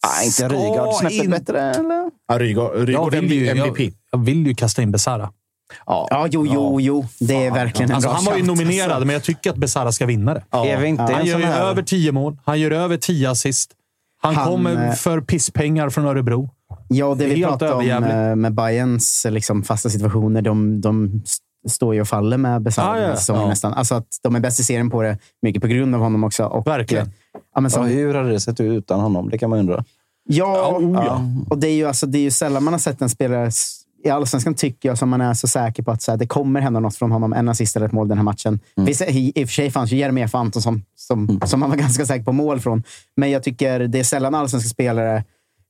Ah, 0.06 0.22
inte 0.24 0.48
Rygaard 0.48 0.94
snäppet 0.94 1.24
in- 1.24 1.30
bättre, 1.30 1.60
eller? 1.74 2.10
Ja, 2.28 2.38
Rygaard, 2.38 2.76
Jag 2.76 2.88
Rygaard 2.88 3.14
ju, 3.14 3.48
MVP. 3.48 3.78
jag, 3.80 3.92
jag 4.10 4.18
vill 4.18 4.46
ju 4.46 4.54
kasta 4.54 4.82
in 4.82 4.90
Besara. 4.90 5.30
Ja. 5.86 6.06
Ja, 6.10 6.26
jo, 6.30 6.46
jo, 6.46 6.80
jo. 6.80 7.06
Det 7.20 7.46
är 7.46 7.50
verkligen 7.50 7.90
en 7.90 7.94
Alltså, 7.94 8.08
bra 8.10 8.16
han 8.16 8.24
var 8.24 8.36
ju 8.36 8.42
nominerad, 8.42 8.90
alltså. 8.90 9.06
men 9.06 9.12
jag 9.14 9.22
tycker 9.22 9.50
att 9.50 9.56
Besara 9.56 9.92
ska 9.92 10.06
vinna 10.06 10.34
det. 10.34 10.42
Är 10.50 10.80
vi 10.80 10.86
inte 10.88 11.02
Han 11.02 11.26
gör 11.26 11.38
här... 11.38 11.62
över 11.62 11.82
tio 11.82 12.12
mål. 12.12 12.36
Han 12.44 12.60
gör 12.60 12.70
över 12.70 12.96
tio 12.96 13.30
assist. 13.30 13.70
Han, 14.22 14.34
Han, 14.34 14.46
kommer 14.46 14.86
eh, 14.88 14.92
för 14.92 15.20
pisspengar 15.20 15.90
från 15.90 16.04
Örebro. 16.06 16.50
Ja, 16.88 17.14
det 17.14 17.24
vi 17.26 17.34
Helt 17.34 17.48
pratade 17.48 17.72
om 17.72 17.80
överjävligt. 17.80 18.12
eh, 18.12 18.36
med 18.36 18.54
Bayerns 18.54 19.26
liksom, 19.30 19.62
fasta 19.62 19.90
situationer. 19.90 20.42
De, 20.42 20.80
de 20.80 21.22
st- 21.24 21.44
står 21.68 21.94
ju 21.94 22.00
och 22.00 22.08
faller 22.08 22.36
med 22.36 22.62
Besara 22.62 22.86
Ah, 22.90 22.98
ja, 22.98 23.16
ja. 23.28 23.48
nästan. 23.48 23.72
Alltså 23.74 23.94
att 23.94 24.06
de 24.22 24.34
är 24.36 24.40
bäst 24.40 24.60
i 24.60 24.64
serien 24.64 24.90
på 24.90 25.02
det, 25.02 25.18
mycket 25.42 25.62
på 25.62 25.68
grund 25.68 25.94
av 25.94 26.00
honom 26.00 26.24
också. 26.24 26.44
Och, 26.44 26.66
Verkligen. 26.66 27.06
eh, 27.06 27.12
Ja, 27.54 27.60
men 27.60 27.64
Ja, 27.64 27.70
som, 27.70 27.86
hur 27.86 28.14
hade 28.14 28.30
det 28.30 28.40
sett 28.40 28.60
ut 28.60 28.72
utan 28.78 29.00
honom? 29.00 29.30
Det 29.30 29.38
kan 29.38 29.50
man 29.50 29.58
undra. 29.58 29.84
ja, 30.28 30.76
oh, 30.78 31.04
ja. 31.06 31.20
och 31.50 31.58
det 31.58 31.68
är, 31.68 31.74
ju, 31.74 31.86
alltså, 31.86 32.06
det 32.06 32.18
är 32.18 32.22
ju 32.22 32.30
sällan 32.30 32.64
man 32.64 32.74
har 32.74 32.78
sett 32.78 33.02
en 33.02 33.08
spelare 33.08 33.50
i 34.04 34.10
Allsvenskan, 34.10 34.54
tycker 34.54 34.88
jag, 34.88 34.98
som 34.98 35.08
man 35.08 35.20
är 35.20 35.34
så 35.34 35.48
säker 35.48 35.82
på 35.82 35.90
att 35.90 36.02
så 36.02 36.10
här, 36.10 36.18
det 36.18 36.26
kommer 36.26 36.60
hända 36.60 36.80
något 36.80 36.96
från 36.96 37.12
honom. 37.12 37.32
En 37.32 37.48
assist 37.48 37.76
eller 37.76 37.86
ett 37.86 37.92
mål 37.92 38.08
den 38.08 38.18
här 38.18 38.24
matchen. 38.24 38.60
Visst, 38.76 39.02
i, 39.02 39.32
I 39.34 39.44
och 39.44 39.48
för 39.48 39.54
sig 39.54 39.70
fanns 39.70 39.92
ju 39.92 39.96
Jeremejeff 39.96 40.34
Antonsson 40.34 40.82
som, 40.96 41.40
som 41.44 41.60
man 41.60 41.70
var 41.70 41.76
ganska 41.86 42.06
säker 42.06 42.24
på 42.24 42.32
mål 42.32 42.60
från. 42.60 42.82
Men 43.16 43.30
jag 43.30 43.42
tycker 43.42 43.80
det 43.80 43.98
är 43.98 44.04
sällan 44.04 44.34
allsvenska 44.34 44.68
spelare 44.68 45.24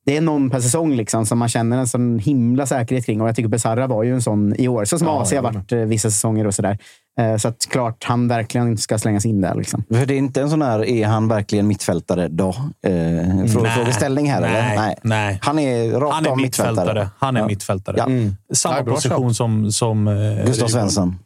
det 0.07 0.17
är 0.17 0.21
någon 0.21 0.51
per 0.51 0.61
säsong 0.61 0.95
liksom, 0.97 1.27
som 1.27 1.38
man 1.38 1.49
känner 1.49 1.79
en 1.79 1.87
sån 1.88 2.19
himla 2.19 2.67
säkerhet 2.67 3.07
kring. 3.07 3.21
Och 3.21 3.29
jag 3.29 3.37
tycker 3.37 3.49
Besara 3.49 3.87
var 3.87 4.03
ju 4.03 4.14
en 4.14 4.23
sån 4.23 4.55
i 4.59 4.69
år. 4.69 4.85
Så 4.85 4.99
som 4.99 5.09
AC 5.09 5.33
har 5.33 5.43
varit 5.43 5.73
eh, 5.73 5.79
vissa 5.79 6.11
säsonger 6.11 6.47
och 6.47 6.55
sådär. 6.55 6.79
Eh, 7.21 7.37
så 7.37 7.49
att 7.49 7.67
klart 7.71 8.05
han 8.05 8.29
verkligen 8.29 8.77
ska 8.79 8.99
slängas 8.99 9.27
in 9.27 9.40
där. 9.40 9.55
Liksom. 9.55 9.85
För 9.95 10.07
det 10.07 10.14
är 10.14 10.19
inte 10.19 10.40
en 10.43 10.51
sån 10.51 10.62
här, 10.62 10.85
är 10.85 11.07
han 11.07 11.29
verkligen 11.29 11.67
mittfältare 11.67 12.29
då? 12.29 12.49
Eh, 12.49 12.90
frå- 12.93 13.62
Nej. 13.62 13.73
frågeställning 13.77 14.31
här, 14.31 14.43
eller? 14.43 14.77
Nej, 14.77 14.97
nej. 15.03 15.38
Han 15.43 15.59
är 15.59 15.90
rakt 16.01 16.14
Han 16.14 16.27
är 16.27 16.31
av 16.31 16.37
mittfältare. 16.37 16.75
mittfältare. 16.77 17.09
Han 17.19 17.37
är 17.37 17.40
Ja. 17.40 17.47
mittfältare. 17.47 17.97
Ja. 17.99 18.07
Samma 18.55 18.77
Ja, 18.79 18.85
position 18.85 19.35
som, 19.35 19.73
som 19.73 20.09
eh, 20.09 20.47
Gustav. 20.47 20.67
Svensson. 20.69 21.19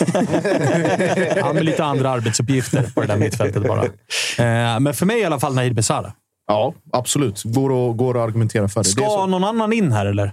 Han 1.42 1.54
med 1.54 1.64
lite 1.64 1.84
andra 1.84 2.10
arbetsuppgifter 2.10 2.90
på 2.94 3.00
det 3.00 3.06
där 3.06 3.16
mittfältet 3.16 3.62
bara. 3.68 3.84
Eh, 3.84 4.80
men 4.80 4.94
för 4.94 5.06
mig 5.06 5.20
i 5.20 5.24
alla 5.24 5.40
fall 5.40 5.54
Nahir 5.54 5.72
Besara. 5.72 6.12
Ja, 6.50 6.74
absolut. 6.92 7.42
Går 7.44 7.90
att, 7.90 7.96
går 7.96 8.16
att 8.18 8.28
argumentera 8.28 8.68
för 8.68 8.82
det. 8.82 8.94
det 8.96 9.02
är 9.02 9.06
Ska 9.08 9.10
så. 9.10 9.26
någon 9.26 9.44
annan 9.44 9.72
in 9.72 9.92
här 9.92 10.06
eller? 10.06 10.32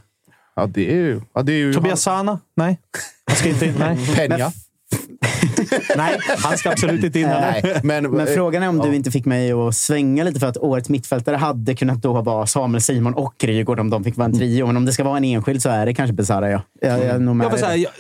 Ja, 0.56 0.66
det 0.66 0.92
är 0.92 0.96
ju... 0.96 1.22
Ja, 1.34 1.42
det 1.42 1.52
är 1.54 1.58
ju 1.58 1.74
Tobias 1.74 2.02
Sana? 2.02 2.40
Nej. 2.56 2.80
Han 3.28 3.36
ska 3.36 3.50
inte 3.50 3.66
in. 3.66 3.74
Nej. 3.80 3.96
Peña. 4.16 4.52
Nej, 5.98 6.18
han 6.44 6.58
ska 6.58 6.72
absolut 6.72 7.04
inte 7.04 7.20
in 7.20 7.26
här. 7.26 7.62
Nej, 7.64 7.80
men, 7.84 8.12
Men 8.12 8.28
frågan 8.28 8.64
är 8.64 8.70
om 8.70 8.78
ja. 8.78 8.86
du 8.86 8.96
inte 8.96 9.12
fick 9.12 9.26
mig 9.26 9.52
att 9.52 9.76
svänga 9.76 10.24
lite 10.24 10.40
för 10.40 10.48
att 10.48 10.58
årets 10.58 10.90
mittfältare 10.90 11.36
hade 11.36 11.76
kunnat 11.76 12.02
då 12.02 12.22
vara 12.22 12.46
Samuel 12.46 12.82
Simon 12.82 13.14
och 13.14 13.44
Rygaard 13.44 13.80
om 13.80 13.90
de 13.90 14.04
fick 14.04 14.18
vara 14.18 14.26
en 14.26 14.38
trio. 14.38 14.68
Men 14.68 14.78
om 14.78 14.86
det 14.86 14.92
ska 14.94 15.04
vara 15.04 15.18
en 15.18 15.24
enskild 15.24 15.62
så 15.62 15.70
är 15.70 15.86
det 15.86 15.94
kanske 15.94 16.14
Besara. 16.14 16.50
Ja. 16.50 16.62
Jag, 16.82 17.06
jag 17.06 17.44
Jag 17.44 17.60
säga, 17.60 17.76
jag- 17.76 17.92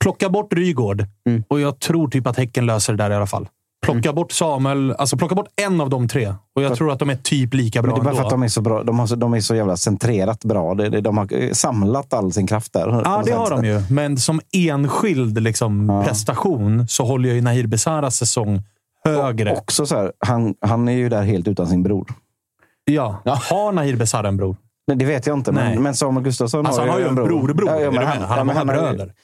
plocka 0.00 0.28
bort 0.28 0.52
Rygaard 0.52 1.04
och 1.48 1.60
jag 1.60 1.78
tror 1.80 2.08
typ 2.08 2.26
att 2.26 2.36
Häcken 2.36 2.66
löser 2.66 2.92
det 2.92 3.04
där 3.04 3.10
i 3.10 3.14
alla 3.14 3.26
fall. 3.26 3.48
Plocka 3.92 4.12
bort 4.12 4.32
Samuel, 4.32 4.94
alltså 4.98 5.16
plocka 5.16 5.34
bort 5.34 5.48
en 5.56 5.80
av 5.80 5.90
de 5.90 6.08
tre. 6.08 6.34
Och 6.54 6.62
jag 6.62 6.74
tror 6.76 6.92
att 6.92 6.98
de 6.98 7.10
är 7.10 7.16
typ 7.16 7.54
lika 7.54 7.82
Men 7.82 7.88
bra 7.88 7.96
det 7.96 8.02
är 8.02 8.04
bara 8.04 8.14
för 8.14 8.24
att 8.24 8.30
de 8.30 8.42
är 8.42 8.48
så 8.48 8.60
bra. 8.60 8.82
De, 8.82 8.98
har 8.98 9.06
så, 9.06 9.16
de 9.16 9.34
är 9.34 9.40
så 9.40 9.54
jävla 9.54 9.76
centrerat 9.76 10.44
bra. 10.44 10.74
Det, 10.74 11.00
de 11.00 11.16
har 11.16 11.54
samlat 11.54 12.12
all 12.12 12.32
sin 12.32 12.46
kraft 12.46 12.72
där. 12.72 13.02
Ja, 13.04 13.18
det 13.18 13.24
sätt. 13.24 13.34
har 13.34 13.50
de 13.50 13.64
ju. 13.64 13.82
Men 13.90 14.16
som 14.16 14.40
enskild 14.52 15.42
liksom, 15.42 16.02
prestation 16.06 16.88
så 16.88 17.04
håller 17.04 17.28
jag 17.28 17.36
ju 17.36 17.42
Nahir 17.42 17.66
Besaras 17.66 18.16
säsong 18.16 18.62
högre. 19.04 19.52
Också 19.52 19.86
så 19.86 19.96
här, 19.96 20.12
han, 20.18 20.54
han 20.60 20.88
är 20.88 20.92
ju 20.92 21.08
där 21.08 21.22
helt 21.22 21.48
utan 21.48 21.66
sin 21.66 21.82
bror. 21.82 22.06
ja. 23.24 23.40
Har 23.50 23.72
Nahir 23.72 23.96
Besara 23.96 24.28
en 24.28 24.36
bror? 24.36 24.56
Nej, 24.88 24.96
det 24.96 25.04
vet 25.04 25.26
jag 25.26 25.38
inte, 25.38 25.52
Nej. 25.52 25.74
men, 25.74 25.82
men 25.82 25.94
Samuel 25.94 26.24
Gustafsson 26.24 26.66
Alltså, 26.66 26.80
han 26.80 26.90
har 26.90 26.98
ju 26.98 27.06
en 27.08 27.14
bror, 27.14 27.54
men 27.54 27.94
med? 27.94 28.08
Han 28.18 28.38
har 28.38 28.44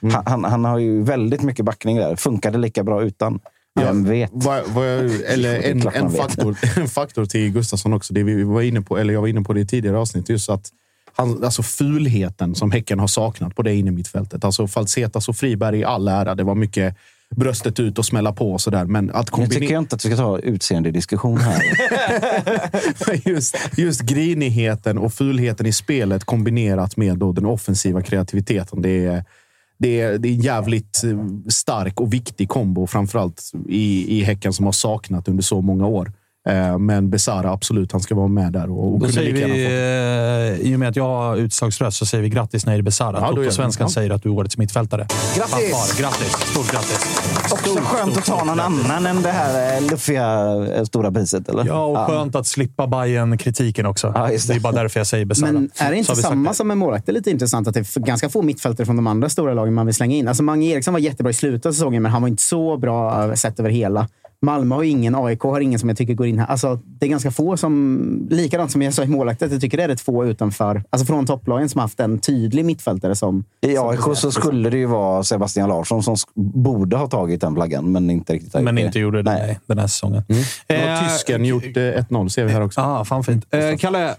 men. 0.00 0.10
Han, 0.12 0.22
han, 0.26 0.44
han 0.44 0.64
har 0.64 0.78
ju 0.78 1.02
väldigt 1.02 1.42
mycket 1.42 1.64
backning 1.64 1.96
där. 1.96 2.16
Funkade 2.16 2.58
lika 2.58 2.84
bra 2.84 3.02
utan. 3.02 3.40
Vem 3.74 4.04
vet? 4.04 4.30
Vad 4.32 4.58
jag, 4.58 5.10
eller 5.26 5.62
en, 5.62 5.88
en, 5.94 6.10
faktor, 6.10 6.56
en 6.76 6.88
faktor 6.88 7.24
till 7.24 7.50
Gustafsson 7.50 7.92
också. 7.92 8.14
Det 8.14 8.22
vi 8.22 8.42
var 8.42 8.62
inne 8.62 8.82
på, 8.82 8.98
eller 8.98 9.14
jag 9.14 9.20
var 9.20 9.28
inne 9.28 9.42
på 9.42 9.52
det 9.52 9.60
i 9.60 9.66
tidigare 9.66 9.98
avsnitt. 9.98 10.28
Just 10.28 10.50
att 10.50 10.70
han, 11.16 11.44
alltså 11.44 11.62
fulheten 11.62 12.54
som 12.54 12.70
Häcken 12.70 12.98
har 12.98 13.06
saknat 13.06 13.56
på 13.56 13.62
det 13.62 13.74
inne 13.74 13.90
mittfältet. 13.90 14.44
Alltså 14.44 14.66
Falsetas 14.66 15.28
och 15.28 15.36
Friberg 15.36 15.78
i 15.78 15.84
all 15.84 16.08
ära. 16.08 16.34
Det 16.34 16.44
var 16.44 16.54
mycket 16.54 16.96
bröstet 17.36 17.80
ut 17.80 17.98
och 17.98 18.06
smälla 18.06 18.32
på 18.32 18.52
och 18.52 18.60
sådär. 18.60 18.84
Men 18.84 19.10
att 19.10 19.16
Nu 19.16 19.22
tycker 19.22 19.36
kombinera... 19.36 19.72
jag 19.72 19.82
inte 19.82 19.96
att 19.96 20.04
vi 20.04 20.08
ska 20.08 20.16
ta 20.16 20.38
utseendediskussion 20.38 21.38
här. 21.38 21.62
just, 23.28 23.56
just 23.76 24.00
grinigheten 24.00 24.98
och 24.98 25.14
fulheten 25.14 25.66
i 25.66 25.72
spelet 25.72 26.24
kombinerat 26.24 26.96
med 26.96 27.18
då 27.18 27.32
den 27.32 27.46
offensiva 27.46 28.02
kreativiteten. 28.02 28.82
Det 28.82 29.06
är, 29.06 29.24
det 29.82 30.00
är, 30.00 30.18
det 30.18 30.28
är 30.28 30.32
en 30.32 30.40
jävligt 30.40 31.04
eh, 31.04 31.18
stark 31.48 32.00
och 32.00 32.12
viktig 32.12 32.48
kombo, 32.48 32.86
framförallt 32.86 33.52
i, 33.68 34.18
i 34.18 34.22
Häcken 34.22 34.52
som 34.52 34.64
har 34.64 34.72
saknat 34.72 35.28
under 35.28 35.42
så 35.42 35.60
många 35.60 35.86
år. 35.86 36.12
Eh, 36.48 36.78
Men 36.78 37.10
Besara, 37.10 37.50
absolut, 37.52 37.92
han 37.92 38.00
ska 38.00 38.14
vara 38.14 38.28
med 38.28 38.52
där. 38.52 38.70
Och, 38.70 38.92
och 38.92 38.98
Då 39.00 39.08
säger 39.08 39.32
vi, 39.32 39.42
eh, 40.62 40.70
I 40.70 40.74
och 40.74 40.78
med 40.80 40.88
att 40.88 40.96
jag 40.96 41.04
har 41.04 41.36
utslagsröst 41.36 41.96
så 41.98 42.06
säger 42.06 42.22
vi 42.22 42.28
grattis 42.28 42.66
Nahir 42.66 42.82
Besara. 42.82 43.18
Ja. 43.20 43.28
Toto-svenskan 43.28 43.84
Ja. 43.84 43.88
säger 43.92 44.10
att 44.10 44.22
du 44.22 44.28
är 44.28 44.32
årets 44.32 44.58
mittfältare. 44.58 45.06
Grattis! 45.36 45.70
Fanfar. 45.70 46.02
Grattis! 46.02 46.32
Stort 46.32 46.72
grattis! 46.72 47.06
Också 47.52 47.76
skönt 47.82 48.16
att 48.16 48.24
ta 48.24 48.44
någon 48.44 48.60
annan 48.60 49.06
än 49.06 49.22
det 49.22 49.30
här 49.30 49.76
eh, 49.76 49.90
luffiga 49.90 50.56
stora 50.86 51.12
priset. 51.12 51.48
Eller? 51.48 51.64
Ja, 51.66 51.84
och 51.84 51.98
skönt 51.98 52.34
att 52.36 52.46
slippa 52.46 52.86
bayern 52.86 53.38
kritiken 53.38 53.86
också. 53.86 54.12
Ja, 54.14 54.26
det. 54.26 54.46
det. 54.48 54.54
är 54.54 54.60
bara 54.60 54.72
därför 54.72 55.00
jag 55.00 55.06
säger 55.06 55.24
Besara. 55.24 55.52
Men 55.52 55.70
är 55.78 55.90
det 55.90 55.96
inte 55.96 56.16
samma 56.16 56.48
det. 56.50 56.54
som 56.56 56.68
med 56.68 56.78
målvakt? 56.78 57.06
Det 57.06 57.12
är 57.12 57.14
lite 57.14 57.30
intressant 57.30 57.68
att 57.68 57.74
det 57.74 57.80
är 57.80 58.00
ganska 58.00 58.28
få 58.28 58.42
mittfältare 58.42 58.86
från 58.86 58.96
de 58.96 59.06
andra 59.06 59.28
stora 59.28 59.54
lagen 59.54 59.74
man 59.74 59.86
vill 59.86 59.94
slänga 59.94 60.16
in. 60.16 60.28
Alltså 60.28 60.42
Mange 60.42 60.66
Eriksson 60.66 60.94
var 60.94 60.98
jättebra 61.00 61.30
i 61.30 61.34
slutet 61.34 61.66
av 61.66 61.72
säsongen, 61.72 62.02
men 62.02 62.12
han 62.12 62.22
var 62.22 62.28
inte 62.28 62.42
så 62.42 62.76
bra 62.76 63.36
sett 63.36 63.60
över 63.60 63.70
hela. 63.70 64.08
Malmö 64.42 64.74
har 64.74 64.82
ingen, 64.82 65.14
AIK 65.14 65.40
har 65.42 65.60
ingen 65.60 65.78
som 65.78 65.88
jag 65.88 65.98
tycker 65.98 66.14
går 66.14 66.26
in 66.26 66.38
här. 66.38 66.46
Alltså, 66.46 66.78
det 66.84 67.06
är 67.06 67.10
ganska 67.10 67.30
få 67.30 67.56
som, 67.56 68.26
likadant 68.30 68.70
som 68.70 68.82
jag 68.82 68.94
sa 68.94 69.02
i 69.04 69.06
målvaktet, 69.06 69.52
jag 69.52 69.60
tycker 69.60 69.76
det 69.76 69.84
är 69.84 69.88
rätt 69.88 70.00
få 70.00 70.26
utanför, 70.26 70.84
alltså 70.90 71.06
från 71.06 71.26
topplagen 71.26 71.68
som 71.68 71.80
haft 71.80 72.00
en 72.00 72.18
tydlig 72.18 72.64
mittfältare 72.64 73.14
som... 73.16 73.44
I 73.60 73.74
som- 73.76 73.88
AIK 73.88 74.16
så 74.16 74.30
skulle 74.32 74.70
det 74.70 74.76
ju 74.78 74.86
vara 74.86 75.22
Sebastian 75.24 75.68
Larsson 75.68 76.02
som 76.02 76.16
borde 76.34 76.96
ha 76.96 77.06
tagit 77.06 77.40
den 77.40 77.54
flaggan, 77.54 77.92
men 77.92 78.10
inte 78.10 78.32
riktigt 78.32 78.54
har 78.54 78.60
Men 78.60 78.78
inte 78.78 78.98
gjorde 78.98 79.22
det 79.22 79.30
Nej. 79.32 79.60
den 79.66 79.78
här 79.78 79.86
säsongen. 79.86 80.22
Har 80.68 80.76
Eh, 80.76 81.08
tysken 81.08 81.44
gjort 81.44 81.64
eh, 81.64 81.80
1-0, 81.80 82.28
ser 82.28 82.44
vi 82.44 82.52
här 82.52 82.60
också. 82.62 82.80
Ah, 82.80 83.04
fan 83.04 83.24
fint. 83.24 83.46
Eh, 83.50 83.76
Kalle, 83.78 84.14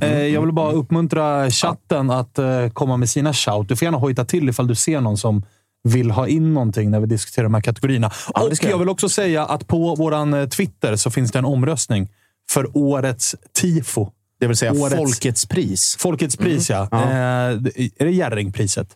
eh, 0.00 0.22
jag 0.26 0.40
vill 0.42 0.52
bara 0.52 0.72
uppmuntra 0.72 1.50
chatten 1.50 2.10
att 2.10 2.38
eh, 2.38 2.68
komma 2.72 2.96
med 2.96 3.08
sina 3.08 3.32
shout. 3.32 3.68
Du 3.68 3.76
får 3.76 3.86
gärna 3.86 3.98
hojta 3.98 4.24
till 4.24 4.48
ifall 4.48 4.66
du 4.66 4.74
ser 4.74 5.00
någon 5.00 5.16
som 5.16 5.42
vill 5.86 6.10
ha 6.10 6.28
in 6.28 6.54
någonting 6.54 6.90
när 6.90 7.00
vi 7.00 7.06
diskuterar 7.06 7.44
de 7.44 7.54
här 7.54 7.60
kategorierna. 7.60 8.10
det 8.34 8.40
och 8.40 8.50
jag 8.66 8.74
jag. 8.74 8.78
vill 8.78 8.88
också 8.88 9.08
säga 9.08 9.44
att 9.46 9.66
på 9.66 9.94
vår 9.94 10.46
Twitter 10.46 10.96
så 10.96 11.10
finns 11.10 11.32
det 11.32 11.38
en 11.38 11.44
omröstning 11.44 12.08
för 12.50 12.76
årets 12.76 13.34
tifo. 13.60 14.08
Det 14.40 14.46
vill 14.46 14.56
säga 14.56 14.72
Årets- 14.72 14.96
folkets 14.96 15.46
pris. 15.46 15.96
Folkets 15.98 16.36
pris, 16.36 16.70
ja. 16.70 16.88
Eh, 16.92 16.98
är 16.98 18.04
det 18.04 18.10
Jerringpriset? 18.10 18.88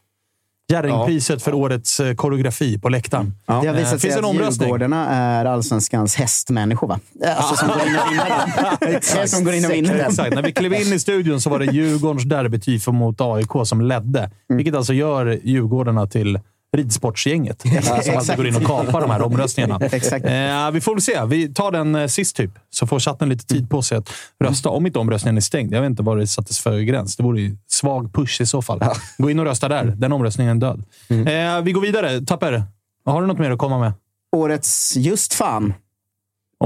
Jerringpriset 0.68 1.42
för 1.42 1.54
årets 1.54 2.00
eh, 2.00 2.14
koreografi 2.14 2.78
på 2.78 2.88
läktaren. 2.88 3.34
Det 3.46 3.52
har 3.52 3.64
Eh, 3.66 3.72
visat 3.72 3.88
sig 3.90 4.00
finns 4.00 4.16
en 4.16 4.24
att. 4.24 4.64
Djurgårdarna 4.64 5.08
är 5.08 5.44
allsvenskans 5.44 6.14
hästmänniskor, 6.16 6.88
va? 6.88 7.00
Alltså 7.26 7.56
som 7.56 7.68
går 7.68 7.86
in 7.88 7.96
och 7.96 8.12
vinner 8.12 9.20
är 9.22 9.26
som 9.26 9.44
går 9.44 9.54
in 9.54 9.64
och 9.64 9.70
vinner. 9.70 9.94
Exakt. 9.94 10.34
När 10.34 10.42
vi 10.42 10.52
klev 10.52 10.74
in 10.74 10.92
i 10.92 10.98
studion 10.98 11.40
så 11.40 11.50
var 11.50 11.58
det 11.58 11.64
Djurgårdens 11.64 12.24
derbytifo 12.24 12.92
mot 12.92 13.20
AIK 13.20 13.50
som 13.64 13.80
ledde. 13.80 14.30
Vilket 14.48 14.74
alltså 14.74 14.92
gör 14.92 15.38
Djurgårdarna 15.44 16.06
till 16.06 16.38
ridsportsgänget. 16.76 17.60
som 18.04 18.16
alltid 18.16 18.36
går 18.36 18.46
in 18.46 18.56
och 18.56 18.62
kapar 18.62 19.00
de 19.00 19.10
här 19.10 19.22
omröstningarna. 19.22 19.74
Eh, 19.74 20.70
vi 20.70 20.80
får 20.80 20.94
väl 20.94 21.02
se. 21.02 21.24
Vi 21.24 21.54
tar 21.54 21.70
den 21.70 21.94
eh, 21.94 22.06
sist 22.06 22.36
typ, 22.36 22.50
så 22.70 22.86
får 22.86 23.00
chatten 23.00 23.28
lite 23.28 23.46
tid 23.46 23.70
på 23.70 23.82
sig 23.82 23.98
att 23.98 24.12
rösta. 24.44 24.68
Om 24.68 24.86
inte 24.86 24.98
omröstningen 24.98 25.36
är 25.36 25.40
stängd. 25.40 25.74
Jag 25.74 25.80
vet 25.80 25.90
inte 25.90 26.02
vad 26.02 26.18
det 26.18 26.26
sattes 26.26 26.60
för 26.60 26.80
gräns. 26.80 27.16
Det 27.16 27.22
vore 27.22 27.40
ju 27.40 27.56
svag 27.66 28.12
push 28.14 28.40
i 28.40 28.46
så 28.46 28.62
fall. 28.62 28.84
Gå 29.18 29.30
in 29.30 29.38
och 29.38 29.44
rösta 29.44 29.68
där. 29.68 29.84
Den 29.84 30.12
omröstningen 30.12 30.56
är 30.56 30.60
död. 30.60 30.82
Eh, 31.08 31.62
vi 31.62 31.72
går 31.72 31.80
vidare. 31.80 32.20
Tapper, 32.20 32.62
har 33.04 33.20
du 33.20 33.26
något 33.26 33.38
mer 33.38 33.50
att 33.50 33.58
komma 33.58 33.78
med? 33.78 33.92
Årets 34.36 34.96
just 34.96 35.34
fan. 35.34 35.74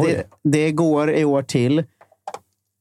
Det, 0.03 0.24
det 0.45 0.72
går 0.72 1.11
i 1.11 1.24
år 1.24 1.43
till 1.43 1.85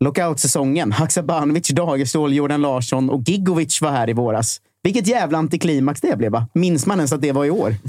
lockout-säsongen. 0.04 0.92
Haksabanovic, 0.92 1.68
Dagerstål, 1.68 2.34
Jordan 2.34 2.62
Larsson 2.62 3.10
och 3.10 3.22
Gigovic 3.30 3.82
var 3.82 3.92
här 3.92 4.10
i 4.10 4.14
våras. 4.14 4.62
Vilket 4.84 5.08
jävla 5.08 5.38
antiklimax 5.38 6.02
det 6.02 6.18
blev, 6.18 6.32
va? 6.32 6.48
Minns 6.54 6.86
man 6.86 6.98
ens 7.00 7.14
att 7.14 7.22
det 7.22 7.32
var 7.32 7.46
i 7.46 7.50
år? 7.50 7.76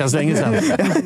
Känns 0.00 0.14
länge 0.14 0.36
sedan. 0.36 0.54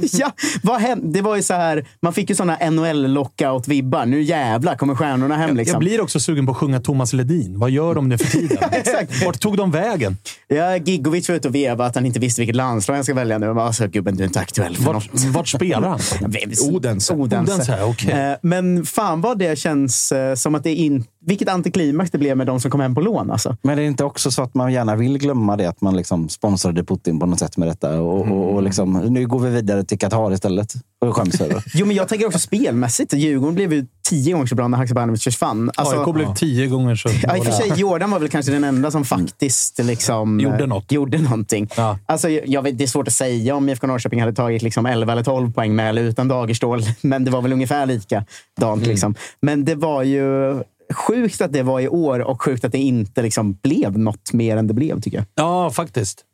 ja, 0.13 0.33
vad 0.63 0.81
hände? 0.81 1.19
Det 1.19 1.23
var 1.23 1.37
ju 1.37 1.43
så 1.43 1.55
här, 1.55 1.87
man 2.01 2.13
fick 2.13 2.31
ju 2.31 2.37
såna 2.37 2.57
NHL-lockout-vibbar. 2.57 4.07
Nu 4.07 4.23
jävlar 4.23 4.77
kommer 4.77 4.95
stjärnorna 4.95 5.37
hem. 5.37 5.57
Liksom. 5.57 5.73
Jag 5.73 5.81
blir 5.81 6.01
också 6.01 6.21
sugen 6.21 6.47
på 6.47 6.53
att 6.53 6.59
sjunga 6.59 6.81
Thomas 6.81 7.13
Ledin. 7.13 7.59
Vad 7.59 7.71
gör 7.71 7.95
de 7.95 8.09
nu 8.09 8.19
för 8.19 8.27
tiden? 8.27 8.59
Exakt. 8.73 9.25
Vart 9.25 9.41
tog 9.41 9.57
de 9.57 9.71
vägen? 9.71 10.17
Ja, 10.49 10.77
Gigovic 10.77 11.29
var 11.29 11.37
ute 11.37 11.49
och 11.49 11.55
vevade 11.55 11.89
att 11.89 11.95
han 11.95 12.07
inte 12.07 12.19
visste 12.19 12.41
vilket 12.41 12.57
landslag 12.57 12.95
han 12.95 13.05
ska 13.05 13.15
välja 13.15 13.39
nu. 13.39 13.47
Alltså, 13.61 13.89
gubben, 13.89 14.17
du 14.17 14.23
är 14.23 14.27
inte 14.27 14.41
aktuell 14.41 14.77
för 14.77 14.85
Vart, 14.85 15.13
något. 15.13 15.25
vart 15.25 15.49
spelar 15.49 15.89
han? 15.89 16.01
Odense. 16.75 17.15
Odense. 17.15 17.15
Odense, 17.15 17.79
okej. 17.85 18.11
Eh, 18.11 18.37
Men 18.43 18.87
fan 18.87 19.21
vad 19.21 19.39
det 19.39 19.59
känns 19.59 20.13
eh, 20.13 20.35
som 20.35 20.55
att 20.55 20.63
det 20.65 20.71
är 20.71 20.77
in... 20.77 21.05
Vilket 21.27 21.49
antiklimax 21.49 22.11
det 22.11 22.19
blev 22.19 22.37
med 22.37 22.47
de 22.47 22.61
som 22.61 22.71
kom 22.71 22.81
hem 22.81 22.95
på 22.95 23.01
lån. 23.01 23.31
Alltså. 23.31 23.57
Men 23.63 23.73
är 23.79 23.83
det 23.83 23.89
inte 23.89 24.05
också 24.05 24.31
så 24.31 24.43
att 24.43 24.55
man 24.55 24.73
gärna 24.73 24.97
vill 24.97 25.19
glömma 25.19 25.57
det? 25.57 25.67
Att 25.67 25.81
man 25.81 25.97
liksom 25.97 26.29
sponsrade 26.29 26.85
Putin 26.85 27.21
på 27.21 27.27
något 27.27 27.39
sätt 27.39 27.57
med 27.57 27.69
detta. 27.69 28.01
Och, 28.01 28.21
och, 28.29 28.55
och 28.55 28.63
liksom, 28.63 28.84
nu 28.93 29.27
går 29.27 29.39
vi 29.39 29.51
vidare 29.51 29.85
till 29.85 29.99
Qatar 29.99 30.33
istället. 30.33 30.75
Och 31.01 31.17
skäms 31.17 31.41
över. 31.41 31.65
Jo, 31.75 31.87
men 31.87 31.97
jag 31.97 32.09
tänker 32.09 32.27
också 32.27 32.39
spelmässigt. 32.39 33.13
Djurgården 33.13 33.55
blev 33.55 33.73
ju 33.73 33.87
tio 34.03 34.33
gånger 34.33 34.47
så 34.47 34.55
bra 34.55 34.69
när 34.69 34.79
Haksabanovic 34.79 35.25
försvann. 35.25 35.71
Alltså, 35.75 36.01
AIK 36.01 36.15
blev 36.15 36.35
tio 36.35 36.67
gånger 36.67 36.97
så 36.97 37.09
Ja, 37.23 37.37
i 37.37 37.41
och 37.41 37.45
för 37.45 37.53
sig, 37.53 37.73
Jordan 37.77 38.11
var 38.11 38.19
väl 38.19 38.29
kanske 38.29 38.53
den 38.53 38.65
enda 38.65 38.91
som 38.91 39.05
faktiskt 39.05 39.79
liksom, 39.79 40.41
Gjorde 40.41 40.63
eh, 40.63 40.67
något. 40.67 40.93
Gjorde 40.93 41.19
någonting. 41.19 41.69
Ja. 41.77 41.99
Alltså, 42.07 42.29
jag 42.29 42.63
vet, 42.63 42.79
det 42.79 42.85
är 42.85 42.89
svårt 42.89 43.09
att 43.09 43.15
säga 43.15 43.55
om 43.55 43.69
IFK 43.69 43.87
Norrköping 43.87 44.21
hade 44.21 44.33
tagit 44.33 44.63
liksom 44.63 44.87
11 44.87 45.13
eller 45.13 45.25
12 45.25 45.53
poäng 45.53 45.75
med 45.75 45.89
eller 45.89 46.03
utan 46.03 46.29
Dagerstål. 46.29 46.83
Men 47.01 47.25
det 47.25 47.31
var 47.31 47.43
väl 47.43 47.53
ungefär 47.53 47.87
likadant. 47.87 48.27
Mm. 48.63 48.81
Liksom. 48.83 49.15
Men 49.41 49.65
det 49.65 49.75
var 49.75 50.03
ju 50.03 50.55
sjukt 50.93 51.41
att 51.41 51.53
det 51.53 51.63
var 51.63 51.81
i 51.81 51.89
år 51.89 52.21
och 52.21 52.43
sjukt 52.43 52.65
att 52.65 52.73
det 52.73 52.79
inte 52.79 53.23
liksom 53.23 53.53
blev 53.63 53.99
något 53.99 54.33
mer 54.33 54.57
än 54.57 54.67
det 54.67 54.75
blev, 54.75 55.01
tycker 55.01 55.19
jag. 55.19 55.27
Ja, 55.35 55.71
faktiskt. 55.71 56.25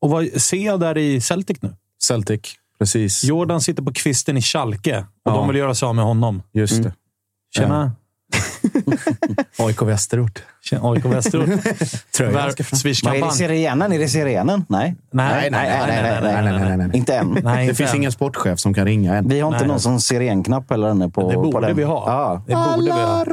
Och 0.00 0.10
vad 0.10 0.26
ser 0.26 0.64
jag 0.64 0.80
där 0.80 0.98
i 0.98 1.20
Celtic 1.20 1.62
nu? 1.62 1.74
Celtic, 2.02 2.40
precis. 2.78 3.24
Jordan 3.24 3.60
sitter 3.60 3.82
på 3.82 3.92
kvisten 3.92 4.36
i 4.36 4.42
Schalke 4.42 4.98
och 5.24 5.32
Ja. 5.32 5.36
de 5.36 5.48
vill 5.48 5.56
göra 5.56 5.74
sig 5.74 5.86
av 5.86 5.94
med 5.94 6.04
honom. 6.04 6.42
Just 6.52 6.82
det. 6.82 6.94
Tjena! 7.54 7.92
AIK 9.58 9.82
Västerort. 9.82 10.42
AIK 10.82 11.04
Västerort. 11.04 11.48
Jag. 12.18 12.26
Ver- 12.26 12.32
Vad 12.32 13.14
är 13.16 13.24
det. 13.26 13.30
Sirenen? 13.32 13.92
Är 13.92 13.98
det 13.98 14.08
Sirenen? 14.08 14.64
Nej. 14.68 14.94
Nej, 15.12 15.50
Nej, 15.50 15.50
nej, 15.50 15.70
nej, 15.86 16.02
nej, 16.02 16.42
nej, 16.42 16.52
nej, 16.52 16.76
nej, 16.76 16.76
nej. 16.76 16.96
Inte 16.96 17.14
än. 17.14 17.38
Nej, 17.42 17.56
Det 17.56 17.62
inte 17.62 17.74
finns 17.74 17.90
än. 17.90 17.96
ingen 17.96 18.12
sportchef 18.12 18.58
som 18.58 18.74
kan 18.74 18.84
ringa 18.84 19.14
än. 19.16 19.28
Vi 19.28 19.40
har 19.40 19.48
inte 19.48 19.58
Nej. 19.58 19.68
någon 19.68 19.80
sån 19.80 20.00
sirenknapp 20.00 20.70
heller 20.70 20.88
ännu 20.88 21.10
på, 21.10 21.28
Det 21.28 21.34
på 21.34 21.42
borde 21.42 21.66
den. 21.66 21.76
vi 21.76 21.82
ha. 21.82 22.04
Ja. 22.06 22.42
Det 22.46 22.54
borde 22.54 22.84
vi 22.84 22.90
ha. 22.90 23.24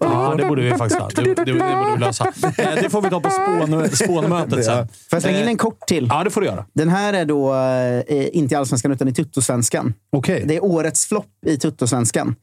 Ja, 0.00 0.34
det 0.38 0.44
borde 0.48 0.62
vi 0.62 0.70
faktiskt 0.70 1.00
ha. 1.00 1.08
Det, 1.16 1.22
det, 1.22 1.34
det 1.44 1.52
borde 1.52 1.92
vi 1.94 2.00
lösa. 2.00 2.24
Eh, 2.58 2.74
Det 2.82 2.90
får 2.90 3.02
vi 3.02 3.10
ta 3.10 3.20
på 3.20 3.30
spån, 3.30 3.88
spånmötet 3.92 4.64
sen. 4.64 4.88
Får 4.88 4.88
jag 5.10 5.22
slänga 5.22 5.38
in 5.38 5.44
Eh, 5.44 5.50
en 5.50 5.56
kort 5.56 5.86
till? 5.86 6.06
Ja, 6.10 6.24
det 6.24 6.30
får 6.30 6.40
du 6.40 6.46
göra. 6.46 6.64
Den 6.74 6.88
här 6.88 7.12
är 7.12 7.24
då 7.24 7.54
eh, 7.54 8.26
inte 8.36 8.54
i 8.54 8.58
Allsvenskan 8.58 8.92
utan 8.92 9.08
i 9.08 9.14
Tuttosvenskan. 9.14 9.94
Okej. 10.12 10.44
Det 10.46 10.56
är 10.56 10.64
årets 10.64 11.06
flopp 11.06 11.26
i 11.46 11.56
Tuttosvenskan. 11.56 12.34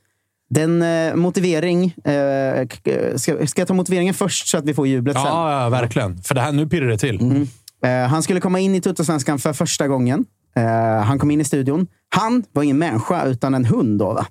Den 0.49 0.81
eh, 0.81 1.15
motivering... 1.15 1.83
Eh, 2.03 2.67
k- 2.67 2.91
ska, 3.17 3.47
ska 3.47 3.61
jag 3.61 3.67
ta 3.67 3.73
motiveringen 3.73 4.13
först 4.13 4.47
så 4.47 4.57
att 4.57 4.65
vi 4.65 4.73
får 4.73 4.87
jublet 4.87 5.15
sen? 5.15 5.25
Ja, 5.25 5.63
ja, 5.63 5.69
verkligen. 5.69 6.21
För 6.21 6.35
det 6.35 6.41
här, 6.41 6.51
nu 6.51 6.67
pirrar 6.67 6.87
det 6.87 6.97
till. 6.97 7.47
Eh, 7.85 7.91
han 7.91 8.23
skulle 8.23 8.39
komma 8.39 8.59
in 8.59 8.75
i 8.75 8.81
Tuttosvenskan 8.81 9.39
för 9.39 9.53
första 9.53 9.87
gången. 9.87 10.25
Eh, 10.55 11.03
han 11.03 11.19
kom 11.19 11.31
in 11.31 11.41
i 11.41 11.43
studion. 11.43 11.87
Han 12.15 12.43
var 12.51 12.63
ingen 12.63 12.77
människa, 12.77 13.25
utan 13.25 13.53
en 13.53 13.65
hund. 13.65 13.99
då 13.99 14.13
va? 14.13 14.25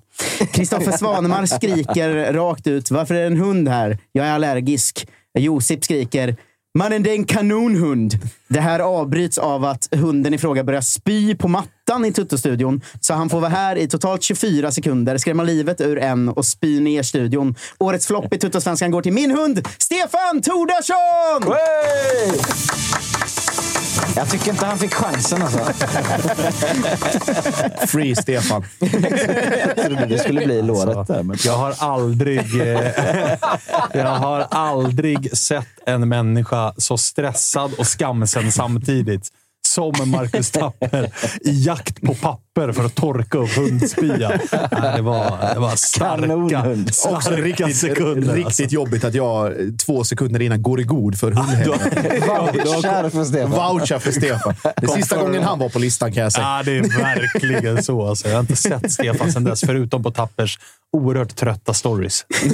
Kristoffer 0.51 0.91
Svanemar 0.91 1.45
skriker 1.45 2.33
rakt 2.33 2.67
ut. 2.67 2.91
Varför 2.91 3.15
är 3.15 3.19
det 3.19 3.25
en 3.27 3.37
hund 3.37 3.67
här? 3.67 3.97
Jag 4.11 4.25
är 4.27 4.31
allergisk. 4.31 5.07
Josip 5.39 5.83
skriker. 5.83 6.35
Mannen, 6.77 7.03
det 7.03 7.09
är 7.11 7.15
en 7.15 7.23
kanonhund. 7.23 8.13
Det 8.47 8.59
här 8.59 8.79
avbryts 8.79 9.37
av 9.37 9.65
att 9.65 9.87
hunden 9.95 10.33
i 10.33 10.37
fråga 10.37 10.63
börjar 10.63 10.81
spy 10.81 11.35
på 11.35 11.47
mattan 11.47 11.69
i 11.97 12.13
Tuttostudion. 12.13 12.81
Så 13.01 13.13
han 13.13 13.29
får 13.29 13.39
vara 13.39 13.51
här 13.51 13.75
i 13.75 13.87
totalt 13.87 14.23
24 14.23 14.71
sekunder, 14.71 15.17
skrämma 15.17 15.43
livet 15.43 15.81
ur 15.81 15.99
en 15.99 16.29
och 16.29 16.45
spy 16.45 16.79
ner 16.79 17.03
studion. 17.03 17.55
Årets 17.77 18.07
flopp 18.07 18.33
i 18.33 18.37
Tuttosvenskan 18.37 18.91
går 18.91 19.01
till 19.01 19.13
min 19.13 19.31
hund, 19.31 19.67
Stefan 19.77 20.41
Tordarsson! 20.43 21.55
Jag 24.15 24.29
tycker 24.29 24.51
inte 24.51 24.65
han 24.65 24.77
fick 24.77 24.93
chansen 24.93 25.41
alltså. 25.41 25.59
Free 27.87 28.15
Stefan. 28.15 28.65
Det 30.09 30.19
skulle 30.23 30.45
bli 30.45 30.61
låret 30.61 30.97
Alltså, 30.97 31.13
där. 31.13 31.23
Men... 31.23 31.37
Jag 31.45 31.57
har 31.57 31.73
aldrig... 31.77 32.61
Eh, 32.61 32.91
jag 33.93 34.15
har 34.15 34.47
aldrig 34.51 35.37
sett 35.37 35.67
en 35.85 36.09
människa 36.09 36.73
så 36.77 36.97
stressad 36.97 37.71
och 37.77 37.87
skamsen 37.87 38.51
samtidigt 38.51 39.27
som 39.67 39.93
Marcus 40.05 40.51
Tapper 40.51 41.09
i 41.41 41.63
jakt 41.65 42.01
på 42.01 42.13
papper 42.15 42.71
för 42.71 42.85
att 42.85 42.95
torka 42.95 43.37
upp 43.37 43.55
hundspya. 43.55 44.29
Nej, 44.71 44.95
Det 44.95 45.01
var, 45.01 45.53
det 45.53 45.59
var 45.59 45.75
starka, 45.75 46.21
Kanonhund. 46.21 46.87
Också 46.89 47.21
starka 47.21 47.41
riktigt, 47.41 47.75
sekunder. 47.77 48.35
riktigt 48.35 48.45
alltså. 48.45 48.63
jobbigt 48.63 49.03
att 49.03 49.13
jag 49.13 49.53
två 49.85 50.03
sekunder 50.03 50.41
innan 50.41 50.61
går 50.61 50.79
i 50.79 50.83
god 50.83 51.19
för 51.19 51.31
hundhemmet. 51.31 51.67
Vouchar 51.67 53.09
för 53.09 53.23
Stefan. 53.25 53.51
Vouchar 53.51 53.99
för 53.99 54.11
Stefan. 54.11 54.53
Det 54.77 54.83
är 54.83 54.87
sista 54.87 55.17
gången 55.17 55.43
han 55.43 55.59
var 55.59 55.69
på 55.69 55.79
listan 55.79 56.13
kan 56.13 56.23
jag 56.23 56.31
säga. 56.31 56.45
Ja, 56.45 56.63
det 56.63 56.77
är 56.77 56.81
verkligen 56.97 57.83
så. 57.83 58.07
Alltså. 58.07 58.27
Jag 58.27 58.35
har 58.35 58.41
inte 58.41 58.55
sett 58.55 58.91
Stefan 58.91 59.31
sedan 59.31 59.43
dess, 59.43 59.61
förutom 59.61 60.03
på 60.03 60.11
Tappers 60.11 60.59
oerhört 60.97 61.35
trötta 61.35 61.73
stories. 61.73 62.25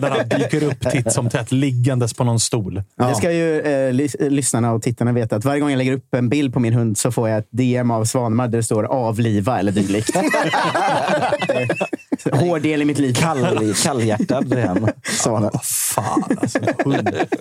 Där 0.00 0.10
han 0.10 0.28
dyker 0.40 0.62
upp 0.62 0.90
titt 0.90 1.12
som 1.12 1.28
tätt 1.30 1.52
liggandes 1.52 2.14
på 2.14 2.24
någon 2.24 2.40
stol. 2.40 2.82
Det 2.98 3.14
ska 3.14 3.32
ju 3.32 3.60
eh, 3.60 3.92
lys- 3.92 4.28
lyssnarna 4.30 4.72
och 4.72 4.82
tittarna 4.82 5.12
veta 5.12 5.36
att 5.36 5.44
varje 5.44 5.60
gång 5.60 5.70
jag 5.70 5.78
lägger 5.78 5.92
upp 5.92 6.14
en 6.14 6.27
bild 6.28 6.52
på 6.54 6.60
min 6.60 6.72
hund 6.72 6.98
så 6.98 7.12
får 7.12 7.28
jag 7.28 7.38
ett 7.38 7.48
DM 7.50 7.90
av 7.90 8.04
Svanemar 8.04 8.48
där 8.48 8.58
det 8.58 8.62
står 8.62 8.84
avliva 8.84 9.58
eller 9.58 9.72
dylikt. 9.72 10.16
Hård 12.32 12.62
del 12.62 12.82
i 12.82 12.84
mitt 12.84 12.98
liv. 12.98 13.14
Kall, 13.14 13.74
kallhjärtad 13.82 14.52
är 14.52 14.66
han. 14.66 14.90
sa 15.02 15.38
han. 15.38 15.50
Fan 15.62 16.24
alltså. 16.40 16.58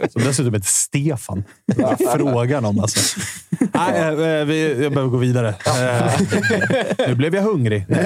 Som 0.10 0.22
dessutom 0.24 0.54
heter 0.54 0.68
Stefan. 0.68 1.44
Frågan 2.14 2.66
om 2.66 2.80
alltså. 2.80 3.20
Nej, 3.74 4.02
eh, 4.02 4.46
vi, 4.46 4.84
jag 4.84 4.92
behöver 4.94 5.12
gå 5.12 5.18
vidare. 5.18 5.50
Eh, 5.50 7.08
nu 7.08 7.16
blev 7.16 7.36
jag 7.36 7.42
hungrig. 7.42 7.86
Nej, 7.90 8.06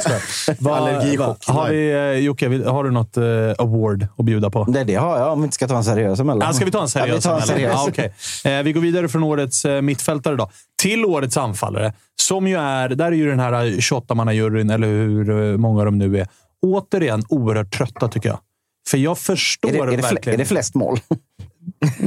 Allergichock. 0.71 1.47
Har 1.47 1.69
vi, 1.69 1.91
eh, 1.91 2.25
Jocke, 2.25 2.69
har 2.69 2.83
du 2.83 2.91
något 2.91 3.17
eh, 3.17 3.23
award 3.57 4.07
att 4.17 4.25
bjuda 4.25 4.49
på? 4.49 4.63
Det, 4.63 4.83
det 4.83 4.95
har 4.95 5.17
jag 5.19 5.31
om 5.31 5.41
vi 5.41 5.43
inte 5.45 5.55
ska 5.55 5.67
ta 5.67 5.77
en 5.77 5.83
seriös 5.83 6.19
emellan. 6.19 6.47
Ja, 6.47 6.53
ska 6.53 6.65
vi 6.65 6.71
ta 6.71 6.81
en 6.81 6.89
seriös? 6.89 7.25
Ja, 7.25 7.35
vi 7.35 7.41
en 7.41 7.47
seriös. 7.47 8.45
Eh, 8.45 8.63
vi 8.63 8.73
går 8.73 8.81
vidare 8.81 9.09
från 9.09 9.23
årets 9.23 9.65
eh, 9.65 9.81
mittfältare 9.81 10.35
då. 10.35 10.49
Till 10.81 11.05
årets 11.05 11.37
anfallare. 11.37 11.93
Som 12.21 12.47
ju 12.47 12.57
är, 12.57 12.89
där 12.89 13.05
är 13.05 13.11
ju 13.11 13.29
den 13.29 13.39
här 13.39 13.53
28-mannajuryn, 13.53 14.73
eller 14.73 14.87
hur 14.87 15.51
eh, 15.51 15.57
många 15.57 15.85
de 15.85 15.97
nu 15.97 16.19
är, 16.19 16.27
återigen 16.61 17.23
oerhört 17.29 17.77
trötta 17.77 18.07
tycker 18.07 18.29
jag. 18.29 18.39
För 18.87 18.97
jag 18.97 19.17
förstår 19.17 19.69
Är 19.69 19.73
det, 19.73 19.79
är, 19.79 19.97
det 19.97 19.97
verkligen... 19.97 20.33
är 20.33 20.37
det 20.37 20.45
flest 20.45 20.75
mål? 20.75 20.99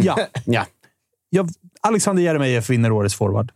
Ja. 0.02 0.18
Ja. 0.44 0.66
Jag, 1.30 1.48
Alexander 1.80 2.22
Jeremejeff 2.22 2.70
vinner 2.70 2.92
årets 2.92 3.14
forward. 3.14 3.52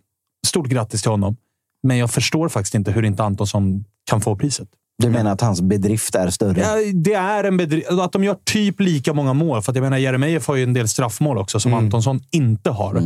Stort 0.47 0.67
grattis 0.67 1.03
till 1.03 1.11
honom. 1.11 1.37
Men 1.83 1.97
jag 1.97 2.11
förstår 2.11 2.49
faktiskt 2.49 2.75
inte 2.75 2.93
hur 2.93 3.05
inte 3.05 3.25
Antonsson 3.25 3.85
kan 4.11 4.21
få 4.21 4.37
priset. 4.37 4.69
Du 5.03 5.11
menar 5.11 5.33
att 5.33 5.41
hans 5.41 5.61
bedrift 5.61 6.15
är 6.15 6.31
större? 6.31 6.61
Ja, 6.61 6.93
det 6.95 7.15
är 7.15 7.45
en 7.45 7.57
bedrift. 7.57 7.91
Att 7.91 8.13
de 8.13 8.25
gör 8.25 8.37
typ 8.45 8.81
lika 8.81 9.13
många 9.13 9.33
mål. 9.33 9.63
För 9.63 9.73
att 9.73 9.77
jag 9.77 9.83
menar, 9.83 9.99
Jeremejeff 9.99 10.47
har 10.47 10.57
ju 10.57 10.63
en 10.63 10.73
del 10.73 10.89
straffmål 10.89 11.39
också 11.39 11.61
som 11.61 11.75
Antonsson 11.75 12.21
inte 12.31 12.71
har. 12.71 13.03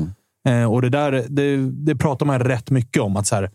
Eh, 0.49 0.73
och 0.73 0.83
det 0.83 0.89
där 0.89 1.25
det, 1.29 1.57
det 1.57 1.97
pratar 1.97 2.27
man 2.27 2.41
rätt 2.41 2.71
mycket 2.71 3.03
om. 3.03 3.17
att 3.17 3.27
så 3.27 3.35
här, 3.35 3.51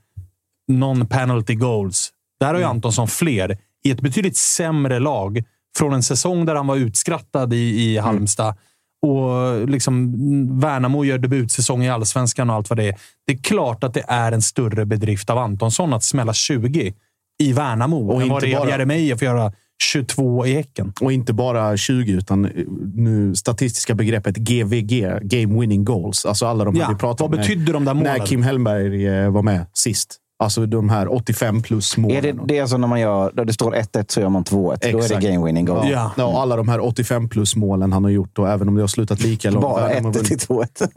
Non-penalty 0.71 1.53
goals. 1.53 2.11
Där 2.39 2.47
har 2.47 2.57
ju 2.57 2.63
Antonsson 2.63 3.07
fler 3.07 3.57
i 3.86 3.91
ett 3.91 4.01
betydligt 4.01 4.38
sämre 4.38 4.99
lag. 4.99 5.43
Från 5.78 5.93
en 5.93 6.03
säsong 6.03 6.45
där 6.45 6.55
han 6.55 6.67
var 6.67 6.75
utskrattad 6.75 7.53
i, 7.53 7.57
i 7.57 7.97
Halmstad. 7.97 8.55
Och 9.01 9.69
liksom 9.69 9.93
mm, 10.13 10.59
Värnamo 10.59 11.05
gör 11.05 11.17
debutsäsong 11.17 11.84
i 11.84 11.89
allsvenskan 11.89 12.49
och 12.49 12.55
allt 12.55 12.69
vad 12.69 12.78
det 12.78 12.88
är. 12.88 12.95
Det 13.28 13.34
är 13.34 13.38
klart 13.38 13.84
att 13.84 13.93
det 13.93 14.05
är 14.07 14.32
en 14.32 14.41
större 14.41 14.86
bedrift 14.86 15.30
av 15.30 15.38
Antonsson 15.38 15.93
att 15.93 16.03
smälla 16.03 16.34
20 16.34 16.93
i 17.39 17.53
Värnamo 17.53 18.11
Och 18.11 18.21
än 18.21 18.30
vad 18.30 18.41
det 18.41 18.53
är 18.53 18.57
av 18.57 18.69
Jeremejeff 18.69 19.15
att 19.15 19.21
göra 19.21 19.51
22 19.84 20.45
i 20.45 20.53
Häcken. 20.53 20.93
Och 21.01 21.11
inte 21.11 21.34
bara 21.34 21.78
20, 21.78 22.11
utan 22.11 22.45
eh, 22.45 22.51
nu 22.95 23.36
statistiska 23.36 23.95
begreppet 23.95 24.38
GVG, 24.38 25.19
Game 25.21 25.59
Winning 25.59 25.86
Goals. 25.86 26.25
Alltså 26.25 26.45
alla 26.45 26.65
de 26.65 26.75
här 26.75 26.82
Ja, 26.82 26.89
vi 26.89 26.95
pratar 26.95 27.25
vad 27.25 27.34
om. 27.34 27.41
betydde 27.41 27.71
de 27.71 27.86
där 27.86 27.93
målen? 27.93 28.17
När 28.17 28.25
Kim 28.25 28.43
Hellberg 28.43 29.07
eh, 29.07 29.30
var 29.30 29.43
med 29.43 29.65
sist. 29.73 30.17
Alltså 30.39 30.65
de 30.65 30.89
här 30.89 31.13
85 31.13 31.61
plus 31.61 31.97
målen. 31.97 32.17
Är 32.17 32.21
det, 32.21 32.35
det 32.45 32.57
är 32.57 32.61
alltså 32.61 32.77
när 32.77 32.88
man 32.88 32.99
gör, 32.99 33.31
då 33.33 33.43
det 33.43 33.53
står 33.53 33.71
1-1 33.71 34.05
så 34.07 34.21
gör 34.21 34.29
man 34.29 34.43
2-1. 34.43 34.91
Då 34.91 34.99
är 34.99 35.09
det 35.09 35.29
game 35.29 35.45
winning 35.45 35.65
goal. 35.65 35.89
Ja. 35.89 35.91
Ja. 35.91 36.11
Ja. 36.17 36.41
alla 36.41 36.55
de 36.55 36.69
här 36.69 36.79
85 36.79 37.29
plus 37.29 37.55
målen 37.55 37.93
han 37.93 38.03
har 38.03 38.11
gjort. 38.11 38.39
Och 38.39 38.49
även 38.49 38.67
om 38.67 38.75
det 38.75 38.81
har 38.81 38.88
slutat 38.88 39.21
lika 39.21 39.51
långt. 39.51 39.63
Bara 39.63 39.89
även 39.89 40.05
om 40.05 40.11
1 40.11 40.13
de 40.13 40.53
har 40.55 40.65
till 40.65 40.88
2-1. 40.88 40.89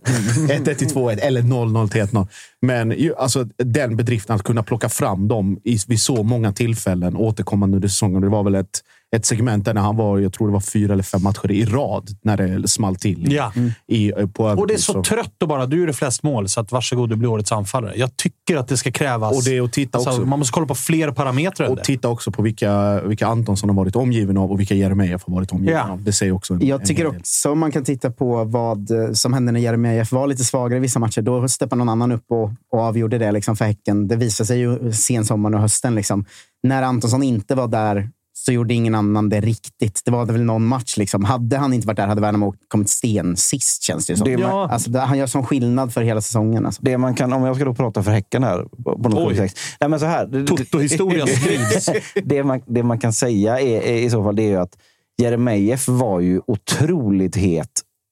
1-1 0.65 0.75
till 0.79 0.89
2-1 0.89 1.19
eller 1.21 1.43
0-0 1.43 1.89
till 1.89 2.03
1-0. 2.03 2.29
Men 2.63 2.91
ju, 2.91 3.15
alltså, 3.17 3.45
den 3.57 3.97
bedriften 3.97 4.37
att 4.37 4.43
kunna 4.43 4.63
plocka 4.63 4.89
fram 4.89 5.29
dem 5.29 5.61
i, 5.65 5.79
vid 5.89 6.01
så 6.01 6.23
många 6.23 6.53
tillfällen 6.53 7.17
återkommande 7.17 7.77
under 7.77 7.89
säsongen. 7.89 8.21
Det 8.21 8.29
var 8.29 8.43
väl 8.43 8.55
ett, 8.55 8.81
ett 9.17 9.27
segment 9.27 9.65
där 9.65 9.75
när 9.75 9.81
han 9.81 9.97
var, 9.97 10.19
jag 10.19 10.33
tror 10.33 10.47
det 10.47 10.53
var 10.53 10.61
fyra 10.61 10.93
eller 10.93 11.03
fem 11.03 11.23
matcher 11.23 11.51
i 11.51 11.65
rad 11.65 12.09
när 12.23 12.37
det 12.37 12.69
small 12.69 12.97
till. 12.97 13.33
Ja. 13.33 13.53
I, 13.87 14.13
på 14.13 14.19
Och 14.19 14.27
det 14.33 14.51
är 14.51 14.55
övertid, 14.55 14.81
så 14.81 15.03
trött 15.03 15.43
att 15.43 15.49
bara, 15.49 15.67
du 15.67 15.81
gjorde 15.81 15.93
flest 15.93 16.23
mål, 16.23 16.49
så 16.49 16.61
att 16.61 16.73
varsågod, 16.73 17.09
du 17.09 17.17
blir 17.17 17.29
årets 17.29 17.53
anfallare. 17.53 17.93
Jag 17.97 18.17
tycker 18.17 18.57
att 18.57 18.69
det 18.69 18.77
ska 18.77 18.91
krävas... 18.91 19.37
Och 19.37 19.45
det 19.45 19.57
är 19.57 19.63
att 19.63 19.73
titta 19.73 19.99
alltså, 19.99 20.11
också. 20.11 20.25
Man 20.25 20.39
måste 20.39 20.53
kolla 20.53 20.67
på 20.67 20.75
fler 20.75 21.11
parametrar 21.11 21.69
Och 21.69 21.85
titta 21.85 22.09
också 22.09 22.33
på 22.33 22.43
vilka, 22.43 23.01
vilka 23.03 23.27
Antonsson 23.27 23.69
har 23.69 23.77
varit 23.77 23.97
omgiven 23.97 24.37
av 24.37 24.51
och 24.53 24.61
vilka 24.61 24.75
Jeremejeff 24.75 25.23
har 25.27 25.35
varit 25.35 25.53
omgiven 25.53 25.75
Ja. 25.87 25.93
av. 25.93 26.03
Det 26.05 26.13
säger 26.13 26.33
också 26.33 26.55
en, 26.55 26.67
Jag 26.67 26.81
en 26.81 26.87
tycker 26.87 27.05
del. 27.05 27.17
också 27.17 27.55
man 27.55 27.73
kan 27.73 27.85
titta 27.85 28.11
på 28.11 28.45
vad 28.45 28.91
eh, 28.91 29.13
som 29.13 29.33
hände 29.33 29.53
när 29.53 29.61
Jeremejeff 29.61 30.13
var 30.13 30.27
lite 30.27 30.45
svagare 30.45 30.77
i 30.79 30.81
vissa 30.81 30.99
matcher. 30.99 31.23
Då 31.23 31.49
steppade 31.49 31.79
någon 31.79 31.89
annan 31.89 32.13
upp 32.13 32.25
och, 32.31 32.51
och 32.73 32.81
avgjorde 32.81 33.19
det 33.19 33.33
liksom 33.33 33.57
för 33.57 33.65
Häcken. 33.65 34.09
Det 34.09 34.17
visade 34.17 34.47
sig 34.47 34.59
ju 34.59 34.93
sensommaren 34.93 35.55
och 35.55 35.61
hösten. 35.61 35.95
Liksom. 35.95 36.25
När 36.63 36.83
Antonsson 36.83 37.23
inte 37.23 37.55
var 37.55 37.69
där 37.69 38.11
så 38.51 38.55
gjorde 38.55 38.75
ingen 38.75 38.95
annan 38.95 39.29
det 39.29 39.41
riktigt. 39.41 40.03
Det 40.05 40.11
var 40.11 40.27
väl 40.27 40.43
någon 40.43 40.67
match. 40.67 40.97
Liksom. 40.97 41.25
Hade 41.25 41.57
han 41.57 41.73
inte 41.73 41.87
varit 41.87 41.97
där 41.97 42.07
hade 42.07 42.21
Värnamo 42.21 42.55
kommit 42.69 42.89
sten 42.91 43.37
sist, 43.37 43.83
känns 43.83 44.07
det 44.07 44.17
som. 44.17 44.25
Det 44.29 44.39
man- 44.39 44.51
Ja. 44.51 44.69
Alltså, 44.71 44.99
han 44.99 45.19
gör 45.19 45.27
sån 45.27 45.47
skillnad 45.47 45.93
för 45.93 46.03
hela 46.03 46.21
säsongen. 46.21 46.67
Alltså. 46.67 46.83
Det 46.83 46.99
man 46.99 47.15
kan, 47.15 47.33
om 47.33 47.45
jag 47.45 47.57
ska 47.57 47.65
då 47.65 47.75
prata 47.75 48.03
för 48.03 48.11
Häcken 48.11 48.43
här. 48.45 48.65
På 48.85 49.09
något 49.09 49.37
sätt. 49.37 49.55
Nej, 49.81 49.91
men 49.91 50.01
så 50.01 50.07
här. 50.07 50.27
Det- 50.27 50.47
Toto-historia 50.47 51.27
skrivs. 51.27 51.91
det, 52.25 52.45
man, 52.45 52.61
det 52.67 52.83
man 52.83 52.99
kan 52.99 53.13
säga 53.13 53.61
är, 53.61 53.81
är 53.83 53.97
i 53.99 54.11
så 54.11 54.25
fall 54.25 54.37
det 54.37 54.43
är 54.43 54.49
ju 54.49 54.57
att 54.57 54.77
Jeremejeff 55.23 55.89
var 55.89 56.21
ju 56.21 56.41
otroligt 56.47 57.37
het 57.37 57.71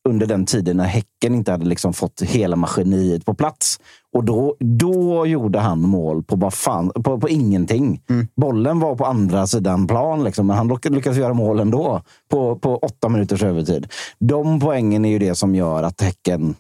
under 0.09 0.27
den 0.27 0.47
tiden 0.47 0.77
när 0.77 0.85
Häcken 0.85 1.35
inte 1.35 1.51
hade 1.53 1.67
liksom 1.67 1.93
fått 1.93 2.23
hela 2.23 2.57
maskineriet 2.57 3.25
på 3.27 3.35
plats. 3.35 3.81
Och 4.17 4.25
då, 4.25 4.57
då 4.61 5.27
gjorde 5.27 5.59
han 5.59 5.81
mål 5.81 6.23
på, 6.23 6.37
bara 6.37 6.51
fan, 6.51 6.91
på, 6.91 7.21
på 7.21 7.29
ingenting. 7.29 8.01
Bollen 8.37 8.81
var 8.81 8.97
på 8.97 9.05
andra 9.05 9.47
sidan 9.47 9.87
plan, 9.87 10.25
liksom, 10.25 10.47
men 10.47 10.57
han 10.57 10.69
lyck- 10.69 10.91
lyckades 10.91 11.19
göra 11.19 11.35
mål 11.35 11.61
ändå 11.61 12.03
på, 12.31 12.59
på 12.59 12.77
åtta 12.77 13.09
minuters 13.09 13.43
övertid. 13.43 13.87
De 14.19 14.61
poängen 14.61 15.05
är 15.05 15.11
ju 15.11 15.19
det 15.19 15.35
som 15.35 15.55
gör 15.55 15.83
att 15.83 16.01
Häcken 16.01 16.55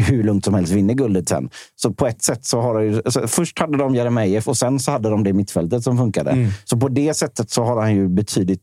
hur 0.00 0.22
lugnt 0.22 0.44
som 0.44 0.54
helst 0.54 0.72
vinner 0.72 0.94
guldet 0.94 1.28
sen. 1.28 1.50
Så 1.76 1.92
på 1.92 2.06
ett 2.06 2.22
sätt 2.22 2.44
så 2.44 2.60
har 2.60 2.80
ju, 2.80 3.02
alltså 3.04 3.26
först 3.26 3.58
hade 3.58 3.78
de 3.78 3.94
Jeremejeff 3.94 4.48
och 4.48 4.56
sen 4.56 4.80
så 4.80 4.90
hade 4.90 5.10
de 5.10 5.24
det 5.24 5.32
mittfältet 5.32 5.82
som 5.82 5.98
funkade. 5.98 6.30
Så 6.64 6.76
på 6.76 6.88
det 6.88 7.14
sättet 7.14 7.50
så 7.50 7.64
har 7.64 7.80
han 7.80 7.94
ju 7.94 8.08
betydligt 8.08 8.60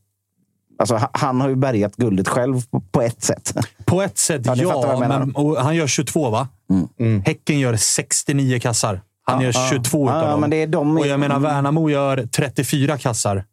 Alltså, 0.78 0.94
ha- 0.96 1.10
han 1.12 1.40
har 1.40 1.48
ju 1.48 1.56
bärgat 1.56 1.96
guldet 1.96 2.28
själv 2.28 2.62
på, 2.92 3.02
ett 3.02 3.22
sätt. 3.24 3.52
På 3.84 4.02
ett 4.02 4.18
sätt, 4.18 4.42
Ja, 4.44 4.54
ja. 4.56 4.98
Men, 5.08 5.34
han 5.56 5.76
gör 5.76 5.86
22, 5.86 6.30
va? 6.30 6.48
Häcken 7.26 7.58
gör 7.58 7.76
69 7.76 8.58
kassar. 8.60 9.00
Han 9.26 9.40
Ja, 9.40 9.44
gör 9.46 9.52
ja. 9.54 9.68
22 9.70 10.06
Ja, 10.08 10.10
utav 10.10 10.24
ja, 10.24 10.30
dem. 10.30 10.40
men 10.40 10.50
det 10.50 10.56
är 10.56 10.66
de- 10.66 10.96
Och 10.98 11.06
jag 11.06 11.20
menar, 11.20 11.38
Värnamo 11.38 11.90
gör 11.90 12.26
34 12.32 12.98
kassar. 12.98 13.44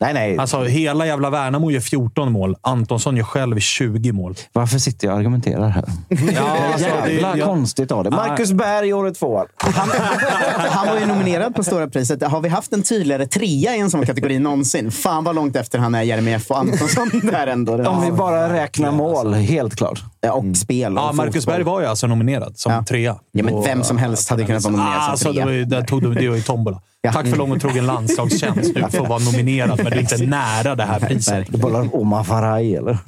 Mm. 0.00 0.14
Nej, 0.14 0.28
nej. 0.28 0.38
Alltså, 0.38 0.62
hela 0.64 1.06
jävla 1.06 1.30
Värnamo 1.30 1.70
gör 1.70 1.80
14 1.80 2.32
mål. 2.32 2.56
Antonsson 2.60 3.16
gör 3.16 3.24
själv 3.24 3.58
20 3.60 4.12
mål. 4.12 4.34
Varför 4.52 4.78
sitter 4.78 5.06
jag 5.06 5.12
och 5.14 5.18
argumenterar 5.18 5.68
här? 5.68 5.84
Ja, 6.08 6.16
alltså, 6.72 6.88
det- 7.04 7.12
Jävla 7.12 7.36
jag- 7.36 7.46
konstigt 7.46 7.92
av 7.92 8.04
det. 8.04 8.10
Marcus 8.10 8.52
Berg, 8.52 8.92
året 8.92 9.18
två. 9.18 9.44
Han, 9.56 9.88
han 10.70 10.86
var 10.86 10.98
ju 11.00 11.06
nominerad 11.06 11.54
på 11.54 11.64
Stora 11.64 11.88
priset. 11.88 12.22
Har 12.22 12.40
vi 12.40 12.48
haft 12.48 12.72
en 12.72 12.82
tydligare 12.82 13.26
trea 13.26 13.76
i 13.76 13.80
en 13.80 13.90
sån 13.90 14.06
kategori 14.06 14.38
någonsin? 14.38 14.90
Fan 14.90 15.24
vad 15.24 15.34
långt 15.34 15.56
efter 15.56 15.78
han 15.78 15.94
är 15.94 16.02
Jeremejeff 16.02 16.50
och 16.50 16.58
Antonsson 16.58 17.10
där 17.22 17.46
ändå. 17.46 17.72
Om 17.88 18.02
vi 18.04 18.12
bara 18.12 18.52
räknar 18.52 18.92
mål, 18.92 19.34
helt 19.34 19.76
klart. 19.76 20.02
Ja, 20.20 20.32
och 20.32 20.56
spel 20.56 20.98
och 20.98 21.04
Ja, 21.04 21.12
Marcus 21.12 21.34
fotboll. 21.34 21.54
Berg 21.54 21.64
var 21.64 21.80
ju 21.80 21.86
alltså 21.86 22.06
nominerad 22.06 22.58
som 22.58 22.72
Ja. 22.72 22.84
trea. 22.88 23.16
Ja, 23.32 23.44
men 23.44 23.62
vem 23.62 23.82
som 23.84 23.96
helst 23.98 24.30
hade 24.30 24.44
kunnat 24.44 24.62
vara 24.64 24.72
nominerad 24.72 25.02
som 25.02 25.10
alltså, 25.10 25.28
det 25.28 25.34
trea. 25.34 25.44
var 25.44 25.52
ju, 25.52 25.64
där 25.64 25.82
tog 25.82 26.02
du, 26.02 26.14
det 26.14 26.28
var 26.28 26.36
ju 26.36 26.42
tombola. 26.42 26.80
Ja. 27.00 27.12
Tack 27.12 27.26
för 27.26 27.36
lång 27.36 27.52
och 27.52 27.60
trogen 27.60 27.86
landslagstjänst. 27.86 28.74
Du 28.74 28.80
får 28.90 29.06
vara 29.06 29.18
nominerad, 29.18 29.76
men 29.82 29.86
du 29.92 29.96
är 29.96 30.00
inte 30.00 30.26
nära 30.26 30.74
det 30.74 30.84
här 30.84 31.00
priset. 31.00 31.46
Du 31.50 31.58
bollar 31.58 31.84
upp 31.86 31.94
Omar 31.94 32.24
Faraj, 32.24 32.76
eller? 32.76 32.98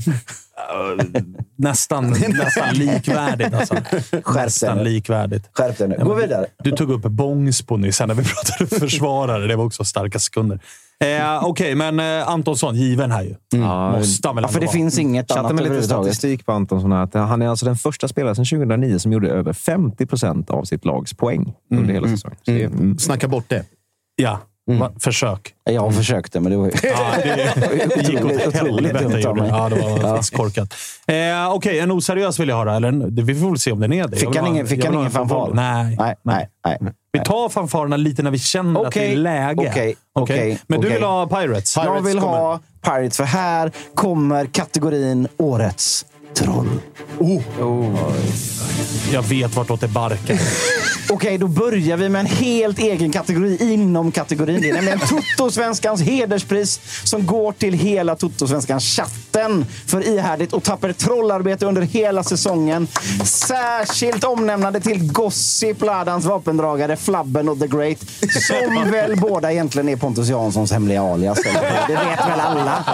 Nästan, 1.57 2.11
nästan 2.29 2.75
likvärdigt. 2.75 3.55
Alltså. 3.55 3.75
Nästan 4.35 4.77
dig. 4.77 4.85
likvärdigt. 4.85 5.51
Skärp 5.53 5.79
dig 5.79 5.89
nu. 5.89 5.97
Gå 6.05 6.15
vidare. 6.15 6.47
Du 6.65 6.71
tog 6.71 6.91
upp 6.91 7.03
Bångsbo 7.03 7.77
nyss 7.77 8.01
när 8.01 8.15
vi 8.15 8.25
pratade 8.25 8.81
försvarare. 8.81 9.47
Det 9.47 9.57
var 9.57 9.65
också 9.65 9.85
starka 9.85 10.19
sekunder. 10.19 10.61
Eh, 11.05 11.45
Okej, 11.45 11.75
men 11.75 12.01
eh, 12.01 12.29
Antonsson, 12.29 12.75
given 12.77 13.11
här 13.11 13.23
ju. 13.23 13.59
Måste 13.59 14.29
han 14.29 14.35
väl 14.37 14.43
Ja, 14.43 14.49
för 14.49 14.61
det 14.61 14.67
vara. 14.67 14.73
finns 14.73 14.99
inget 14.99 15.29
Chatta 15.29 15.41
annat 15.41 15.55
med 15.55 15.65
lite 15.65 15.83
statistik 15.83 16.47
på 16.47 16.53
Antonsson. 16.53 16.93
här, 16.93 17.03
Att 17.03 17.15
han 17.15 17.43
är 17.43 17.49
alltså 17.49 17.67
den 17.67 17.77
första 17.77 18.09
spelaren 18.09 18.37
sedan 18.37 18.45
2009 18.45 18.99
som 18.99 19.13
gjorde 19.13 19.29
över 19.31 19.53
50 19.53 20.07
procent 20.07 20.51
av 20.51 20.65
sitt 20.65 20.85
lags 20.85 21.15
poäng 21.15 21.53
under 21.71 21.95
hela 21.95 22.09
säsongen. 22.09 22.37
Så 22.45 22.51
det 22.51 22.63
är, 22.63 22.67
mm. 22.67 22.99
Snacka 22.99 23.29
bort 23.29 23.45
det. 23.49 23.65
Ja, 24.21 24.39
Va? 24.79 24.91
försök. 25.01 25.55
Jag 25.65 25.95
försökte, 25.95 26.41
men 26.41 26.53
det 26.53 26.59
var 26.59 26.65
ju... 26.67 26.73
Ja, 26.83 27.13
det, 27.25 27.53
det 27.97 28.03
gick 28.09 28.25
åt 28.25 28.33
Otroligt- 28.33 28.47
otroligt 28.49 28.99
dumt 28.99 29.27
av 29.27 29.35
det. 29.37 29.43
mig. 29.43 29.51
Ja, 29.51 29.69
det 29.69 29.77
var 29.77 29.99
faktiskt 29.99 30.37
korkat. 30.37 30.75
Eh, 31.07 31.51
Okej, 31.55 31.79
en 31.79 31.91
oseriös 31.91 32.39
vill 32.41 32.49
jag 32.49 32.57
höra. 32.57 32.77
Eller, 32.77 33.23
vi 33.23 33.35
får 33.41 33.49
väl 33.49 33.59
se 33.59 33.73
om 33.73 33.81
den 33.81 33.93
är 33.93 34.09
det. 34.09 34.17
Fick 34.17 34.37
han 34.37 34.45
ha- 34.45 34.47
ingen, 34.53 34.67
fick 34.67 34.85
han 34.85 34.95
ingen 34.95 35.07
en 35.07 35.13
fanfar? 35.13 35.51
Nej. 35.55 35.97
nej, 35.99 36.15
nej. 36.23 36.49
nej. 36.65 36.79
Vi 37.13 37.21
tar 37.21 37.49
fanfarerna 37.49 37.97
lite 37.97 38.23
när 38.23 38.31
vi 38.31 38.39
känner 38.39 38.87
att 38.87 38.93
det 38.95 39.13
är 39.13 39.17
läge. 39.17 39.69
okej, 39.71 39.95
okej, 40.13 40.59
Men 40.67 40.81
du 40.81 40.89
vill 40.89 41.03
ha 41.03 41.27
Pirates? 41.27 41.77
Jag 41.77 42.01
vill 42.03 42.19
ha 42.19 42.61
Pirates, 42.85 43.17
för 43.17 43.25
här 43.25 43.73
kommer 43.95 44.47
kategorin 44.47 45.29
Årets 45.39 46.07
troll. 46.35 46.69
Jag 49.13 49.23
vet 49.23 49.57
vartåt 49.57 49.81
det 49.81 49.89
barkar. 49.89 50.39
Okej, 51.11 51.39
då 51.39 51.49
börjar 51.49 51.97
vi 51.97 52.09
med 52.09 52.21
en 52.21 52.27
helt 52.27 52.79
egen 52.79 53.13
kategori 53.13 53.73
inom 53.73 54.13
kategorin. 54.13 54.61
Det 54.61 54.71
är 54.71 54.75
nämligen 54.75 55.01
Toto-svenskans 55.01 56.03
hederspris 56.03 56.81
som 57.05 57.27
går 57.27 57.53
till 57.53 57.75
hela 57.75 58.17
Toto-svenskans 58.17 58.97
chatten 58.97 59.67
för 59.87 60.07
ihärdigt 60.07 60.53
och 60.53 60.63
tappert 60.63 60.99
trollarbete 60.99 61.67
under 61.67 61.83
hela 61.83 62.23
säsongen. 62.25 62.89
Särskilt 63.25 64.25
omnämnande 64.25 64.81
till 64.81 65.13
Gossip, 65.13 65.83
Ladans 65.83 66.25
vapendragare, 66.25 66.97
Flabben 66.97 67.49
och 67.49 67.61
The 67.61 67.67
Great. 67.67 67.99
Som 68.47 68.91
väl 68.91 69.17
båda 69.17 69.53
egentligen 69.53 69.89
är 69.89 69.97
Pontus 69.97 70.29
Janssons 70.29 70.73
hemliga 70.73 71.03
alias. 71.03 71.39
Det 71.87 71.95
vet 71.95 72.29
väl 72.29 72.41
alla. 72.41 72.85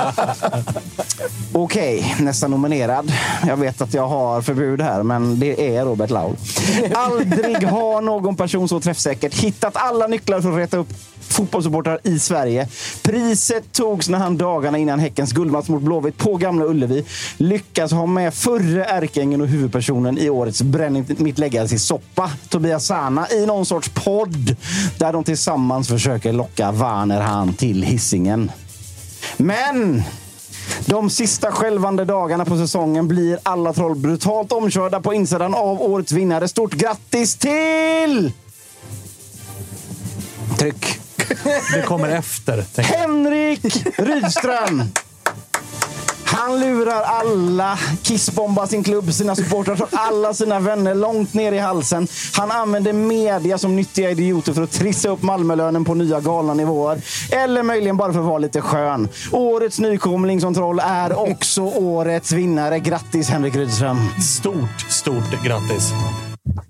Okej, 1.52 2.16
nästa 2.18 2.48
nominerad. 2.48 3.12
Jag 3.46 3.56
vet 3.56 3.80
att 3.80 3.94
jag 3.94 4.08
har 4.08 4.42
förbud 4.42 4.80
här, 4.80 5.02
men 5.02 5.40
det 5.40 5.76
är 5.76 5.84
Robert 5.84 6.10
Laul. 6.10 6.36
Aldrig 6.94 7.62
har 7.62 8.00
någon 8.00 8.36
person 8.36 8.68
så 8.68 8.80
träffsäkert 8.80 9.34
hittat 9.34 9.76
alla 9.76 10.06
nycklar 10.06 10.40
för 10.40 10.52
att 10.52 10.58
reta 10.58 10.76
upp 10.76 10.88
fotbollssupportrar 11.28 12.00
i 12.02 12.18
Sverige. 12.18 12.68
Priset 13.02 13.72
togs 13.72 14.08
när 14.08 14.18
han 14.18 14.36
dagarna 14.36 14.78
innan 14.78 14.98
Häckens 14.98 15.32
guldmatch 15.32 15.68
mot 15.68 15.82
Blåvitt 15.82 16.18
på 16.18 16.36
Gamla 16.36 16.64
Ullevi 16.64 17.04
lyckas 17.36 17.92
ha 17.92 18.06
med 18.06 18.34
förre 18.34 18.84
ärkeängeln 18.84 19.42
och 19.42 19.48
huvudpersonen 19.48 20.18
i 20.18 20.30
årets 20.30 20.62
Bränn 20.62 21.06
mitt 21.18 21.38
läggare 21.38 21.68
till 21.68 21.80
soppa, 21.80 22.30
Tobias 22.48 22.86
Sana, 22.86 23.30
i 23.30 23.46
någon 23.46 23.66
sorts 23.66 23.88
podd 23.88 24.56
där 24.98 25.12
de 25.12 25.24
tillsammans 25.24 25.88
försöker 25.88 26.32
locka 26.32 26.72
Werner 26.72 27.20
Han 27.20 27.54
till 27.54 27.82
hissingen. 27.82 28.50
Men 29.36 30.02
de 30.86 31.10
sista 31.10 31.52
skälvande 31.52 32.04
dagarna 32.04 32.44
på 32.44 32.56
säsongen 32.56 33.08
blir 33.08 33.38
alla 33.42 33.72
troll 33.72 33.96
brutalt 33.96 34.52
omkörda 34.52 35.00
på 35.00 35.14
insidan 35.14 35.54
av 35.54 35.82
årets 35.82 36.12
vinnare. 36.12 36.48
Stort 36.48 36.72
grattis 36.72 37.36
till... 37.36 38.32
Tryck. 40.58 41.00
Det 41.74 41.82
kommer 41.82 42.08
efter. 42.08 42.82
Henrik 42.82 43.76
Rydström! 43.98 44.82
Han 46.26 46.60
lurar 46.60 47.02
alla, 47.02 47.78
kissbombar 48.02 48.66
sin 48.66 48.84
klubb, 48.84 49.12
sina 49.12 49.34
supportrar, 49.36 49.76
tar 49.76 49.88
alla 49.92 50.34
sina 50.34 50.60
vänner 50.60 50.94
långt 50.94 51.34
ner 51.34 51.52
i 51.52 51.58
halsen. 51.58 52.08
Han 52.32 52.50
använder 52.50 52.92
media 52.92 53.58
som 53.58 53.76
nyttiga 53.76 54.10
idioter 54.10 54.52
för 54.52 54.62
att 54.62 54.72
trissa 54.72 55.08
upp 55.08 55.22
Malmölönen 55.22 55.84
på 55.84 55.94
nya 55.94 56.20
galna 56.20 56.54
nivåer. 56.54 56.98
Eller 57.32 57.62
möjligen 57.62 57.96
bara 57.96 58.12
för 58.12 58.20
att 58.20 58.26
vara 58.26 58.38
lite 58.38 58.60
skön. 58.60 59.08
Årets 59.32 59.78
nykomling 59.78 60.40
som 60.40 60.54
troll 60.54 60.78
är 60.84 61.18
också 61.30 61.62
årets 61.62 62.32
vinnare. 62.32 62.78
Grattis 62.78 63.28
Henrik 63.28 63.54
Rydström! 63.56 63.96
Stort, 64.22 64.80
stort 64.88 65.44
grattis. 65.44 65.92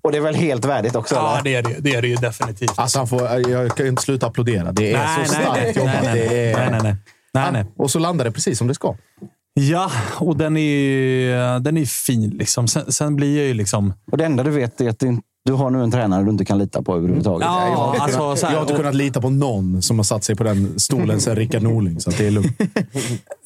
Och 0.02 0.12
det 0.12 0.18
är 0.18 0.22
väl 0.22 0.34
helt 0.34 0.64
värdigt 0.64 0.96
också? 0.96 1.14
Ja, 1.14 1.32
eller? 1.32 1.42
det 1.42 1.54
är 1.54 1.62
det, 1.62 1.74
det, 1.80 1.94
är 1.94 2.02
det 2.02 2.08
ju 2.08 2.16
definitivt. 2.16 2.72
Alltså, 2.78 2.98
han 2.98 3.08
får, 3.08 3.22
jag 3.50 3.76
kan 3.76 3.86
inte 3.86 4.02
sluta 4.02 4.26
applådera. 4.26 4.72
Det 4.72 4.92
är 4.92 5.24
så 5.24 5.32
starkt 5.32 5.50
nej, 5.54 5.72
jobbat. 5.76 5.94
nej, 6.02 6.14
nej, 6.14 6.28
Det 6.28 6.50
är- 6.52 6.56
nej, 6.56 6.68
nej, 6.70 6.80
nej. 6.82 6.96
nej, 7.34 7.52
nej. 7.52 7.64
Och 7.78 7.90
så 7.90 7.98
landar 7.98 8.24
det 8.24 8.32
precis 8.32 8.58
som 8.58 8.66
det 8.68 8.74
ska. 8.74 8.94
Ja, 9.60 9.90
och 10.20 10.36
den 10.36 10.56
är, 10.56 11.60
den 11.60 11.76
är 11.76 11.84
fin. 11.84 12.30
Liksom. 12.30 12.68
Sen, 12.68 12.92
sen 12.92 13.16
blir 13.16 13.36
jag 13.36 13.46
ju 13.46 13.54
liksom... 13.54 13.92
Och 14.12 14.18
det 14.18 14.24
enda 14.24 14.42
du 14.42 14.50
vet 14.50 14.80
är 14.80 14.88
att 14.88 14.98
det, 14.98 15.06
inte 15.06 15.26
du 15.46 15.52
har 15.52 15.70
nu 15.70 15.82
en 15.82 15.90
tränare 15.90 16.24
du 16.24 16.30
inte 16.30 16.44
kan 16.44 16.58
lita 16.58 16.82
på 16.82 16.96
överhuvudtaget. 16.96 17.46
Ja, 17.46 17.68
Jag 17.68 17.76
har, 17.76 17.88
inte 17.92 18.02
alltså, 18.02 18.18
kunnat, 18.18 18.38
så 18.38 18.46
här, 18.46 18.52
jag 18.52 18.58
har 18.58 18.62
inte 18.64 18.72
och- 18.74 18.78
kunnat 18.80 18.94
lita 18.94 19.20
på 19.20 19.30
någon 19.30 19.82
som 19.82 19.98
har 19.98 20.04
satt 20.04 20.24
sig 20.24 20.36
på 20.36 20.44
den 20.44 20.78
stolen 20.80 21.20
sen 21.20 21.36
Rickard 21.36 21.62
Norling, 21.62 22.00
så 22.00 22.10
att 22.10 22.18
det 22.18 22.26
är 22.26 22.30
lugnt. 22.30 22.60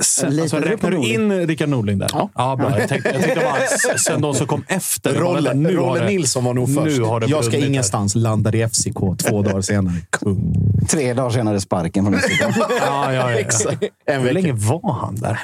Sen, 0.04 0.40
alltså, 0.40 0.56
du 0.56 0.62
på 0.62 0.68
räknar 0.68 0.90
du 0.90 0.96
in 1.14 1.46
Rickard 1.46 1.68
Norling 1.68 1.98
där? 1.98 2.08
Ja. 2.34 2.56
bra. 2.56 2.78
Jag 2.78 2.88
tänkte, 2.88 3.10
jag 3.14 3.22
tänkte 3.22 3.40
bara, 3.44 3.98
sen 3.98 4.20
de 4.20 4.34
som 4.34 4.46
kom 4.46 4.64
efter. 4.68 5.14
Rolle, 5.14 5.54
nu 5.54 5.76
har 5.76 5.86
Rolle 5.86 6.00
det- 6.00 6.06
Nilsson 6.06 6.44
var 6.44 6.54
nog 6.54 6.68
nu 6.68 6.74
först. 6.74 7.00
har 7.02 7.20
det 7.20 7.26
jag 7.26 7.44
ska 7.44 7.56
här. 7.58 7.66
ingenstans. 7.66 8.14
Landar 8.14 8.54
i 8.54 8.62
FCK 8.68 8.94
två 9.18 9.42
dagar 9.42 9.60
senare. 9.60 9.94
Kung. 10.10 10.54
Tre 10.90 11.14
dagar 11.14 11.30
senare 11.30 11.60
sparken 11.60 12.04
från 12.04 12.14
FCK. 12.18 12.40
Ja, 12.86 13.12
ja, 13.12 13.30
ja. 14.06 14.18
Hur 14.18 14.32
länge 14.32 14.52
var 14.52 14.92
han 14.92 15.14
där? 15.14 15.40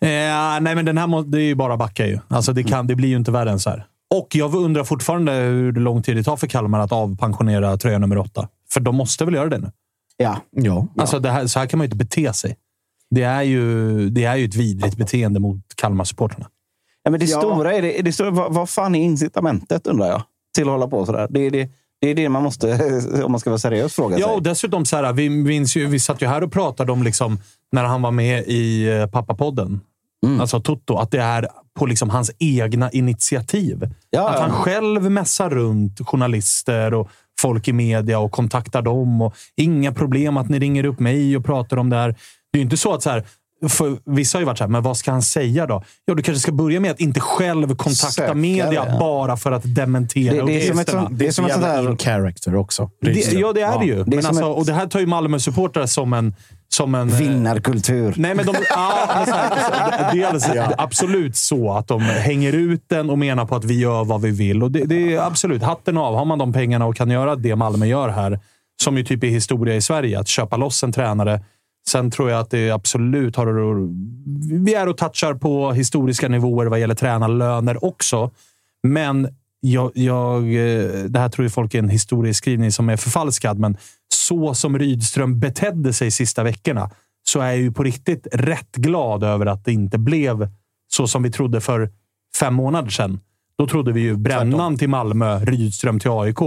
Eh, 0.00 0.60
nej, 0.60 0.74
men 0.74 0.84
den 0.84 0.98
här 0.98 1.06
må, 1.06 1.22
det 1.22 1.38
är 1.38 1.42
ju 1.42 1.54
bara 1.54 1.76
backa 1.76 2.06
ju. 2.06 2.18
Alltså, 2.28 2.52
det, 2.52 2.62
kan, 2.64 2.86
det 2.86 2.94
blir 2.94 3.08
ju 3.08 3.16
inte 3.16 3.30
värre 3.30 3.50
än 3.50 3.60
så 3.60 3.70
här. 3.70 3.84
Och 4.14 4.28
jag 4.34 4.54
undrar 4.54 4.84
fortfarande 4.84 5.32
hur 5.32 5.72
lång 5.72 6.02
tid 6.02 6.16
det 6.16 6.22
tar 6.22 6.36
för 6.36 6.46
Kalmar 6.46 6.80
att 6.80 6.92
avpensionera 6.92 7.76
tröja 7.76 7.98
nummer 7.98 8.18
åtta. 8.18 8.48
För 8.70 8.80
de 8.80 8.96
måste 8.96 9.24
väl 9.24 9.34
göra 9.34 9.48
det 9.48 9.58
nu? 9.58 9.70
Ja. 10.16 10.36
Ja. 10.50 10.86
Alltså, 10.96 11.18
det 11.18 11.30
här, 11.30 11.46
så 11.46 11.58
här 11.58 11.66
kan 11.66 11.78
man 11.78 11.84
ju 11.84 11.86
inte 11.86 11.96
bete 11.96 12.32
sig. 12.32 12.56
Det 13.10 13.22
är 13.22 13.42
ju, 13.42 14.10
det 14.10 14.24
är 14.24 14.36
ju 14.36 14.44
ett 14.44 14.54
vidrigt 14.54 14.96
beteende 14.96 15.40
mot 15.40 15.60
Kalmar-supportrarna. 15.76 16.46
Ja, 17.02 17.10
men 17.10 17.20
det 17.20 17.26
Ja. 17.26 17.38
stora 17.38 17.74
är, 17.74 17.82
det, 17.82 18.02
det 18.02 18.12
stora, 18.12 18.30
vad, 18.30 18.52
vad 18.54 18.70
fan 18.70 18.94
är 18.94 19.02
incitamentet 19.04 19.86
undrar 19.86 20.06
jag? 20.06 20.22
Till 20.54 20.64
att 20.64 20.70
hålla 20.70 20.88
på 20.88 21.06
sådär. 21.06 21.26
Det 21.30 21.40
är 21.40 21.50
det, 21.50 21.68
det, 22.00 22.08
är 22.10 22.14
det 22.14 22.28
man 22.28 22.42
måste, 22.42 22.80
om 23.24 23.32
man 23.32 23.40
ska 23.40 23.50
vara 23.50 23.58
seriös, 23.58 23.94
fråga 23.94 24.18
Ja, 24.18 24.26
sig. 24.26 24.34
och 24.36 24.42
dessutom 24.42 24.84
så 24.84 24.96
här, 24.96 25.12
vi, 25.12 25.30
minns 25.30 25.76
ju, 25.76 25.86
vi 25.86 26.00
satt 26.00 26.22
ju 26.22 26.26
här 26.26 26.42
och 26.42 26.52
pratade 26.52 26.92
om 26.92 27.02
liksom, 27.02 27.38
när 27.72 27.84
han 27.84 28.02
var 28.02 28.10
med 28.10 28.44
i 28.46 28.88
eh, 28.88 29.06
Pappapodden. 29.06 29.80
Mm. 30.26 30.40
Alltså 30.40 30.60
Toto. 30.60 30.96
Att 30.96 31.10
det 31.10 31.20
är 31.22 31.48
på 31.78 31.86
liksom 31.86 32.10
hans 32.10 32.30
egna 32.38 32.90
initiativ. 32.90 33.90
Ja, 34.10 34.28
att 34.28 34.40
han 34.40 34.52
själv 34.52 35.10
mässar 35.10 35.50
runt 35.50 36.00
journalister 36.00 36.94
och 36.94 37.10
folk 37.40 37.68
i 37.68 37.72
media 37.72 38.18
och 38.18 38.32
kontaktar 38.32 38.82
dem. 38.82 39.22
Och 39.22 39.34
inga 39.56 39.92
problem 39.92 40.36
att 40.36 40.48
ni 40.48 40.58
ringer 40.58 40.84
upp 40.84 41.00
mig 41.00 41.36
och 41.36 41.44
pratar 41.44 41.76
om 41.76 41.90
det 41.90 41.96
här. 41.96 42.14
Det 42.52 42.58
är 42.58 42.62
inte 42.62 42.76
så 42.76 42.94
att 42.94 43.02
så 43.02 43.10
här, 43.10 43.24
för 43.68 43.98
vissa 44.14 44.38
har 44.38 44.40
ju 44.40 44.46
varit 44.46 44.58
så 44.58 44.64
här, 44.64 44.68
men 44.70 44.82
vad 44.82 44.96
ska 44.96 45.10
han 45.10 45.22
säga 45.22 45.66
då? 45.66 45.82
Ja, 46.04 46.14
du 46.14 46.22
kanske 46.22 46.40
ska 46.40 46.52
börja 46.52 46.80
med 46.80 46.90
att 46.90 47.00
inte 47.00 47.20
själv 47.20 47.66
kontakta 47.68 47.94
Söka 48.10 48.34
media 48.34 48.68
det, 48.70 48.74
ja. 48.74 48.98
bara 48.98 49.36
för 49.36 49.52
att 49.52 49.74
dementera 49.74 50.34
Det- 50.34 50.52
det 50.52 50.66
är 50.66 50.70
som 50.70 50.78
ett 50.78 50.90
sånt- 50.90 51.08
Det 51.18 51.26
är 51.26 51.30
som 51.30 51.44
ett 51.44 51.52
sånt 51.52 51.64
där- 51.64 51.90
in 51.90 51.96
character 51.96 52.54
också. 52.54 52.90
Det, 53.00 53.32
ja, 53.32 53.52
det 53.52 53.60
är 53.62 53.78
det 53.78 53.84
ju. 53.86 53.94
det 53.94 54.00
är 54.00 54.04
Men 54.16 54.26
alltså, 54.26 54.42
ett- 54.50 54.56
Och 54.56 54.66
det 54.66 54.72
här 54.72 54.86
tar 54.86 55.00
ju 55.00 55.06
Malmö-supportrar 55.06 55.86
som 55.86 56.12
en... 56.12 56.34
Som 56.70 56.94
en 56.94 57.08
eh, 57.10 57.16
Vinnarkultur. 57.18 58.14
Nej, 58.16 58.34
men 58.34 58.46
de, 58.46 58.54
ja, 58.70 58.92
men 59.16 59.26
så 59.26 59.32
här, 59.32 59.50
alltså, 59.50 60.16
dels, 60.16 60.54
ja. 60.54 60.72
absolut 60.78 61.36
så 61.36 61.72
att 61.72 61.88
de 61.88 62.00
hänger 62.02 62.52
ut 62.52 62.82
den 62.88 63.10
och 63.10 63.18
menar 63.18 63.44
på 63.46 63.56
att 63.56 63.64
vi 63.64 63.78
gör 63.80 64.04
vad 64.04 64.20
vi 64.22 64.30
vill. 64.30 64.62
Och 64.62 64.70
det, 64.70 64.84
det 64.84 65.14
är 65.14 65.20
absolut 65.20 65.62
hatten 65.62 65.98
av. 65.98 66.14
Har 66.14 66.24
man 66.24 66.38
de 66.38 66.52
pengarna 66.52 66.86
och 66.86 66.96
kan 66.96 67.10
göra 67.10 67.36
det 67.36 67.56
Malmö 67.56 67.86
gör 67.86 68.08
här, 68.08 68.40
som 68.82 68.96
ju 68.98 69.04
typ 69.04 69.24
är 69.24 69.28
historia 69.28 69.74
i 69.76 69.80
Sverige, 69.80 70.20
att 70.20 70.28
köpa 70.28 70.56
loss 70.56 70.82
en 70.82 70.92
tränare. 70.92 71.40
Sen 71.88 72.10
tror 72.10 72.30
jag 72.30 72.40
att 72.40 72.50
det 72.50 72.70
absolut 72.70 73.36
har... 73.36 73.46
Vi 74.64 74.74
är 74.74 74.88
och 74.88 74.96
touchar 74.96 75.34
på 75.34 75.72
historiska 75.72 76.28
nivåer 76.28 76.66
vad 76.66 76.80
gäller 76.80 76.94
tränarlöner 76.94 77.84
också. 77.84 78.30
Men 78.82 79.28
jag, 79.60 79.92
jag, 79.94 80.42
eh, 80.42 81.04
det 81.04 81.18
här 81.18 81.28
tror 81.28 81.44
ju 81.44 81.50
folk 81.50 81.74
är 81.74 81.78
en 81.78 81.88
historieskrivning 81.88 82.72
som 82.72 82.88
är 82.88 82.96
förfalskad, 82.96 83.58
men 83.58 83.76
så 84.14 84.54
som 84.54 84.78
Rydström 84.78 85.40
betedde 85.40 85.92
sig 85.92 86.10
sista 86.10 86.42
veckorna 86.42 86.90
så 87.24 87.40
är 87.40 87.46
jag 87.46 87.58
ju 87.58 87.72
på 87.72 87.82
riktigt 87.82 88.26
rätt 88.32 88.76
glad 88.76 89.24
över 89.24 89.46
att 89.46 89.64
det 89.64 89.72
inte 89.72 89.98
blev 89.98 90.48
så 90.88 91.06
som 91.06 91.22
vi 91.22 91.30
trodde 91.30 91.60
för 91.60 91.90
fem 92.40 92.54
månader 92.54 92.90
sedan. 92.90 93.20
Då 93.58 93.66
trodde 93.66 93.92
vi 93.92 94.00
ju 94.00 94.16
brännan 94.16 94.76
till 94.76 94.88
Malmö, 94.88 95.38
Rydström 95.38 96.00
till 96.00 96.10
AIK. 96.10 96.38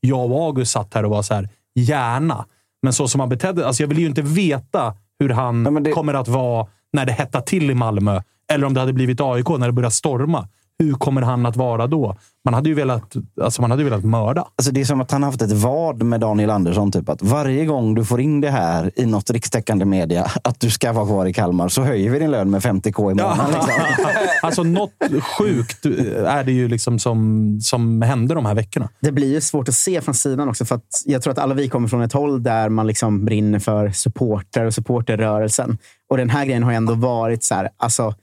Jag 0.00 0.30
och 0.30 0.44
August 0.44 0.72
satt 0.72 0.94
här 0.94 1.04
och 1.04 1.10
var 1.10 1.22
så 1.22 1.34
här, 1.34 1.48
gärna. 1.74 2.46
Men 2.82 2.92
så 2.92 3.08
som 3.08 3.20
han 3.20 3.28
betedde 3.28 3.66
alltså 3.66 3.82
Jag 3.82 3.88
vill 3.88 3.98
ju 3.98 4.06
inte 4.06 4.22
veta 4.22 4.94
hur 5.18 5.28
han 5.28 5.82
det- 5.82 5.90
kommer 5.90 6.14
att 6.14 6.28
vara 6.28 6.66
när 6.92 7.06
det 7.06 7.12
hettar 7.12 7.40
till 7.40 7.70
i 7.70 7.74
Malmö. 7.74 8.20
Eller 8.52 8.66
om 8.66 8.74
det 8.74 8.80
hade 8.80 8.92
blivit 8.92 9.20
AIK 9.20 9.48
när 9.48 9.66
det 9.66 9.72
börjar 9.72 9.90
storma. 9.90 10.48
Hur 10.80 10.92
kommer 10.92 11.22
han 11.22 11.46
att 11.46 11.56
vara 11.56 11.86
då? 11.86 12.16
Man 12.44 12.54
hade 12.54 12.68
ju 12.68 12.74
velat, 12.74 13.16
alltså 13.40 13.60
man 13.62 13.70
hade 13.70 13.82
ju 13.82 13.88
velat 13.88 14.04
mörda. 14.04 14.40
Alltså 14.56 14.72
det 14.72 14.80
är 14.80 14.84
som 14.84 15.00
att 15.00 15.10
han 15.10 15.22
har 15.22 15.30
haft 15.30 15.42
ett 15.42 15.52
vad 15.52 16.02
med 16.02 16.20
Daniel 16.20 16.50
Andersson. 16.50 16.92
Typ 16.92 17.08
att 17.08 17.22
varje 17.22 17.64
gång 17.64 17.94
du 17.94 18.04
får 18.04 18.20
in 18.20 18.40
det 18.40 18.50
här 18.50 18.90
i 18.96 19.06
något 19.06 19.30
rikstäckande 19.30 19.84
media, 19.84 20.30
att 20.44 20.60
du 20.60 20.70
ska 20.70 20.92
vara 20.92 21.06
kvar 21.06 21.26
i 21.26 21.32
Kalmar, 21.32 21.68
så 21.68 21.82
höjer 21.82 22.10
vi 22.10 22.18
din 22.18 22.30
lön 22.30 22.50
med 22.50 22.62
50k 22.62 23.10
i 23.10 23.14
månaden. 23.14 23.46
Liksom. 23.46 24.06
alltså 24.42 24.62
något 24.62 24.90
sjukt 25.38 25.86
är 26.26 26.44
det 26.44 26.52
ju 26.52 26.68
liksom 26.68 26.98
som, 26.98 27.58
som 27.62 28.02
hände 28.02 28.34
de 28.34 28.46
här 28.46 28.54
veckorna. 28.54 28.88
Det 29.00 29.12
blir 29.12 29.32
ju 29.34 29.40
svårt 29.40 29.68
att 29.68 29.74
se 29.74 30.00
från 30.00 30.14
sidan 30.14 30.48
också. 30.48 30.64
För 30.64 30.74
att 30.74 31.02
jag 31.04 31.22
tror 31.22 31.32
att 31.32 31.38
alla 31.38 31.54
vi 31.54 31.68
kommer 31.68 31.88
från 31.88 32.02
ett 32.02 32.12
håll 32.12 32.42
där 32.42 32.68
man 32.68 32.86
liksom 32.86 33.24
brinner 33.24 33.58
för 33.58 33.90
supporter 33.90 34.64
och 34.64 34.74
supporterrörelsen. 34.74 35.78
Och 36.10 36.16
den 36.16 36.30
här 36.30 36.44
grejen 36.44 36.62
har 36.62 36.70
ju 36.70 36.76
ändå 36.76 36.94
varit 36.94 37.44
så 37.44 37.54
här, 37.54 37.68
alltså, 37.76 38.14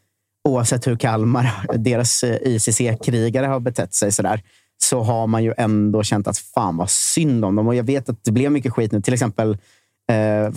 oavsett 0.48 0.88
hur 0.88 0.95
Kalmar, 0.95 1.78
deras 1.78 2.24
eh, 2.24 2.38
ICC-krigare 2.43 3.45
har 3.45 3.60
betett 3.60 3.93
sig 3.93 4.12
sådär, 4.12 4.41
så 4.84 5.04
har 5.04 5.28
man 5.28 5.43
ju 5.43 5.54
ändå 5.58 6.04
känt 6.04 6.28
att 6.28 6.38
fan 6.38 6.78
vad 6.78 6.89
synd 6.89 7.45
om 7.45 7.56
dem. 7.56 7.68
Och 7.68 7.76
jag 7.76 7.84
vet 7.84 8.10
att 8.10 8.24
det 8.24 8.32
blev 8.32 8.52
mycket 8.52 8.74
skit 8.74 8.91
nu. 8.91 9.02
Till 9.02 9.14
exempel 9.14 9.52
eh, 10.12 10.54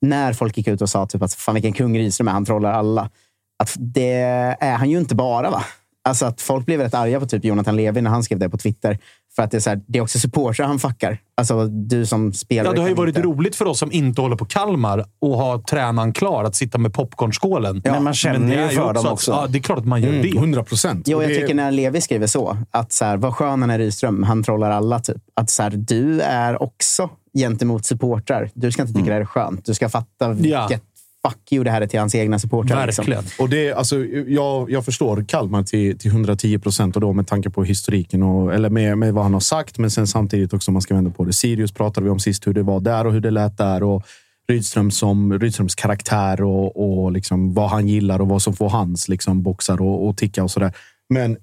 när 0.00 0.32
folk 0.32 0.56
gick 0.56 0.68
ut 0.68 0.82
och 0.82 0.90
sa 0.90 1.06
typ 1.06 1.22
att 1.22 1.34
fan 1.34 1.54
vilken 1.54 1.72
kung 1.72 1.98
Rydström 1.98 2.28
är, 2.28 2.32
han 2.32 2.44
trollar 2.44 2.72
alla. 2.72 3.10
Att 3.58 3.74
det 3.78 4.12
är 4.60 4.76
han 4.76 4.90
ju 4.90 4.98
inte 4.98 5.14
bara. 5.14 5.50
va? 5.50 5.64
Alltså 6.04 6.26
att 6.26 6.40
folk 6.40 6.66
blev 6.66 6.80
rätt 6.80 6.94
arga 6.94 7.20
på 7.20 7.26
typ 7.26 7.44
Jonathan 7.44 7.76
Levi 7.76 8.00
när 8.00 8.10
han 8.10 8.22
skrev 8.22 8.38
det 8.38 8.48
på 8.48 8.58
Twitter. 8.58 8.98
För 9.36 9.42
att 9.42 9.50
det 9.50 9.56
är, 9.56 9.60
så 9.60 9.70
här, 9.70 9.80
det 9.86 9.98
är 9.98 10.02
också 10.02 10.18
supportrar 10.18 10.66
han 10.66 10.78
fuckar. 10.78 11.18
Alltså 11.36 11.66
du 11.66 12.06
som 12.06 12.32
spelare. 12.32 12.66
Ja, 12.68 12.72
det 12.72 12.80
har 12.80 12.88
ju 12.88 12.94
varit 12.94 13.16
inte- 13.16 13.28
roligt 13.28 13.56
för 13.56 13.64
oss 13.64 13.78
som 13.78 13.92
inte 13.92 14.20
håller 14.20 14.36
på 14.36 14.44
Kalmar 14.44 15.04
och 15.20 15.36
ha 15.36 15.62
tränaren 15.70 16.12
klar 16.12 16.44
att 16.44 16.54
sitta 16.54 16.78
med 16.78 16.92
popcornskålen. 16.94 17.82
men 17.84 18.04
man 18.04 18.14
känner 18.14 18.48
det 18.48 18.54
ju 18.54 18.60
är 18.60 18.68
för 18.68 18.92
dem 18.94 19.06
att- 19.06 19.12
också. 19.12 19.30
Ja, 19.30 19.46
det 19.46 19.58
är 19.58 19.62
klart 19.62 19.78
att 19.78 19.84
man 19.86 20.02
gör 20.02 20.12
det. 20.12 20.18
Mm, 20.30 20.36
100 20.38 20.64
procent. 20.64 21.08
Jo, 21.08 21.22
jag 21.22 21.30
tycker 21.40 21.54
när 21.54 21.70
Levi 21.70 22.00
skriver 22.00 22.26
så, 22.26 22.56
att 22.70 22.92
så 22.92 23.04
här, 23.04 23.16
vad 23.16 23.34
skön 23.34 23.60
han 23.60 23.70
är 23.70 23.78
Rydström, 23.78 24.22
han 24.22 24.42
trollar 24.42 24.70
alla. 24.70 25.00
Typ. 25.00 25.16
Att 25.34 25.50
så 25.50 25.62
här, 25.62 25.70
du 25.70 26.20
är 26.20 26.62
också 26.62 27.10
gentemot 27.38 27.84
supportrar. 27.86 28.50
Du 28.54 28.72
ska 28.72 28.82
inte 28.82 28.94
tycka 28.94 29.06
det 29.06 29.12
här 29.12 29.20
är 29.20 29.24
skönt. 29.24 29.64
Du 29.66 29.74
ska 29.74 29.88
fatta 29.88 30.28
vilket 30.28 30.82
fuck 31.28 31.52
you 31.52 31.64
det 31.64 31.70
här 31.70 31.80
är 31.80 31.86
till 31.86 32.00
hans 32.00 32.14
egna 32.14 32.38
supportrar. 32.38 32.86
liksom. 32.86 33.04
Och 33.38 33.48
det, 33.48 33.72
alltså, 33.72 34.04
jag, 34.26 34.70
jag 34.70 34.84
förstår 34.84 35.24
Kalmar 35.28 35.62
till, 35.62 35.98
till 35.98 36.10
110 36.10 36.58
procent 36.58 36.96
och 36.96 37.00
då 37.00 37.12
med 37.12 37.26
tanke 37.26 37.50
på 37.50 37.64
historiken 37.64 38.22
och 38.22 38.54
eller 38.54 38.70
med, 38.70 38.98
med 38.98 39.14
vad 39.14 39.24
han 39.24 39.32
har 39.32 39.40
sagt. 39.40 39.78
Men 39.78 39.90
sen 39.90 40.06
samtidigt 40.06 40.52
också 40.52 40.70
om 40.70 40.72
man 40.72 40.82
ska 40.82 40.94
vända 40.94 41.10
på 41.10 41.24
det. 41.24 41.32
Sirius 41.32 41.72
pratade 41.72 42.04
vi 42.04 42.10
om 42.10 42.20
sist, 42.20 42.46
hur 42.46 42.54
det 42.54 42.62
var 42.62 42.80
där 42.80 43.06
och 43.06 43.12
hur 43.12 43.20
det 43.20 43.30
lät 43.30 43.58
där. 43.58 43.82
Och 43.82 44.06
Rydström 44.48 44.90
som, 44.90 45.38
Rydströms 45.38 45.74
karaktär 45.74 46.42
och, 46.42 47.04
och 47.04 47.12
liksom 47.12 47.54
vad 47.54 47.70
han 47.70 47.88
gillar 47.88 48.20
och 48.20 48.28
vad 48.28 48.42
som 48.42 48.54
får 48.54 48.68
hans 48.68 49.08
liksom, 49.08 49.42
boxar 49.42 49.82
och, 49.82 50.08
och 50.08 50.16
ticka 50.16 50.44
och 50.44 50.50
sådär. 50.50 50.72
Men 51.08 51.36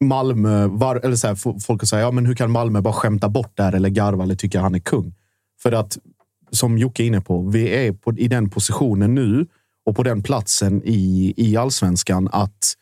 Malmö, 0.00 0.66
var, 0.66 0.96
eller 0.96 1.16
så 1.16 1.26
här, 1.26 1.60
folk 1.60 1.86
säger 1.88 2.02
ja, 2.02 2.10
men 2.10 2.26
hur 2.26 2.34
kan 2.34 2.50
Malmö 2.50 2.80
bara 2.80 2.94
skämta 2.94 3.28
bort 3.28 3.52
det 3.54 3.62
här 3.62 3.72
eller 3.72 3.88
garva 3.88 4.22
eller 4.24 4.34
tycka 4.34 4.60
han 4.60 4.74
är 4.74 4.78
kung? 4.78 5.14
För 5.62 5.72
att 5.72 5.98
som 6.54 6.78
Jocke 6.78 7.02
är 7.02 7.06
inne 7.06 7.20
på, 7.20 7.42
vi 7.42 7.86
är 7.86 7.92
på, 7.92 8.12
i 8.12 8.28
den 8.28 8.50
positionen 8.50 9.14
nu 9.14 9.46
och 9.86 9.96
på 9.96 10.02
den 10.02 10.22
platsen 10.22 10.82
i, 10.84 11.34
i 11.36 11.56
allsvenskan 11.56 12.28
att 12.32 12.74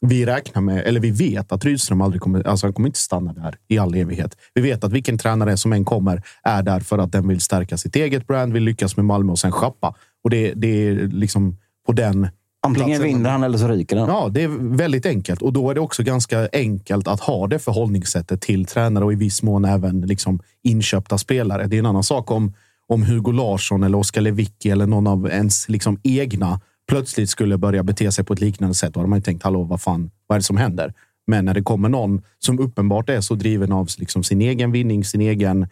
vi 0.00 0.26
räknar 0.26 0.62
med, 0.62 0.86
eller 0.86 1.00
vi 1.00 1.10
vet 1.10 1.52
att 1.52 1.64
Rydström 1.64 2.00
aldrig 2.00 2.22
kommer, 2.22 2.46
alltså 2.46 2.66
han 2.66 2.72
kommer 2.72 2.88
inte 2.88 2.98
stanna 2.98 3.32
där 3.32 3.58
i 3.68 3.78
all 3.78 3.94
evighet. 3.94 4.36
Vi 4.54 4.62
vet 4.62 4.84
att 4.84 4.92
vilken 4.92 5.18
tränare 5.18 5.56
som 5.56 5.72
än 5.72 5.84
kommer 5.84 6.22
är 6.42 6.62
där 6.62 6.80
för 6.80 6.98
att 6.98 7.12
den 7.12 7.28
vill 7.28 7.40
stärka 7.40 7.76
sitt 7.76 7.96
eget 7.96 8.26
brand, 8.26 8.52
vill 8.52 8.62
lyckas 8.62 8.96
med 8.96 9.04
Malmö 9.04 9.32
och 9.32 9.38
sen 9.38 9.52
schappa. 9.52 9.94
Och 10.24 10.30
det, 10.30 10.52
det 10.54 10.88
är 10.88 10.94
liksom 10.94 11.56
på 11.86 11.92
den 11.92 12.28
Antingen 12.66 13.02
vinner 13.02 13.30
han 13.30 13.42
eller 13.42 13.58
så 13.58 13.68
ryker 13.68 13.96
han. 13.96 14.08
Ja, 14.08 14.28
det 14.28 14.42
är 14.42 14.76
väldigt 14.76 15.06
enkelt 15.06 15.42
och 15.42 15.52
då 15.52 15.70
är 15.70 15.74
det 15.74 15.80
också 15.80 16.02
ganska 16.02 16.48
enkelt 16.52 17.08
att 17.08 17.20
ha 17.20 17.46
det 17.46 17.58
förhållningssättet 17.58 18.40
till 18.40 18.64
tränare 18.64 19.04
och 19.04 19.12
i 19.12 19.16
viss 19.16 19.42
mån 19.42 19.64
även 19.64 20.00
liksom 20.00 20.40
inköpta 20.62 21.18
spelare. 21.18 21.66
Det 21.66 21.76
är 21.76 21.78
en 21.78 21.86
annan 21.86 22.02
sak 22.02 22.30
om, 22.30 22.52
om 22.88 23.02
Hugo 23.02 23.32
Larsson 23.32 23.82
eller 23.82 23.98
Oskar 23.98 24.20
Lewicki 24.20 24.70
eller 24.70 24.86
någon 24.86 25.06
av 25.06 25.28
ens 25.28 25.68
liksom 25.68 26.00
egna 26.02 26.60
plötsligt 26.88 27.30
skulle 27.30 27.58
börja 27.58 27.82
bete 27.82 28.12
sig 28.12 28.24
på 28.24 28.32
ett 28.32 28.40
liknande 28.40 28.74
sätt. 28.74 28.94
Då 28.94 29.00
hade 29.00 29.10
man 29.10 29.18
ju 29.18 29.22
tänkt, 29.22 29.42
hallå, 29.42 29.62
vad 29.62 29.80
fan, 29.80 30.10
vad 30.26 30.36
är 30.36 30.40
det 30.40 30.44
som 30.44 30.56
händer? 30.56 30.94
Men 31.26 31.44
när 31.44 31.54
det 31.54 31.62
kommer 31.62 31.88
någon 31.88 32.22
som 32.38 32.58
uppenbart 32.58 33.08
är 33.08 33.20
så 33.20 33.34
driven 33.34 33.72
av 33.72 33.88
liksom 33.98 34.22
sin 34.24 34.40
egen 34.40 34.72
vinning, 34.72 35.04
sin 35.04 35.20
egen 35.20 35.68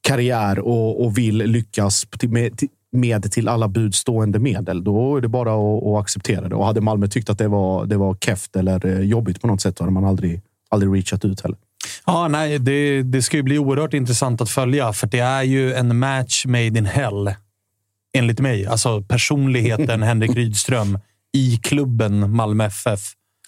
karriär 0.00 0.58
och, 0.58 1.04
och 1.04 1.18
vill 1.18 1.36
lyckas 1.36 2.06
med, 2.22 2.58
till- 2.58 2.68
med 2.92 3.32
till 3.32 3.48
alla 3.48 3.68
bud 3.68 3.94
stående 3.94 4.38
medel, 4.38 4.84
då 4.84 5.16
är 5.16 5.20
det 5.20 5.28
bara 5.28 5.52
att, 5.54 5.84
att 5.84 6.00
acceptera 6.02 6.48
det. 6.48 6.54
Och 6.54 6.66
hade 6.66 6.80
Malmö 6.80 7.06
tyckt 7.08 7.30
att 7.30 7.38
det 7.38 7.48
var, 7.48 7.86
det 7.86 7.96
var 7.96 8.14
keft 8.14 8.56
eller 8.56 8.86
eh, 8.86 9.00
jobbigt 9.00 9.40
på 9.40 9.46
något 9.46 9.60
sätt, 9.60 9.76
då 9.76 9.84
hade 9.84 9.92
man 9.92 10.04
aldrig, 10.04 10.40
aldrig 10.68 10.94
reachat 10.94 11.24
ut 11.24 11.40
heller. 11.40 11.58
Ja, 12.06 12.28
nej, 12.28 12.58
det, 12.58 13.02
det 13.02 13.22
ska 13.22 13.36
ju 13.36 13.42
bli 13.42 13.58
oerhört 13.58 13.94
intressant 13.94 14.40
att 14.40 14.50
följa, 14.50 14.92
för 14.92 15.06
det 15.06 15.18
är 15.18 15.42
ju 15.42 15.74
en 15.74 15.98
match 15.98 16.46
made 16.46 16.66
in 16.66 16.86
hell. 16.86 17.34
Enligt 18.14 18.40
mig. 18.40 18.66
Alltså 18.66 19.02
personligheten 19.02 20.02
Henrik 20.02 20.36
Rydström 20.36 20.98
i 21.36 21.56
klubben 21.62 22.36
Malmö 22.36 22.64
FF. 22.64 23.00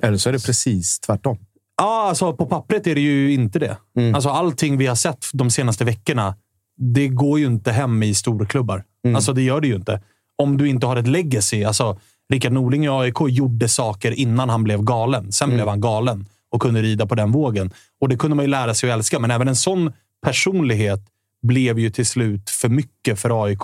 Eller 0.03 0.19
så 0.19 0.29
är 0.29 0.33
det 0.33 0.47
precis 0.47 1.01
tvärtom. 1.01 1.39
Ja, 1.77 2.09
alltså 2.09 2.33
på 2.37 2.47
pappret 2.47 2.87
är 2.87 2.95
det 2.95 3.01
ju 3.01 3.33
inte 3.33 3.59
det. 3.59 3.77
Mm. 3.99 4.15
Alltså 4.15 4.29
allting 4.29 4.77
vi 4.79 4.87
har 4.87 4.95
sett 4.95 5.27
de 5.33 5.51
senaste 5.51 5.85
veckorna, 5.85 6.37
det 6.77 7.09
går 7.09 7.39
ju 7.39 7.47
inte 7.47 7.73
hem 7.73 8.03
i 8.03 8.15
storklubbar. 8.15 8.85
Mm. 9.05 9.17
Alltså 9.17 9.33
det 9.33 9.43
gör 9.43 9.61
det 9.61 9.67
ju 9.67 9.75
inte. 9.75 10.03
Om 10.39 10.57
du 10.57 10.69
inte 10.69 10.87
har 10.87 10.97
ett 10.97 11.07
legacy. 11.09 11.65
Alltså, 11.65 11.99
Rickard 12.33 12.53
Norling 12.53 12.85
i 12.85 12.89
AIK 12.89 13.17
gjorde 13.29 13.69
saker 13.69 14.13
innan 14.13 14.49
han 14.49 14.65
blev 14.65 14.83
galen. 14.83 15.33
Sen 15.33 15.49
Mm. 15.49 15.57
blev 15.57 15.69
han 15.69 15.81
galen 15.81 16.27
och 16.55 16.63
kunde 16.63 16.83
rida 16.83 17.07
på 17.07 17.15
den 17.15 17.33
vågen. 17.33 17.71
Och 18.01 18.09
det 18.09 18.17
kunde 18.17 18.37
man 18.37 18.45
ju 18.45 18.51
lära 18.51 18.75
sig 18.75 18.91
att 18.91 18.95
älska. 18.99 19.19
Men 19.19 19.31
även 19.31 19.49
en 19.49 19.57
sån 19.57 19.93
personlighet 20.23 21.01
blev 21.43 21.79
ju 21.79 21.91
till 21.91 22.07
slut 22.07 22.51
för 22.51 22.69
mycket 22.69 23.19
för 23.21 23.45
aik 23.47 23.59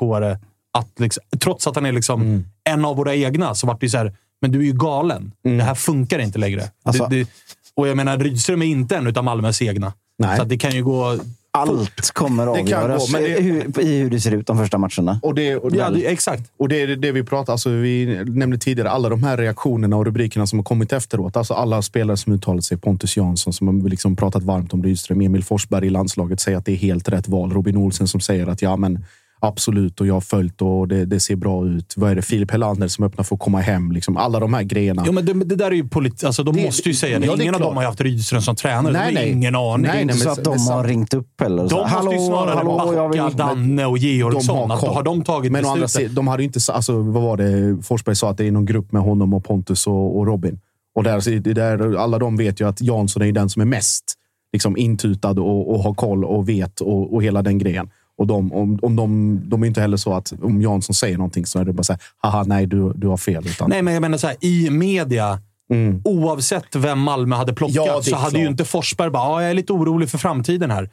att 0.73 1.01
liksom, 1.01 1.23
Trots 1.41 1.67
att 1.67 1.75
han 1.75 1.87
är 1.87 1.93
liksom 1.93 2.23
Mm. 2.23 2.45
en 2.65 2.85
av 2.85 2.97
våra 2.97 3.15
egna 3.15 3.55
så 3.55 3.67
vart 3.67 3.81
det 3.81 3.87
ju 3.87 3.91
så 3.91 3.99
här, 3.99 4.15
men 4.41 4.53
du 4.53 4.59
är 4.59 4.65
ju 4.65 4.73
galen. 4.73 5.33
Det 5.43 5.63
här 5.63 5.75
funkar 5.75 6.19
inte 6.19 6.39
längre. 6.39 6.71
Alltså- 6.83 7.07
det, 7.07 7.17
det, 7.19 7.31
och 7.75 7.89
jag 7.89 7.97
menar, 7.97 8.19
Rydström 8.19 8.63
är 8.63 8.67
inte 8.67 8.97
en 8.97 9.17
av 9.17 9.25
Malmös 9.25 9.63
egna. 9.63 9.93
Nej. 10.19 10.39
Så 10.39 10.45
det 10.45 10.59
kan 10.59 10.71
ju 10.71 10.85
gå... 10.85 11.19
Allt 11.53 12.11
kommer 12.11 12.47
Det 12.47 12.53
kan 12.71 12.83
avgöras 12.83 13.07
gå, 13.07 13.13
men 13.13 13.23
det- 13.23 13.39
i 13.39 13.43
hur, 13.43 13.81
i 13.81 13.99
hur 13.99 14.11
det 14.11 14.21
ser 14.21 14.33
ut 14.35 14.47
de 14.47 14.59
första 14.59 14.79
matcherna. 14.79 15.21
Och 15.23 15.35
det, 15.35 15.57
och 15.57 15.71
Ja, 15.75 15.91
det, 15.91 16.07
exakt. 16.07 16.53
Och 16.57 16.69
det 16.69 16.83
är 16.83 16.97
det 16.97 17.13
vi 17.13 17.23
pratar 17.25 17.53
alltså 17.53 17.71
Vi 17.71 18.25
nämnde 18.27 18.59
tidigare 18.59 18.91
alla 18.91 19.09
de 19.09 19.23
här 19.23 19.37
reaktionerna 19.37 19.97
och 19.97 20.05
rubrikerna 20.05 20.47
som 20.47 20.59
har 20.59 20.65
kommit 20.65 20.93
efteråt. 20.93 21.37
Alltså 21.37 21.55
alla 21.55 21.83
spelare 21.83 22.17
som 22.17 22.33
uttalat 22.33 22.65
sig. 22.65 22.79
Pontus 22.79 23.17
Jansson 23.17 23.53
som 23.53 23.83
har 23.83 23.89
liksom 23.89 24.17
pratat 24.17 24.43
varmt 24.43 24.75
om 24.75 24.83
Rydström. 24.83 25.21
Emil 25.21 25.45
Forsberg 25.45 25.87
i 25.87 25.91
landslaget 25.91 26.41
säger 26.41 26.59
att 26.59 26.65
det 26.65 26.73
är 26.73 26.77
helt 26.77 27.09
rätt 27.09 27.29
val. 27.29 27.53
Robin 27.53 27.77
Olsen 27.77 28.09
som 28.09 28.21
säger 28.21 28.47
att 28.47 28.63
ja, 28.63 28.77
men 28.77 29.05
absolut 29.41 30.01
och 30.01 30.07
jag 30.07 30.15
har 30.15 30.21
följt 30.21 30.63
och 30.63 30.89
det, 30.89 31.05
det 31.05 31.21
ser 31.21 31.37
bra 31.37 31.67
ut. 31.67 31.95
Vad 31.97 32.11
är 32.11 32.15
det? 32.15 32.23
Filip 32.23 32.51
Helander 32.51 32.89
som 32.89 33.05
öppnar 33.05 33.25
för 33.25 33.35
att 33.35 33.41
komma 33.41 33.61
hem. 33.61 33.93
Liksom 33.93 34.17
alla 34.17 34.41
de 34.41 34.55
här 34.55 34.63
grejerna. 34.63 35.03
Jo, 35.07 35.13
men 35.13 35.27
det, 35.27 35.33
det 35.33 35.57
där 35.57 35.67
är 35.67 35.75
ju 35.75 35.89
polit... 35.89 36.25
Alltså, 36.25 36.43
de 36.45 36.57
Det- 36.57 36.65
måste 36.65 36.89
ju 36.89 36.95
säga 36.95 37.19
det. 37.19 37.27
ja, 37.27 37.37
det 37.37 37.43
Ingen 37.43 37.55
av 37.55 37.61
dem 37.61 37.75
har 37.77 37.83
ju 37.83 37.87
haft 37.87 38.01
Rydström 38.01 38.43
som 38.43 38.57
tränare. 38.57 38.93
Nej, 38.93 39.15
Nej, 39.15 39.25
nej. 39.25 39.33
Ingen 39.33 39.55
aning. 39.57 39.83
Nej, 39.83 39.91
Det 39.93 39.99
är 39.99 40.03
inte 40.03 40.15
nej, 40.15 40.23
så 40.23 40.29
men 40.29 40.33
att 40.33 40.45
det 40.45 40.67
de 40.67 40.73
har 40.75 40.85
ringt 40.85 41.15
upp 41.15 41.41
heller. 41.41 41.65
och 41.65 41.71
så, 41.71 41.77
De 41.77 41.91
måste 41.95 42.15
ju 42.15 42.27
snarare 42.27 42.55
hallå, 42.57 42.93
jag 42.95 43.09
vill... 43.09 43.21
backa 43.21 43.37
Danne 43.37 43.87
och 43.87 43.99
Georgsson. 43.99 44.71
Att, 44.71 44.81
har 44.81 45.03
de 45.03 45.23
tagit 45.23 45.53
Men 45.53 45.65
andra 45.65 45.81
beslutet? 45.81 45.91
sidan, 46.11 46.15
de 46.15 46.29
hade 46.29 46.43
ju 46.43 46.47
inte... 46.47 46.61
Alltså, 46.73 46.99
vad 47.03 47.23
var 47.23 47.37
det? 47.37 47.83
Forsberg 47.83 48.17
sa 48.17 48.31
att 48.31 48.37
det 48.39 48.47
är 48.47 48.53
någon 48.53 48.65
grupp 48.67 48.93
med 48.93 49.03
honom 49.03 49.35
och 49.35 49.45
Pontus 49.45 49.87
och, 49.87 50.19
och 50.19 50.27
Robin. 50.27 50.61
Och 50.95 51.03
där, 51.05 51.55
där, 51.55 51.97
alla 51.97 52.19
de 52.19 52.37
vet 52.37 52.61
ju 52.61 52.69
att 52.69 52.81
Jansson 52.81 53.23
är 53.23 53.33
den 53.33 53.49
som 53.49 53.63
är 53.63 53.67
mest 53.67 54.05
liksom, 54.53 54.77
intutad 54.77 55.31
och, 55.31 55.71
och 55.75 55.79
har 55.83 55.95
koll 55.95 56.25
och 56.25 56.49
vet 56.49 56.81
och, 56.81 57.15
och 57.15 57.23
hela 57.23 57.43
den 57.43 57.59
grejen. 57.59 57.91
Och 58.21 58.27
de, 58.27 58.53
om, 58.53 58.79
om 58.83 58.97
de, 58.97 59.41
de 59.49 59.63
är 59.63 59.67
inte 59.67 59.81
heller 59.81 59.97
så 59.97 60.13
att 60.15 60.33
om 60.43 60.63
Jansson 60.63 60.95
säger 60.95 61.17
någonting 61.19 61.47
så 61.47 61.59
är 61.59 61.65
det 61.65 61.73
bara 61.73 61.83
så 61.83 61.93
här, 61.93 62.03
haha, 62.19 62.43
nej, 62.47 62.67
du, 62.67 62.93
du 62.93 63.07
har 63.09 63.17
fel. 63.17 63.47
Utan, 63.47 63.71
Nej, 63.71 63.83
men 63.83 63.95
jag 63.95 64.01
menar 64.01 64.19
så 64.19 64.27
här, 64.27 64.37
i 64.41 64.71
media. 64.71 65.39
Mm. 65.73 66.01
Oavsett 66.05 66.77
vem 66.77 66.99
Malmö 67.01 67.37
hade 67.37 67.53
plockat 67.53 67.75
Ja, 67.77 68.03
så 68.03 68.17
hade 68.17 68.39
ju 68.39 68.45
klart. 68.45 68.51
inte 68.51 68.65
Forsberg 68.65 69.11
bara 69.11 69.23
"Ja, 69.25 69.43
“jag 69.43 69.51
är 69.51 69.55
lite 69.55 69.73
orolig 69.73 70.09
för 70.11 70.19
framtiden 70.19 70.71
här”. 70.71 70.91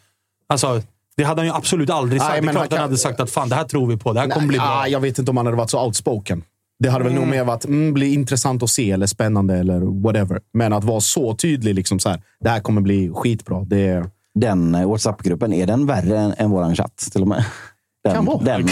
Alltså, 0.50 0.82
det 1.18 1.24
hade 1.24 1.42
han 1.42 1.48
ju 1.48 1.54
absolut 1.54 1.90
aldrig 1.90 2.22
sagt. 2.22 2.32
Nej, 2.34 2.42
det 2.42 2.48
är 2.48 2.52
klart 2.52 2.62
han 2.62 2.70
kan- 2.70 2.80
hade 2.80 2.98
sagt 2.98 3.20
att 3.20 3.30
fan, 3.32 3.50
det 3.50 3.56
här 3.56 3.64
tror 3.64 3.88
vi 3.88 3.98
på. 3.98 4.14
Det 4.14 4.20
här 4.20 4.28
kommer 4.30 4.48
bli 4.48 4.58
bra. 4.58 4.68
ah, 4.68 4.88
jag 4.88 5.00
vet 5.00 5.20
inte 5.20 5.32
om 5.32 5.38
han 5.38 5.46
hade 5.46 5.58
varit 5.58 5.70
så 5.70 5.86
outspoken. 5.86 6.44
Det 6.80 6.90
hade 6.90 7.04
väl 7.04 7.14
nog 7.14 7.28
mer 7.28 7.44
varit 7.44 7.66
mm, 7.66 7.94
bli 7.94 8.14
intressant 8.14 8.64
att 8.64 8.70
se 8.70 8.92
eller 8.92 9.06
spännande 9.08 9.58
eller 9.58 10.02
whatever. 10.04 10.40
Men 10.54 10.74
att 10.74 10.84
vara 10.84 11.00
så 11.00 11.36
tydlig, 11.36 11.76
liksom 11.76 12.00
så 12.00 12.10
här, 12.10 12.22
det 12.40 12.50
här 12.50 12.60
kommer 12.60 12.82
bli 12.82 13.12
skitbra. 13.14 13.64
Det 13.64 13.88
är... 13.88 14.10
Den 14.40 14.76
eh, 14.76 14.90
WhatsApp-gruppen, 14.90 15.54
är 15.54 15.68
den 15.68 15.86
värre 15.86 16.20
än, 16.20 16.34
än 16.38 16.50
vår 16.50 16.76
chatt 16.76 16.98
till 17.12 17.22
och 17.22 17.28
med? 17.28 17.46
Den, 18.04 18.16
Kan 18.16 18.26
vara. 18.26 18.38
Den. 18.44 18.68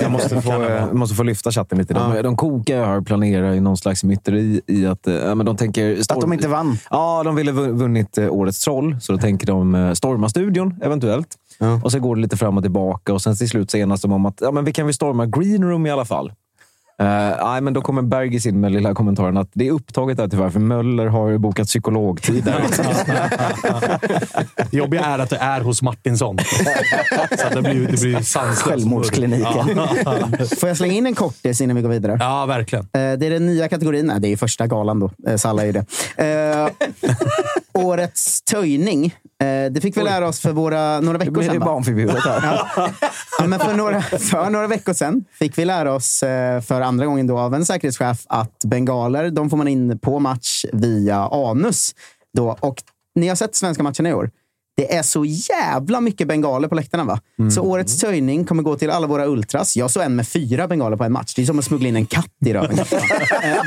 Jag 0.00 0.12
måste 0.12 0.42
få, 0.42 0.52
jag 0.62 0.94
måste 0.94 1.16
få 1.16 1.22
lyfta 1.22 1.50
chatten 1.50 1.78
lite. 1.78 1.94
De, 1.94 2.22
de 2.22 2.36
kokar 2.36 2.76
jag 2.76 2.86
hör 2.86 3.00
planerar 3.00 3.52
i 3.52 3.60
någon 3.60 3.76
slags 3.76 4.04
myteri 4.04 4.60
i 4.66 4.86
att 4.86 5.06
eh, 5.06 5.14
ja, 5.14 5.34
men 5.34 5.46
de 5.46 5.56
tänker... 5.56 6.00
Att 6.00 6.20
de 6.20 6.32
inte 6.32 6.48
vann. 6.48 6.78
Ja, 6.90 7.22
de 7.24 7.34
ville 7.34 7.52
vu- 7.52 7.72
vunnit 7.72 8.18
eh, 8.18 8.32
Årets 8.32 8.64
troll, 8.64 8.96
så 9.00 9.12
då 9.12 9.18
tänker 9.18 9.46
de 9.46 9.74
eh, 9.74 9.92
storma 9.92 10.28
studion 10.28 10.80
eventuellt. 10.82 11.28
Ja. 11.58 11.80
Och 11.84 11.92
så 11.92 12.00
går 12.00 12.16
det 12.16 12.22
lite 12.22 12.36
fram 12.36 12.56
och 12.56 12.64
tillbaka 12.64 13.14
och 13.14 13.22
sen 13.22 13.36
till 13.36 13.48
slut 13.48 13.70
så 13.70 13.76
enas 13.76 14.02
de 14.02 14.12
om 14.12 14.26
att 14.26 14.40
ja, 14.40 14.50
men 14.50 14.64
vi 14.64 14.72
kan 14.72 14.86
väl 14.86 14.94
storma 14.94 15.26
green 15.26 15.64
room 15.64 15.86
i 15.86 15.90
alla 15.90 16.04
fall. 16.04 16.32
Uh, 17.02 17.08
nej, 17.44 17.60
men 17.60 17.72
då 17.72 17.80
kommer 17.80 18.02
Bergis 18.02 18.46
in 18.46 18.60
med 18.60 18.72
lilla 18.72 18.94
kommentaren 18.94 19.36
att 19.36 19.48
det 19.52 19.68
är 19.68 19.72
upptaget 19.72 20.16
där 20.16 20.28
tyvärr, 20.28 20.50
för 20.50 20.60
Möller 20.60 21.06
har 21.06 21.38
bokat 21.38 21.66
psykologtid 21.66 22.44
där. 22.44 22.64
Det 24.70 24.76
jobbiga 24.76 25.04
är 25.04 25.18
att 25.18 25.30
det 25.30 25.36
är 25.36 25.60
hos 25.60 25.82
Martinsson. 25.82 26.38
så 27.38 27.54
det 27.54 27.62
blir, 27.62 27.88
det 27.88 28.00
blir 28.00 28.20
sanslöst. 28.20 28.62
Självmordskliniken. 28.62 29.64
Får 30.60 30.68
jag 30.68 30.76
slänga 30.76 30.92
in 30.94 31.06
en 31.06 31.14
kortis 31.14 31.60
innan 31.60 31.76
vi 31.76 31.82
går 31.82 31.88
vidare? 31.88 32.16
Ja, 32.20 32.46
verkligen. 32.46 32.84
Eh, 32.84 32.90
Det 32.92 33.26
är 33.26 33.30
den 33.30 33.46
nya 33.46 33.68
kategorin. 33.68 34.06
Nej, 34.06 34.20
det 34.20 34.28
är 34.28 34.30
ju 34.30 34.36
första 34.36 34.66
galan 34.66 35.00
då, 35.00 35.10
eh, 35.28 35.36
så 35.36 35.48
alla 35.48 35.66
är 35.66 35.72
det. 35.72 35.84
Eh, 36.16 36.68
årets 37.82 38.42
töjning. 38.42 39.04
Eh, 39.42 39.72
det 39.72 39.80
fick 39.82 39.96
vi 39.96 40.02
lära 40.02 40.28
oss 40.28 40.40
för 40.40 40.52
våra, 40.52 41.00
några 41.00 41.12
Nu 41.12 41.18
veckor 41.18 41.32
blir 41.32 41.42
det 41.42 41.48
sedan. 41.50 41.60
va? 41.60 41.66
barnförbjudet 41.66 42.24
här. 42.24 42.60
Ja, 43.38 43.46
men 43.46 43.60
för, 43.60 43.74
några, 43.74 44.02
för 44.02 44.50
några 44.50 44.66
veckor 44.66 44.92
sedan 44.92 45.24
fick 45.38 45.58
vi 45.58 45.64
lära 45.64 45.94
oss 45.94 46.22
eh, 46.22 46.60
för 46.60 46.80
andra 46.82 47.06
gången 47.06 47.26
då 47.26 47.38
av 47.38 47.54
en 47.54 47.66
säkerhetschef 47.66 48.22
att 48.26 48.64
bengaler 48.64 49.30
de 49.30 49.50
får 49.50 49.56
man 49.56 49.68
in 49.68 49.98
på 49.98 50.18
match 50.18 50.64
via 50.72 51.16
anus. 51.18 51.94
Då. 52.36 52.56
Och 52.60 52.82
ni 53.14 53.28
har 53.28 53.36
sett 53.36 53.54
svenska 53.54 53.82
matcherna 53.82 54.08
i 54.08 54.14
år. 54.14 54.30
Det 54.76 54.94
är 54.94 55.02
så 55.02 55.24
jävla 55.24 56.00
mycket 56.00 56.28
bengaler 56.28 56.68
på 56.68 56.74
läktarna. 56.74 57.04
va? 57.04 57.20
Så 57.50 57.62
årets 57.62 58.00
töjning 58.00 58.44
kommer 58.44 58.62
gå 58.62 58.76
till 58.76 58.90
alla 58.90 59.06
våra 59.06 59.26
ultras. 59.26 59.76
Jag 59.76 59.90
såg 59.90 60.02
en 60.02 60.16
med 60.16 60.28
fyra 60.28 60.68
bengaler 60.68 60.96
på 60.96 61.04
en 61.04 61.12
match. 61.12 61.34
Det 61.34 61.42
är 61.42 61.46
som 61.46 61.58
att 61.58 61.64
smuggla 61.64 61.88
in 61.88 61.96
en 61.96 62.06
katt 62.06 62.26
i 62.46 62.52
röven. 62.52 62.76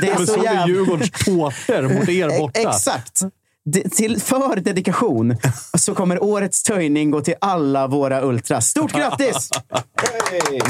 Det 0.00 0.08
är 0.10 0.16
så 0.16 0.26
såg 0.26 0.38
du 0.38 0.44
jävla... 0.44 0.66
Djurgårdens 0.68 1.10
tårtor 1.10 1.98
mot 1.98 2.08
er 2.08 2.38
borta? 2.40 2.60
Exakt. 2.60 3.22
De, 3.68 3.82
till, 3.90 4.20
för 4.20 4.56
dedikation 4.60 5.36
så 5.78 5.94
kommer 5.94 6.22
årets 6.22 6.62
töjning 6.62 7.10
gå 7.10 7.20
till 7.20 7.34
alla 7.40 7.86
våra 7.86 8.22
ultras. 8.24 8.66
Stort 8.66 8.92
grattis! 8.92 9.50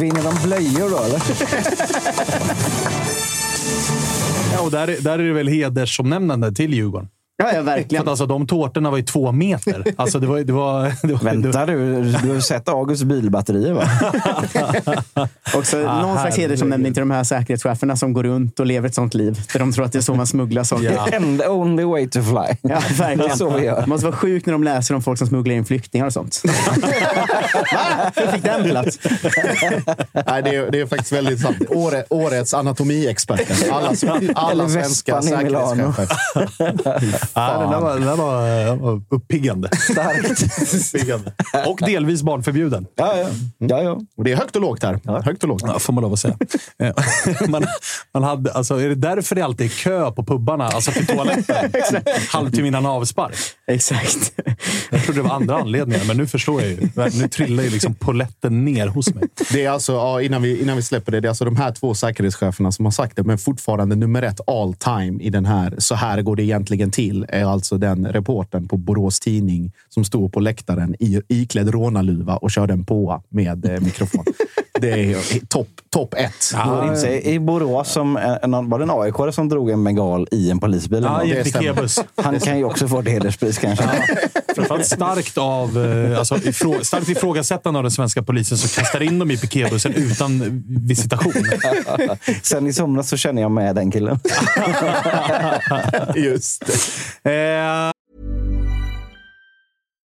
Vinner 0.00 0.22
de 0.22 0.34
blöjor 0.48 0.90
då, 0.90 0.98
eller? 0.98 1.22
Ja, 4.52 4.60
och 4.62 4.70
där, 4.70 4.88
är- 4.88 5.00
där 5.00 5.18
är 5.18 5.22
det 5.26 5.32
väl 5.32 5.48
hedersomnämnande 5.48 6.52
till 6.54 6.74
Djurgården. 6.74 7.08
Ja, 7.38 7.46
ja 7.46 7.52
För 7.52 7.62
verkligen. 7.62 8.02
att 8.02 8.08
alltså, 8.08 8.26
de 8.26 8.46
tårtorna 8.46 8.90
var 8.90 8.96
ju 8.96 9.02
två 9.04 9.32
meter. 9.32 9.84
Alltså, 9.96 10.18
det 10.18 10.26
var, 10.26 10.38
det 10.38 10.52
var, 10.52 10.82
det 10.82 10.92
var, 11.02 11.08
det 11.08 11.12
var, 11.12 11.20
Vänta 11.20 11.66
du, 11.66 12.02
du 12.02 12.34
har 12.34 12.40
sett 12.40 12.68
Augusts 12.68 13.04
bilbatterier 13.04 13.72
va? 13.72 13.84
Också 15.54 15.76
någon 15.76 16.18
slags 16.18 16.36
hedersomnämning 16.36 16.94
till 16.94 17.00
de 17.00 17.10
här 17.10 17.24
säkerhetscheferna 17.24 17.96
som 17.96 18.12
går 18.12 18.22
runt 18.22 18.60
och 18.60 18.66
lever 18.66 18.88
ett 18.88 18.94
sånt 18.94 19.14
liv. 19.14 19.40
Där 19.52 19.58
de 19.58 19.72
tror 19.72 19.84
att 19.84 19.92
det 19.92 19.98
är 19.98 20.02
så 20.02 20.14
man 20.14 20.26
smugglar 20.26 20.64
saker. 20.64 20.92
Ja. 20.92 21.16
And 21.16 21.40
the 21.40 21.48
only 21.48 21.84
way 21.84 22.08
to 22.08 22.22
fly. 22.22 22.56
Ja, 22.70 22.82
verkligen. 22.98 23.36
Så 23.36 23.50
vi 23.50 23.64
gör. 23.64 23.80
Det 23.80 23.86
måste 23.86 24.06
vara 24.06 24.16
sjukt 24.16 24.46
när 24.46 24.52
de 24.52 24.64
läser 24.64 24.94
om 24.94 25.02
folk 25.02 25.18
som 25.18 25.26
smugglar 25.26 25.54
in 25.54 25.64
flyktingar 25.64 26.06
och 26.06 26.12
sånt. 26.12 26.42
Va? 26.44 26.52
Hur 28.16 28.32
fick 28.32 28.42
den 28.42 28.64
plats? 28.64 28.98
Nej, 30.26 30.42
det, 30.42 30.54
är, 30.54 30.70
det 30.70 30.80
är 30.80 30.86
faktiskt 30.86 31.12
väldigt 31.12 31.40
sant. 31.40 31.56
Åre, 31.68 32.04
årets 32.10 32.54
anatomiexperter. 32.54 33.70
Alla, 33.72 33.92
alla 34.34 34.68
svenska 34.68 35.20
Vespan 35.20 35.94
säkerhetschefer. 37.26 37.52
Ja, 37.52 37.60
den 37.60 37.70
där 37.70 37.80
var, 37.80 37.94
den 37.94 38.06
där 38.06 38.16
var, 38.16 38.66
den 38.66 38.78
var 38.78 39.02
uppiggande. 39.08 39.68
uppiggande. 40.94 41.32
Och 41.66 41.78
delvis 41.86 42.22
barnförbjuden. 42.22 42.86
Ja, 42.94 43.16
ja. 43.16 43.28
ja, 43.58 43.82
ja. 43.82 44.00
Och 44.16 44.24
det 44.24 44.32
är 44.32 44.36
högt 44.36 44.56
och 44.56 44.62
lågt 44.62 44.82
här. 44.82 45.22
Högt 45.22 45.42
och 45.42 45.48
lågt. 45.48 45.62
Ja, 45.66 45.78
får 45.78 45.92
man 45.92 46.02
lov 46.02 46.12
att 46.12 46.18
säga. 46.18 46.36
Eh, 46.78 46.92
man, 47.48 47.66
man 48.14 48.22
hade, 48.22 48.52
alltså, 48.52 48.80
är 48.80 48.88
det 48.88 48.94
därför 48.94 49.34
det 49.34 49.42
alltid 49.42 49.66
är 49.66 49.70
kö 49.70 50.10
på 50.10 50.24
pubbarna? 50.24 50.66
Alltså 50.66 50.90
till 50.96 51.06
toaletten? 51.06 51.72
Halvtimme 52.28 52.68
innan 52.68 52.86
avspark. 52.86 53.36
Exakt. 53.66 54.32
Jag 54.90 55.04
trodde 55.04 55.18
det 55.18 55.28
var 55.28 55.34
andra 55.34 55.56
anledningar, 55.56 56.04
men 56.06 56.16
nu 56.16 56.26
förstår 56.26 56.62
jag 56.62 56.70
ju. 56.70 56.88
Nu 57.12 57.28
trillar 57.28 57.64
ju 57.64 57.70
liksom 57.70 57.94
poletten 57.94 58.64
ner 58.64 58.86
hos 58.86 59.14
mig. 59.14 59.24
Det 59.52 59.64
är 59.64 59.70
alltså, 59.70 59.92
ja, 59.92 60.22
innan, 60.22 60.42
vi, 60.42 60.62
innan 60.62 60.76
vi 60.76 60.82
släpper 60.82 61.12
det, 61.12 61.20
det 61.20 61.26
är 61.26 61.30
alltså 61.30 61.44
de 61.44 61.56
här 61.56 61.72
två 61.72 61.94
säkerhetscheferna 61.94 62.72
som 62.72 62.84
har 62.84 62.92
sagt 62.92 63.16
det, 63.16 63.22
men 63.22 63.38
fortfarande 63.38 63.96
nummer 63.96 64.22
ett 64.22 64.40
all 64.46 64.74
time 64.74 65.22
i 65.22 65.30
den 65.30 65.46
här 65.46 65.74
“Så 65.78 65.94
här 65.94 66.22
går 66.22 66.36
det 66.36 66.42
egentligen 66.42 66.90
till” 66.90 67.15
är 67.28 67.44
alltså 67.44 67.78
den 67.78 68.06
reportern 68.06 68.68
på 68.68 68.76
Borås 68.76 69.20
Tidning 69.20 69.72
som 69.88 70.04
stod 70.04 70.32
på 70.32 70.40
läktaren 70.40 70.96
i, 71.00 71.20
iklädd 71.28 71.68
rånarluva 71.68 72.36
och 72.36 72.50
körde 72.50 72.72
en 72.72 72.84
påa 72.84 73.22
med 73.28 73.64
eh, 73.64 73.80
mikrofon. 73.80 74.24
Det 74.80 74.90
är 74.90 75.46
topp 75.46 75.68
top 75.96 76.14
ett. 76.14 76.50
Ja, 76.52 76.92
inse, 76.92 77.20
I 77.20 77.38
Borås 77.38 77.92
som, 77.92 78.16
en, 78.16 78.70
var 78.70 78.78
det 78.78 78.84
en 78.84 78.90
aik 78.90 79.34
som 79.34 79.48
drog 79.48 79.70
en 79.70 79.84
bengal 79.84 80.28
i 80.30 80.50
en 80.50 80.58
polisbil? 80.58 80.98
eller 80.98 81.08
Ja, 81.08 81.24
i. 81.24 82.22
Han 82.22 82.40
kan 82.40 82.58
ju 82.58 82.64
också 82.64 82.88
få 82.88 83.00
ett 83.00 83.08
hederspris 83.08 83.58
kanske. 83.58 83.84
Framförallt 84.54 84.86
starkt 84.86 85.38
av 85.38 85.84
eh, 85.84 86.18
alltså, 86.18 86.36
ifrå, 86.36 86.84
starkt 86.84 87.08
ifrågasättande 87.08 87.78
av 87.78 87.84
den 87.84 87.92
svenska 87.92 88.22
polisen 88.22 88.58
som 88.58 88.68
kastar 88.82 89.02
in 89.02 89.18
dem 89.18 89.30
i 89.30 89.36
piketbussen 89.36 89.94
utan 89.94 90.64
visitation. 90.66 91.32
Sen 92.42 92.66
i 92.66 92.72
somras 92.72 93.08
så 93.08 93.16
känner 93.16 93.42
jag 93.42 93.50
med 93.50 93.74
den 93.74 93.90
killen. 93.90 94.18
Just 96.14 96.62
det. 97.22 97.32
Eh, 97.32 97.95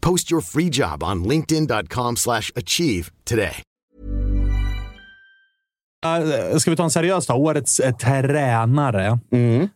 Post 0.00 0.32
your 0.32 0.42
free 0.42 0.70
job 0.72 1.02
on 1.02 1.24
linkedin.com/achieve 1.24 2.16
slash 2.16 2.50
achieve 2.54 3.10
today. 3.24 3.62
Uh, 6.06 6.58
ska 6.58 6.70
vi 6.70 6.76
ta 6.76 6.84
en 6.84 6.90
seriös 6.90 7.26
då? 7.26 7.34
Årets 7.34 7.80
eh, 7.80 7.96
tränare. 7.96 9.18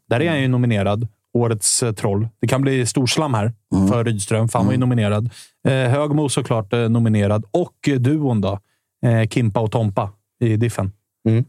Där 0.09 0.21
är 0.21 0.31
han 0.31 0.41
ju 0.41 0.49
nominerad. 0.49 1.09
Årets 1.33 1.83
eh, 1.83 1.93
troll. 1.93 2.29
Det 2.41 2.47
kan 2.47 2.63
bli 2.63 2.87
storslam 2.87 3.35
här 3.35 3.53
för 3.91 4.05
Rydström, 4.05 4.49
för 4.49 4.59
han 4.59 4.67
var 4.67 4.73
ju 4.73 4.79
nominerad. 4.79 5.31
Eh, 5.69 5.73
Högmo 5.73 6.29
såklart 6.29 6.73
nominerad. 6.73 7.45
Och 7.51 7.75
duon 7.99 8.41
då. 8.41 8.61
Kimpa 9.31 9.61
och 9.61 9.73
Tompa 9.73 10.11
i 10.41 10.57
diffen. 10.57 10.93
Mm. 11.29 11.45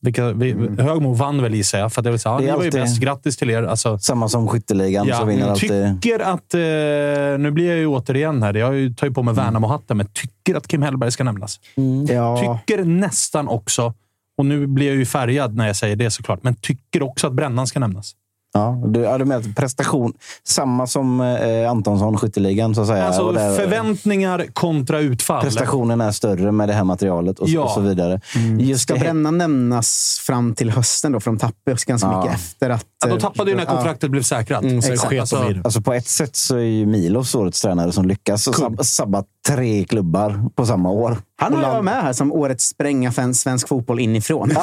Vilka, 0.00 0.32
vi, 0.32 0.52
Högmo 0.78 1.12
vann 1.12 1.42
väl 1.42 1.54
gissar 1.54 1.78
jag, 1.78 1.92
för 1.92 2.04
jag 2.04 2.10
vill 2.10 2.20
säga, 2.20 2.34
ja, 2.34 2.40
Det 2.40 2.48
är 2.48 2.56
var 2.56 2.64
ju 2.64 2.70
bäst. 2.70 3.00
Grattis 3.00 3.36
till 3.36 3.50
er. 3.50 3.62
Alltså, 3.62 3.98
Samma 3.98 4.28
som 4.28 4.48
skytteligan 4.48 5.06
så 5.12 5.24
vinner 5.24 5.48
alltid... 5.48 6.00
tycker 6.02 6.20
att... 6.20 6.54
Eh, 6.54 7.38
nu 7.38 7.50
blir 7.50 7.68
jag 7.68 7.78
ju 7.78 7.86
återigen 7.86 8.42
här. 8.42 8.54
Jag 8.54 8.66
har 8.66 8.72
ju 8.72 8.94
på 8.94 9.22
mig 9.22 9.34
Värnamo-hatten, 9.34 9.96
men 9.96 10.06
tycker 10.06 10.54
att 10.54 10.68
Kim 10.68 10.82
Hellberg 10.82 11.10
ska 11.10 11.24
nämnas. 11.24 11.60
Ja. 12.08 12.58
Tycker 12.66 12.84
nästan 12.84 13.48
också, 13.48 13.94
och 14.38 14.46
nu 14.46 14.66
blir 14.66 14.86
jag 14.86 14.96
ju 14.96 15.06
färgad 15.06 15.56
när 15.56 15.66
jag 15.66 15.76
säger 15.76 15.96
det 15.96 16.10
såklart, 16.10 16.42
men 16.42 16.54
tycker 16.54 17.02
också 17.02 17.26
att 17.26 17.32
Brännan 17.32 17.66
ska 17.66 17.80
nämnas. 17.80 18.14
Ja, 18.56 18.82
du, 18.86 19.00
ja, 19.00 19.18
du 19.18 19.24
menar 19.24 19.54
prestation, 19.56 20.12
samma 20.44 20.86
som 20.86 21.20
eh, 21.20 21.70
Antonsson, 21.70 22.16
skytteligan 22.18 22.74
så 22.74 22.80
att 22.80 22.86
säga. 22.86 23.06
Alltså 23.06 23.32
där- 23.32 23.56
förväntningar 23.56 24.46
kontra 24.52 24.98
utfall. 25.00 25.42
Prestationen 25.42 26.00
är 26.00 26.10
större 26.12 26.52
med 26.52 26.68
det 26.68 26.72
här 26.74 26.84
materialet 26.84 27.38
och, 27.38 27.48
Ja. 27.48 27.62
och 27.64 27.70
så 27.70 27.80
vidare. 27.80 28.20
Just 28.58 28.82
Ska 28.82 28.94
Brännan 28.94 29.38
nämnas 29.38 30.18
fram 30.26 30.54
till 30.54 30.70
hösten 30.70 31.12
då? 31.12 31.20
För 31.20 31.30
de 31.30 31.38
tappade 31.38 31.72
också 31.72 31.88
ganska 31.88 32.08
Ja. 32.08 32.20
mycket 32.22 32.34
efter 32.36 32.70
att... 32.70 32.86
Ja, 33.04 33.10
de 33.10 33.20
tappade 33.20 33.50
ju 33.50 33.56
när 33.56 33.64
Ja. 33.64 33.70
kontraktet 33.70 34.10
blev 34.10 34.22
säkrat. 34.22 34.62
Mm, 34.62 34.80
de 34.80 35.18
Alltså. 35.20 35.44
Alltså 35.64 35.80
på 35.80 35.92
ett 35.92 36.06
sätt 36.08 36.36
så 36.36 36.56
är 36.56 36.60
ju 36.60 36.86
Milos 36.86 37.34
årets 37.34 37.62
tränare 37.62 37.92
som 37.92 38.08
lyckas 38.08 38.48
sab- 38.48 38.82
sabba 38.82 39.24
tre 39.46 39.84
klubbar 39.84 40.50
på 40.54 40.66
samma 40.66 40.90
år. 40.90 41.16
Han 41.40 41.54
har 41.54 41.62
varit 41.72 41.84
med 41.84 42.02
här 42.02 42.12
som 42.12 42.32
årets 42.32 42.64
spränga 42.68 43.12
för 43.12 43.22
en 43.22 43.34
svensk 43.34 43.68
fotboll 43.68 44.00
inifrån. 44.00 44.52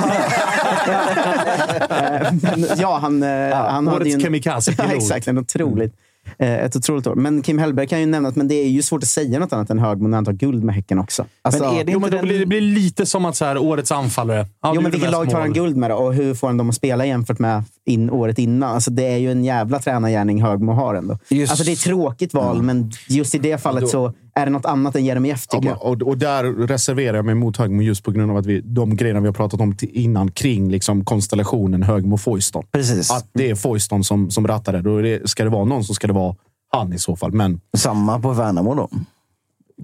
Eh, 1.89 2.33
Men 2.41 2.65
ja, 2.77 2.97
han, 3.01 3.23
eh, 3.23 3.29
han 3.55 3.87
hade 3.87 3.99
årets 4.05 4.23
kamikaze-pilot. 4.25 4.87
Ja, 4.91 4.95
exakt. 4.97 5.27
En 5.27 5.37
otroligt, 5.37 5.93
eh, 6.37 6.53
ett 6.53 6.75
otroligt 6.75 7.07
år. 7.07 7.15
Men 7.15 7.41
Kim 7.41 7.59
Hellberg 7.59 7.87
kan 7.87 7.99
ju 7.99 8.05
nämnas, 8.05 8.35
men 8.35 8.47
det 8.47 8.55
är 8.55 8.67
ju 8.67 8.81
svårt 8.81 9.03
att 9.03 9.09
säga 9.09 9.39
något 9.39 9.53
annat 9.53 9.69
än 9.69 9.79
Högmo 9.79 10.07
när 10.07 10.17
han 10.17 10.25
tar 10.25 10.31
guld 10.33 10.63
med 10.63 10.75
Häcken 10.75 10.99
också. 10.99 11.25
Alltså, 11.41 11.63
Men 11.63 11.75
är 11.77 11.83
det 11.83 11.91
Jo, 11.91 11.99
men 11.99 12.11
då 12.11 12.17
den- 12.17 12.25
blir, 12.25 12.39
det 12.39 12.45
blir 12.45 12.61
lite 12.61 13.05
som 13.05 13.25
att 13.25 13.35
så 13.35 13.45
här, 13.45 13.57
årets 13.57 13.91
anfallare. 13.91 14.47
Ja, 14.61 14.71
Jo, 14.75 14.81
men 14.81 14.91
vilket 14.91 15.11
lag 15.11 15.29
tar 15.29 15.39
han 15.39 15.53
guld 15.53 15.77
med 15.77 15.89
då? 15.89 15.95
Och 15.95 16.13
hur 16.13 16.33
får 16.33 16.47
han 16.47 16.57
dem 16.57 16.69
att 16.69 16.75
spela 16.75 17.05
jämfört 17.05 17.39
med 17.39 17.63
in, 17.85 18.09
året 18.09 18.39
innan? 18.39 18.73
Alltså, 18.75 18.91
det 18.91 19.03
är 19.13 19.17
ju 19.17 19.31
en 19.31 19.43
jävla 19.45 19.79
tränargärning 19.79 20.41
Högmo 20.43 20.71
har 20.71 20.95
ändå. 20.95 21.17
Just- 21.29 21.51
Alltså, 21.51 21.65
det 21.65 21.71
är 21.71 21.73
ett 21.73 21.79
tråkigt 21.79 22.33
val, 22.33 22.61
men 22.61 22.91
just 23.07 23.35
i 23.35 23.37
det 23.37 23.57
fallet 23.61 23.89
så 23.89 24.13
är 24.35 24.45
det 24.45 24.51
något 24.51 24.65
annat 24.65 24.95
än 24.95 25.05
Jeremejeff, 25.05 25.47
Ja, 25.51 25.57
tycker 25.59 25.69
men, 25.69 25.77
jag. 25.81 26.01
och, 26.01 26.07
och 26.07 26.17
där 26.17 26.43
reserverar 26.67 27.15
jag 27.15 27.25
mig 27.25 27.35
mot 27.35 27.57
Högmo 27.57 27.81
just 27.81 28.03
på 28.03 28.11
grund 28.11 28.31
av 28.31 28.37
att 28.37 28.45
vi, 28.45 28.61
de 28.61 28.95
grejerna 28.95 29.19
vi 29.19 29.25
har 29.27 29.33
pratat 29.33 29.61
om 29.61 29.75
innan 29.81 30.31
kring 30.31 30.71
liksom 30.71 31.05
konstellationen 31.05 31.83
Högmo-Foyston. 31.83 32.63
Precis. 32.71 33.11
Att 33.11 33.29
det 33.33 33.49
är 33.49 33.55
Foyston 33.55 34.03
som, 34.03 34.31
som 34.31 34.47
rattar 34.47 34.73
det. 34.73 34.81
Då 34.81 35.01
det. 35.01 35.29
Ska 35.29 35.43
det 35.43 35.49
vara 35.49 35.65
någon 35.65 35.83
så 35.83 35.93
ska 35.93 36.07
det 36.07 36.13
vara 36.13 36.35
han 36.71 36.93
i 36.93 36.99
så 36.99 37.15
fall. 37.15 37.31
Men 37.31 37.61
Samma 37.77 38.19
på 38.19 38.33
Värnamo 38.33 38.75
då. 38.75 38.89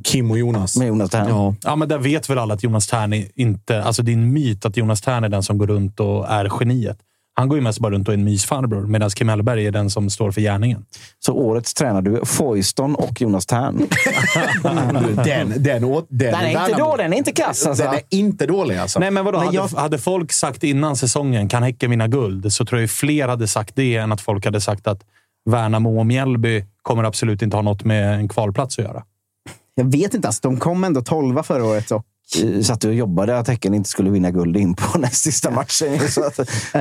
Kim 0.03 0.31
och 0.31 0.37
Jonas. 0.37 0.77
Med 0.77 0.87
Jonas 0.87 1.09
Tern. 1.09 1.27
Ja. 1.29 1.55
Ja, 1.61 1.75
men 1.75 1.89
där 1.89 1.97
vet 1.97 2.29
väl 2.29 2.37
alla 2.37 2.53
att 2.53 2.63
Jonas 2.63 2.87
Tern 2.87 3.13
är 3.13 3.27
inte... 3.35 3.83
Alltså 3.83 4.03
det 4.03 4.11
är 4.11 4.13
en 4.13 4.33
myt 4.33 4.65
att 4.65 4.77
Jonas 4.77 5.01
Tern 5.01 5.23
är 5.23 5.29
den 5.29 5.43
som 5.43 5.57
går 5.57 5.67
runt 5.67 5.99
och 5.99 6.29
är 6.29 6.51
geniet. 6.59 6.97
Han 7.39 7.49
går 7.49 7.57
ju 7.57 7.61
mest 7.63 7.79
bara 7.79 7.91
runt 7.93 8.07
och 8.07 8.13
är 8.13 8.17
en 8.17 8.23
mysfarbror, 8.23 8.87
medan 8.87 9.09
Kim 9.09 9.29
Hellberg 9.29 9.65
är 9.67 9.71
den 9.71 9.89
som 9.89 10.09
står 10.09 10.31
för 10.31 10.41
gärningen. 10.41 10.85
Så 11.19 11.33
årets 11.33 11.73
tränare 11.73 12.01
du 12.01 12.17
är 12.17 12.25
Foyston 12.25 12.95
och 12.95 13.21
Jonas 13.21 13.45
Tern. 13.45 13.81
Den, 15.25 15.63
den, 15.63 15.83
åt, 15.83 16.05
den, 16.09 16.31
Den 16.31 16.41
är 16.41 16.49
inte 16.67 16.77
dålig, 16.77 17.05
den 17.05 17.13
är 17.13 17.17
inte 17.17 17.31
kass 17.31 17.65
alltså. 17.67 17.83
Den 17.83 17.93
är 17.93 18.01
inte 18.09 18.45
dålig 18.45 18.77
alltså. 18.77 18.99
Nej, 18.99 19.11
men 19.11 19.25
vadå? 19.25 19.37
Men 19.37 19.45
hade, 19.45 19.57
jag- 19.57 19.67
hade 19.67 19.97
folk 19.97 20.31
sagt 20.31 20.63
innan 20.63 20.95
säsongen 20.95 21.49
kan 21.49 21.63
Häcken 21.63 21.89
vinna 21.91 22.07
guld, 22.07 22.53
så 22.53 22.65
tror 22.65 22.81
jag 22.81 22.89
fler 22.89 23.27
hade 23.27 23.47
sagt 23.47 23.75
det 23.75 23.95
än 23.95 24.11
att 24.11 24.21
folk 24.21 24.45
hade 24.45 24.61
sagt 24.61 24.87
att 24.87 25.01
Värnamo 25.49 25.99
och 25.99 26.05
Mjällby 26.05 26.65
kommer 26.81 27.03
absolut 27.03 27.41
inte 27.41 27.57
ha 27.57 27.61
något 27.61 27.83
med 27.83 28.13
en 28.15 28.27
kvalplats 28.29 28.79
att 28.79 28.85
göra. 28.85 29.03
Jag 29.75 29.91
vet 29.91 30.13
inte. 30.13 30.27
Alltså, 30.27 30.41
de 30.43 30.57
kom 30.57 30.83
ändå 30.83 31.01
tolva 31.01 31.43
förra 31.43 31.63
året. 31.65 31.91
Och, 31.91 32.05
Satt 32.63 32.83
och 32.83 32.93
jobbade 32.93 33.39
att 33.39 33.47
Häcken 33.47 33.73
inte 33.73 33.89
skulle 33.89 34.09
vinna 34.09 34.31
guld 34.31 34.57
in 34.57 34.75
på 34.75 34.97
näst 34.99 35.23
sista 35.23 35.51
matchen. 35.51 35.99
Så 36.09 36.23
att, 36.23 36.39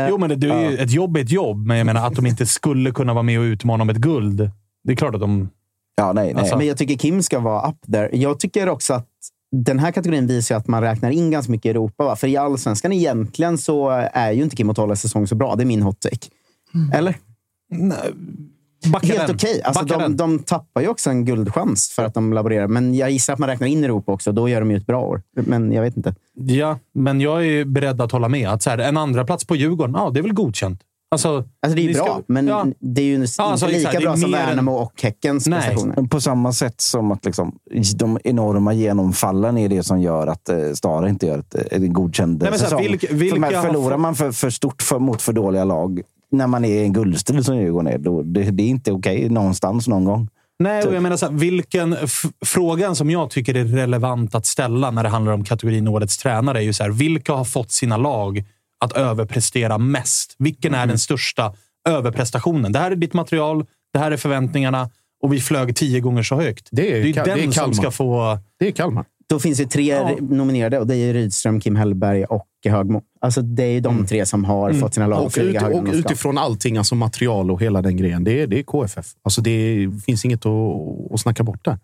Jo, 0.09 0.19
men 0.19 0.29
det, 0.29 0.37
det 0.37 0.49
är 0.51 0.71
ju, 0.71 0.79
ett 0.79 0.91
jobb 0.91 1.17
är 1.17 1.21
ett 1.21 1.31
jobb, 1.31 1.67
men 1.67 1.77
jag 1.79 1.87
menar 1.87 2.07
att 2.07 2.15
de 2.15 2.27
inte 2.27 2.47
skulle 2.47 2.91
kunna 2.91 3.13
vara 3.15 3.23
med 3.23 3.39
och 3.39 3.43
utmana 3.45 3.83
om 3.83 3.91
ett 3.91 3.97
guld. 3.97 4.51
Det 4.85 4.93
är 4.93 4.97
klart 4.97 5.15
att 5.15 5.21
de... 5.21 5.49
ja, 5.97 6.13
nej, 6.13 6.33
nej. 6.33 6.41
Alltså- 6.41 6.57
Men 6.57 6.67
jag 6.67 6.79
tycker 6.79 6.95
Kim 6.95 7.23
ska 7.23 7.39
vara 7.41 7.69
up 7.69 7.77
there. 7.93 8.17
Jag 8.17 8.41
tycker 8.41 8.69
också 8.69 8.95
att 8.95 9.09
den 9.53 9.79
här 9.79 9.91
kategorin 9.93 10.27
visar 10.27 10.57
att 10.57 10.67
man 10.69 10.83
räknar 10.83 11.11
in 11.11 11.31
ganska 11.31 11.53
mycket 11.53 11.71
Europa. 11.71 12.05
Va? 12.05 12.17
För 12.17 12.27
i 12.27 12.37
allsvenskan 12.37 12.93
egentligen 12.93 13.59
så 13.59 13.89
är 14.13 14.33
ju 14.33 14.43
inte 14.43 14.57
Kim 14.57 14.75
Tolles 14.75 15.01
säsong 15.01 15.27
så 15.27 15.35
bra. 15.35 15.57
Det 15.57 15.63
är 15.63 15.67
min 15.67 15.83
hot 15.83 16.01
take. 16.01 16.29
Eller? 16.95 17.15
Backa 18.87 19.07
Helt 19.07 19.31
okej. 19.31 19.63
Alltså, 19.63 19.85
Backa 19.85 19.99
de, 19.99 20.17
de 20.17 20.39
tappar 20.39 20.81
ju 20.81 20.89
också 20.89 21.11
en 21.11 21.25
guldchans 21.25 21.89
för 21.97 22.05
att 22.05 22.15
de 22.15 22.33
laborerar. 22.33 22.67
Men 22.69 22.95
jag 22.95 23.11
gissar 23.11 23.33
att 23.33 23.39
man 23.39 23.49
räknar 23.49 23.67
in 23.67 23.85
Europa 23.85 24.13
också. 24.13 24.33
Då 24.33 24.49
gör 24.49 24.61
de 24.61 24.71
ju 24.71 24.77
ett 24.77 24.87
bra 24.87 25.01
år. 25.03 25.23
Men 25.37 25.73
jag 25.73 25.83
vet 25.83 25.97
inte. 25.97 26.15
Ja, 26.35 26.79
men 26.95 27.21
jag 27.21 27.47
är 27.47 27.65
beredd 27.65 28.01
att 28.01 28.13
hålla 28.13 28.29
med. 28.29 28.49
Att 28.49 28.63
så 28.63 28.71
här, 28.71 28.79
en 28.79 28.97
andra 28.97 29.25
plats 29.25 29.45
på 29.45 29.57
Djurgården, 29.57 29.95
ja, 29.99 30.11
det 30.11 30.19
är 30.21 30.23
väl 30.23 30.33
godkänt. 30.33 30.81
Alltså, 31.11 31.29
Alltså 31.63 31.77
det 31.77 31.81
är 31.83 31.89
ju 31.89 31.95
ska- 31.95 32.05
bra, 32.05 32.23
men 32.27 32.47
ja. 32.47 32.67
det 32.81 33.01
är 33.01 33.05
ju 33.05 33.15
inte 33.15 33.43
alltså, 33.43 33.67
lika 33.67 33.79
exakt, 33.79 34.03
bra 34.03 34.17
som 34.17 34.25
än- 34.25 34.31
Värnamo 34.31 34.73
och 34.73 35.03
Häckens 35.03 35.47
Nej. 35.47 35.61
prestationer. 35.61 36.09
På 36.09 36.21
samma 36.21 36.53
sätt 36.53 36.81
som 36.81 37.13
att 37.13 37.25
liksom, 37.25 37.59
de 37.97 38.19
enorma 38.25 38.73
genomfallen 38.73 39.59
är 39.59 39.69
det 39.69 39.83
som 39.83 40.01
gör 40.01 40.27
att 40.27 40.49
eh, 40.49 40.57
Stara 40.75 41.09
inte 41.09 41.27
gör 41.27 41.39
ett, 41.39 41.55
en 41.73 41.93
godkänd 41.93 42.43
Nej, 42.43 42.51
men 42.51 42.59
så 42.59 42.65
här, 42.65 42.71
säsong. 42.71 42.83
vilka- 42.91 43.07
för 43.07 43.15
vilka 43.15 43.41
men 43.41 43.55
har 43.55 43.63
förlorar 43.63 43.97
man 43.97 44.15
för, 44.15 44.33
för 44.33 44.51
stort 44.51 44.83
för, 44.83 44.99
mot 44.99 45.23
för 45.23 45.33
dåliga 45.33 45.65
lag 45.65 46.01
när 46.31 46.47
man 46.47 46.65
är 46.65 46.81
i 46.81 46.83
en 46.83 46.93
guldstrid 46.93 47.45
som 47.45 47.57
Djurgården 47.57 47.93
är, 47.93 47.99
då, 47.99 48.23
det, 48.23 48.43
det 48.43 48.63
är 48.63 48.69
inte 48.69 48.93
okej 48.93 49.29
någonstans 49.29 49.89
någon 49.89 50.05
gång. 50.05 50.29
Nej, 50.59 50.85
och 50.85 50.95
jag 50.95 51.03
menar 51.03 51.17
så 51.17 51.27
här, 51.27 51.33
vilken 51.33 51.97
frågan 52.45 52.97
som 52.97 53.11
jag 53.11 53.31
tycker 53.31 53.55
är 53.55 53.65
relevant 53.65 54.35
att 54.35 54.47
ställa 54.47 54.91
när 54.91 55.03
det 55.03 55.09
handlar 55.09 55.33
om 55.33 55.45
kategorin 55.45 55.89
Årets 55.89 56.19
tränare 56.19 56.59
är 56.59 56.63
ju 56.63 56.73
så 56.73 56.83
här, 56.83 56.91
vilka 56.91 57.33
har 57.33 57.45
fått 57.45 57.71
sina 57.71 57.97
lag 57.97 58.45
att 58.81 58.93
överprestera 58.93 59.79
mest? 59.79 60.35
Vilken 60.39 60.75
är 60.75 60.87
den 60.87 60.99
största 60.99 61.53
överprestationen? 61.89 62.73
Det 62.73 62.79
här 62.79 62.91
är 62.91 62.97
ditt 62.97 63.15
material, 63.15 63.67
det 63.93 63.99
här 63.99 64.11
är 64.11 64.17
förväntningarna 64.17 64.91
och 65.23 65.33
vi 65.33 65.41
flög 65.41 65.77
tio 65.77 66.01
gånger 66.01 66.23
så 66.23 66.35
högt. 66.41 66.69
Det 66.71 66.93
är 66.93 66.97
ju 66.97 67.13
Ka- 67.13 67.25
den 67.25 67.39
det 67.39 67.45
är 67.45 67.51
som 67.51 67.75
ska 67.75 67.91
få... 67.91 68.39
Det 68.59 68.67
är 68.67 68.73
Kalmar. 68.73 69.05
Då 69.29 69.39
finns 69.39 69.59
det 69.59 69.67
tre 69.67 69.89
Ja. 69.89 70.17
nominerade 70.21 70.79
och 70.79 70.87
det 70.87 70.97
är 70.97 71.13
Rydström, 71.13 71.61
Kim 71.61 71.77
Hellberg 71.77 72.25
och 72.25 72.47
Högmo. 72.69 73.03
Alltså 73.21 73.43
det 73.43 73.63
är 73.63 73.81
de 73.81 74.07
tre 74.07 74.27
som 74.27 74.45
har 74.45 74.73
fått 74.73 74.95
sina 74.95 75.07
lag 75.07 75.27
att 75.27 75.37
Och, 75.37 75.43
ut, 75.45 75.63
och 75.63 75.95
utifrån 75.95 76.39
allting, 76.39 76.77
alltså 76.77 76.95
material 76.95 77.51
och 77.51 77.63
hela 77.63 77.83
den 77.83 77.97
grejen. 77.97 78.25
Det 78.25 78.43
är, 78.43 78.47
det 78.47 78.59
är 78.59 78.63
KFF. 78.63 79.07
Alltså 79.23 79.41
det 79.41 79.91
finns 80.07 80.25
inget 80.25 80.47
att, 80.47 81.13
att 81.13 81.21
snacka 81.21 81.43
bort 81.43 81.65
där. 81.65 81.79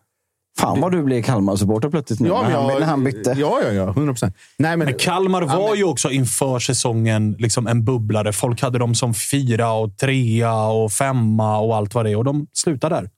Fan 0.58 0.80
vad 0.80 0.92
du 0.92 1.02
blev 1.02 1.22
Kalmar-supporter 1.22 1.90
plötsligt 1.90 2.20
nu 2.20 2.28
när, 2.28 2.36
han, 2.36 2.66
när 2.66 2.80
han 2.86 3.04
bytte. 3.04 3.36
Ja, 3.38 3.60
ja, 3.64 3.72
ja. 3.72 3.90
100 3.90 4.12
procent. 4.12 4.36
Nej, 4.58 4.76
men, 4.76 4.84
Men 4.84 4.98
Kalmar 4.98 5.42
var 5.42 5.74
ju 5.74 5.84
också 5.84 6.10
inför 6.10 6.58
säsongen 6.58 7.36
liksom 7.38 7.66
en 7.66 7.84
bubblare. 7.84 8.32
Folk 8.32 8.62
hade 8.62 8.78
dem 8.78 8.94
som 8.94 9.14
fyra 9.14 9.72
och 9.72 9.96
trea 9.96 10.66
och 10.66 10.92
femma 10.92 11.58
och 11.58 11.76
allt 11.76 11.94
vad 11.94 12.04
det 12.04 12.10
är. 12.10 12.16
Och 12.16 12.24
de 12.24 12.46
slutade 12.52 12.94
där. 12.94 13.10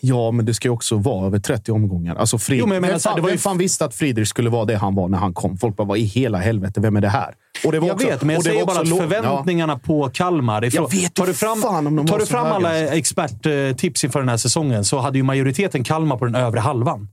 Ja, 0.00 0.30
men 0.30 0.46
det 0.46 0.54
ska 0.54 0.68
ju 0.68 0.72
också 0.72 0.96
vara 0.96 1.26
över 1.26 1.38
30 1.38 1.72
omgångar. 1.72 2.14
Alltså 2.16 2.38
Frid... 2.38 2.58
Jo, 2.60 2.66
men 2.66 2.82
menar 2.82 2.98
fan, 2.98 3.16
det 3.16 3.22
var 3.22 3.30
ju- 3.30 3.38
fan 3.38 3.58
visste 3.58 3.84
att 3.84 3.94
Friedrich 3.94 4.28
skulle 4.28 4.50
vara 4.50 4.64
det 4.64 4.76
han 4.76 4.94
var 4.94 5.08
när 5.08 5.18
han 5.18 5.34
kom? 5.34 5.56
Folk 5.58 5.76
bara, 5.76 5.84
vad 5.86 5.98
i 5.98 6.04
hela 6.04 6.38
helvete, 6.38 6.80
vem 6.80 6.96
är 6.96 7.00
det 7.00 7.08
här? 7.08 7.34
Och 7.64 7.72
det 7.72 7.80
var 7.80 7.86
Jag 7.88 7.94
också, 7.94 8.06
vet, 8.08 8.22
men 8.22 8.34
jag 8.34 8.44
säger 8.44 8.66
bara 8.66 8.80
att 8.80 8.88
förväntningarna 8.88 9.78
på 9.78 10.10
Kalmar... 10.12 10.64
Ifrån, 10.64 10.82
Jag 10.92 11.00
vet 11.00 11.14
tar 11.14 11.26
du 11.26 11.34
fram, 11.34 11.62
tar 12.06 12.18
du 12.18 12.26
fram 12.26 12.46
alla 12.46 12.78
experttips 12.78 14.04
inför 14.04 14.20
den 14.20 14.28
här 14.28 14.36
säsongen 14.36 14.84
så 14.84 14.98
hade 14.98 15.18
ju 15.18 15.22
majoriteten 15.24 15.84
Kalmar 15.84 16.16
på 16.16 16.24
den 16.24 16.34
övre 16.34 16.60
halvan. 16.60 17.08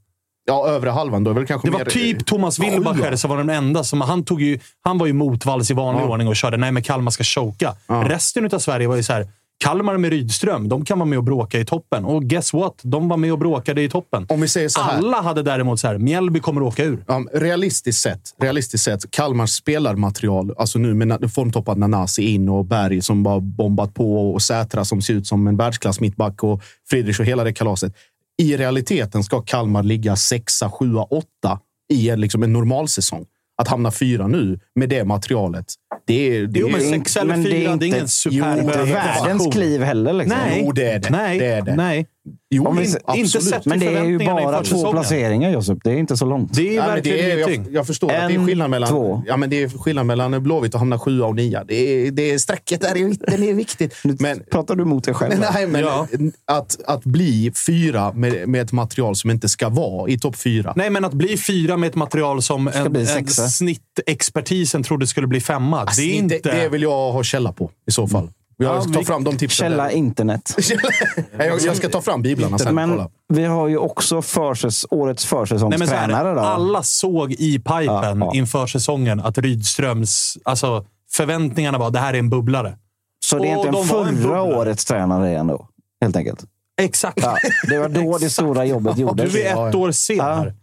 Ja, 0.46 0.68
övre 0.68 0.90
halvan. 0.90 1.24
Då 1.24 1.34
väl 1.34 1.46
kanske 1.46 1.68
Det 1.68 1.72
var 1.72 1.80
mer, 1.80 1.86
typ 1.86 2.26
Thomas 2.26 2.60
Wilbacher 2.60 3.04
Sjua. 3.10 3.18
som 3.18 3.30
var 3.30 3.38
den 3.38 3.50
enda 3.50 3.84
som... 3.84 4.02
Han, 4.02 4.24
tog 4.24 4.42
ju, 4.42 4.60
han 4.84 4.98
var 4.98 5.08
ju 5.08 5.14
motvalls 5.14 5.72
i 5.72 5.74
vanlig 5.74 6.02
Ja. 6.04 6.08
ordning 6.08 6.28
och 6.28 6.36
körde 6.36 6.58
nej, 6.58 6.72
men 6.72 6.84
Kalmar 6.84 7.12
ska 7.12 7.24
choka. 7.24 7.76
Ja. 7.88 8.04
Resten 8.08 8.50
av 8.54 8.60
Sverige 8.60 8.88
var 8.88 8.96
ju 8.96 9.04
så 9.04 9.14
här... 9.14 9.28
Kalmar 9.64 9.98
med 9.98 10.10
Rydström, 10.10 10.70
de 10.70 10.86
kan 10.86 11.00
vara 11.00 11.10
med 11.10 11.18
och 11.18 11.24
bråka 11.24 11.60
i 11.60 11.66
toppen. 11.66 12.06
Och 12.06 12.24
guess 12.24 12.54
what? 12.54 12.80
De 12.82 13.10
var 13.10 13.18
med 13.18 13.32
och 13.32 13.40
bråkade 13.40 13.82
i 13.82 13.90
toppen. 13.90 14.26
Om 14.30 14.42
vi 14.42 14.48
säger 14.48 14.70
så 14.70 14.82
här. 14.82 14.98
Alla 14.98 15.22
hade 15.22 15.44
däremot 15.44 15.80
så 15.80 15.88
här, 15.88 15.98
Mjällby 15.98 16.40
kommer 16.40 16.62
att 16.62 16.68
åka 16.68 16.84
ur. 16.84 17.04
Ja, 17.08 17.26
realistiskt 17.34 18.02
sett, 18.02 18.22
realistiskt 18.40 18.84
sett, 18.84 19.12
Kalmars 19.12 19.50
spelarmaterial, 19.50 20.54
alltså 20.58 20.80
nu 20.80 20.94
med 20.94 21.34
formtoppad 21.34 21.78
Nanasi 21.78 22.24
in 22.24 22.50
och 22.50 22.66
Berg 22.66 23.02
som 23.02 23.24
bara 23.24 23.40
bombat 23.40 23.94
på 23.94 24.34
och 24.34 24.42
Sätra 24.42 24.86
som 24.86 25.02
ser 25.02 25.14
ut 25.14 25.28
som 25.28 25.48
en 25.48 25.58
världsklass 25.58 26.00
mittback 26.00 26.44
och 26.44 26.62
Friedrich 26.90 27.20
och 27.20 27.26
hela 27.26 27.44
det 27.44 27.54
kalaset. 27.54 27.94
I 28.38 28.58
realiteten 28.58 29.24
ska 29.24 29.42
Kalmar 29.42 29.84
ligga 29.84 30.16
sexa, 30.16 30.70
sjua, 30.70 31.04
åtta 31.04 31.60
i 31.94 32.10
en, 32.10 32.22
liksom 32.22 32.44
en 32.44 32.54
normalsäsong. 32.54 33.26
Att 33.58 33.68
hamna 33.68 33.92
fyra 33.92 34.28
nu 34.28 34.60
med 34.76 34.90
det 34.90 35.04
materialet, 35.06 35.66
det 36.06 36.38
är... 36.38 36.48
Det 36.48 36.60
Jo, 36.60 36.68
men 36.70 36.82
är 36.82 36.86
sex 36.86 37.18
eller 37.18 37.28
men 37.28 37.44
det 37.44 37.50
är 37.50 37.52
fyra, 37.52 37.60
det 37.62 37.70
är 37.70 37.74
inte- 37.74 37.86
ingen 37.86 38.00
jo, 38.00 38.08
superb 38.08 38.60
inte 38.60 38.84
världens 38.94 39.54
kliv 39.54 39.82
heller. 39.84 40.14
Liksom. 40.14 40.40
Nej, 40.40 40.62
Jo, 40.66 40.72
det 40.72 40.92
är 40.92 41.00
det. 41.00 41.10
Nej, 41.10 41.40
Det 41.40 41.46
är 41.46 41.62
det. 41.62 41.76
nej. 41.76 42.08
Jo, 42.56 42.72
vi- 42.72 42.86
in- 42.86 42.98
inte 43.16 43.42
sett 43.42 43.66
Men 43.66 43.80
det 43.80 43.86
är 43.88 44.04
ju 44.06 44.18
bara 44.20 44.58
två 44.58 44.64
säsongen. 44.64 44.92
placeringar, 44.92 45.50
Josip. 45.52 45.78
Det 45.84 45.92
är 45.92 45.96
inte 45.98 46.18
så 46.18 46.26
långt. 46.26 46.54
Det 46.54 46.62
är 46.62 46.80
Nej, 46.82 46.90
verkligen 46.90 47.18
det 47.18 47.32
är, 47.32 47.38
jag, 47.50 47.68
jag 47.72 47.88
förstår 47.88 48.08
att 48.12 48.28
det 48.28 48.34
är 48.34 48.40
En, 48.40 48.46
skillnad 48.48 48.70
mellan, 48.70 48.90
två. 48.90 49.24
ja, 49.28 49.38
men 49.38 49.50
det 49.50 49.64
är 49.64 49.70
skillnad 49.70 50.06
mellan 50.06 50.44
Blåvitt 50.44 50.74
och 50.74 50.80
hamna 50.80 51.00
sjua 51.00 51.26
och 51.26 51.36
nia. 51.36 51.64
Det 51.64 51.76
är, 52.08 52.12
det 52.12 52.32
är 52.32 52.38
strecket 52.38 52.82
där 52.82 52.98
i 52.98 53.04
mitten 53.06 53.44
är 53.44 53.54
viktigt. 53.54 53.96
Men, 54.20 54.44
Pratar 54.52 54.76
du 54.76 54.86
mot 54.86 55.04
dig 55.04 55.14
själv? 55.14 55.34
nej, 55.54 55.68
men 55.68 55.82
Ja. 55.82 56.08
att, 56.48 56.78
att 56.88 57.04
bli 57.04 57.52
fyra 57.68 58.14
med, 58.14 58.48
med 58.50 58.62
ett 58.62 58.72
material 58.72 59.16
som 59.16 59.32
inte 59.32 59.50
ska 59.50 59.70
vara 59.70 60.10
i 60.10 60.20
topp 60.20 60.36
fyra. 60.36 60.74
Nej, 60.76 60.90
men 60.90 61.06
att 61.06 61.14
bli 61.14 61.38
fyra 61.38 61.78
med 61.78 61.88
ett 61.90 61.96
material 61.96 62.42
som 62.42 62.68
en, 62.68 62.96
en 62.96 63.28
snittexpertisen 63.28 64.84
trodde 64.84 65.08
skulle 65.08 65.28
bli 65.28 65.40
femma. 65.42 65.80
Alltså, 65.82 66.02
det 66.02 66.08
är 66.08 66.14
inte... 66.16 66.40
det 66.52 66.70
vill 66.70 66.82
jag 66.82 67.12
ha 67.12 67.24
källa 67.24 67.52
på 67.54 67.72
i 67.88 67.92
så 67.92 68.08
fall. 68.08 68.30
Jag 68.58 68.76
Ja, 68.76 68.82
ska 68.82 68.94
ta 68.94 69.04
fram 69.04 69.24
de 69.24 69.38
tipsen. 69.38 69.66
Källa 69.70 69.84
där. 69.84 69.90
internet. 69.90 70.56
Nej, 71.38 71.48
jag, 71.48 71.62
jag 71.62 71.76
ska 71.78 71.90
ta 71.90 72.02
fram 72.02 72.22
biblarna 72.22 72.58
sen 72.60 72.76
Men 72.76 72.90
kolla. 72.90 73.10
vi 73.28 73.46
har 73.46 73.68
ju 73.68 73.78
också 73.78 74.22
försäs 74.22 74.86
årets 74.90 75.32
Nej, 75.32 75.40
men 75.40 75.50
så 75.50 75.58
försäsongstränare. 75.58 76.42
alla 76.42 76.84
såg 76.84 77.32
i 77.32 77.60
pipen 77.60 77.84
Ja, 77.86 78.16
ja. 78.20 78.32
inför 78.36 78.68
säsongen 78.68 79.20
att 79.20 79.38
Rydströms... 79.38 80.38
Alltså, 80.44 80.86
förväntningarna 81.12 81.78
var 81.78 81.92
det 81.92 82.00
här 82.00 82.14
är 82.14 82.20
en 82.20 82.30
bubblare. 82.30 82.78
Så 83.26 83.38
det 83.38 83.44
är 83.44 83.46
egentligen 83.46 83.74
de 83.74 83.88
var 83.88 84.06
en 84.08 84.18
förra 84.22 84.42
årets 84.44 84.86
tränare 84.86 85.30
igen 85.30 85.48
då, 85.48 85.68
helt 86.02 86.16
enkelt. 86.16 86.44
Exakt. 86.82 87.20
Ja, 87.22 87.36
det 87.70 87.80
var 87.80 87.90
då 87.90 88.18
det 88.18 88.30
stora 88.30 88.66
jobbet 88.66 88.98
gjordes. 88.98 89.34
Du 89.34 89.42
är 89.42 89.70
ett 89.70 89.76
år 89.76 89.92
sen 89.92 90.16
Ja. 90.18 90.24
här. 90.34 90.54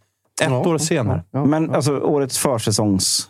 Ett 0.43 0.67
år 0.67 0.79
senare. 0.79 1.23
Men 1.47 1.71
alltså 1.75 1.99
årets 2.01 2.39
försäsongs 2.39 3.29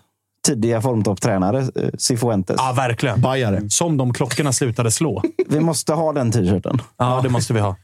tidiga 0.55 0.81
formtopptränare, 0.81 1.59
eh, 1.59 1.89
Cifuentes. 1.99 2.57
Ja, 2.59 2.73
verkligen. 2.77 3.21
Bajare. 3.21 3.71
Som 3.71 3.97
de 3.97 4.13
klockorna 4.13 4.53
slutade 4.53 4.91
slå. 4.91 5.23
Vi 5.49 5.61
måste 5.61 5.93
ha 5.93 6.13
den 6.13 6.33
t-shirten. 6.33 6.83
Ja, 6.97 7.21
det 7.23 7.29
måste 7.29 7.53
vi 7.55 7.61
ha. 7.61 7.77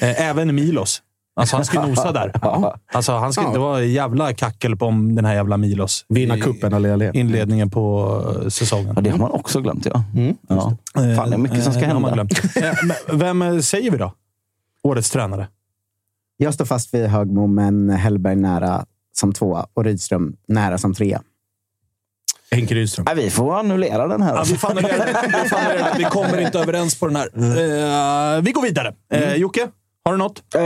Eh, 0.00 0.28
Även 0.28 0.54
Milos. 0.54 1.02
Alltså, 1.36 1.56
han 1.56 1.64
skulle 1.64 1.86
nosa 1.86 2.12
där. 2.12 2.32
Alltså, 2.92 3.12
han 3.12 3.32
skulle, 3.32 3.48
Ja. 3.48 3.52
Det 3.52 3.58
var 3.58 3.80
jävla 3.80 4.32
kackel 4.34 4.76
på 4.76 4.86
om 4.86 5.14
den 5.14 5.24
här 5.24 5.34
jävla 5.34 5.56
Milos. 5.56 6.04
Vinna 6.08 6.36
I 6.36 6.40
cupen 6.40 6.72
eller 6.72 6.96
le. 6.96 7.10
Inledningen 7.14 7.70
på 7.70 8.14
eh, 8.42 8.48
säsongen. 8.48 8.92
Ja, 8.96 9.02
det 9.02 9.10
har 9.10 9.18
man 9.18 9.30
också 9.30 9.60
glömt. 9.60 9.86
Ja. 9.86 10.04
Ja. 10.48 10.76
Fan, 11.16 11.30
det 11.30 11.36
är 11.36 11.38
mycket 11.38 11.64
som 11.64 11.72
ska 11.72 11.86
hända. 11.86 12.26
Vem 13.12 13.62
säger 13.62 13.90
vi 13.90 13.96
då? 13.96 14.12
Årets 14.82 15.10
tränare? 15.10 15.48
Jag 16.36 16.54
står 16.54 16.64
fast 16.64 16.94
vid 16.94 17.06
Högmo, 17.06 17.46
men 17.46 17.90
Hellberg 17.90 18.36
nära 18.36 18.84
som 19.12 19.32
tvåa 19.32 19.66
och 19.74 19.84
Rydström 19.84 20.36
nära 20.48 20.78
som 20.78 20.94
trea. 20.94 21.22
Henke 22.54 22.74
Rydström. 22.74 23.04
Nej, 23.06 23.24
vi 23.24 23.30
får 23.30 23.58
annullera 23.58 24.06
den 24.06 24.22
här. 24.22 24.34
Ja, 24.34 24.42
vi, 24.46 24.56
får 24.56 24.70
annulera 24.70 24.96
det. 24.96 25.20
vi, 25.42 25.48
får 25.48 25.98
vi 25.98 26.04
kommer 26.04 26.40
inte 26.40 26.58
överens 26.58 27.00
på 27.00 27.06
den 27.06 27.16
här. 27.16 27.26
Eh, 28.36 28.42
vi 28.42 28.52
går 28.52 28.62
vidare. 28.62 28.94
Eh, 29.12 29.34
Jocke, 29.34 29.68
har 30.04 30.12
du 30.12 30.18
något? 30.18 30.42
Eh, 30.54 30.62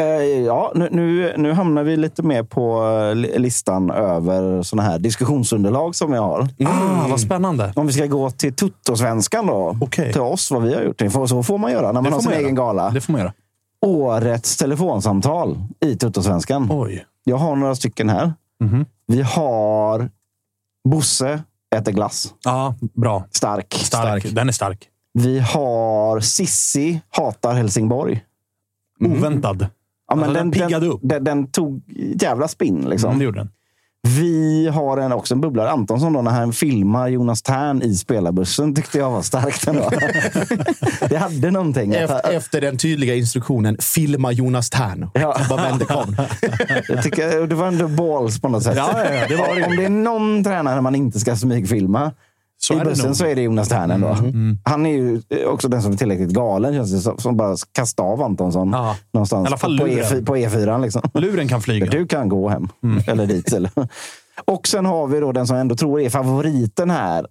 ja, 0.46 0.72
nu, 0.74 0.88
nu, 0.92 1.34
nu 1.36 1.52
hamnar 1.52 1.82
vi 1.82 1.96
lite 1.96 2.22
mer 2.22 2.42
på 2.42 2.82
li- 3.14 3.38
listan 3.38 3.90
över 3.90 4.62
såna 4.62 4.82
här 4.82 4.98
diskussionsunderlag 4.98 5.94
som 5.94 6.12
jag 6.12 6.22
har. 6.22 6.48
Ah, 6.64 7.06
vad 7.08 7.20
spännande. 7.20 7.72
Om 7.76 7.86
vi 7.86 7.92
ska 7.92 8.06
gå 8.06 8.30
till 8.30 8.54
Tuttosvenskan 8.54 9.46
då. 9.46 9.76
Okej. 9.80 10.12
Till 10.12 10.20
oss, 10.20 10.50
vad 10.50 10.62
vi 10.62 10.74
har 10.74 10.82
gjort. 10.82 11.02
Så 11.28 11.42
får 11.42 11.58
man 11.58 11.72
göra 11.72 11.92
när 11.92 12.02
man 12.02 12.12
har 12.12 12.20
sin 12.20 12.30
man 12.30 12.38
egen 12.40 12.54
gala. 12.54 12.90
Det 12.90 13.00
får 13.00 13.12
man 13.12 13.20
göra. 13.20 13.32
Årets 13.86 14.56
telefonsamtal 14.56 15.56
i 15.80 15.96
Tuttosvenskan. 15.96 16.68
Oj. 16.70 17.04
Jag 17.24 17.36
har 17.36 17.56
några 17.56 17.74
stycken 17.74 18.08
här. 18.08 18.32
Mhm. 18.60 18.86
Vi 19.06 19.22
har 19.22 20.10
Bosse 20.88 21.42
äter 21.74 21.92
glass. 21.92 22.34
Ja, 22.44 22.74
bra. 22.94 23.24
Stark. 23.30 23.74
Stark. 23.74 24.26
Den 24.34 24.48
är 24.48 24.52
stark. 24.52 24.88
Vi 25.12 25.38
har 25.40 26.20
Sissi 26.20 27.00
hatar 27.10 27.54
Helsingborg. 27.54 28.24
Oväntad. 29.04 29.66
Ja, 30.08 30.14
men 30.14 30.24
Alltså, 30.24 30.34
den 30.42 30.50
piggade 30.50 30.86
upp. 30.86 31.00
Den, 31.02 31.24
den 31.24 31.46
tog 31.46 31.82
jävla 32.22 32.48
spinn. 32.48 32.88
Liksom. 32.88 33.08
Mm, 33.08 33.18
det 33.18 33.24
gjorde 33.24 33.40
den. 33.40 33.50
Vi 34.06 34.68
har 34.68 34.96
en, 34.96 35.12
också 35.12 35.34
en 35.34 35.40
bubblare, 35.40 35.70
Antonsson, 35.70 36.12
då, 36.12 36.22
när 36.22 36.30
han 36.30 36.52
filmar 36.52 37.08
Jonas 37.08 37.42
Tern 37.42 37.82
i 37.82 37.94
spelarbussen. 37.94 38.74
tyckte 38.74 38.98
jag 38.98 39.10
var 39.10 39.22
starkt 39.22 39.68
ändå. 39.68 39.90
det 41.08 41.16
hade 41.16 41.50
någonting. 41.50 41.94
Efter, 41.94 42.32
efter 42.32 42.60
den 42.60 42.78
tydliga 42.78 43.14
instruktionen, 43.14 43.76
filma 43.80 44.32
Jonas 44.32 44.70
Tern. 44.70 45.10
Ja. 45.14 45.36
Bara 45.50 45.62
vände 45.62 45.84
kameran. 45.84 46.26
jag 46.88 47.02
tycker, 47.02 47.46
det 47.46 47.54
var 47.54 47.66
ändå 47.66 47.88
balls 47.88 48.40
på 48.40 48.48
något 48.48 48.62
sätt. 48.62 48.76
Ja, 48.76 49.04
ja, 49.04 49.26
det 49.28 49.36
var 49.36 49.54
det. 49.54 49.66
Om 49.66 49.76
det 49.76 49.84
är 49.84 49.88
någon 49.88 50.44
tränare 50.44 50.80
man 50.80 50.94
inte 50.94 51.20
ska 51.20 51.36
smygfilma 51.36 52.12
Så 52.66 52.74
i 52.74 52.84
bussen 52.84 53.14
så 53.14 53.26
är 53.26 53.34
det 53.34 53.42
Jonas 53.42 53.68
Tern 53.68 53.90
ändå. 53.90 54.16
Han 54.64 54.86
är 54.86 54.90
ju 54.90 55.20
också 55.46 55.68
den 55.68 55.82
som 55.82 55.92
är 55.92 55.96
tillräckligt 55.96 56.30
galen, 56.30 56.74
känns 56.74 56.92
det 56.92 56.98
som, 57.00 57.18
som 57.18 57.36
bara 57.36 57.56
kastar 57.72 58.04
av 58.04 58.22
Antonsson 58.22 58.70
Ja. 58.72 58.96
någonstans 59.12 59.44
I 59.44 59.46
alla 59.46 59.56
fall 59.56 59.78
på, 59.78 59.84
på, 59.84 59.90
luren. 59.90 60.04
E4, 60.04 60.24
på 60.24 60.36
E4. 60.36 60.82
Liksom. 60.82 61.02
Luren 61.14 61.48
kan 61.48 61.60
flyga. 61.62 61.86
Du 61.86 62.06
kan 62.06 62.28
gå 62.28 62.48
hem. 62.48 62.68
Mm. 62.82 63.02
Eller 63.06 63.26
dit. 63.26 63.52
Eller. 63.52 63.70
Och 64.44 64.68
sen 64.68 64.86
har 64.86 65.06
vi 65.06 65.20
då 65.20 65.32
den 65.32 65.46
som 65.46 65.56
jag 65.56 65.60
ändå 65.60 65.76
tror 65.76 66.00
är 66.00 66.10
favoriten 66.10 66.90
här. 66.90 67.26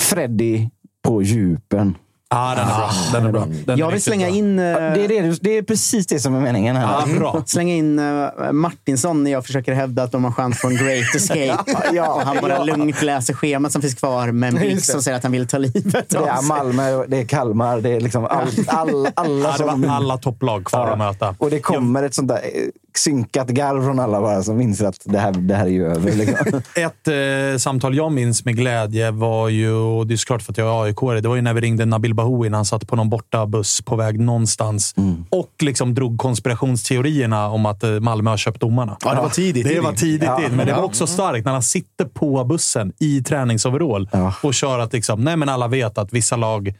Freddy 0.00 0.68
på 1.02 1.22
djupen. 1.22 1.94
Ja, 2.32 2.54
den 2.56 2.66
är 2.68 2.72
bra. 2.78 2.90
Den 3.12 3.26
är 3.26 3.32
bra. 3.32 3.46
Den 3.66 3.74
är 3.74 3.78
Jag 3.78 3.90
vill 3.90 4.02
slänga 4.02 4.26
bra. 4.26 4.36
in, 4.36 4.58
eh, 4.58 4.64
Det 4.64 4.80
är, 5.04 5.08
det, 5.08 5.38
det 5.42 5.58
är 5.58 5.62
precis 5.62 6.06
det 6.06 6.20
som 6.20 6.34
är 6.34 6.40
meningen 6.40 6.76
här. 6.76 7.02
Ja, 7.06 7.18
bra. 7.18 7.42
slänga 7.46 7.74
in 7.74 7.98
eh, 7.98 8.52
Martinsson 8.52 9.24
när 9.24 9.30
jag 9.30 9.46
försöker 9.46 9.72
hävda 9.72 10.02
att 10.02 10.12
de 10.12 10.24
har 10.24 10.32
chans 10.32 10.62
på 10.62 10.68
en 10.68 10.76
great 10.76 11.14
escape. 11.14 11.58
Ja, 11.92 12.22
han 12.24 12.36
bara 12.42 12.52
ja. 12.56 12.64
lugnt 12.64 13.02
läser 13.02 13.34
schemat 13.34 13.72
som 13.72 13.82
finns 13.82 13.94
kvar 13.94 14.32
med 14.32 14.48
en 14.48 14.54
blick 14.60 14.74
det. 14.74 14.80
som 14.80 15.02
säger 15.02 15.16
att 15.16 15.22
han 15.22 15.32
vill 15.32 15.46
ta 15.46 15.58
livet 15.58 16.08
Det 16.08 16.16
av 16.18 16.28
är 16.28 16.36
sig. 16.36 16.48
Malmö, 16.48 17.04
det 17.08 17.16
är 17.20 17.24
Kalmar, 17.24 17.80
det 17.80 17.90
är 17.90 18.00
liksom 18.00 18.24
all, 18.24 18.48
all, 18.66 19.08
alla 19.14 19.48
Ja, 19.48 19.52
det 19.52 19.70
som... 19.70 19.90
alla 19.90 20.18
topplag 20.18 20.64
kvar 20.64 20.86
Ja. 20.86 20.92
att 20.92 20.98
möta. 20.98 21.34
Och 21.38 21.50
det 21.50 21.60
kommer 21.60 22.02
ett 22.02 22.14
sånt 22.14 22.28
där 22.28 22.36
eh, 22.36 22.50
synkat 22.98 23.48
garv 23.48 23.84
från 23.84 24.00
alla 24.00 24.20
bara 24.20 24.42
som 24.42 24.60
inser 24.60 24.86
att 24.86 24.98
det 25.04 25.18
här, 25.18 25.32
det 25.32 25.54
här 25.54 25.64
är 25.66 25.70
ju 25.70 25.86
över. 25.86 26.12
Liksom. 26.12 26.60
Ett 26.76 27.08
eh, 27.08 27.58
samtal 27.58 27.96
jag 27.96 28.12
minns 28.12 28.44
med 28.44 28.56
glädje 28.56 29.10
var 29.10 29.48
ju, 29.48 29.72
och 29.72 30.06
det 30.06 30.14
är 30.14 30.16
såklart 30.16 30.42
för 30.42 30.52
att 30.52 30.58
jag 30.58 30.66
är 30.68 30.84
aik 30.84 31.22
det 31.22 31.28
var 31.28 31.36
ju 31.36 31.42
när 31.42 31.54
vi 31.54 31.60
ringde 31.60 31.84
Nabil 31.84 32.14
Bahoui 32.14 32.48
när 32.48 32.58
han 32.58 32.64
satt 32.64 32.88
på 32.88 32.96
någon 32.96 33.10
borta 33.10 33.46
buss 33.46 33.82
på 33.82 33.96
väg 33.96 34.20
någonstans 34.20 34.94
och 35.30 35.50
liksom 35.62 35.94
drog 35.94 36.18
konspirationsteorierna 36.18 37.48
om 37.48 37.66
att 37.66 37.82
eh, 37.84 37.90
Malmö 38.00 38.30
har 38.30 38.36
köpt 38.36 38.60
domarna. 38.60 38.96
Ja, 39.04 39.14
det 39.14 39.20
var 39.20 39.28
tidigt 39.28 39.68
Det 39.68 39.80
var 39.80 39.92
tidigt 39.92 40.22
Ja. 40.22 40.44
in, 40.46 40.56
men 40.56 40.66
det 40.66 40.72
var 40.72 40.82
också 40.82 41.06
starkt 41.06 41.44
när 41.44 41.52
han 41.52 41.62
sitter 41.62 42.04
på 42.04 42.44
bussen 42.44 42.92
i 43.00 43.22
träningsoverall 43.22 44.08
Ja. 44.12 44.34
och 44.42 44.54
kör 44.54 44.78
att 44.78 44.92
liksom, 44.92 45.24
nej 45.24 45.36
men 45.36 45.48
alla 45.48 45.68
vet 45.68 45.98
att 45.98 46.12
vissa 46.12 46.36
lag 46.36 46.74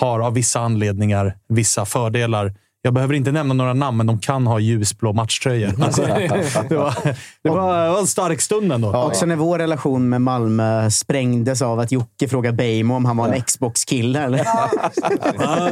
har 0.00 0.20
av 0.20 0.34
vissa 0.34 0.60
anledningar 0.60 1.36
vissa 1.48 1.84
fördelar. 1.84 2.54
Jag 2.84 2.94
behöver 2.94 3.14
inte 3.14 3.32
nämna 3.32 3.54
några 3.54 3.72
namn, 3.74 3.96
men 3.96 4.06
de 4.06 4.18
kan 4.18 4.46
ha 4.46 4.58
ljusblå 4.58 5.12
matchtröjor. 5.12 5.72
Alltså, 5.82 6.02
det, 6.02 6.28
var, 6.28 6.68
det, 6.68 6.74
var, 6.76 6.94
det 7.42 7.50
var 7.90 7.98
en 7.98 8.06
stark 8.06 8.40
stund 8.40 8.72
ändå. 8.72 8.96
Också 8.96 9.26
när 9.26 9.36
vår 9.36 9.58
relation 9.58 10.08
med 10.08 10.20
Malmö 10.20 10.90
sprängdes 10.90 11.62
av 11.62 11.80
att 11.80 11.92
Jocke 11.92 12.28
frågade 12.28 12.56
Beijmo 12.56 12.94
om 12.96 13.04
han 13.04 13.16
var 13.16 13.28
en 13.28 13.42
Xbox-kille. 13.42 14.44
Ja, 14.44 15.70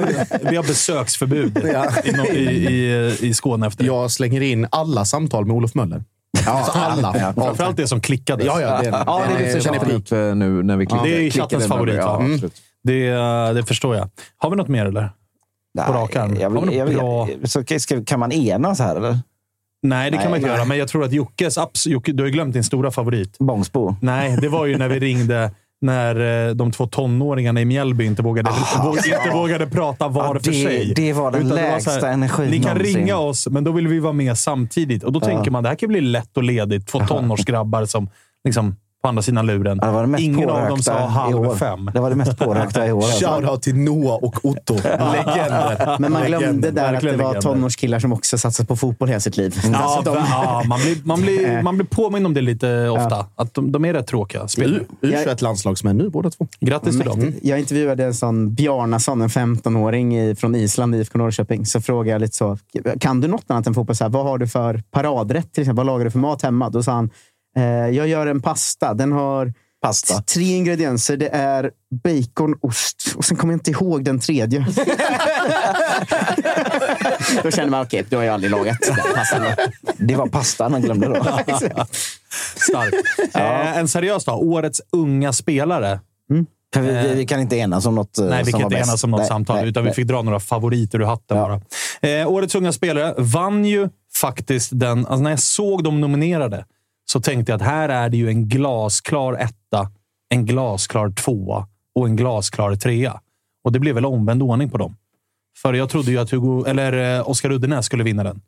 vi 0.51 0.57
har 0.57 0.63
besöksförbud 0.63 1.59
i, 1.59 2.09
i, 2.09 2.75
i, 2.75 3.17
i 3.29 3.35
Skåne 3.35 3.67
efter. 3.67 3.85
Jag 3.85 4.11
slänger 4.11 4.41
in 4.41 4.67
alla 4.71 5.05
samtal 5.05 5.47
med 5.47 5.57
Olof 5.57 5.75
Möller. 5.75 6.05
Alltså 6.47 6.73
alla. 6.79 7.33
Framförallt 7.35 7.77
det 7.77 7.87
som 7.87 8.01
klickades. 8.01 8.47
Ja, 8.47 8.61
ja, 8.61 8.81
det 8.83 8.89
är 8.89 8.93
Ja, 9.07 9.23
det 9.39 9.45
är 9.45 9.53
den 9.53 9.61
känner 9.63 9.93
upp 9.95 10.13
eh, 10.13 10.19
nu 10.19 10.63
när 10.63 10.77
vi 10.77 10.87
klickar. 10.87 11.05
Det 11.05 11.27
är 11.27 11.31
chattens 11.31 11.67
favorit? 11.67 11.95
Ja, 11.95 12.17
Mm. 12.21 12.51
Det, 12.83 13.11
det 13.53 13.63
förstår 13.63 13.97
jag. 13.97 14.09
Har 14.37 14.51
vi 14.51 14.57
något 14.57 14.69
mer 14.69 14.87
eller? 14.87 15.11
På 15.87 15.93
rak 15.93 16.17
arm. 16.17 16.37
jag 16.41 16.51
vill, 16.51 16.77
jag 16.77 16.87
vill, 16.87 16.97
bra? 16.97 17.29
så 17.45 17.63
ska, 17.79 18.05
kan 18.05 18.21
man 18.21 18.33
enas 18.33 18.79
här 18.79 18.97
eller? 18.97 19.19
Nej, 19.83 20.11
det 20.11 20.17
kan 20.17 20.23
Nej, 20.25 20.31
man 20.31 20.37
inte 20.39 20.49
nej. 20.49 20.57
göra. 20.57 20.69
Men 20.69 20.79
jag 20.79 20.89
tror 20.89 21.05
att 21.05 21.13
Jockes... 21.13 21.59
abs- 21.59 21.89
Jocke, 21.89 22.13
du 22.13 22.23
har 22.23 22.27
ju 22.27 22.33
glömt 22.33 22.53
din 22.55 22.65
stora 22.65 22.91
favorit. 22.91 23.39
Bångsbo? 23.39 23.95
Nej, 24.03 24.37
det 24.41 24.49
var 24.49 24.67
ju 24.67 24.79
när 24.79 24.89
vi 24.89 24.99
ringde 24.99 25.51
när 25.81 26.49
eh, 26.49 26.55
de 26.55 26.73
två 26.73 26.87
tonåringarna 26.87 27.61
i 27.61 27.65
Mjällby 27.65 28.05
inte 28.05 28.23
vågade, 28.23 28.51
våg, 28.85 28.97
inte 28.97 29.31
vågade 29.33 29.67
prata 29.67 30.09
var 30.09 30.25
Ja, 30.25 30.41
för 30.41 30.51
det- 30.51 30.63
sig. 30.65 30.93
det 30.97 31.13
var 31.13 31.31
den 31.31 31.43
Utan 31.47 31.57
lägsta 31.57 31.91
så 32.01 32.07
här, 32.07 32.13
energin 32.13 32.51
Ni 32.51 32.63
kan 32.63 32.77
någonsin." 32.77 32.97
ringa 32.97 33.17
oss, 33.19 33.49
men 33.49 33.65
då 33.65 33.73
vill 33.73 33.89
vi 33.89 33.99
vara 33.99 34.13
med 34.13 34.39
samtidigt. 34.39 35.05
Och 35.05 35.13
Då 35.13 35.21
tänker 35.21 35.51
man 35.51 35.63
det 35.63 35.69
här 35.69 35.77
kan 35.77 35.89
bli 35.89 36.01
lätt 36.01 36.37
och 36.37 36.43
ledigt. 36.43 36.87
Två 36.87 37.01
tonårsgrabbar 37.01 37.85
som 37.85 38.09
liksom 38.45 38.77
på 39.03 39.09
andra 39.09 39.23
sidan 39.23 39.47
luren. 39.47 39.79
Ja, 39.83 39.87
det 39.87 39.93
var 39.93 40.01
det 40.03 40.07
mest 40.09 40.23
Ingen 40.25 40.51
av 40.51 40.69
dem 40.69 40.79
sa 40.83 41.07
halv 41.07 41.57
fem. 41.57 41.91
Det 41.95 42.01
var 42.01 42.11
det 42.11 42.17
mest 42.17 42.39
pårökta 42.39 42.87
i 42.87 42.93
år. 42.93 43.03
alltså. 43.05 43.27
Shoutout 43.27 43.63
till 43.63 43.77
Noah 43.77 44.15
och 44.15 44.45
Otto. 44.45 44.75
Legender. 44.85 45.97
Men 45.99 46.13
man 46.13 46.23
glömde 46.27 46.47
Legender, 46.47 46.71
där 46.73 46.83
att 46.83 46.87
det 46.87 46.93
verkligen 46.93 47.19
var 47.19 47.25
legender. 47.25 47.41
tonårskillar 47.41 47.99
som 47.99 48.13
också 48.13 48.39
satsat 48.39 48.69
på 48.69 48.77
fotboll 48.77 49.09
hela 49.09 49.21
sitt 49.21 49.37
liv. 49.37 49.61
Ja, 49.73 49.79
Alltså, 49.79 50.13
de- 50.13 50.25
ja, 50.31 50.63
man, 50.67 50.81
blir, 50.81 50.97
man, 51.05 51.21
blir, 51.21 51.63
man 51.63 51.77
blir 51.77 51.87
påmind 51.87 52.27
om 52.27 52.35
det 52.35 52.41
lite 52.41 52.89
ofta. 52.89 53.27
Att 53.37 53.55
de, 53.55 53.73
de 53.73 53.85
är 53.85 53.93
rätt 53.93 54.07
tråkiga 54.07 54.49
spelare. 54.49 54.83
U21-landslagsmän 55.03 55.97
nu 55.97 56.09
båda 56.11 56.31
två. 56.31 56.47
Grattis 56.61 56.97
till 56.97 57.07
dem. 57.07 57.33
Jag 57.43 57.59
intervjuade 57.59 58.05
en 58.05 58.15
sån 58.15 58.55
Bjarnason, 58.55 59.23
en 59.23 59.29
15-åring 59.29 60.19
i- 60.19 60.35
från 60.35 60.55
Island, 60.55 60.95
IFK 60.95 61.19
Norrköping. 61.19 61.67
Så 61.67 61.81
frågade 61.81 62.11
jag 62.11 62.21
lite 62.21 62.37
så, 62.37 62.59
kan 63.01 63.21
du 63.21 63.29
något 63.29 63.45
annat 63.49 63.67
än 63.67 63.75
fotboll? 63.75 63.97
Så 63.97 64.05
här, 64.05 64.09
vad 64.11 64.25
har 64.25 64.39
du 64.39 64.49
för 64.49 64.83
paradrätt? 64.91 65.53
Till 65.53 65.63
exempel, 65.63 65.77
vad 65.77 65.87
lagar 65.87 66.05
du 66.05 66.11
för 66.11 66.19
mat 66.19 66.43
hemma? 66.43 66.71
Då 66.71 66.83
sa 66.83 66.93
han, 66.93 67.11
jag 67.93 68.09
gör 68.09 68.27
en 68.27 68.43
pasta. 68.43 68.95
Den 68.95 69.13
har 69.13 69.53
Pasta. 69.83 70.23
tre 70.23 70.57
ingredienser. 70.57 71.17
Det 71.17 71.29
är 71.29 71.71
bacon, 72.05 72.55
ost 72.61 73.15
och 73.17 73.25
sen 73.25 73.37
kommer 73.37 73.53
jag 73.53 73.59
inte 73.59 73.71
ihåg 73.71 74.05
den 74.05 74.21
tredje. 74.21 74.61
då 77.43 77.51
känner 77.51 77.71
man, 77.71 77.83
okej, 77.83 78.05
då 78.11 78.17
har 78.17 78.25
jag 78.25 78.35
aldrig 78.35 78.51
lagat 78.51 78.79
den 78.81 78.97
pastan. 79.15 79.43
Det 79.97 80.17
var 80.17 80.27
pastan 80.27 80.73
han 80.73 80.83
glömde 80.83 81.07
då. 81.07 81.15
Starkt. 82.57 82.97
Eh, 83.35 83.79
en 83.79 83.89
seriös 83.89 84.25
då. 84.25 84.33
Årets 84.33 84.81
unga 84.93 85.33
spelare. 85.33 86.01
Kan 86.73 86.83
vi, 86.85 86.93
vi, 86.93 87.15
vi 87.15 87.27
kan 87.27 87.41
inte 87.41 87.57
enas 87.57 87.87
om 87.87 87.95
något 87.95 88.19
eh, 88.19 88.25
Nej, 88.25 88.45
vi 88.45 88.51
som 88.51 88.61
kan 88.61 88.73
inte 88.73 88.89
enas 88.89 89.05
om 89.05 89.11
något 89.11 89.19
Nej, 89.21 89.29
samtal, 89.29 89.57
nej, 89.57 89.69
utan 89.69 89.83
vi 89.83 89.89
nej. 89.89 89.95
fick 89.95 90.07
dra 90.07 90.23
några 90.23 90.41
favoriter 90.41 91.01
ur 91.01 91.05
hatten 91.05 91.37
Ja. 91.37 91.61
bara. 92.03 92.11
Eh, 92.11 92.29
årets 92.29 92.55
unga 92.55 92.73
spelare 92.73 93.15
vann 93.19 93.65
ju 93.65 93.89
faktiskt 94.15 94.71
den... 94.73 94.99
Alltså 94.99 95.23
när 95.23 95.31
jag 95.31 95.41
såg 95.41 95.85
dem 95.85 96.01
nominerade 96.01 96.65
så 97.13 97.21
tänkte 97.21 97.53
jag 97.53 97.57
att 97.57 97.67
här 97.67 97.89
är 97.89 98.09
det 98.09 98.17
ju 98.17 98.29
en 98.29 98.49
glasklar 98.49 99.35
etta, 99.35 99.91
en 100.29 100.47
glasklar 100.47 101.11
tvåa 101.11 101.67
och 101.95 102.07
en 102.07 102.17
glasklar 102.17 102.75
trea. 102.75 103.21
Och 103.65 103.73
det 103.73 103.79
blev 103.79 103.95
väl 103.95 104.07
omvänd 104.07 104.43
ordning 104.43 104.71
på 104.71 104.79
dem. 104.79 104.97
För 105.63 105.75
jag 105.75 105.91
trodde 105.91 106.11
ju 106.11 106.19
att 106.19 106.31
Hugo, 106.31 106.65
eller 106.67 107.17
eh, 107.19 107.31
Oskar 107.31 107.53
Uddenäs 107.53 107.87
skulle 107.87 108.05
vinna 108.05 108.25
den. 108.25 108.41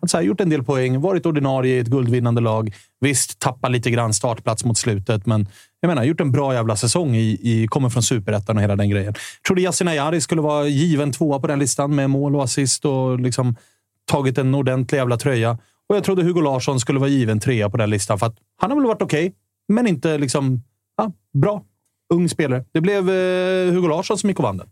Att 0.00 0.10
så 0.10 0.16
här, 0.16 0.24
gjort 0.24 0.40
en 0.40 0.50
del 0.50 0.64
poäng, 0.64 1.00
varit 1.00 1.26
ordinarie 1.26 1.76
i 1.76 1.78
ett 1.78 1.86
guldvinnande 1.86 2.40
lag. 2.40 2.74
Visst, 3.00 3.38
tappa 3.38 3.68
lite 3.68 3.90
grann 3.90 4.14
startplats 4.14 4.64
mot 4.64 4.78
slutet, 4.78 5.26
men 5.26 5.48
jag 5.80 5.88
menar, 5.88 6.04
gjort 6.04 6.20
en 6.20 6.32
bra 6.32 6.54
jävla 6.54 6.76
säsong. 6.76 7.16
I, 7.16 7.38
i, 7.42 7.66
kommer 7.66 7.88
från 7.88 8.02
superettan 8.02 8.56
och 8.56 8.62
hela 8.62 8.76
den 8.76 8.90
grejen. 8.90 9.14
Trodde 9.46 9.62
Yasin 9.62 9.88
Ayari 9.88 10.20
skulle 10.20 10.42
vara 10.42 10.66
given 10.66 11.12
tvåa 11.12 11.38
på 11.40 11.46
den 11.46 11.58
listan 11.58 11.94
med 11.94 12.10
mål 12.10 12.36
och 12.36 12.44
assist 12.44 12.84
och 12.84 13.20
liksom 13.20 13.56
tagit 14.04 14.38
en 14.38 14.54
ordentlig 14.54 14.98
jävla 14.98 15.16
tröja. 15.16 15.58
Och 15.88 15.96
jag 15.96 16.04
trodde 16.04 16.22
Hugo 16.22 16.40
Larsson 16.40 16.80
skulle 16.80 16.98
vara 16.98 17.10
given 17.10 17.40
trea 17.40 17.70
på 17.70 17.76
den 17.76 17.90
listan, 17.90 18.18
för 18.18 18.32
han 18.56 18.70
har 18.70 18.78
väl 18.78 18.86
varit 18.86 19.02
okej, 19.02 19.32
men 19.68 19.86
inte 19.86 20.18
liksom 20.18 20.62
ja, 20.96 21.12
bra. 21.32 21.62
Ung 22.14 22.28
spelare. 22.28 22.64
Det 22.72 22.80
blev 22.80 23.10
eh, 23.10 23.72
Hugo 23.72 23.88
Larsson 23.88 24.18
som 24.18 24.30
gick 24.30 24.38
och 24.38 24.42
vann 24.42 24.56
den. 24.56 24.68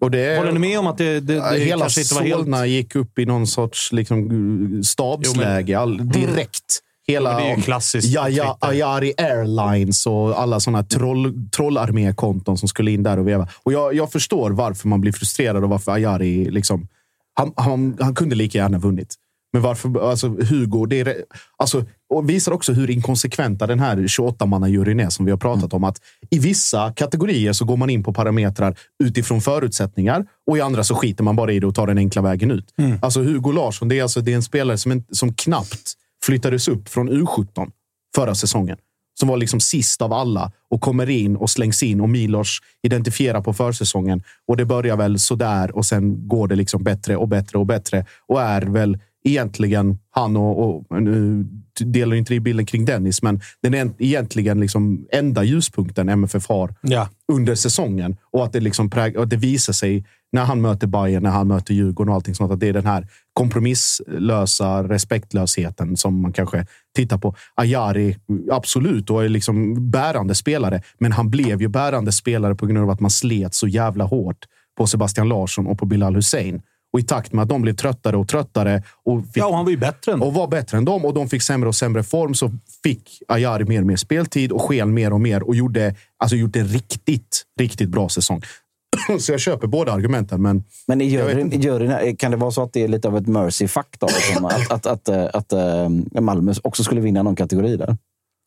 Och 0.00 0.10
det, 0.10 0.38
Håller 0.38 0.52
ni 0.52 0.58
med 0.58 0.78
om 0.78 0.86
att 0.86 0.98
det, 0.98 1.20
det, 1.20 1.34
det 1.34 1.58
Hela 1.58 1.86
inte 1.86 2.14
var 2.14 2.22
helt... 2.22 2.40
Solna 2.40 2.66
gick 2.66 2.96
upp 2.96 3.18
i 3.18 3.26
någon 3.26 3.46
sorts 3.46 3.92
liksom, 3.92 4.82
stabsläge 4.84 5.78
all, 5.78 6.08
direkt. 6.08 6.80
Hela 7.06 7.30
Jo, 7.30 7.36
men 7.36 7.44
det 7.44 7.52
är 7.52 7.56
ju 7.56 7.62
klassiskt 7.62 8.08
ja, 8.08 8.28
ja. 8.28 8.58
Ayari 8.60 9.12
Airlines 9.18 10.06
och 10.06 10.40
alla 10.40 10.60
sådana 10.60 10.82
troll, 10.82 11.48
trollarmékonton 11.50 12.58
som 12.58 12.68
skulle 12.68 12.90
in 12.90 13.02
där 13.02 13.18
och 13.18 13.28
veva. 13.28 13.48
Och 13.62 13.72
jag, 13.72 13.94
jag 13.94 14.12
förstår 14.12 14.50
varför 14.50 14.88
man 14.88 15.00
blir 15.00 15.12
frustrerad 15.12 15.64
och 15.64 15.70
varför 15.70 15.92
Ayari 15.92 16.50
liksom... 16.50 16.88
Han, 17.34 17.52
han, 17.56 17.96
han 18.00 18.14
kunde 18.14 18.34
lika 18.34 18.58
gärna 18.58 18.78
vunnit. 18.78 19.14
Men 19.54 19.62
varför... 19.62 20.10
Alltså, 20.10 20.28
Hugo, 20.28 20.86
det 20.86 21.00
är, 21.00 21.24
alltså, 21.56 21.84
och 22.08 22.30
visar 22.30 22.52
också 22.52 22.72
hur 22.72 22.90
inkonsekventa 22.90 23.66
den 23.66 23.80
här 23.80 23.96
28-mannajuryn 23.96 25.06
är 25.06 25.08
som 25.08 25.24
vi 25.24 25.30
har 25.30 25.38
pratat 25.38 25.72
om. 25.74 25.84
Att 25.84 26.00
I 26.30 26.38
vissa 26.38 26.92
kategorier 26.92 27.52
så 27.52 27.64
går 27.64 27.76
man 27.76 27.90
in 27.90 28.02
på 28.02 28.12
parametrar 28.12 28.76
utifrån 29.04 29.40
förutsättningar 29.40 30.26
och 30.46 30.58
i 30.58 30.60
andra 30.60 30.84
så 30.84 30.94
skiter 30.94 31.24
man 31.24 31.36
bara 31.36 31.52
i 31.52 31.60
det 31.60 31.66
och 31.66 31.74
tar 31.74 31.86
den 31.86 31.98
enkla 31.98 32.22
vägen 32.22 32.50
ut. 32.50 32.74
Alltså 33.02 33.22
Hugo 33.22 33.52
Larsson, 33.52 33.88
det 33.88 33.98
är, 33.98 34.02
alltså, 34.02 34.20
det 34.20 34.32
är 34.32 34.36
en 34.36 34.42
spelare 34.42 34.78
som, 34.78 34.92
en, 34.92 35.04
som 35.10 35.34
knappt 35.34 35.92
flyttades 36.24 36.68
upp 36.68 36.88
från 36.88 37.10
U17 37.10 37.70
förra 38.14 38.34
säsongen. 38.34 38.76
Som 39.20 39.28
var 39.28 39.36
liksom 39.36 39.60
sist 39.60 40.02
av 40.02 40.12
alla 40.12 40.52
och 40.70 40.80
kommer 40.80 41.10
in 41.10 41.36
och 41.36 41.50
slängs 41.50 41.82
in 41.82 42.00
och 42.00 42.08
Milos 42.08 42.58
identifierar 42.82 43.40
på 43.40 43.52
försäsongen. 43.52 44.22
Och 44.48 44.56
det 44.56 44.64
börjar 44.64 44.96
väl 44.96 45.18
sådär 45.18 45.76
och 45.76 45.86
sen 45.86 46.28
går 46.28 46.48
det 46.48 46.56
liksom 46.56 46.82
bättre 46.82 47.16
och 47.16 47.28
bättre 47.28 47.58
och 47.58 47.66
bättre 47.66 48.06
och 48.26 48.42
är 48.42 48.62
väl 48.62 48.98
egentligen 49.24 49.98
han 50.10 50.36
och, 50.36 50.70
och 50.90 51.02
nu 51.02 51.46
delar 51.80 52.16
inte 52.16 52.34
i 52.34 52.40
bilden 52.40 52.66
kring 52.66 52.84
Dennis, 52.84 53.22
men 53.22 53.40
den 53.62 53.74
är 53.74 53.90
egentligen 53.98 54.60
liksom 54.60 55.06
enda 55.12 55.44
ljuspunkten 55.44 56.08
MFF 56.08 56.48
har 56.48 56.74
Ja. 56.80 57.08
under 57.32 57.54
säsongen 57.54 58.16
och 58.32 58.44
att 58.44 58.52
det, 58.52 58.60
liksom 58.60 58.90
präg, 58.90 59.16
att 59.16 59.30
det 59.30 59.36
visar 59.36 59.72
sig 59.72 60.04
när 60.32 60.44
han 60.44 60.60
möter 60.60 60.86
Bayern, 60.86 61.22
när 61.22 61.30
han 61.30 61.48
möter 61.48 61.74
Djurgården 61.74 62.08
och 62.08 62.14
allting 62.14 62.34
sånt. 62.34 62.52
Att 62.52 62.60
det 62.60 62.68
är 62.68 62.72
den 62.72 62.86
här 62.86 63.06
kompromisslösa 63.32 64.82
respektlösheten 64.88 65.96
som 65.96 66.20
man 66.20 66.32
kanske 66.32 66.66
tittar 66.96 67.18
på. 67.18 67.34
Ayari, 67.54 68.16
absolut, 68.50 69.10
och 69.10 69.24
är 69.24 69.28
liksom 69.28 69.90
bärande 69.90 70.34
spelare. 70.34 70.82
Men 70.98 71.12
han 71.12 71.30
blev 71.30 71.60
ju 71.62 71.68
bärande 71.68 72.12
spelare 72.12 72.54
på 72.54 72.66
grund 72.66 72.78
av 72.84 72.90
att 72.90 73.00
man 73.00 73.10
slet 73.10 73.54
så 73.54 73.68
jävla 73.68 74.04
hårt 74.04 74.44
på 74.78 74.86
Sebastian 74.86 75.28
Larsson 75.28 75.66
och 75.66 75.78
på 75.78 75.86
Bilal 75.86 76.14
Hussein. 76.14 76.62
Och 76.94 77.00
i 77.00 77.02
takt 77.02 77.32
med 77.32 77.42
att 77.42 77.48
de 77.48 77.62
blev 77.62 77.74
tröttare 77.74 78.16
och 78.16 78.28
tröttare 78.28 78.82
och 79.04 79.24
fick 79.24 79.36
ja, 79.36 79.46
och 79.46 79.56
han 79.56 79.64
var 79.64 79.70
ju 79.70 79.76
bättre 79.76 80.12
än 80.12 80.22
och 80.22 80.34
var 80.34 80.48
bättre 80.48 80.78
än 80.78 80.84
dem 80.84 81.04
och 81.04 81.14
de 81.14 81.28
fick 81.28 81.42
sämre 81.42 81.68
och 81.68 81.74
sämre 81.74 82.02
form 82.02 82.34
så 82.34 82.50
fick 82.82 83.22
Ayari 83.28 83.64
mer 83.64 83.80
och 83.80 83.86
mer 83.86 83.96
speltid 83.96 84.52
och 84.52 84.62
sken 84.62 84.94
mer 84.94 85.12
och 85.12 85.20
mer 85.20 85.42
och 85.42 85.56
gjorde, 85.56 85.94
alltså 86.18 86.36
gjorde 86.36 86.60
en 86.60 86.68
riktigt, 86.68 87.42
riktigt 87.60 87.88
bra 87.88 88.08
säsong. 88.08 88.42
så 89.20 89.32
jag 89.32 89.40
köper 89.40 89.66
båda 89.66 89.92
argumenten, 89.92 90.42
men 90.42 90.64
Men 90.86 91.00
i 91.00 91.04
juryn, 91.04 91.52
i 91.52 91.56
juryn, 91.56 92.16
kan 92.16 92.30
det 92.30 92.36
vara 92.36 92.50
så 92.50 92.62
att 92.62 92.72
det 92.72 92.82
är 92.82 92.88
lite 92.88 93.08
av 93.08 93.16
ett 93.16 93.26
mercy-fack? 93.26 93.96
liksom, 94.00 94.44
att, 94.44 94.70
att, 94.70 94.86
att, 94.86 95.08
eh, 95.08 95.26
att, 95.32 95.52
eh, 95.52 95.88
Malmö 96.20 96.54
också 96.62 96.84
skulle 96.84 97.00
vinna 97.00 97.22
någon 97.22 97.36
kategori 97.36 97.76
där? 97.76 97.96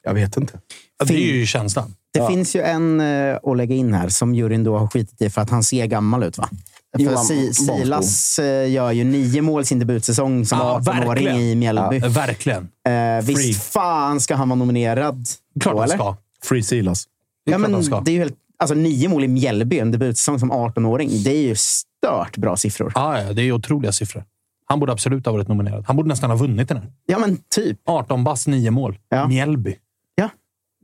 jag 0.07 0.13
vet 0.13 0.37
inte. 0.37 0.59
Ja, 0.99 1.05
Det 1.05 1.13
är 1.13 1.35
ju 1.35 1.45
känslan. 1.45 1.95
Det 2.13 2.27
finns 2.27 2.55
ju 2.55 2.61
en 2.61 3.01
eh, 3.01 3.35
att 3.43 3.57
lägga 3.57 3.75
in 3.75 3.93
här 3.93 4.09
som 4.09 4.35
juryn 4.35 4.63
då 4.63 4.77
har 4.77 4.87
skitit 4.87 5.21
i 5.21 5.29
för 5.29 5.41
att 5.41 5.49
han 5.49 5.63
ser 5.63 5.85
gammal 5.85 6.23
ut. 6.23 6.37
va? 6.37 6.49
För 6.95 7.03
Johan 7.03 7.25
si. 7.25 7.53
Silas 7.53 8.39
gör 8.67 8.91
ju 8.91 9.03
nio 9.03 9.41
mål 9.41 9.65
sin 9.65 9.79
debutsäsong 9.79 10.45
som 10.45 10.57
Ja, 10.59 10.79
18-åring 10.83 11.07
verkligen. 11.07 11.35
i 11.37 11.55
Mjällby. 11.55 11.97
Ja, 11.99 12.07
verkligen. 12.09 12.63
Eh, 12.87 13.25
Free. 13.25 13.35
visst 13.35 13.63
fan 13.63 14.19
ska 14.19 14.35
han 14.35 14.49
vara 14.49 14.59
nominerad? 14.59 15.27
Klart 15.59 15.75
då, 15.75 15.79
han 15.79 15.89
ska. 15.89 16.15
Free 16.43 16.63
Silas. 16.63 17.05
Det 17.45 17.51
Ja, 17.51 17.57
men 17.57 17.71
det 18.03 18.11
är 18.11 18.13
ju 18.13 18.19
helt, 18.19 18.35
alltså, 18.59 18.75
nio 18.75 19.09
mål 19.09 19.23
i 19.23 19.27
Mjällby, 19.27 19.79
en 19.79 19.91
debutsäsong 19.91 20.39
som 20.39 20.51
18-åring. 20.51 21.09
Det 21.23 21.31
är 21.31 21.41
ju 21.41 21.55
stört 21.55 22.37
bra 22.37 22.55
siffror. 22.57 22.91
Ja, 22.95 23.21
ja, 23.21 23.33
det 23.33 23.41
är 23.41 23.51
otroliga 23.51 23.91
siffror. 23.91 24.23
Han 24.65 24.79
borde 24.79 24.91
absolut 24.91 25.25
ha 25.25 25.33
varit 25.33 25.47
nominerad. 25.47 25.83
Han 25.87 25.95
borde 25.95 26.09
nästan 26.09 26.29
ha 26.29 26.37
vunnit 26.37 26.67
den 26.67 26.77
här. 26.77 26.91
Ja, 27.05 27.19
men 27.19 27.37
typ. 27.55 27.79
18 27.85 28.23
bass, 28.23 28.47
9 28.47 28.71
mål. 28.71 28.97
Ja. 29.09 29.27
Mjällby. 29.27 29.75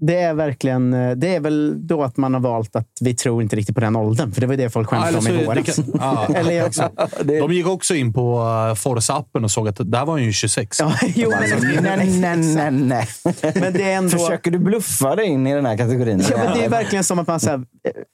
Det 0.02 0.18
är 0.18 0.34
verkligen... 0.34 0.94
eh, 0.94 1.12
Det 1.12 1.36
är 1.36 1.40
väl 1.40 1.88
då 1.88 2.04
att 2.04 2.18
man 2.18 2.34
har 2.34 2.42
valt 2.42 2.76
att 2.76 2.88
vi 3.02 3.14
tror 3.16 3.42
inte 3.42 3.56
riktigt 3.56 3.76
på 3.76 3.82
den 3.82 3.96
åldern. 3.96 4.32
För 4.32 4.42
det 4.42 4.48
var 4.48 4.54
ju 4.54 4.58
det 4.64 4.70
folk 4.70 4.90
skämtade 4.90 5.18
eller 5.18 5.20
om 5.36 5.40
i 5.40 5.46
våras. 5.46 5.76
kan- 5.76 5.86
ja. 6.30 6.36
Eller 6.36 6.66
också. 6.66 6.90
De 7.24 7.54
gick 7.54 7.68
också 7.68 7.96
in 7.96 8.14
på 8.14 8.38
uh, 8.40 8.74
Forza-appen 8.76 9.44
och 9.44 9.52
såg 9.52 9.68
att 9.68 9.76
där 9.92 10.06
var 10.06 10.14
han 10.14 10.24
ju 10.24 10.32
26. 10.34 10.80
Ja, 10.80 10.94
jo, 11.16 11.30
men, 11.30 11.84
Nej, 11.84 12.10
nej, 12.20 12.38
nej, 12.38 12.72
nej. 12.72 13.08
men 13.56 13.74
det 13.74 13.84
är 13.92 13.98
ändå... 13.98 14.10
Försöker 14.18 14.52
du 14.52 14.60
bluffa 14.60 15.16
dig 15.16 15.26
in 15.26 15.48
i 15.48 15.54
den 15.54 15.66
här 15.66 15.78
kategorin? 15.78 16.24
Ja, 16.32 16.38
men 16.38 16.58
det 16.58 16.66
är 16.66 16.70
verkligen 16.70 17.04
som 17.04 17.20
att 17.20 17.28
man 17.28 17.40
säger, 17.40 17.64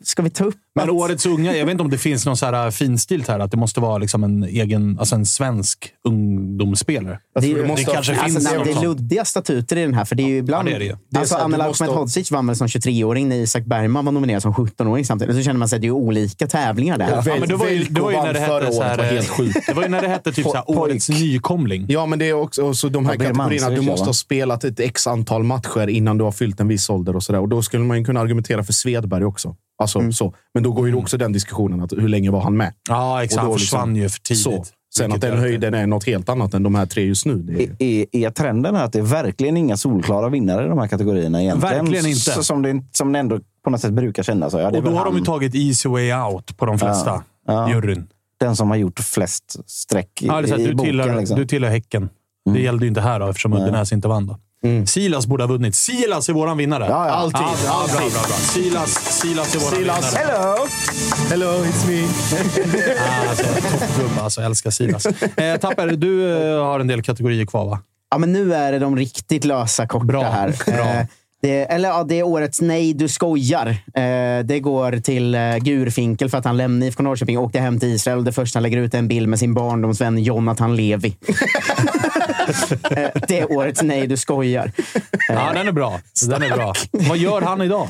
ska 0.03 0.21
vi 0.21 0.29
ta 0.29 0.43
upp 0.43 0.55
Men 0.75 0.89
årets 0.89 1.25
unga, 1.25 1.55
jag 1.55 1.65
vet 1.65 1.71
inte 1.71 1.83
om 1.83 1.89
det 1.89 1.97
finns 1.97 2.25
någon 2.25 2.37
så 2.37 2.45
här 2.45 2.65
uh, 2.65 2.71
finstilt 2.71 3.27
här, 3.27 3.39
att 3.39 3.51
det 3.51 3.57
måste 3.57 3.79
vara 3.79 3.97
liksom 3.97 4.23
en 4.23 4.43
egen, 4.43 4.99
alltså 4.99 5.15
en 5.15 5.25
svensk 5.25 5.89
ungdomsspelare. 6.07 7.19
Det, 7.35 7.41
tror 7.41 7.55
ju- 7.55 7.61
det 7.61 7.67
måste 7.67 7.85
det 7.85 7.93
kanske 7.93 8.13
alltså, 8.13 8.39
finns 8.39 8.51
nej, 8.51 8.61
det 8.65 8.71
är 8.79 8.81
luddiga 8.83 9.25
statuter 9.25 9.77
i 9.77 9.81
den 9.81 9.93
här. 9.93 10.05
För 10.05 10.15
det 10.15 10.23
är 10.23 10.27
ju 10.27 10.37
ibland... 10.37 10.69
Ja, 10.69 10.79
det 10.79 10.85
är 10.85 10.89
det. 10.89 10.97
Det 11.09 11.19
alltså, 11.19 11.35
Ahmedhodzic 11.35 12.31
vann 12.31 12.47
väl 12.47 12.55
som 12.55 12.67
23-åring 12.67 13.29
när 13.29 13.35
Isak 13.35 13.65
Bergman 13.65 14.05
var 14.05 14.11
nominerad 14.11 14.41
som 14.41 14.53
17-åring 14.53 15.05
samtidigt. 15.05 15.35
Så 15.35 15.41
känner 15.43 15.59
man 15.59 15.69
sig 15.69 15.75
att 15.75 15.81
det 15.81 15.87
är 15.87 15.91
olika 15.91 16.47
tävlingar 16.47 16.97
där. 16.97 17.09
Ja, 17.09 17.35
men 17.39 17.49
det 17.49 17.55
var 17.55 17.67
ju, 17.67 17.83
det 17.83 18.01
var 18.01 18.11
ju 18.11 18.17
Velko 18.17 18.25
när 18.25 18.33
det 18.33 18.39
hette 18.39 18.71
så 18.71 18.79
året, 18.79 18.89
här, 18.89 18.97
var 18.97 19.03
helt 19.03 19.29
sjukt. 19.29 19.67
Det 19.67 19.73
var 19.73 19.83
ju 19.83 19.89
när 19.89 20.01
det 20.01 20.07
hette 20.07 20.31
typ 20.31 20.45
så 20.45 20.53
här, 20.53 20.63
årets 20.69 21.09
nykomling. 21.09 21.85
Ja, 21.89 22.05
men 22.05 22.19
det 22.19 22.29
är 22.29 22.33
också 22.33 22.63
och 22.63 22.77
så 22.77 22.89
de 22.89 23.05
här 23.05 23.13
Ja, 23.19 23.19
kategorierna. 23.19 23.69
Du 23.69 23.81
måste 23.81 24.05
ha 24.05 24.13
spelat 24.13 24.63
ett 24.63 24.79
x 24.79 25.07
antal 25.07 25.43
matcher 25.43 25.87
innan 25.87 26.17
du 26.17 26.23
har 26.23 26.31
fyllt 26.31 26.59
en 26.59 26.67
viss 26.67 26.89
ålder. 26.89 27.15
och 27.15 27.23
så 27.23 27.31
där. 27.31 27.39
Och 27.39 27.49
Då 27.49 27.61
skulle 27.61 27.83
man 27.83 27.97
ju 27.97 28.05
kunna 28.05 28.19
argumentera 28.19 28.63
för 28.63 28.73
Svedberg 28.73 29.25
också. 29.25 29.55
Alltså, 29.79 30.11
så. 30.11 30.33
Men 30.53 30.63
då 30.63 30.71
går 30.71 30.87
ju 30.87 30.95
också 30.95 31.17
den 31.17 31.31
diskussionen. 31.33 31.81
Att 31.81 31.91
hur 31.93 32.07
länge 32.07 32.31
var 32.31 32.41
han 32.41 32.57
med? 32.57 32.73
Ja, 32.89 33.23
exakt. 33.23 33.37
Och 33.37 33.41
Han 33.43 33.51
då 33.51 33.57
försvann 33.57 33.93
liksom- 33.93 34.01
ju 34.03 34.09
för 34.09 34.19
tidigt. 34.19 34.43
Så. 34.43 34.63
Sen 34.95 35.05
att 35.05 35.15
Vilket 35.15 35.29
den 35.31 35.39
höjden 35.39 35.73
är 35.73 35.87
något 35.87 36.03
helt 36.05 36.29
annat 36.29 36.53
än 36.53 36.63
de 36.63 36.75
här 36.75 36.85
tre 36.85 37.03
just 37.03 37.25
nu. 37.25 37.35
Det 37.35 37.63
är, 37.63 37.75
Är, 37.79 38.05
är 38.11 38.29
trenden 38.31 38.75
här 38.75 38.85
att 38.85 38.93
det 38.93 38.99
är 38.99 39.03
verkligen 39.03 39.57
inga 39.57 39.77
solklara 39.77 40.29
vinnare 40.29 40.65
i 40.65 40.67
de 40.69 40.77
här 40.77 40.87
kategorierna 40.87 41.41
egentligen? 41.41 41.75
Verkligen 41.75 42.05
inte. 42.05 42.19
Så, 42.19 42.43
som, 42.43 42.61
det, 42.61 42.81
som 42.91 43.13
det 43.13 43.19
ändå 43.19 43.39
på 43.63 43.69
något 43.69 43.81
sätt 43.81 43.93
brukar 43.93 44.23
kännas. 44.23 44.53
Ja, 44.53 44.67
Och 44.67 44.83
då 44.83 44.91
har 44.91 45.05
de 45.05 45.13
ju 45.13 45.19
han, 45.19 45.25
tagit 45.25 45.55
easy 45.55 45.89
way 45.89 46.13
out 46.13 46.57
på 46.57 46.65
de 46.65 46.79
flesta. 46.79 47.23
Ja. 47.47 47.69
Juryn. 47.73 48.07
den 48.39 48.55
som 48.55 48.69
har 48.69 48.77
gjort 48.77 48.99
flest 48.99 49.69
streck 49.69 50.21
i, 50.21 50.27
Ja, 50.27 50.41
det 50.41 50.45
är 50.45 50.47
så 50.47 50.53
att 50.53 50.59
i 50.59 50.65
du, 50.67 50.73
boken. 50.73 50.89
tillhör, 50.91 51.15
liksom. 51.19 51.37
du 51.37 51.45
tillhör 51.45 51.71
Häcken. 51.71 52.09
Det 52.53 52.59
gällde 52.59 52.85
ju 52.85 52.89
inte 52.89 53.01
här 53.01 53.19
då, 53.19 53.27
eftersom 53.27 53.53
Uddenäs 53.53 53.91
inte 53.93 54.07
vann. 54.07 54.25
Då. 54.27 54.37
Silas 54.85 55.27
borde 55.27 55.43
ha 55.43 55.47
vunnit. 55.47 55.75
Silas 55.75 56.29
är 56.29 56.33
våran 56.33 56.57
vinnare. 56.57 56.85
Ja, 56.89 57.07
ja. 57.07 57.13
Alltid. 57.13 57.41
Ja, 57.41 57.85
bra, 57.87 57.99
bra, 57.99 58.09
bra, 58.09 58.09
bra. 58.27 58.35
Silas, 58.37 59.19
Silas 59.19 59.55
är 59.55 59.59
våran 59.59 59.75
Silas. 59.75 60.13
vinnare. 60.15 60.33
Hello! 60.33 60.67
Hello, 61.29 61.63
it's 61.65 61.87
me. 61.87 62.03
Ah, 62.99 63.29
Alltså, 63.29 63.43
Toppgubbe 63.43 64.21
alltså. 64.21 64.41
Jag 64.41 64.45
älskar 64.49 64.71
Silas. 64.71 65.05
Eh, 65.05 65.57
Tapper, 65.59 65.87
du 65.87 66.37
eh, 66.53 66.63
har 66.63 66.79
en 66.79 66.87
del 66.87 67.01
kategorier 67.01 67.45
kvar 67.45 67.65
va? 67.65 67.79
Ja, 68.11 68.17
men 68.17 68.33
nu 68.33 68.53
är 68.53 68.71
det 68.71 68.79
de 68.79 68.97
riktigt 68.97 69.45
lösa 69.45 69.87
korta 69.87 70.05
Bra, 70.05 70.23
här. 70.23 70.55
bra. 70.65 70.75
Eh, 70.89 71.05
det, 71.41 71.61
eller 71.65 71.89
ja, 71.89 72.03
det 72.03 72.19
är 72.19 72.23
årets 72.23 72.61
Nej, 72.61 72.93
du 72.93 73.07
skojar. 73.07 73.67
Eh, 73.67 74.43
det 74.45 74.59
går 74.59 74.91
till 74.99 75.35
eh, 75.35 75.55
Gurfinkel 75.57 76.29
för 76.29 76.37
att 76.37 76.45
han 76.45 76.57
lämnade 76.57 76.85
IFK 76.85 77.03
Norrköping 77.03 77.37
och 77.37 77.43
åkte 77.43 77.59
hem 77.59 77.79
till 77.79 77.89
Israel. 77.89 78.23
Det 78.23 78.31
första 78.31 78.57
han 78.57 78.63
lägger 78.63 78.77
ut 78.77 78.93
är 78.93 78.97
en 78.97 79.07
bild 79.07 79.27
med 79.29 79.39
sin 79.39 79.53
barndomsvän 79.53 80.17
Jonathan 80.17 80.75
Levi. 80.75 81.17
eh, 82.91 83.09
det 83.27 83.39
är 83.39 83.51
årets 83.51 83.81
Nej, 83.81 84.07
du 84.07 84.17
skojar. 84.17 84.71
Ja, 85.29 85.53
den 85.53 85.67
är 85.67 85.71
bra. 85.71 85.99
Den 86.29 86.43
är 86.43 86.55
bra. 86.55 86.73
Vad 86.91 87.17
gör 87.17 87.41
han 87.41 87.61
idag? 87.61 87.87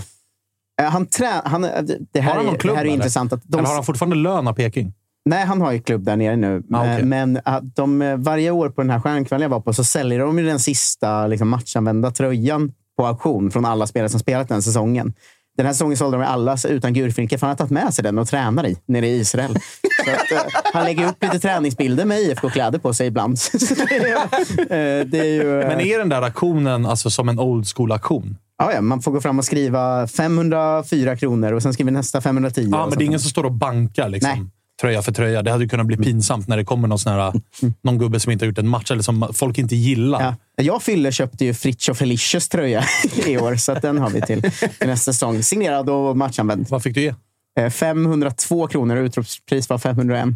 Eh, 0.81 0.89
han 0.89 1.05
trä, 1.05 1.41
han, 1.45 1.63
eh, 1.63 1.69
det 2.11 2.19
här, 2.19 2.29
Har 2.29 2.37
han 2.37 2.45
någon 2.45 2.57
klubb, 2.57 2.73
det 2.73 2.77
här 2.77 2.85
är 2.85 2.87
eller? 2.87 2.95
intressant. 2.95 3.33
Att 3.33 3.41
de, 3.43 3.57
Eller 3.57 3.67
har 3.67 3.75
han 3.75 3.83
fortfarande 3.83 4.15
lön 4.15 4.47
av 4.47 4.53
Peking? 4.53 4.93
Nej, 5.25 5.45
han 5.45 5.61
har 5.61 5.71
ju 5.71 5.81
klubb 5.81 6.03
där 6.03 6.15
nere 6.15 6.35
nu. 6.35 6.63
Ah. 6.73 6.85
Eh, 6.85 7.05
Men 7.05 7.39
att 7.45 7.75
de, 7.75 8.01
eh, 8.01 8.17
varje 8.17 8.51
år 8.51 8.69
på 8.69 8.81
den 8.81 8.89
här 8.89 8.99
stjärnkvällen 8.99 9.41
jag 9.41 9.49
var 9.49 9.59
på 9.59 9.73
så 9.73 9.83
säljer 9.83 10.19
de 10.19 10.39
ju 10.39 10.45
den 10.45 10.59
sista 10.59 11.27
liksom, 11.27 11.49
matchanvända 11.49 12.11
tröjan 12.11 12.71
på 12.97 13.07
auktion 13.07 13.51
från 13.51 13.65
alla 13.65 13.87
spelare 13.87 14.09
som 14.09 14.19
spelat 14.19 14.49
den 14.49 14.61
säsongen. 14.61 15.13
Den 15.59 15.65
här 15.65 15.73
säsongen 15.73 15.97
sålde 15.97 16.17
de 16.17 16.23
alla 16.23 16.57
utan 16.69 16.93
Gurfinkel, 16.93 17.39
för 17.39 17.47
han 17.47 17.51
har 17.51 17.57
tagit 17.57 17.71
med 17.71 17.93
sig 17.93 18.03
den 18.03 18.17
och 18.17 18.27
tränar 18.27 18.67
i 18.67 18.77
nere 18.85 19.07
i 19.07 19.19
Israel. 19.19 19.51
Att, 20.01 20.31
eh, 20.31 20.61
han 20.73 20.83
lägger 20.83 21.07
upp 21.07 21.23
lite 21.23 21.39
träningsbilder 21.39 22.05
med 22.05 22.19
IFK-kläder 22.19 22.79
på 22.79 22.93
sig 22.93 23.07
ibland. 23.07 23.39
Så 23.39 23.57
det 23.57 23.97
är, 23.97 24.15
eh, 24.57 25.05
det 25.05 25.19
är 25.19 25.25
ju, 25.25 25.61
eh, 25.61 25.67
Men 25.67 25.79
är 25.79 25.97
den 25.97 26.09
där 26.09 26.21
aktionen 26.21 26.85
alltså 26.85 27.09
som 27.09 27.29
en 27.29 27.39
old 27.39 27.67
school-aktion? 27.67 28.37
ja, 28.59 28.73
ja, 28.73 28.81
man 28.81 29.01
får 29.01 29.11
gå 29.11 29.21
fram 29.21 29.39
och 29.39 29.45
skriva 29.45 30.07
504 30.07 31.15
kronor 31.15 31.51
och 31.51 31.63
sen 31.63 31.73
skriver 31.73 31.91
nästa 31.91 32.21
510. 32.21 32.69
Ja, 32.71 32.83
och 32.83 32.89
men 32.89 32.97
det 32.97 33.03
är 33.03 33.05
ingen 33.05 33.19
som 33.19 33.29
står 33.29 33.43
och 33.43 33.51
bankar 33.51 34.09
liksom, 34.09 34.31
Nej. 34.31 34.47
Tröja 34.81 35.01
för 35.01 35.11
tröja. 35.11 35.41
Det 35.41 35.51
hade 35.51 35.63
ju 35.63 35.69
kunnat 35.69 35.85
bli 35.85 35.97
pinsamt 35.97 36.47
när 36.47 36.57
det 36.57 36.65
kommer 36.65 36.87
någon, 36.87 36.99
sån 36.99 37.13
här, 37.13 37.33
någon 37.81 37.97
gubbe 37.97 38.19
som 38.19 38.31
inte 38.31 38.45
har 38.45 38.47
gjort 38.47 38.57
en 38.57 38.67
match 38.67 38.91
eller 38.91 39.03
som 39.03 39.29
folk 39.33 39.57
inte 39.57 39.75
gillar. 39.75 40.21
Ja. 40.21 40.63
Jag 40.63 40.83
fyller 40.83 41.11
köpte 41.11 41.45
ju 41.45 41.53
Fritiof 41.53 41.97
Felicius 41.97 42.49
tröja 42.49 42.83
i 43.25 43.37
år, 43.37 43.55
så 43.55 43.71
att 43.71 43.81
den 43.81 43.97
har 43.97 44.09
vi 44.09 44.21
till, 44.21 44.41
till 44.79 44.87
nästa 44.87 45.13
säsong. 45.13 45.43
Signerad 45.43 45.89
och 45.89 46.17
matchanvänd. 46.17 46.65
Vad 46.69 46.83
fick 46.83 46.95
du 46.95 47.01
ge? 47.01 47.13
Eh, 47.59 47.69
502 47.69 48.67
kronor 48.67 48.95
och 48.95 49.03
utropspris 49.03 49.69
var 49.69 49.77
501. 49.77 50.29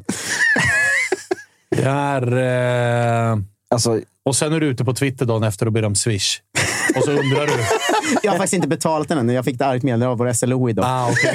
Det 1.69 1.83
är... 1.83 2.37
Eh... 3.31 3.37
Alltså, 3.69 4.01
Och 4.25 4.35
sen 4.35 4.53
är 4.53 4.59
du 4.59 4.67
ute 4.67 4.85
på 4.85 4.93
Twitter 4.93 5.25
dagen 5.25 5.43
efter 5.43 5.65
och 5.65 5.71
ber 5.71 5.85
om 5.85 5.95
swish. 5.95 6.39
Och 6.95 7.03
så 7.03 7.11
undrar 7.11 7.47
du. 7.47 7.53
Jag 8.23 8.31
har 8.31 8.37
faktiskt 8.37 8.53
inte 8.53 8.67
betalat 8.67 9.07
den 9.07 9.17
än. 9.17 9.29
Jag 9.29 9.45
fick 9.45 9.57
det 9.59 9.65
argt 9.65 9.83
meddelande 9.83 10.07
av 10.07 10.17
vår 10.17 10.33
SLO 10.33 10.69
idag. 10.69 10.85
Ah, 10.87 11.11
okay. 11.11 11.33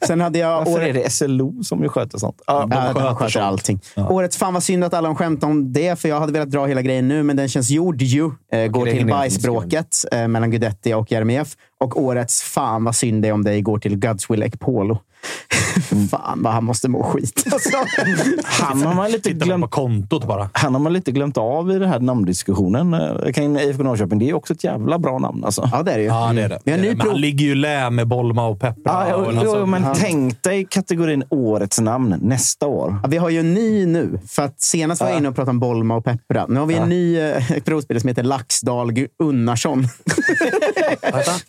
Sen 0.06 0.20
hade 0.20 0.38
jag... 0.38 0.56
Varför 0.58 0.72
året- 0.72 0.88
är 0.88 0.92
det 1.04 1.10
SLO 1.10 1.62
som 1.62 1.82
ju 1.82 1.88
sköter 1.88 2.18
sånt? 2.18 2.42
Ja, 2.46 2.68
Ja, 2.70 2.76
sköter 2.88 3.00
de 3.04 3.16
sköter 3.16 3.30
sånt. 3.32 3.44
allting. 3.44 3.80
Årets 3.96 4.36
fan 4.36 4.54
vad 4.54 4.62
synd 4.62 4.84
att 4.84 4.94
alla 4.94 5.08
har 5.08 5.14
skämt 5.14 5.44
om 5.44 5.72
det, 5.72 6.00
för 6.00 6.08
jag 6.08 6.20
hade 6.20 6.32
velat 6.32 6.50
dra 6.50 6.66
hela 6.66 6.82
grejen 6.82 7.08
nu, 7.08 7.22
men 7.22 7.36
den 7.36 7.48
känns 7.48 7.70
gjord 7.70 8.02
ju. 8.02 8.30
Eh, 8.52 8.66
går 8.66 8.86
det 8.86 8.92
till 8.92 9.06
bajsbråket 9.06 9.96
eh, 10.12 10.28
mellan 10.28 10.50
Guidetti 10.50 10.94
och 10.94 11.12
Jeremejeff. 11.12 11.48
Och 11.82 12.02
årets 12.02 12.42
fan 12.42 12.84
vad 12.84 12.96
synd 12.96 13.22
det 13.22 13.28
är 13.28 13.32
om 13.32 13.44
dig 13.44 13.60
går 13.62 13.78
till 13.78 13.96
Godswill 13.98 14.42
Ekpolo. 14.42 14.98
fan 16.10 16.42
vad 16.42 16.52
han 16.52 16.64
måste 16.64 16.88
må 16.88 17.02
skit. 17.02 17.44
Alltså. 17.52 17.70
Han 18.44 18.82
har 18.82 18.94
man 18.94 19.10
lite 19.10 19.22
Tittar 19.22 19.38
man 19.38 19.46
glömt 19.46 19.62
på 19.64 19.68
kontot 19.68 20.26
bara. 20.26 20.50
Han 20.52 20.74
har 20.74 20.80
man 20.80 20.92
lite 20.92 21.12
glömt 21.12 21.36
av 21.38 21.70
i 21.70 21.78
den 21.78 21.88
här 21.88 22.00
namndiskussionen. 22.00 22.94
Eh, 22.94 23.68
IFK 23.68 23.82
Norrköping. 23.82 24.18
Det 24.18 24.28
är 24.30 24.34
också 24.34 24.52
ett 24.54 24.64
jävla 24.64 24.98
bra 24.98 25.18
namn. 25.18 25.44
Alltså. 25.44 25.68
Ja, 25.72 25.82
det 25.82 25.92
är 25.92 25.96
det 25.96 26.02
ju. 26.02 26.08
Ja, 26.08 26.32
det 26.34 26.42
är 26.42 26.48
det. 26.48 26.58
Vi 26.64 26.70
har 26.72 26.78
det, 26.78 26.84
är 26.84 26.90
det. 26.90 26.96
Men 26.96 26.98
prov. 26.98 27.12
han 27.12 27.20
ligger 27.20 27.44
ju 27.46 27.54
lä 27.54 27.90
med 27.90 28.08
Bolma 28.08 28.46
och 28.46 28.60
Peppra. 28.60 29.08
Ja, 29.08 29.14
och 29.16 29.32
jo, 29.32 29.38
alltså- 29.38 29.58
jo, 29.58 29.66
men 29.66 29.82
Ja. 29.82 29.94
tänk 29.96 30.42
dig 30.42 30.66
kategorin 30.70 31.24
Årets 31.28 31.80
namn 31.80 32.16
nästa 32.22 32.66
år. 32.66 32.96
Ja, 33.02 33.08
vi 33.08 33.16
har 33.16 33.28
ju 33.30 33.40
en 33.40 33.54
ny 33.54 33.86
nu. 33.86 34.18
För 34.28 34.42
att 34.42 34.60
senast 34.62 35.00
var 35.00 35.08
jag 35.08 35.18
inne 35.18 35.28
och 35.28 35.34
pratade 35.34 35.50
om 35.50 35.60
Bolma 35.60 35.96
och 35.96 36.04
Peppra. 36.04 36.46
Nu 36.48 36.60
har 36.60 36.66
vi 36.66 36.74
en 36.74 36.88
ny 36.88 37.18
eh, 37.18 37.42
provspelare 37.64 38.00
som 38.00 38.08
heter 38.08 38.22
Laxdal 38.22 38.92
Unnarsson. 39.18 39.84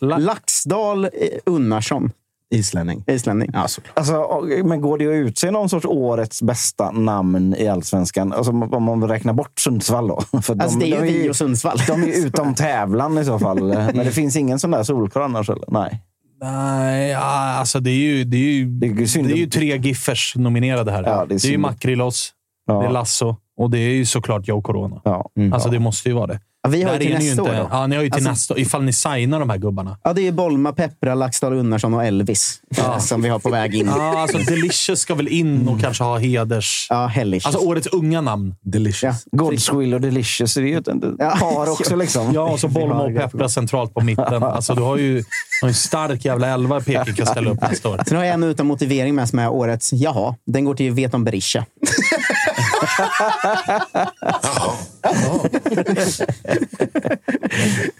Laxdal 0.24 1.04
eh, 1.04 1.10
Unnarsson. 1.46 2.12
Islänning. 2.50 3.04
Islänning. 3.06 3.50
Ja, 3.52 3.66
alltså, 3.94 4.40
men 4.64 4.80
går 4.80 4.98
det 4.98 5.06
att 5.06 5.12
utse 5.28 5.50
någon 5.50 5.68
sorts 5.68 5.86
årets 5.86 6.42
bästa 6.42 6.90
namn 6.90 7.54
i 7.58 7.68
allsvenskan? 7.68 8.32
Alltså, 8.32 8.52
om 8.52 8.82
man 8.82 9.08
räknar 9.08 9.32
bort 9.32 9.60
Sundsvall 9.60 10.08
då? 10.08 10.20
För 10.42 10.62
Alltså, 10.62 10.78
det 10.78 10.84
är 10.92 11.04
ju 11.04 11.12
de 11.12 11.12
vi 11.22 11.30
och 11.30 11.36
Sundsvall. 11.36 11.78
De 11.86 12.02
är 12.02 12.06
utom 12.26 12.54
tävlan 12.54 13.18
i 13.18 13.24
så 13.24 13.38
fall. 13.38 13.62
Men 13.64 13.96
det 13.96 14.10
finns 14.12 14.36
ingen 14.36 14.58
sån 14.58 14.70
där 14.70 14.82
solklar 14.82 15.22
annars? 15.22 15.50
Eller? 15.50 15.64
Nej. 15.68 16.00
Nej, 16.40 17.14
alltså 17.14 17.80
det 17.80 17.90
är 17.90 17.94
ju, 17.94 18.24
det 18.24 18.36
är 18.36 18.40
ju, 18.52 18.64
Det 18.64 19.02
är 19.02 19.06
synd. 19.06 19.28
det 19.28 19.34
är 19.34 19.36
ju 19.36 19.46
tre 19.46 19.76
Giffers 19.76 20.36
nominerade 20.36 20.90
här. 20.92 21.02
Ja, 21.02 21.10
det 21.28 21.34
är 21.34 21.38
det 21.38 21.48
är 21.48 21.52
ju. 21.52 21.58
Makrilos, 21.58 22.32
Ja. 22.66 22.80
det 22.80 22.86
är 22.86 22.90
Lasso 22.90 23.36
och 23.56 23.70
det 23.70 23.78
är 23.78 23.90
ju 23.94 24.06
såklart 24.06 24.48
Joe 24.48 24.62
Corona. 24.62 25.00
Ja. 25.04 25.30
Alltså 25.52 25.68
det 25.68 25.78
måste 25.78 26.08
ju 26.08 26.14
vara 26.14 26.26
det. 26.26 26.40
Ja, 26.64 26.70
vi 26.70 26.82
har 26.82 26.92
ju 26.92 26.98
till 26.98 27.12
är 27.14 27.18
ni 27.18 27.24
ju 27.24 27.30
nästa 27.30 27.42
år 27.42 27.48
då. 27.48 27.68
Ja, 27.70 27.86
ni 27.86 27.96
har 27.96 28.02
ju 28.02 28.08
till 28.10 28.14
Alltså- 28.14 28.30
nästa 28.30 28.58
Ifall 28.58 28.82
ni 28.82 28.92
signar 28.92 29.40
de 29.40 29.50
här 29.50 29.58
gubbarna. 29.58 29.98
Ja, 30.02 30.12
det 30.12 30.28
är 30.28 30.32
Bolma, 30.32 30.72
Peppra, 30.72 31.14
Laxdal 31.14 31.52
Unnarsson 31.52 31.94
och 31.94 32.04
Elvis 32.04 32.60
eh, 32.76 32.98
som 32.98 33.22
vi 33.22 33.28
har 33.28 33.38
på 33.38 33.50
väg 33.50 33.74
in. 33.74 33.86
Ja, 33.86 34.18
alltså 34.18 34.38
Delicious 34.38 35.00
ska 35.00 35.14
väl 35.14 35.28
in 35.28 35.68
och 35.68 35.80
kanske 35.80 36.04
ha 36.04 36.18
heders... 36.18 36.86
Ja, 36.90 37.06
hellish. 37.06 37.46
Alltså 37.46 37.60
årets 37.60 37.86
unga 37.86 38.20
namn. 38.20 38.54
Delicious. 38.62 39.02
Ja. 39.02 39.38
Godswill 39.38 39.94
och 39.94 40.00
Delicious, 40.00 40.54
det 40.54 40.60
är 40.60 40.64
ju 40.64 40.78
ett 40.78 40.88
ett 40.88 40.94
Ja. 41.18 41.36
par 41.40 41.70
också. 41.72 41.96
Liksom. 41.96 42.32
Ja, 42.34 42.42
och 42.52 42.60
så 42.60 42.68
Bolma 42.68 43.02
och 43.02 43.16
Peppra 43.16 43.48
centralt 43.48 43.94
på 43.94 44.00
mitten. 44.00 44.42
Alltså, 44.42 44.74
du 44.74 44.82
har 44.82 44.96
ju 44.96 45.24
har 45.62 45.68
en 45.68 45.74
stark 45.74 46.24
jävla 46.24 46.48
elva 46.48 46.80
Peking 46.80 47.14
kan 47.14 47.26
ställa 47.26 47.50
upp 47.50 47.60
nästa 47.62 47.88
år. 47.88 48.00
Sen 48.06 48.16
har 48.16 48.24
jag 48.24 48.34
en 48.34 48.42
utan 48.42 48.66
motivering 48.66 49.14
med 49.14 49.28
som 49.28 49.38
är 49.38 49.48
årets 49.48 49.92
Jaha. 49.92 50.34
Den 50.46 50.64
går 50.64 50.74
till 50.74 50.92
Veton 50.92 51.24
Berisha. 51.24 51.64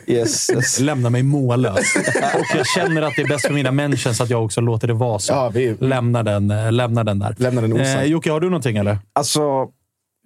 Yes, 0.07 0.51
yes. 0.51 0.81
Lämna 0.81 1.11
mig 1.11 1.23
mållös. 1.23 1.97
Och 2.35 2.57
jag 2.57 2.67
känner 2.67 3.03
att 3.03 3.13
det 3.17 3.23
är 3.23 3.29
bäst 3.29 3.47
för 3.47 3.55
mina 3.55 3.71
mentions 3.73 4.21
att 4.21 4.31
jag 4.31 4.45
också 4.45 4.61
låter 4.61 4.89
det 4.89 4.95
vara 4.95 5.19
så. 5.19 5.33
Ja, 5.33 5.49
vi- 5.55 5.77
Lämna, 5.81 6.23
den, 6.23 6.51
eh, 6.51 6.73
lämna 6.73 7.05
den 7.05 7.19
där. 7.19 7.35
Lämna 7.39 7.61
den. 7.61 7.77
Eh, 7.81 8.03
Jocke, 8.05 8.31
har 8.33 8.41
du 8.41 8.47
någonting 8.51 8.77
eller? 8.77 8.99
Alltså, 9.13 9.69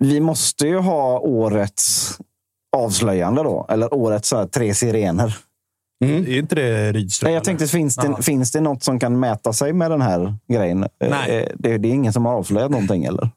vi 0.00 0.20
måste 0.20 0.66
ju 0.66 0.78
ha 0.78 1.18
årets 1.18 2.18
avslöjande 2.76 3.42
då. 3.42 3.66
Eller 3.68 3.94
årets 3.94 4.28
så 4.28 4.36
här, 4.36 4.46
tre 4.46 4.74
sirener. 4.74 5.36
Är 6.04 6.38
inte 6.38 6.54
det 6.54 6.92
Rydström? 6.92 7.26
Nej, 7.26 7.34
jag 7.34 7.36
eller? 7.40 7.44
tänkte, 7.44 7.66
finns 7.66 7.96
det, 7.96 8.06
Ja. 8.06 8.22
finns 8.22 8.52
det 8.52 8.60
något 8.60 8.82
som 8.82 8.98
kan 9.00 9.20
mäta 9.20 9.52
sig 9.52 9.72
med 9.72 9.90
den 9.90 10.02
här 10.02 10.34
grejen? 10.52 10.82
Eh, 10.82 10.88
Nej. 11.10 11.52
Det, 11.58 11.78
det 11.78 11.88
är 11.88 11.92
ingen 11.92 12.12
som 12.12 12.26
har 12.26 12.34
avslöjat 12.34 12.70
någonting, 12.70 13.04
eller? 13.04 13.30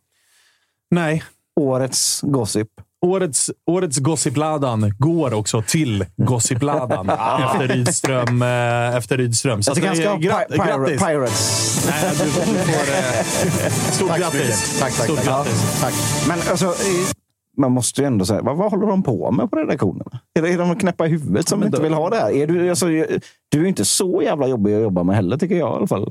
Nej. 0.92 1.24
Årets 1.60 2.20
gossip. 2.24 2.68
Årets, 3.06 3.52
årets 3.72 3.98
Gossipladan 3.98 4.94
går 5.00 5.34
också 5.34 5.62
till 5.68 6.06
Gossipladan 6.18 7.10
efter 7.44 7.68
Rydström. 7.68 8.42
Eh, 8.42 8.96
efter 8.96 9.18
Rydström. 9.18 9.64
Så 9.64 9.70
Jag 9.70 9.76
tycker 9.76 9.88
han 9.88 9.98
ska 9.98 10.10
ha 10.10 10.18
pi- 10.18 10.48
pir- 10.50 10.78
grattis! 10.78 11.02
Pirates. 11.02 11.86
Nej, 11.90 12.12
du, 12.12 12.32
får, 12.32 12.42
eh, 12.44 13.72
stort 13.92 14.10
Tack 14.10 14.20
grattis. 14.20 14.40
mycket. 14.42 14.80
Tack, 14.80 14.94
tack, 14.94 15.04
stort 15.06 15.18
tack. 15.18 15.26
grattis. 15.26 15.82
Tack. 15.82 15.94
Men 16.28 16.40
alltså, 16.52 16.74
man 17.58 17.72
måste 17.72 18.02
ju 18.02 18.08
ändå 18.08 18.26
säga, 18.26 18.42
vad, 18.42 18.58
vad 18.58 18.72
håller 18.72 18.88
de 18.88 19.04
på 19.04 19.32
med 19.32 19.50
på 19.52 19.56
redaktionen? 19.58 20.08
Är, 20.40 20.42
det- 20.42 20.50
är 20.54 20.58
de 20.58 20.76
knäppa 20.76 21.06
i 21.06 21.10
huvudet 21.10 21.48
som 21.50 21.64
inte 21.64 21.82
vill 21.82 21.94
ha 21.94 22.10
det 22.10 22.16
här? 22.16 22.32
Är 22.32 22.48
du, 22.48 22.70
alltså, 22.70 22.86
du 22.86 23.58
är 23.58 23.62
ju 23.62 23.68
inte 23.68 23.86
så 23.86 24.22
jävla 24.24 24.48
jobbig 24.48 24.76
att 24.76 24.82
jobba 24.82 25.04
med 25.04 25.16
heller, 25.16 25.38
tycker 25.38 25.56
jag 25.56 25.74
i 25.74 25.76
alla 25.78 25.88
fall. 25.88 26.08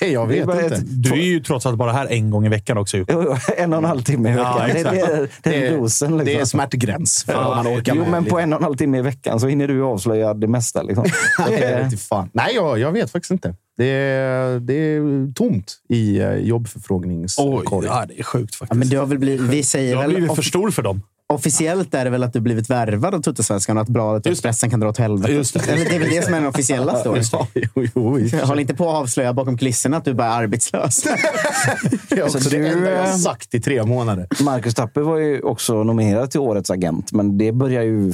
Jag 0.00 0.26
vet 0.26 0.46
bara 0.46 0.62
inte. 0.62 0.74
ett- 0.74 1.02
Du 1.02 1.12
är 1.12 1.16
ju 1.24 1.40
trots 1.40 1.66
allt 1.66 1.78
bara 1.78 1.92
här 1.92 2.06
en 2.12 2.30
gång 2.30 2.46
i 2.46 2.48
veckan 2.48 2.78
också. 2.78 2.96
En 3.56 3.72
och 3.72 3.78
en 3.78 3.84
halv 3.84 4.02
timme 4.02 4.28
i 4.28 4.32
veckan. 4.32 4.54
Ja, 4.58 4.66
det, 4.74 4.82
det, 4.82 5.00
är, 5.00 5.28
det 5.42 5.66
är 5.66 5.78
dosen. 5.78 6.10
Liksom. 6.18 6.24
Det 6.34 6.40
är 6.40 6.44
smärtgräns 6.44 7.24
för 7.24 7.34
vad 7.34 7.56
man 7.56 7.66
orkar 7.78 7.94
Jo, 7.94 8.02
med. 8.02 8.10
men 8.10 8.24
på 8.24 8.38
en 8.38 8.52
och 8.52 8.58
en 8.58 8.64
halv 8.64 8.76
timme 8.76 8.98
i 8.98 9.02
veckan 9.02 9.40
så 9.40 9.46
hinner 9.46 9.68
du 9.68 9.82
avslöja 9.82 10.34
det 10.34 10.46
mesta. 10.48 10.82
Liksom. 10.82 11.04
Nej, 12.32 12.54
jag, 12.54 12.78
jag 12.78 12.92
vet 12.92 13.10
faktiskt 13.10 13.30
inte. 13.30 13.54
Det 13.78 13.86
är, 13.86 14.60
det 14.60 14.74
är 14.74 15.32
tomt 15.32 15.74
i 15.88 16.18
eh, 16.18 16.34
jobbförfrågningskorgen. 16.34 17.90
ja, 17.92 18.04
det 18.08 18.18
är 18.18 18.22
sjukt 18.22 18.54
faktiskt. 18.54 18.70
Ja, 18.70 18.78
men 18.78 18.88
du 18.88 18.98
har 18.98 19.06
väl 19.06 19.18
blivit, 19.18 19.40
vi 19.40 19.62
säger 19.62 19.90
jag 19.90 19.96
har 19.98 20.02
väl, 20.04 20.12
blivit 20.14 20.34
för 20.34 20.42
off- 20.42 20.46
stor 20.48 20.70
för 20.70 20.82
dem. 20.82 21.02
Officiellt 21.32 21.94
är 21.94 22.04
det 22.04 22.10
väl 22.10 22.22
att 22.22 22.32
du 22.32 22.40
blivit 22.40 22.70
värvad 22.70 23.14
av 23.14 23.20
Tuttosvenskan 23.22 23.76
och 23.76 23.82
att 23.82 23.88
bladet 23.88 24.26
och. 24.26 24.32
Expressen 24.32 24.70
kan 24.70 24.80
dra 24.80 24.88
åt 24.88 24.98
helvete. 24.98 25.32
Just 25.32 25.54
det. 25.54 25.68
Eller 25.72 25.84
det 25.84 25.94
är 25.94 25.98
väl 26.00 26.08
det 26.10 26.24
som 26.24 26.34
är 26.34 26.38
den 26.38 26.48
officiella 26.48 26.94
storyn. 27.00 27.22
Ja, 27.32 27.46
jo, 27.54 27.88
jo. 27.94 28.38
Håll 28.42 28.60
inte 28.60 28.74
på 28.74 28.88
att 28.90 28.96
avslöja 28.96 29.32
bakom 29.32 29.58
kulisserna 29.58 29.96
att 29.96 30.04
du 30.04 30.14
bara 30.14 30.26
är 30.28 30.42
arbetslös. 30.42 31.02
Det 32.08 32.18
är 32.18 32.22
också 32.24 32.36
Alltså, 32.38 32.50
det 32.50 32.58
du, 32.58 32.66
enda 32.68 32.90
jag 32.90 32.98
har 32.98 33.06
eh, 33.08 33.14
sagt 33.16 33.54
i 33.54 33.60
tre 33.60 33.84
månader. 33.84 34.26
Marcus 34.42 34.74
Tapper 34.74 35.00
var 35.00 35.16
ju 35.16 35.40
också 35.40 35.84
nominerad 35.84 36.30
till 36.30 36.40
Årets 36.40 36.70
agent, 36.70 37.12
men 37.12 37.38
det 37.38 37.52
börjar 37.52 37.82
ju 37.82 38.12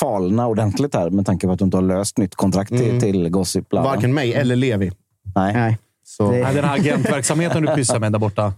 falna 0.00 0.46
ordentligt 0.46 0.94
här 0.94 1.10
med 1.10 1.26
tanke 1.26 1.46
på 1.46 1.52
att 1.52 1.58
du 1.58 1.64
inte 1.64 1.76
har 1.76 1.82
löst 1.82 2.18
nytt 2.18 2.34
kontrakt 2.34 2.70
till, 2.70 3.00
till 3.00 3.28
Gossip. 3.28 3.72
Varken 3.72 4.14
mig 4.14 4.34
eller 4.34 4.56
Levi. 4.56 4.92
Nej. 5.36 5.52
Nej. 5.54 5.78
Så, 6.06 6.30
Det- 6.30 6.38
Nej, 6.42 6.54
den 6.54 6.64
här 6.64 6.74
agentverksamheten 6.74 7.62
du 7.62 7.74
pysslar 7.74 7.98
med 7.98 8.12
där 8.12 8.18
borta. 8.18 8.52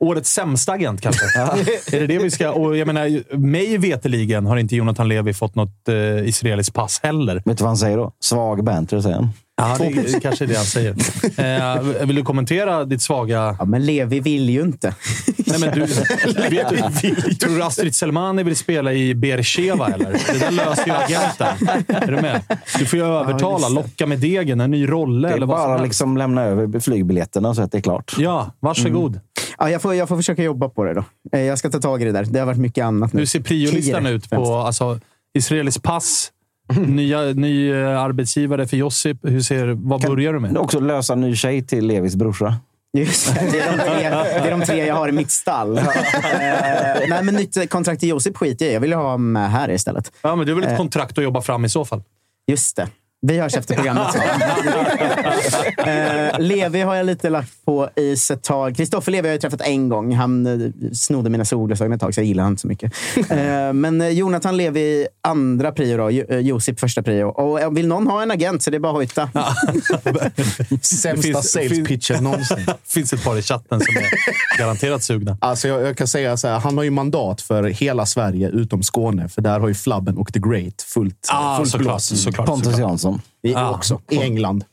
Årets 0.00 0.32
sämsta 0.32 0.72
agent 0.72 1.00
kanske? 1.00 1.24
är 1.96 2.00
det 2.00 2.06
det 2.06 2.18
vi 2.18 2.30
ska... 2.30 2.50
Och 2.50 2.76
jag 2.76 2.86
menar, 2.86 3.36
mig 3.36 3.78
veteligen 3.78 4.46
har 4.46 4.56
inte 4.56 4.76
Jonathan 4.76 5.08
Levi 5.08 5.34
fått 5.34 5.54
något 5.54 5.88
eh, 5.88 6.28
israeliskt 6.28 6.74
pass 6.74 7.00
heller. 7.02 7.42
Vet 7.44 7.58
du 7.58 7.64
vad 7.64 7.70
han 7.70 7.76
säger 7.76 7.96
då? 7.96 8.12
Svag 8.20 8.64
banter, 8.64 9.00
säger 9.00 9.16
han. 9.16 9.28
Ja, 9.56 9.76
det 9.78 9.86
är 9.86 10.20
kanske 10.20 10.44
är 10.44 10.48
det 10.48 10.56
han 10.56 10.64
säger. 10.64 10.94
Eh, 11.36 12.06
vill 12.06 12.16
du 12.16 12.22
kommentera 12.22 12.84
ditt 12.84 13.02
svaga... 13.02 13.56
Ja, 13.58 13.64
men 13.64 13.86
Levi 13.86 14.20
vill 14.20 14.50
ju 14.50 14.60
inte. 14.60 14.94
Nej, 15.46 15.60
men 15.60 15.70
du, 15.72 15.80
vet 16.50 16.68
du, 16.68 17.34
tror 17.34 17.56
du 17.56 17.62
Astrid 17.62 17.94
Selmani 17.94 18.42
vill 18.42 18.56
spela 18.56 18.92
i 18.92 19.14
Beersheva, 19.14 19.88
eller? 19.88 20.10
Det 20.32 20.38
där 20.38 20.50
löser 20.50 20.86
ju 20.86 20.92
agenten. 20.92 21.68
Är 21.88 22.06
du 22.06 22.22
med? 22.22 22.42
Du 22.78 22.86
får 22.86 22.98
ju 22.98 23.04
övertala, 23.04 23.68
locka 23.68 24.06
med 24.06 24.18
degen, 24.18 24.60
en 24.60 24.70
ny 24.70 24.88
rolle 24.88 25.28
Det 25.28 25.32
är 25.32 25.36
eller 25.36 25.46
vad 25.46 25.58
bara 25.58 25.82
liksom 25.82 26.16
lämna 26.16 26.42
över 26.42 26.80
flygbiljetterna 26.80 27.54
så 27.54 27.62
att 27.62 27.72
det 27.72 27.78
är 27.78 27.82
klart. 27.82 28.14
Ja, 28.18 28.50
varsågod. 28.60 29.20
Ja, 29.58 29.70
jag, 29.70 29.82
får, 29.82 29.94
jag 29.94 30.08
får 30.08 30.16
försöka 30.16 30.42
jobba 30.42 30.68
på 30.68 30.84
det 30.84 30.94
då. 30.94 31.04
Eh, 31.32 31.40
Jag 31.40 31.58
ska 31.58 31.70
ta 31.70 31.80
tag 31.80 32.02
i 32.02 32.04
det 32.04 32.12
där. 32.12 32.24
Det 32.24 32.38
har 32.38 32.46
varit 32.46 32.58
mycket 32.58 32.84
annat 32.84 33.12
nu. 33.12 33.20
Hur 33.20 33.26
ser 33.26 33.40
priolistan 33.40 34.06
ut 34.06 34.30
på 34.30 34.54
alltså, 34.54 35.00
israeliskt 35.34 35.82
pass? 35.82 36.30
Nya, 36.86 37.20
ny 37.22 37.72
eh, 37.72 38.00
arbetsgivare 38.00 38.66
för 38.66 38.76
Josip. 38.76 39.18
Hur 39.22 39.40
ser, 39.40 39.66
vad 39.66 40.02
börjar 40.02 40.32
du 40.32 40.40
med? 40.40 40.56
Också 40.56 40.80
lösa 40.80 41.14
ny 41.14 41.36
tjej 41.36 41.62
till 41.62 41.86
Levis 41.86 42.16
brorsa. 42.16 42.56
Just 42.98 43.34
det, 43.34 43.48
det, 43.52 43.60
är 43.60 43.76
de 43.76 43.84
tre, 43.84 44.08
det 44.42 44.48
är 44.48 44.50
de 44.50 44.60
tre 44.66 44.86
jag 44.86 44.94
har 44.94 45.08
i 45.08 45.12
mitt 45.12 45.30
stall. 45.30 45.78
Eh, 45.78 45.84
nej, 47.08 47.22
men 47.22 47.34
nytt 47.34 47.70
kontrakt 47.70 48.00
till 48.00 48.08
Josip 48.08 48.36
skiter 48.36 48.64
jag 48.64 48.70
i. 48.70 48.74
Jag 48.74 48.80
vill 48.80 48.92
ha 48.92 49.16
med 49.16 49.50
här 49.50 49.70
istället. 49.70 50.12
Ja, 50.22 50.36
men 50.36 50.46
det 50.46 50.52
är 50.52 50.54
väl 50.54 50.64
ett 50.64 50.76
kontrakt 50.76 51.18
att 51.18 51.24
jobba 51.24 51.42
fram 51.42 51.64
i 51.64 51.68
så 51.68 51.84
fall? 51.84 52.02
Just 52.46 52.76
det. 52.76 52.88
Vi 53.26 53.38
hörs 53.38 53.54
efter 53.54 53.74
programmet. 53.74 54.14
eh, 55.78 56.40
Levi 56.40 56.80
har 56.80 56.94
jag 56.94 57.06
lite 57.06 57.30
lagt 57.30 57.52
på 57.64 57.88
is 57.96 58.30
ett 58.30 58.42
tag. 58.42 58.76
Kristoffer 58.76 59.12
Levi 59.12 59.28
har 59.28 59.32
jag 59.32 59.40
träffat 59.40 59.60
en 59.60 59.88
gång. 59.88 60.14
Han 60.14 60.46
eh, 60.46 60.70
snodde 60.92 61.30
mina 61.30 61.44
solglasögon 61.44 61.92
ett 61.92 62.00
tag, 62.00 62.14
så 62.14 62.20
jag 62.20 62.26
gillar 62.26 62.42
han 62.42 62.52
inte 62.52 62.60
så 62.60 62.68
mycket. 62.68 62.92
Eh, 63.30 63.72
men 63.72 64.00
eh, 64.00 64.08
Jonathan 64.08 64.56
Levi 64.56 65.06
andra 65.22 65.72
prio 65.72 65.96
då. 65.96 66.10
Jo- 66.10 66.24
eh, 66.28 66.38
Josip 66.38 66.80
första 66.80 67.02
prio. 67.02 67.24
Och 67.28 67.76
vill 67.76 67.88
någon 67.88 68.06
ha 68.06 68.22
en 68.22 68.30
agent 68.30 68.62
så 68.62 68.70
det 68.70 68.76
är 68.76 68.78
bara 68.78 68.88
att 68.92 68.96
hojta. 68.96 69.28
Sämsta 70.82 71.22
finns- 71.22 71.50
sales 71.52 71.68
finns- 71.68 71.88
pitchen 71.88 72.24
någonsin. 72.24 72.56
Det 72.66 72.74
finns 72.86 73.12
ett 73.12 73.24
par 73.24 73.38
i 73.38 73.42
chatten 73.42 73.80
som 73.80 73.96
är 73.96 74.58
garanterat 74.58 75.02
sugna. 75.02 75.36
Alltså 75.40 75.68
jag, 75.68 75.82
jag 75.82 75.96
kan 75.96 76.06
säga 76.08 76.36
så 76.36 76.48
här, 76.48 76.58
han 76.58 76.76
har 76.76 76.84
ju 76.84 76.90
mandat 76.90 77.40
för 77.40 77.62
hela 77.64 78.06
Sverige 78.06 78.48
utom 78.48 78.82
Skåne. 78.82 79.28
För 79.28 79.42
där 79.42 79.60
har 79.60 79.68
ju 79.68 79.74
Flabben 79.74 80.16
och 80.16 80.32
The 80.32 80.38
Great 80.40 80.82
fullt, 80.82 81.28
Ah, 81.32 81.56
fullt 81.56 81.70
såklart, 81.70 81.86
blås. 81.94 82.22
såklart, 82.22 82.46
Pontus 82.46 82.72
såklart. 82.72 82.90
Jansson. 83.14 83.20
I, 83.42 83.54
Ah. 83.54 83.70
också. 83.70 84.00
I 84.10 84.18
England. 84.22 84.64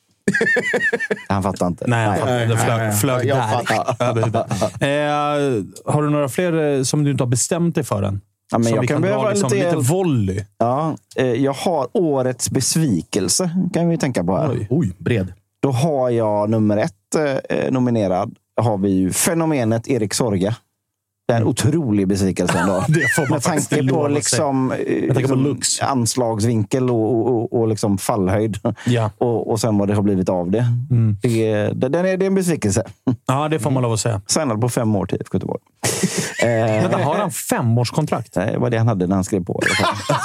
Han 1.27 1.43
fattar 1.43 1.67
inte. 1.67 1.85
Nej, 1.87 2.21
nej, 2.25 2.47
det 2.47 2.55
nej, 2.55 2.65
flög, 2.65 2.93
flög 2.95 3.25
Jag 3.25 3.37
där 3.37 3.47
fattar. 3.47 4.83
Eh, 4.87 5.63
har 5.93 6.03
du 6.03 6.09
några 6.09 6.29
fler 6.29 6.77
eh, 6.77 6.83
som 6.83 7.03
du 7.03 7.11
inte 7.11 7.23
har 7.23 7.29
bestämt 7.29 7.75
dig 7.75 7.83
för 7.83 8.03
än? 8.03 8.21
Ja, 8.51 8.57
men 8.57 8.63
som 8.65 8.75
jag 8.75 8.81
vi 8.81 8.87
kan 8.87 8.95
kan 8.95 9.01
behöva 9.01 9.21
dra 9.23 9.29
liksom, 9.29 9.49
lite 9.49 9.65
lite 9.75 9.91
volley? 9.91 10.45
Ja, 10.57 10.95
eh, 11.15 11.25
jag 11.25 11.53
har 11.53 11.87
årets 11.93 12.49
besvikelse, 12.49 13.49
kan 13.73 13.89
vi 13.89 13.97
tänka 13.97 14.23
på 14.23 14.37
här. 14.37 14.49
Oj. 14.51 14.67
Oj, 14.69 14.93
bred. 14.97 15.33
Då 15.61 15.71
har 15.71 16.09
jag 16.09 16.49
nummer 16.49 16.77
ett 16.77 17.15
eh, 17.49 17.71
nominerad. 17.71 18.35
har 18.61 18.77
vi 18.77 18.89
ju 18.89 19.11
fenomenet 19.11 19.87
Erik 19.87 20.13
Sorga. 20.13 20.55
Det 21.31 21.35
är 21.35 21.41
en 21.41 21.47
otrolig 21.47 22.07
besvikelse 22.07 22.59
ändå. 22.59 22.73
Man 23.17 23.27
Med 23.29 23.43
tanke 23.43 23.87
på 23.87 24.07
liksom, 24.07 24.71
eh, 24.71 25.15
liksom 25.15 25.43
looks. 25.43 25.81
anslagsvinkel 25.81 26.89
och, 26.89 27.15
och, 27.15 27.27
och, 27.27 27.59
och 27.59 27.67
liksom 27.67 27.97
fallhöjd. 27.97 28.59
Ja. 28.85 29.11
Och, 29.17 29.51
och 29.51 29.59
sen 29.59 29.77
vad 29.77 29.87
det 29.87 29.93
har 29.93 30.01
blivit 30.01 30.29
av 30.29 30.51
det. 30.51 30.65
Mm. 30.91 31.17
Det, 31.21 31.53
det, 31.73 31.89
det, 31.89 31.99
är, 31.99 32.17
det 32.17 32.25
är 32.25 32.27
en 32.27 32.35
besvikelse. 32.35 32.83
ja, 33.27 33.47
det 33.47 33.59
får 33.59 33.71
man 33.71 33.83
lov 33.83 33.93
att 33.93 33.99
säga. 33.99 34.21
Signad 34.27 34.61
på 34.61 34.69
fem 34.69 34.95
år 34.95 35.05
till 35.05 35.17
IFK 35.17 35.35
Göteborg. 35.35 35.61
Eh, 36.43 36.99
har 36.99 37.15
han 37.15 37.31
femårskontrakt? 37.31 38.33
det 38.33 38.57
var 38.57 38.69
det 38.69 38.77
han 38.77 38.87
hade 38.87 39.07
när 39.07 39.15
han 39.15 39.23
skrev 39.23 39.45
på. 39.45 39.61
i 39.63 39.65
alla 39.65 39.75
fall. 39.75 40.17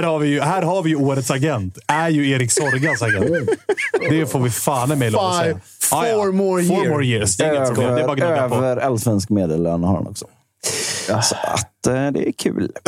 Här 0.00 0.06
har, 0.06 0.18
vi 0.18 0.28
ju, 0.28 0.40
här 0.40 0.62
har 0.62 0.82
vi 0.82 0.90
ju 0.90 0.96
årets 0.96 1.30
agent. 1.30 1.78
Är 1.86 2.08
ju 2.08 2.30
Erik 2.30 2.52
Sorgas 2.52 3.02
agent. 3.02 3.48
Det 4.10 4.26
får 4.26 4.40
vi 4.40 4.50
fan 4.50 4.92
i 4.92 4.96
mig 4.96 5.10
lov 5.10 5.24
att 5.24 5.36
säga. 5.36 5.60
Five, 5.80 6.14
four 6.14 6.32
more 6.32 6.62
Four 6.64 6.76
year. 6.76 6.88
more 6.90 7.06
years. 7.06 7.36
Det 7.36 7.44
är 7.44 7.56
inget 7.56 7.68
problem. 7.74 7.94
Det 7.94 8.00
är 8.00 8.06
bara 8.06 8.12
att 8.12 8.18
gnugga 8.18 8.48
på. 8.48 8.54
över 8.54 8.76
allsvensk 8.76 9.30
medellön 9.30 9.84
har 9.84 9.94
han 9.94 10.06
också. 10.06 10.26
Så 11.22 11.34
att 11.42 11.86
eh, 11.86 12.10
det 12.10 12.28
är 12.28 12.32
kul. 12.32 12.72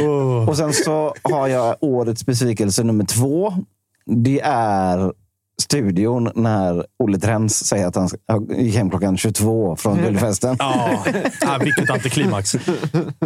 Oh. 0.00 0.48
Och 0.48 0.56
sen 0.56 0.72
så 0.72 1.14
har 1.22 1.48
jag 1.48 1.76
årets 1.80 2.26
besvikelse 2.26 2.82
nummer 2.82 3.04
två. 3.04 3.54
Det 4.06 4.40
är 4.44 5.12
studion 5.62 6.30
när 6.34 6.86
Olle 6.98 7.18
Trends 7.18 7.64
säger 7.64 7.86
att 7.86 7.96
han 7.96 8.08
gick 8.58 8.74
hem 8.74 8.90
klockan 8.90 9.16
22 9.16 9.76
från 9.76 9.96
guldfesten. 9.98 10.56
Ja, 10.58 11.04
ja, 11.40 11.58
vilket 11.64 11.90
antiklimax. 11.90 12.54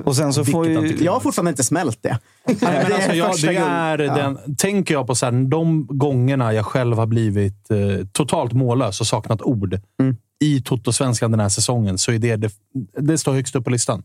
Och 0.04 0.16
sen 0.16 0.32
så 0.32 0.44
får 0.44 0.66
ju... 0.68 0.96
Jag 1.04 1.12
har 1.12 1.20
fortfarande 1.20 1.50
inte 1.50 1.64
smält 1.64 1.98
det. 2.02 2.18
Nej, 2.46 2.56
men 2.60 2.92
alltså, 2.92 3.12
jag, 3.52 3.98
det 3.98 4.04
Ja. 4.04 4.36
tänker 4.58 4.94
jag 4.94 5.06
på 5.06 5.14
så 5.14 5.26
här, 5.26 5.32
de 5.50 5.86
gångerna 5.86 6.52
jag 6.52 6.66
själv 6.66 6.96
har 6.96 7.06
blivit 7.06 7.70
eh, 7.70 8.06
totalt 8.12 8.52
mållös 8.52 9.00
och 9.00 9.06
saknat 9.06 9.42
ord 9.42 9.78
Mm. 10.00 10.16
i 10.44 10.60
Toto-svenskan 10.62 11.30
den 11.30 11.40
här 11.40 11.48
säsongen, 11.48 11.98
så 11.98 12.12
är 12.12 12.18
det, 12.18 12.36
det 12.36 12.52
det 12.98 13.18
står 13.18 13.32
högst 13.32 13.56
upp 13.56 13.64
på 13.64 13.70
listan. 13.70 14.02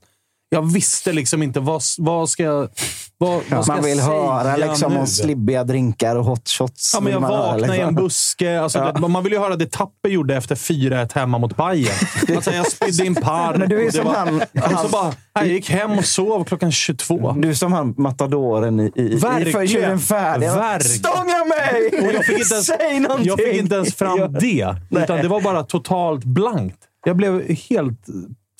Jag 0.55 0.71
visste 0.73 1.13
liksom 1.13 1.43
inte 1.43 1.59
vad, 1.59 1.81
vad 1.97 2.29
ska 2.29 2.43
jag 2.43 2.69
vad, 3.17 3.41
vad 3.49 3.63
ska 3.65 3.73
Man 3.73 3.83
vill 3.83 3.97
jag 3.97 4.05
höra 4.05 4.55
liksom 4.55 4.93
nu? 4.93 4.99
om 4.99 5.07
slibbiga 5.07 5.63
drinkar 5.63 6.15
och 6.15 6.25
hot 6.25 6.49
shots. 6.49 6.91
Ja, 6.93 6.99
men 6.99 7.13
jag 7.13 7.19
vaknade 7.19 7.57
i 7.65 7.67
liksom. 7.77 7.87
en 7.87 7.95
buske. 7.95 8.59
Alltså, 8.61 8.91
det, 9.01 9.07
man 9.07 9.23
vill 9.23 9.33
ju 9.33 9.39
höra 9.39 9.55
det 9.55 9.71
Tapper 9.71 10.09
gjorde 10.09 10.35
efter 10.35 10.55
4-1 10.55 11.15
hemma 11.15 11.37
mot 11.37 11.57
Bayern. 11.57 11.95
Alltså, 12.35 12.51
jag 12.51 12.71
spydde 12.71 13.05
in 13.05 13.15
par. 13.15 13.55
Men 13.57 13.69
du 13.69 13.85
är 13.87 13.91
som 13.91 14.05
var, 14.05 14.13
han- 14.15 14.41
och 14.73 14.79
så 14.81 14.87
bara, 14.89 15.13
jag 15.33 15.47
gick 15.47 15.69
hem 15.69 15.91
och 15.91 16.05
sov 16.05 16.43
klockan 16.43 16.71
22. 16.71 17.31
Du 17.37 17.49
är 17.49 17.53
som 17.53 17.73
han 17.73 17.93
matadoren 17.97 18.79
i, 18.79 18.91
i, 18.95 19.01
i 19.01 19.15
Verkligen. 19.15 19.51
för 19.51 19.67
tjuren 19.67 19.99
färdig. 19.99 20.49
Stånga 20.81 21.45
mig! 21.45 22.01
Och 22.07 22.13
jag 22.15 22.25
fick 22.25 22.39
inte 22.39 22.53
ens, 22.53 22.65
Säg 22.67 22.99
någonting! 22.99 23.27
jag 23.27 23.39
fick 23.39 23.53
inte 23.55 23.75
ens 23.75 23.95
fram 23.95 24.19
Ja. 24.19 24.27
det. 24.27 24.75
Utan 24.91 25.17
det 25.17 25.27
var 25.27 25.41
bara 25.41 25.63
totalt 25.63 26.23
blankt. 26.23 26.77
Jag 27.05 27.15
blev 27.17 27.41
helt 27.69 27.99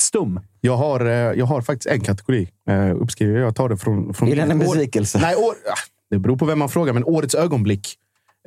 stum. 0.06 0.40
Jag 0.62 0.78
har, 0.78 1.06
eh, 1.06 1.12
jag 1.14 1.46
har 1.46 1.62
faktiskt 1.62 1.86
en 1.88 2.02
kategori 2.02 2.50
eh, 2.70 2.96
uppskriven. 3.02 3.42
Jag 3.42 3.56
tar 3.56 3.70
det 3.70 3.78
från... 3.78 4.14
från 4.14 4.28
Är 4.30 4.36
den 4.36 4.52
en 4.52 4.58
år- 4.58 4.66
besvikelse? 4.66 5.20
Nej, 5.22 5.36
år, 5.36 5.52
ah, 5.72 5.76
det 6.10 6.20
beror 6.20 6.38
på 6.38 6.46
vem 6.46 6.60
man 6.60 6.70
frågar, 6.70 6.94
men 6.94 7.04
årets 7.04 7.36
ögonblick. 7.36 7.96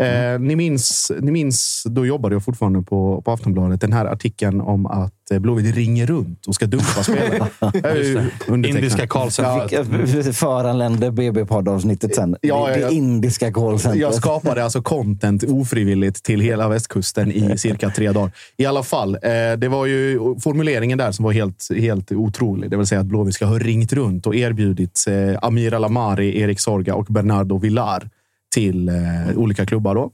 Eh, 0.01 0.39
ni, 0.41 0.57
minns, 0.57 1.13
ni 1.21 1.31
minns, 1.31 1.83
då 1.87 2.07
jobbade 2.07 2.35
jag 2.35 2.45
fortfarande 2.45 2.83
på, 2.83 3.23
på 3.25 3.33
Aftonbladet, 3.33 3.81
den 3.81 3.93
här 3.93 4.07
artikeln 4.07 4.61
om 4.61 4.87
att 4.87 5.31
eh, 5.31 5.39
Blåvitt 5.39 5.77
ringer 5.77 6.07
runt 6.07 6.47
och 6.47 6.55
ska 6.55 6.67
dumpa 6.67 7.03
spelare. 7.03 7.49
Undertecknad. 8.47 8.67
Indiska 8.67 9.07
callcenter. 9.07 9.69
Ja, 9.71 10.33
Föranlände 10.33 11.11
BB-poddavsnittet 11.11 12.15
sen. 12.15 12.37
Ja, 12.41 12.67
det, 12.67 12.75
det 12.75 12.81
ja. 12.81 12.91
indiska 12.91 13.53
callcentret. 13.53 14.03
Jag 14.03 14.15
skapade 14.15 14.65
alltså 14.65 14.83
content 14.83 15.45
ofrivilligt 15.49 16.25
till 16.25 16.41
hela 16.41 16.69
västkusten 16.69 17.33
i 17.33 17.59
cirka 17.59 17.91
tre 17.91 18.13
dagar. 18.13 18.31
I 18.57 18.67
alla 18.67 18.83
fall, 18.83 19.15
eh, 19.15 19.21
det 19.59 19.69
var 19.69 19.87
ju 19.87 20.19
formuleringen 20.41 20.99
där 20.99 21.13
som 21.13 21.25
var 21.25 21.33
helt, 21.33 21.69
helt 21.77 22.13
otrolig. 22.13 22.71
Det 22.71 22.77
vill 22.77 22.87
säga 22.87 23.01
att 23.01 23.07
Blåvitt 23.07 23.35
ska 23.35 23.47
ha 23.47 23.59
ringt 23.59 23.93
runt 23.93 24.27
och 24.27 24.35
erbjudit 24.35 25.05
eh, 25.09 25.39
Amir 25.43 25.75
Alamari, 25.75 26.41
Erik 26.41 26.61
Sorga 26.61 26.95
och 26.95 27.07
Bernardo 27.07 27.59
Villar 27.59 28.09
till 28.55 28.89
eh, 28.89 28.95
olika 29.37 29.67
klubbar. 29.67 29.95
Då. 29.95 30.11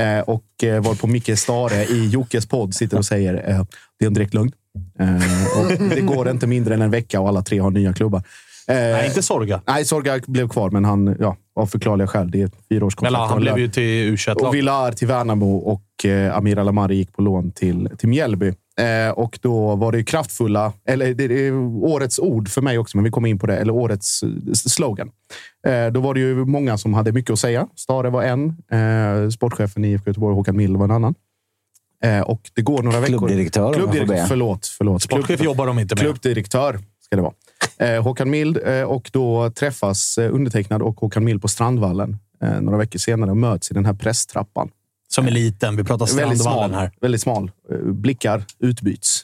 Eh, 0.00 0.20
och 0.20 0.64
eh, 0.64 0.82
var 0.82 0.94
på 0.94 1.06
Micke 1.06 1.38
Stare 1.38 1.84
i 1.84 2.08
Jockes 2.08 2.46
podd 2.46 2.74
sitter 2.74 2.98
och 2.98 3.04
säger 3.04 3.34
eh, 3.50 3.64
det 3.98 4.04
är 4.04 4.06
en 4.06 4.14
direkt 4.14 4.34
lögn. 4.34 4.52
Eh, 4.98 5.88
det 5.94 6.00
går 6.00 6.30
inte 6.30 6.46
mindre 6.46 6.74
än 6.74 6.82
en 6.82 6.90
vecka 6.90 7.20
och 7.20 7.28
alla 7.28 7.42
tre 7.42 7.58
har 7.58 7.70
nya 7.70 7.92
klubbar. 7.92 8.22
Eh, 8.68 8.74
Nej, 8.74 9.06
inte 9.06 9.22
Sorga. 9.22 9.60
Nej, 9.66 9.84
Sorga 9.84 10.20
blev 10.26 10.48
kvar, 10.48 10.70
men 10.70 10.84
han, 10.84 11.16
ja, 11.20 11.36
av 11.56 11.66
förklarliga 11.66 12.06
skäl, 12.06 12.30
det 12.30 12.40
är 12.40 12.46
ett 12.46 12.56
fyraårskontrakt. 12.68 13.16
Eller 13.16 13.26
han 13.26 13.40
blev 13.40 13.58
ju 13.58 13.68
till 13.68 13.82
u 13.82 14.16
och 14.34 14.54
Villar 14.54 14.92
till 14.92 15.08
Värnamo 15.08 15.56
och 15.56 16.04
eh, 16.04 16.36
Amir 16.36 16.58
Alamari 16.58 16.96
gick 16.96 17.12
på 17.12 17.22
lån 17.22 17.52
till, 17.52 17.88
till 17.98 18.08
Mjällby. 18.08 18.54
Eh, 18.80 19.10
och 19.10 19.38
då 19.42 19.76
var 19.76 19.92
det 19.92 19.98
ju 19.98 20.04
kraftfulla, 20.04 20.72
eller 20.88 21.14
det, 21.14 21.28
det 21.28 21.46
är 21.46 21.52
årets 21.84 22.18
ord 22.18 22.48
för 22.48 22.62
mig 22.62 22.78
också, 22.78 22.96
men 22.96 23.04
vi 23.04 23.10
kommer 23.10 23.28
in 23.28 23.38
på 23.38 23.46
det, 23.46 23.56
eller 23.56 23.72
årets 23.72 24.20
slogan. 24.54 25.10
Eh, 25.66 25.86
då 25.86 26.00
var 26.00 26.14
det 26.14 26.20
ju 26.20 26.44
många 26.44 26.78
som 26.78 26.94
hade 26.94 27.12
mycket 27.12 27.30
att 27.30 27.38
säga. 27.38 27.68
Stare 27.74 28.10
var 28.10 28.22
en, 28.22 28.48
eh, 28.48 29.28
sportchefen 29.30 29.84
i 29.84 29.88
IFK 29.88 30.10
Göteborg, 30.10 30.34
Håkan 30.34 30.56
Mild, 30.56 30.76
var 30.76 30.84
en 30.84 30.90
annan. 30.90 31.14
Eh, 32.04 32.20
och 32.20 32.40
det 32.54 32.62
går 32.62 32.82
några 32.82 33.00
veckor. 33.00 33.18
Klubbdirektör, 33.18 33.74
Klubbdirektör. 33.74 34.26
Förlåt, 34.28 34.66
förlåt. 34.66 35.02
Sportchef 35.02 35.42
jobbar 35.42 35.66
de 35.66 35.78
inte 35.78 35.94
med. 35.94 36.02
Klubbdirektör 36.02 36.78
ska 37.00 37.16
det 37.16 37.22
vara. 37.22 37.34
Eh, 37.78 38.02
Håkan 38.02 38.30
Mild 38.30 38.58
eh, 38.66 38.82
och 38.82 39.10
då 39.12 39.50
träffas 39.50 40.18
eh, 40.18 40.34
undertecknad 40.34 40.82
och 40.82 41.00
Håkan 41.00 41.24
Mild 41.24 41.42
på 41.42 41.48
Strandvallen 41.48 42.18
eh, 42.42 42.60
några 42.60 42.78
veckor 42.78 42.98
senare 42.98 43.30
och 43.30 43.36
möts 43.36 43.70
i 43.70 43.74
den 43.74 43.86
här 43.86 43.94
presstrappan. 43.94 44.70
Som 45.08 45.26
är 45.26 45.30
liten. 45.30 45.76
Vi 45.76 45.84
pratar 45.84 46.16
Väldigt 46.16 46.40
Strandvallen 46.40 46.70
smal. 46.70 46.80
här. 46.80 46.90
Väldigt 47.00 47.20
smal. 47.20 47.50
Eh, 47.70 47.78
Blickar 47.78 48.44
utbyts. 48.58 49.22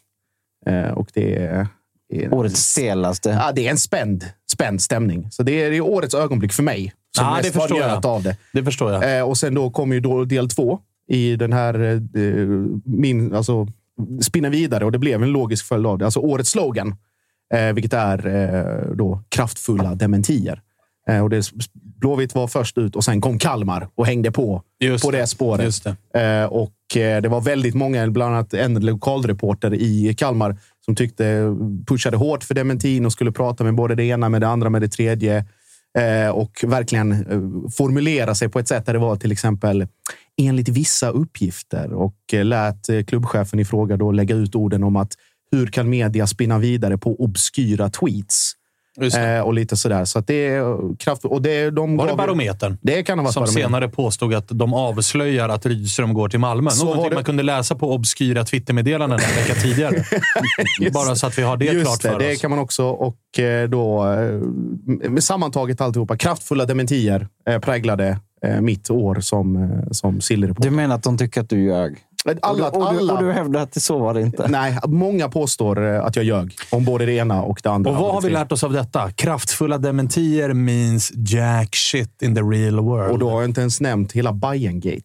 Eh, 0.66 0.90
och 0.90 1.08
det 1.14 1.36
är... 1.36 1.66
är 2.12 2.34
Årets 2.34 2.60
stelaste. 2.60 3.30
Ja, 3.30 3.52
det 3.54 3.66
är 3.66 3.70
en 3.70 3.78
spänd, 3.78 4.24
spänd 4.52 4.82
stämning. 4.82 5.30
Så 5.30 5.42
det 5.42 5.62
är, 5.62 5.70
det 5.70 5.76
är 5.76 5.80
årets 5.80 6.14
ögonblick 6.14 6.52
för 6.52 6.62
mig. 6.62 6.92
Som 7.16 7.26
mest 7.32 7.42
det 7.42 7.60
förstår 7.60 7.78
jag. 7.78 8.06
av 8.06 8.22
det. 8.22 8.36
Det 8.52 8.64
förstår 8.64 8.92
jag. 8.92 9.18
Eh, 9.18 9.28
och 9.28 9.38
sen 9.38 9.54
då 9.54 9.70
kommer 9.70 9.94
ju 9.94 10.00
då 10.00 10.24
del 10.24 10.48
två. 10.48 10.78
i 11.08 11.36
den 11.36 11.52
här 11.52 11.80
eh, 12.16 12.46
min, 12.84 13.34
alltså, 13.34 13.66
spinna 14.22 14.48
vidare 14.48 14.84
och 14.84 14.92
det 14.92 14.98
blev 14.98 15.22
en 15.22 15.28
logisk 15.30 15.66
följd 15.66 15.86
av 15.86 15.98
det. 15.98 16.04
Alltså 16.04 16.20
årets 16.20 16.50
slogan, 16.50 16.94
eh, 17.54 17.72
vilket 17.72 17.92
är 17.92 18.26
eh, 18.26 18.94
då 18.96 19.22
kraftfulla 19.28 19.94
dementier. 19.94 20.60
Eh, 21.08 21.22
och 21.22 21.30
det, 21.30 21.50
Blåvitt 22.00 22.34
var 22.34 22.46
först 22.46 22.78
ut 22.78 22.96
och 22.96 23.04
sen 23.04 23.20
kom 23.20 23.38
Kalmar 23.38 23.88
och 23.94 24.06
hängde 24.06 24.32
på 24.32 24.62
Just 24.80 25.04
på 25.04 25.10
det. 25.10 25.18
det 25.18 25.26
spåret. 25.26 25.84
Det. 26.12 26.20
Eh, 26.20 26.44
och 26.44 26.96
eh, 26.96 27.22
det 27.22 27.28
var 27.28 27.40
väldigt 27.40 27.74
många, 27.74 28.06
bland 28.08 28.34
annat 28.34 28.54
en 28.54 28.74
lokalreporter 28.74 29.74
i 29.74 30.14
Kalmar, 30.18 30.56
som 30.84 30.94
tyckte 30.94 31.56
pushade 31.86 32.16
hårt 32.16 32.44
för 32.44 32.54
dementin 32.54 33.06
och 33.06 33.12
skulle 33.12 33.32
prata 33.32 33.64
med 33.64 33.74
både 33.74 33.94
det 33.94 34.04
ena, 34.04 34.28
med 34.28 34.40
det 34.40 34.48
andra, 34.48 34.70
med 34.70 34.82
det 34.82 34.88
tredje. 34.88 35.44
Och 36.32 36.64
verkligen 36.66 37.26
formulera 37.76 38.34
sig 38.34 38.48
på 38.48 38.58
ett 38.58 38.68
sätt 38.68 38.86
där 38.86 38.92
det 38.92 38.98
var 38.98 39.16
till 39.16 39.32
exempel 39.32 39.86
enligt 40.42 40.68
vissa 40.68 41.08
uppgifter 41.08 41.92
och 41.92 42.16
lät 42.32 43.06
klubbchefen 43.06 43.58
i 43.58 43.64
fråga 43.64 43.96
då 43.96 44.12
lägga 44.12 44.34
ut 44.34 44.54
orden 44.54 44.84
om 44.84 44.96
att 44.96 45.12
hur 45.50 45.66
kan 45.66 45.90
media 45.90 46.26
spinna 46.26 46.58
vidare 46.58 46.98
på 46.98 47.24
obskyra 47.24 47.90
tweets? 47.90 48.52
Det. 48.96 49.36
Eh, 49.36 49.40
och 49.40 49.54
lite 49.54 49.76
sådär. 49.76 50.04
Så 50.04 50.18
att 50.18 50.26
det 50.26 50.46
är 50.46 50.96
kraftfullt. 50.96 51.32
Och 51.34 51.42
det, 51.42 51.70
de 51.70 51.96
Var 51.96 52.06
det 52.06 52.14
barometern? 52.16 52.78
Det 52.82 53.02
kan 53.02 53.18
ha 53.18 53.24
varit 53.24 53.34
Som 53.34 53.40
barometern. 53.40 53.62
senare 53.70 53.88
påstod 53.88 54.34
att 54.34 54.48
de 54.48 54.74
avslöjar 54.74 55.48
att 55.48 55.66
Rydström 55.66 56.14
går 56.14 56.28
till 56.28 56.40
Malmö. 56.40 56.70
Så 56.70 56.84
Någonting 56.84 57.08
det. 57.10 57.14
man 57.14 57.24
kunde 57.24 57.42
läsa 57.42 57.74
på 57.74 57.92
obskyra 57.94 58.44
Twittermeddelanden 58.44 59.18
en 59.30 59.36
vecka 59.36 59.54
tidigare. 59.54 60.04
Bara 60.92 61.14
så 61.16 61.26
att 61.26 61.38
vi 61.38 61.42
har 61.42 61.56
det 61.56 61.64
Just 61.64 61.84
klart 61.86 62.02
det, 62.02 62.08
för 62.08 62.18
det 62.18 62.32
oss. 62.32 62.40
kan 62.40 62.50
man 62.50 62.58
också. 62.58 62.84
Och 62.88 63.38
eh, 63.38 63.68
då, 63.68 64.12
eh, 64.12 65.08
med 65.10 65.24
sammantaget 65.24 65.80
alltihopa, 65.80 66.16
kraftfulla 66.16 66.64
dementier 66.64 67.28
eh, 67.48 67.58
präglade 67.58 68.18
eh, 68.46 68.60
mitt 68.60 68.90
år 68.90 69.20
som, 69.20 69.56
eh, 69.56 69.70
som 69.90 70.20
Sillyreporter. 70.20 70.70
Du 70.70 70.76
menar 70.76 70.94
att 70.94 71.02
de 71.02 71.18
tycker 71.18 71.40
att 71.40 71.48
du 71.50 71.64
ljög? 71.64 71.98
Alla, 72.24 72.40
och, 72.40 72.56
du, 72.56 72.62
och, 72.64 72.92
du, 72.92 72.98
alla, 72.98 73.12
och 73.12 73.22
du 73.22 73.32
hävdar 73.32 73.60
att 73.60 73.72
det 73.72 73.80
så 73.80 73.98
var 73.98 74.14
det 74.14 74.20
inte? 74.20 74.48
Nej, 74.48 74.78
många 74.86 75.28
påstår 75.28 75.94
eh, 75.94 76.04
att 76.04 76.16
jag 76.16 76.24
ljög 76.24 76.56
om 76.70 76.84
både 76.84 77.06
det 77.06 77.12
ena 77.12 77.42
och 77.42 77.60
det 77.62 77.70
andra. 77.70 77.90
Och 77.90 77.96
vad 77.96 78.14
har 78.14 78.20
vi 78.20 78.30
lärt 78.30 78.52
oss 78.52 78.64
av 78.64 78.72
detta? 78.72 79.10
Kraftfulla 79.10 79.78
dementier 79.78 80.52
means 80.52 81.12
jack 81.14 81.76
shit 81.76 82.22
in 82.22 82.34
the 82.34 82.40
real 82.40 82.80
world. 82.80 83.12
Och 83.12 83.18
då 83.18 83.30
har 83.30 83.40
jag 83.40 83.50
inte 83.50 83.60
ens 83.60 83.80
nämnt 83.80 84.12
hela 84.12 84.32
Bayerngate. 84.32 85.02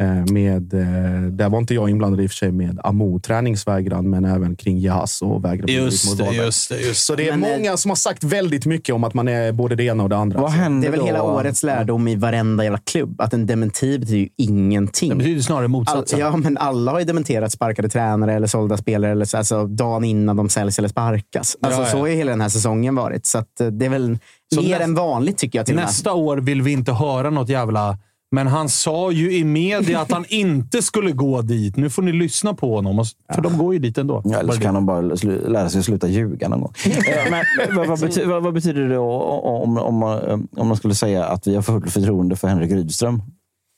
Eh, 0.00 0.32
Med, 0.32 0.74
eh, 0.74 1.22
där 1.30 1.48
var 1.48 1.58
inte 1.58 1.74
jag 1.74 1.90
inblandad 1.90 2.20
i 2.20 2.26
och 2.26 2.30
för 2.30 2.36
sig 2.36 2.52
med 2.52 2.80
Amo 2.84 3.20
träningsvägran, 3.20 4.10
men 4.10 4.24
även 4.24 4.56
kring 4.56 4.78
Jahas 4.80 5.22
och 5.22 5.44
vägran 5.44 5.68
Just 5.68 6.18
det, 6.18 6.30
just 6.34 6.68
det. 6.68 6.80
Just 6.80 7.04
Så 7.06 7.14
det 7.14 7.28
är 7.28 7.36
Men, 7.36 7.50
eh, 7.50 7.56
många 7.58 7.76
som 7.76 7.90
har 7.90 7.96
sagt 7.96 8.24
väldigt 8.24 8.66
mycket 8.66 8.94
om 8.94 9.04
att 9.04 9.14
man 9.14 9.28
är 9.28 9.52
både 9.52 9.74
det 9.74 9.84
ena 9.84 10.02
och 10.02 10.08
det 10.08 10.16
andra. 10.16 10.40
Vad 10.40 10.50
händer 10.50 10.80
Det 10.80 10.86
är 10.86 10.90
väl 10.90 11.00
då? 11.00 11.06
hela 11.06 11.22
årets 11.22 11.62
lärdom 11.62 12.08
i 12.08 12.16
varenda 12.16 12.64
jävla 12.64 12.78
klubb. 12.78 13.20
Att 13.20 13.34
en 13.34 13.46
dementi 13.46 13.98
betyder 13.98 14.18
ju 14.20 14.28
ingenting. 14.36 15.08
Det 15.10 15.16
betyder 15.16 15.42
snarare 15.42 15.64
All, 15.64 15.70
motsatsen. 15.70 16.18
ja, 16.18 16.36
men 16.36 16.58
alla 16.58 16.92
har 16.92 16.98
ju 16.98 17.04
dementerat 17.04 17.52
sparkade 17.52 17.88
tränare 17.88 18.32
eller 18.34 18.46
sålda 18.46 18.76
spelare 18.76 19.12
eller 19.12 19.24
så, 19.24 19.36
alltså, 19.38 19.66
dagen 19.66 20.04
innan 20.04 20.36
de 20.36 20.48
säljs 20.48 20.78
eller 20.78 20.88
sparkas. 20.88 21.56
Alltså, 21.62 21.80
Ja, 21.80 21.86
ja. 21.86 21.92
Så 21.92 21.98
har 21.98 22.06
ju 22.06 22.14
hela 22.14 22.30
den 22.30 22.40
här 22.40 22.48
säsongen 22.48 22.94
varit. 22.94 23.26
Så 23.26 23.38
att, 23.38 23.56
det 23.72 23.86
är 23.86 23.90
väl 23.90 24.18
Så 24.54 24.60
mer 24.62 24.68
nästa- 24.68 24.84
än 24.84 24.94
vanligt 24.94 25.38
tycker 25.38 25.58
jag. 25.58 25.66
Till. 25.66 25.76
Nästa 25.76 26.12
år 26.12 26.36
vill 26.36 26.62
vi 26.62 26.72
inte 26.72 26.92
höra 26.92 27.30
något 27.30 27.48
jävla... 27.48 27.98
Men 28.34 28.46
han 28.46 28.68
sa 28.68 29.10
ju 29.12 29.32
i 29.36 29.44
media 29.44 30.00
att 30.00 30.12
han 30.12 30.24
inte 30.28 30.82
skulle 30.82 31.12
gå 31.12 31.42
dit. 31.42 31.76
Nu 31.76 31.90
får 31.90 32.02
ni 32.02 32.12
lyssna 32.12 32.54
på 32.54 32.74
honom. 32.76 33.04
För 33.34 33.42
de 33.42 33.58
går 33.58 33.72
ju 33.74 33.78
dit 33.80 33.98
ändå. 33.98 34.22
Ja, 34.24 34.38
eller 34.38 34.52
så 34.52 34.60
kan 34.60 34.74
de 34.74 34.86
bara 34.86 35.00
lära 35.00 35.68
sig 35.68 35.78
att 35.78 35.84
sluta 35.84 36.08
ljuga 36.08 36.48
någon 36.48 36.60
gång. 36.60 36.72
Eh, 36.86 37.30
Men, 37.30 37.88
vad, 37.88 38.00
bety 38.00 38.24
vad, 38.24 38.42
vad 38.42 38.54
betyder 38.54 38.82
det 38.82 38.94
då 38.94 39.10
om, 39.12 39.78
om, 39.78 40.02
om, 40.02 40.48
om 40.56 40.68
man 40.68 40.76
skulle 40.76 40.94
säga 40.94 41.24
att 41.24 41.46
vi 41.46 41.54
har 41.54 41.62
fullt 41.62 41.90
förtroende 41.92 42.36
för 42.36 42.48
Henrik 42.48 42.70
Rydström? 42.72 43.22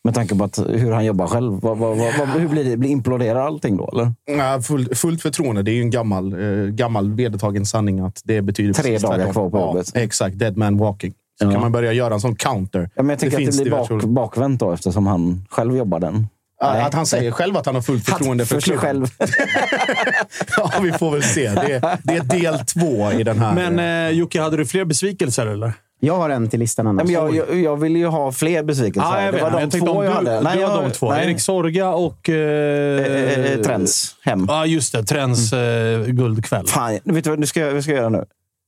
Med 0.05 0.15
tanke 0.15 0.35
på 0.37 0.45
att, 0.45 0.59
hur 0.69 0.93
han 0.93 1.05
jobbar 1.05 1.27
själv. 1.27 1.53
Vad, 1.62 1.78
vad, 1.78 1.97
vad, 1.99 2.19
vad- 2.19 2.28
hur 2.28 2.49
blir 2.49 2.65
det? 2.65 2.77
Blir 2.77 2.91
imploderar 2.91 3.41
allting 3.47 3.77
då? 3.77 3.89
Eller? 3.93 4.12
Ja, 4.39 4.61
full, 4.62 4.95
fullt 4.95 5.23
förtroende. 5.23 5.62
Det 5.62 5.70
är 5.70 5.74
ju 5.74 5.81
en 5.81 5.91
gammal, 5.91 6.33
eh, 6.33 6.66
gammal 6.66 7.12
vedertagen 7.12 7.66
sanning 7.66 8.01
att 8.01 8.23
det 8.24 8.43
betyder 8.43 8.73
Tre 8.73 8.99
dagar 8.99 9.16
tvärtom. 9.16 9.33
kvar 9.33 9.51
på 9.51 9.59
ja, 9.59 9.66
jobbet. 9.66 9.97
Exakt. 9.97 10.39
Dead 10.39 10.57
man 10.57 10.77
walking. 10.78 11.15
Så 11.38 11.44
Ja. 11.44 11.50
kan 11.52 11.60
man 11.60 11.72
börja 11.72 11.92
göra 11.92 12.14
en 12.14 12.20
sån 12.20 12.36
counter. 12.36 12.90
Ja, 12.94 13.02
men 13.02 13.08
jag 13.10 13.18
tänker 13.18 13.36
att 13.36 13.42
finns 13.42 13.56
det 13.56 13.62
blir 13.62 13.72
bak, 13.72 14.02
bakvänt 14.04 14.60
då 14.60 14.72
eftersom 14.72 15.06
han 15.06 15.46
själv 15.50 15.76
jobbar 15.76 16.00
den. 16.00 16.26
Nej. 16.62 16.82
Att 16.82 16.94
han 16.94 17.06
säger 17.06 17.30
själv 17.30 17.56
att 17.56 17.66
han 17.66 17.74
har 17.74 17.82
fullt 17.82 18.04
förtroende 18.04 18.46
för, 18.46 18.54
för 18.54 18.60
sig 18.60 18.78
klubben. 18.78 19.06
själv. 19.18 19.30
ja, 20.56 20.72
vi 20.82 20.92
får 20.92 21.10
väl 21.10 21.22
se. 21.22 21.48
Det 21.50 21.72
är, 21.72 21.98
det 22.02 22.16
är 22.16 22.22
del 22.22 22.58
två 22.58 23.12
i 23.12 23.22
den 23.22 23.38
här. 23.38 23.54
Men 23.70 24.06
eh, 24.08 24.18
Jocke, 24.18 24.40
hade 24.42 24.56
du 24.56 24.66
fler 24.66 24.84
besvikelser 24.84 25.46
eller? 25.46 25.72
Jag 26.00 26.16
har 26.16 26.30
en 26.30 26.48
till 26.48 26.60
listan 26.60 26.86
annars. 26.86 27.04
Nej, 27.06 27.16
men 27.22 27.34
jag, 27.36 27.48
jag, 27.48 27.60
jag 27.60 27.76
vill 27.76 27.96
ju 27.96 28.06
ha 28.06 28.32
fler 28.32 28.62
besvikelser. 28.62 29.10
Ja, 29.10 29.22
jag 29.24 29.34
det 29.34 29.42
var 29.42 29.50
men 29.50 29.70
de 29.70 29.78
jag 29.78 29.86
två 29.86 29.92
om 29.92 30.04
jag 30.04 30.12
du, 30.12 30.16
hade. 30.30 30.40
du 30.40 30.46
har 30.46 30.56
jag, 30.56 30.84
de 30.84 30.90
två. 30.90 31.10
nej. 31.10 31.24
Erik 31.26 31.40
Sorga 31.40 31.88
och... 31.90 32.28
Eh, 32.28 32.36
Eh, 32.36 33.52
eh, 33.52 33.60
Trends 33.60 34.16
hem. 34.22 34.44
Ja, 34.48 34.66
just 34.66 34.92
det. 34.92 35.02
Trends 35.04 35.52
eh, 35.52 36.04
guldkväll. 36.06 36.66
Fan, 36.66 36.98
vet 37.04 37.24
du 37.24 37.30
vad 37.30 37.38
nu 37.38 37.46
ska 37.46 37.60
jag, 37.60 37.72
vad 37.74 37.82
ska 37.82 37.92
jag 37.92 37.98
göra 37.98 38.08
nu? 38.08 38.24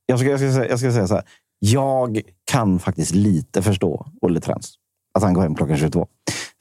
Jag 0.07 0.19
ska, 0.19 0.29
jag, 0.29 0.39
ska, 0.41 0.67
jag 0.67 0.79
ska 0.79 0.93
säga 0.93 1.07
så 1.07 1.15
här. 1.15 1.25
Jag 1.59 2.21
kan 2.51 2.79
faktiskt 2.79 3.15
lite 3.15 3.63
förstå 3.63 4.07
Olle 4.21 4.41
Trends. 4.41 4.75
Att 5.15 5.23
han 5.23 5.35
går 5.35 5.43
hem 5.43 5.55
klockan 5.55 5.77
22. 5.77 6.07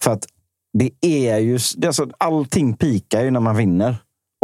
För 0.04 0.12
att 0.12 0.26
det 0.74 0.92
är 1.02 1.38
ju... 1.38 1.60
Det 1.78 1.86
är 1.86 1.88
alltså, 1.88 2.08
allting 2.18 2.74
pikar 2.74 3.24
ju 3.24 3.32
när 3.32 3.40
man 3.40 3.56
vinner. 3.56 3.96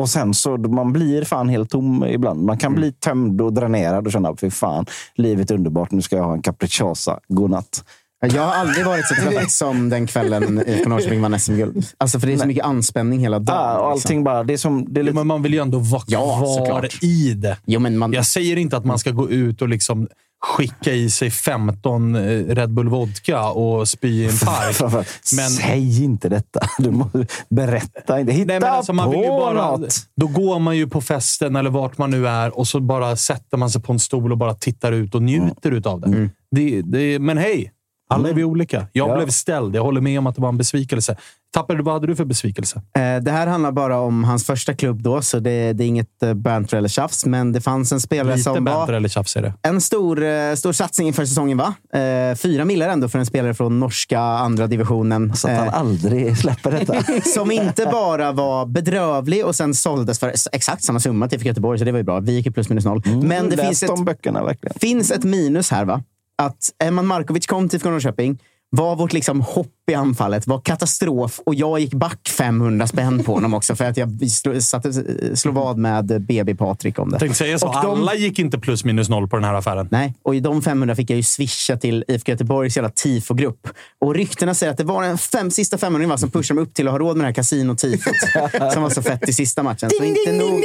Och 0.01 0.09
sen 0.09 0.33
så 0.33 0.57
man 0.57 0.93
blir 0.93 1.23
fan 1.23 1.49
helt 1.49 1.69
tom 1.69 2.03
ibland. 2.03 2.43
Man 2.43 2.57
kan 2.57 2.75
bli 2.75 2.91
tömd 2.91 3.41
och 3.41 3.53
dränerad 3.53 4.05
och 4.05 4.11
känna, 4.11 4.35
fy 4.35 4.49
fan, 4.49 4.85
livet 5.15 5.51
är 5.51 5.55
underbart. 5.55 5.91
Nu 5.91 6.01
ska 6.01 6.15
jag 6.15 6.23
ha 6.23 6.33
en 6.33 6.41
capricciosa. 6.41 7.19
Godnatt. 7.27 7.85
Jag 8.31 8.41
har 8.41 8.53
aldrig 8.53 8.85
varit 8.85 9.07
så 9.07 9.15
trött 9.29 9.51
som 9.51 9.89
den 9.89 10.07
kvällen 10.07 10.63
IFK 10.67 10.89
Norrköping 10.89 11.21
vann 11.21 11.39
SM-guld. 11.39 11.85
Alltså, 11.97 12.19
för 12.19 12.27
det 12.27 12.33
är 12.33 12.37
så 12.37 12.47
mycket 12.47 12.65
anspänning 12.65 13.19
hela 13.19 13.39
dagen. 13.39 13.57
Ja, 13.57 13.79
och 13.79 13.95
liksom. 13.95 14.07
allting 14.09 14.23
bara... 14.23 14.43
Det 14.43 14.53
är 14.53 14.57
som... 14.57 14.93
Det 14.93 14.99
är 14.99 15.03
lite, 15.03 15.15
men 15.15 15.27
man 15.27 15.43
vill 15.43 15.53
ju 15.53 15.59
ändå 15.59 15.79
vara 15.79 16.03
Ja, 16.07 16.37
kvar 16.37 16.57
såklart. 16.57 17.03
i 17.03 17.33
det. 17.33 17.57
Jo, 17.65 17.79
men 17.79 17.97
man, 17.97 18.13
Jag 18.13 18.25
säger 18.25 18.57
inte 18.57 18.77
att 18.77 18.85
man 18.85 18.99
ska 18.99 19.11
gå 19.11 19.29
ut 19.29 19.61
och 19.61 19.69
liksom 19.69 20.07
skicka 20.45 20.93
i 20.93 21.09
sig 21.09 21.31
15 21.31 22.15
eh, 22.15 22.21
Red 22.55 22.73
Bull 22.73 22.89
Vodka 22.89 23.49
och 23.49 23.87
spy 23.87 24.07
i 24.07 24.25
en 24.25 24.37
park. 24.37 25.05
Men... 25.35 25.49
Säg 25.49 26.03
inte 26.03 26.29
detta. 26.29 26.59
Du 26.77 26.91
måste 26.91 27.25
berätta 27.49 28.19
inte. 28.19 28.33
Hitta 28.33 28.47
Nej, 28.47 28.59
men 28.59 28.69
alltså 28.69 28.93
man 28.93 29.09
vill 29.11 29.19
ju 29.19 29.27
bara, 29.27 29.71
något. 29.77 29.95
då 30.15 30.27
går 30.27 30.59
man 30.59 30.77
ju 30.77 30.87
på 30.87 31.01
festen 31.01 31.55
eller 31.55 31.69
vart 31.69 31.97
man 31.97 32.11
nu 32.11 32.27
är 32.27 32.57
och 32.57 32.67
så 32.67 32.79
bara 32.79 33.15
sätter 33.15 33.57
man 33.57 33.69
sig 33.69 33.81
på 33.81 33.93
en 33.93 33.99
stol 33.99 34.31
och 34.31 34.37
bara 34.37 34.53
tittar 34.53 34.91
ut 34.91 35.15
och 35.15 35.21
njuter 35.23 35.71
utav 35.71 36.01
det. 36.01 36.29
det, 36.51 36.81
det 36.81 37.19
men 37.19 37.37
hej! 37.37 37.71
Alla 38.13 38.29
är 38.29 38.33
vi 38.33 38.43
olika. 38.43 38.87
Jag 38.93 39.09
Ja. 39.09 39.15
blev 39.17 39.27
ställd. 39.29 39.75
Jag 39.75 39.83
håller 39.83 40.01
med 40.01 40.19
om 40.19 40.27
att 40.27 40.35
det 40.35 40.41
var 40.41 40.49
en 40.49 40.57
besvikelse. 40.57 41.15
Tapper, 41.53 41.75
vad 41.75 41.93
hade 41.93 42.07
du 42.07 42.15
för 42.15 42.25
besvikelse? 42.25 42.81
Eh, 42.97 43.23
Det 43.23 43.31
här 43.31 43.47
handlar 43.47 43.71
bara 43.71 43.99
om 43.99 44.23
hans 44.23 44.45
första 44.45 44.73
klubb 44.73 45.01
då, 45.03 45.21
så 45.21 45.39
det, 45.39 45.73
det 45.73 45.83
är 45.83 45.87
inget 45.87 46.23
eh, 46.23 46.33
banter 46.33 46.77
eller 46.77 46.89
tjafs. 46.89 47.25
Men 47.25 47.51
det 47.51 47.61
fanns 47.61 47.91
en 47.91 47.99
spelare 48.01 48.35
Lite 48.35 48.43
som 48.43 48.65
var 48.65 48.93
eller 48.93 49.09
tjafs 49.09 49.35
är 49.35 49.41
det. 49.41 49.53
en 49.61 49.81
stor, 49.81 50.23
eh, 50.23 50.53
stor 50.55 50.71
satsning 50.71 51.07
inför 51.07 51.25
säsongen. 51.25 51.57
va? 51.57 51.73
Eh, 51.99 52.35
Fyra 52.35 52.65
millar 52.65 52.89
ändå 52.89 53.09
för 53.09 53.19
en 53.19 53.25
spelare 53.25 53.53
från 53.53 53.79
norska 53.79 54.19
andra 54.19 54.67
divisionen. 54.67 55.35
Så 55.35 55.47
att 55.47 55.57
han 55.57 55.67
Eh, 55.67 55.73
aldrig 55.79 56.37
släpper 56.41 56.71
detta. 56.71 57.03
som 57.35 57.51
inte 57.51 57.85
bara 57.91 58.31
var 58.31 58.65
bedrövlig 58.65 59.45
och 59.45 59.55
sen 59.55 59.73
såldes 59.73 60.19
för 60.19 60.33
exakt 60.51 60.83
samma 60.83 60.99
summa 60.99 61.27
till 61.27 61.35
IFK 61.37 61.47
Göteborg, 61.47 61.79
så 61.79 61.85
det 61.85 61.91
var 61.91 61.99
ju 61.99 62.03
bra. 62.03 62.19
Vi 62.19 62.31
gick 62.31 62.53
plus 62.53 62.69
minus 62.69 62.85
noll. 62.85 63.01
Men 63.23 63.49
det 63.49 63.57
finns 63.57 63.83
ett, 63.83 64.05
böckerna 64.05 64.43
verkligen. 64.43 64.79
finns 64.79 65.11
ett 65.11 65.23
minus 65.23 65.71
här. 65.71 65.85
va? 65.85 66.01
Att 66.37 66.73
Eman 66.83 67.07
Markovic 67.07 67.45
kom 67.45 67.69
till 67.69 67.77
IFK 67.77 67.89
Norrköping, 67.89 68.39
var 68.75 68.95
vårt 68.95 69.13
liksom 69.13 69.41
hopp 69.41 69.67
i 69.91 69.93
anfallet, 69.93 70.47
var 70.47 70.59
katastrof 70.59 71.39
och 71.45 71.55
jag 71.55 71.79
gick 71.79 71.93
back 71.93 72.29
500 72.29 72.87
spänn 72.87 73.23
på 73.23 73.33
honom 73.33 73.53
också 73.53 73.75
för 73.75 73.85
att 73.85 73.97
jag 73.97 74.29
slog, 74.31 74.63
satte, 74.63 74.93
slog 75.37 75.53
vad 75.55 75.77
med 75.77 76.05
BB 76.27 76.55
Patrik 76.55 76.99
om 76.99 77.09
det. 77.11 77.19
Tänkte 77.19 77.37
säga 77.37 77.59
så. 77.59 77.67
Och 77.67 77.73
de- 77.83 77.85
Alla 78.01 78.15
gick 78.15 78.39
inte 78.39 78.59
plus 78.59 78.85
minus 78.85 79.09
noll 79.09 79.27
på 79.27 79.35
den 79.35 79.43
här 79.45 79.53
affären. 79.53 79.87
Nej, 79.91 80.13
och 80.23 80.35
i 80.35 80.39
de 80.39 80.61
500 80.61 80.95
fick 80.95 81.09
jag 81.09 81.17
ju 81.17 81.23
swisha 81.23 81.77
till 81.77 82.05
IFK 82.07 82.31
Göteborgs 82.31 82.75
jävla 82.77 82.89
tifogrupp. 82.89 83.67
Och 84.01 84.15
ryktena 84.15 84.53
säger 84.53 84.71
att 84.71 84.77
det 84.77 84.83
var 84.83 85.03
den 85.03 85.17
fem, 85.17 85.51
sista 85.51 85.77
500 85.77 86.07
va, 86.07 86.17
som 86.17 86.31
pushade 86.31 86.55
mig 86.55 86.63
upp 86.63 86.73
till 86.73 86.87
att 86.87 86.91
ha 86.91 86.99
råd 86.99 87.17
med 87.17 87.23
det 87.23 87.27
här 87.27 87.33
kasinotifot 87.33 88.13
som 88.73 88.83
var 88.83 88.89
så 88.89 89.01
fett 89.01 89.29
i 89.29 89.33
sista 89.33 89.63
matchen. 89.63 89.89
Så 89.97 90.03
inte 90.03 90.31
nog, 90.31 90.61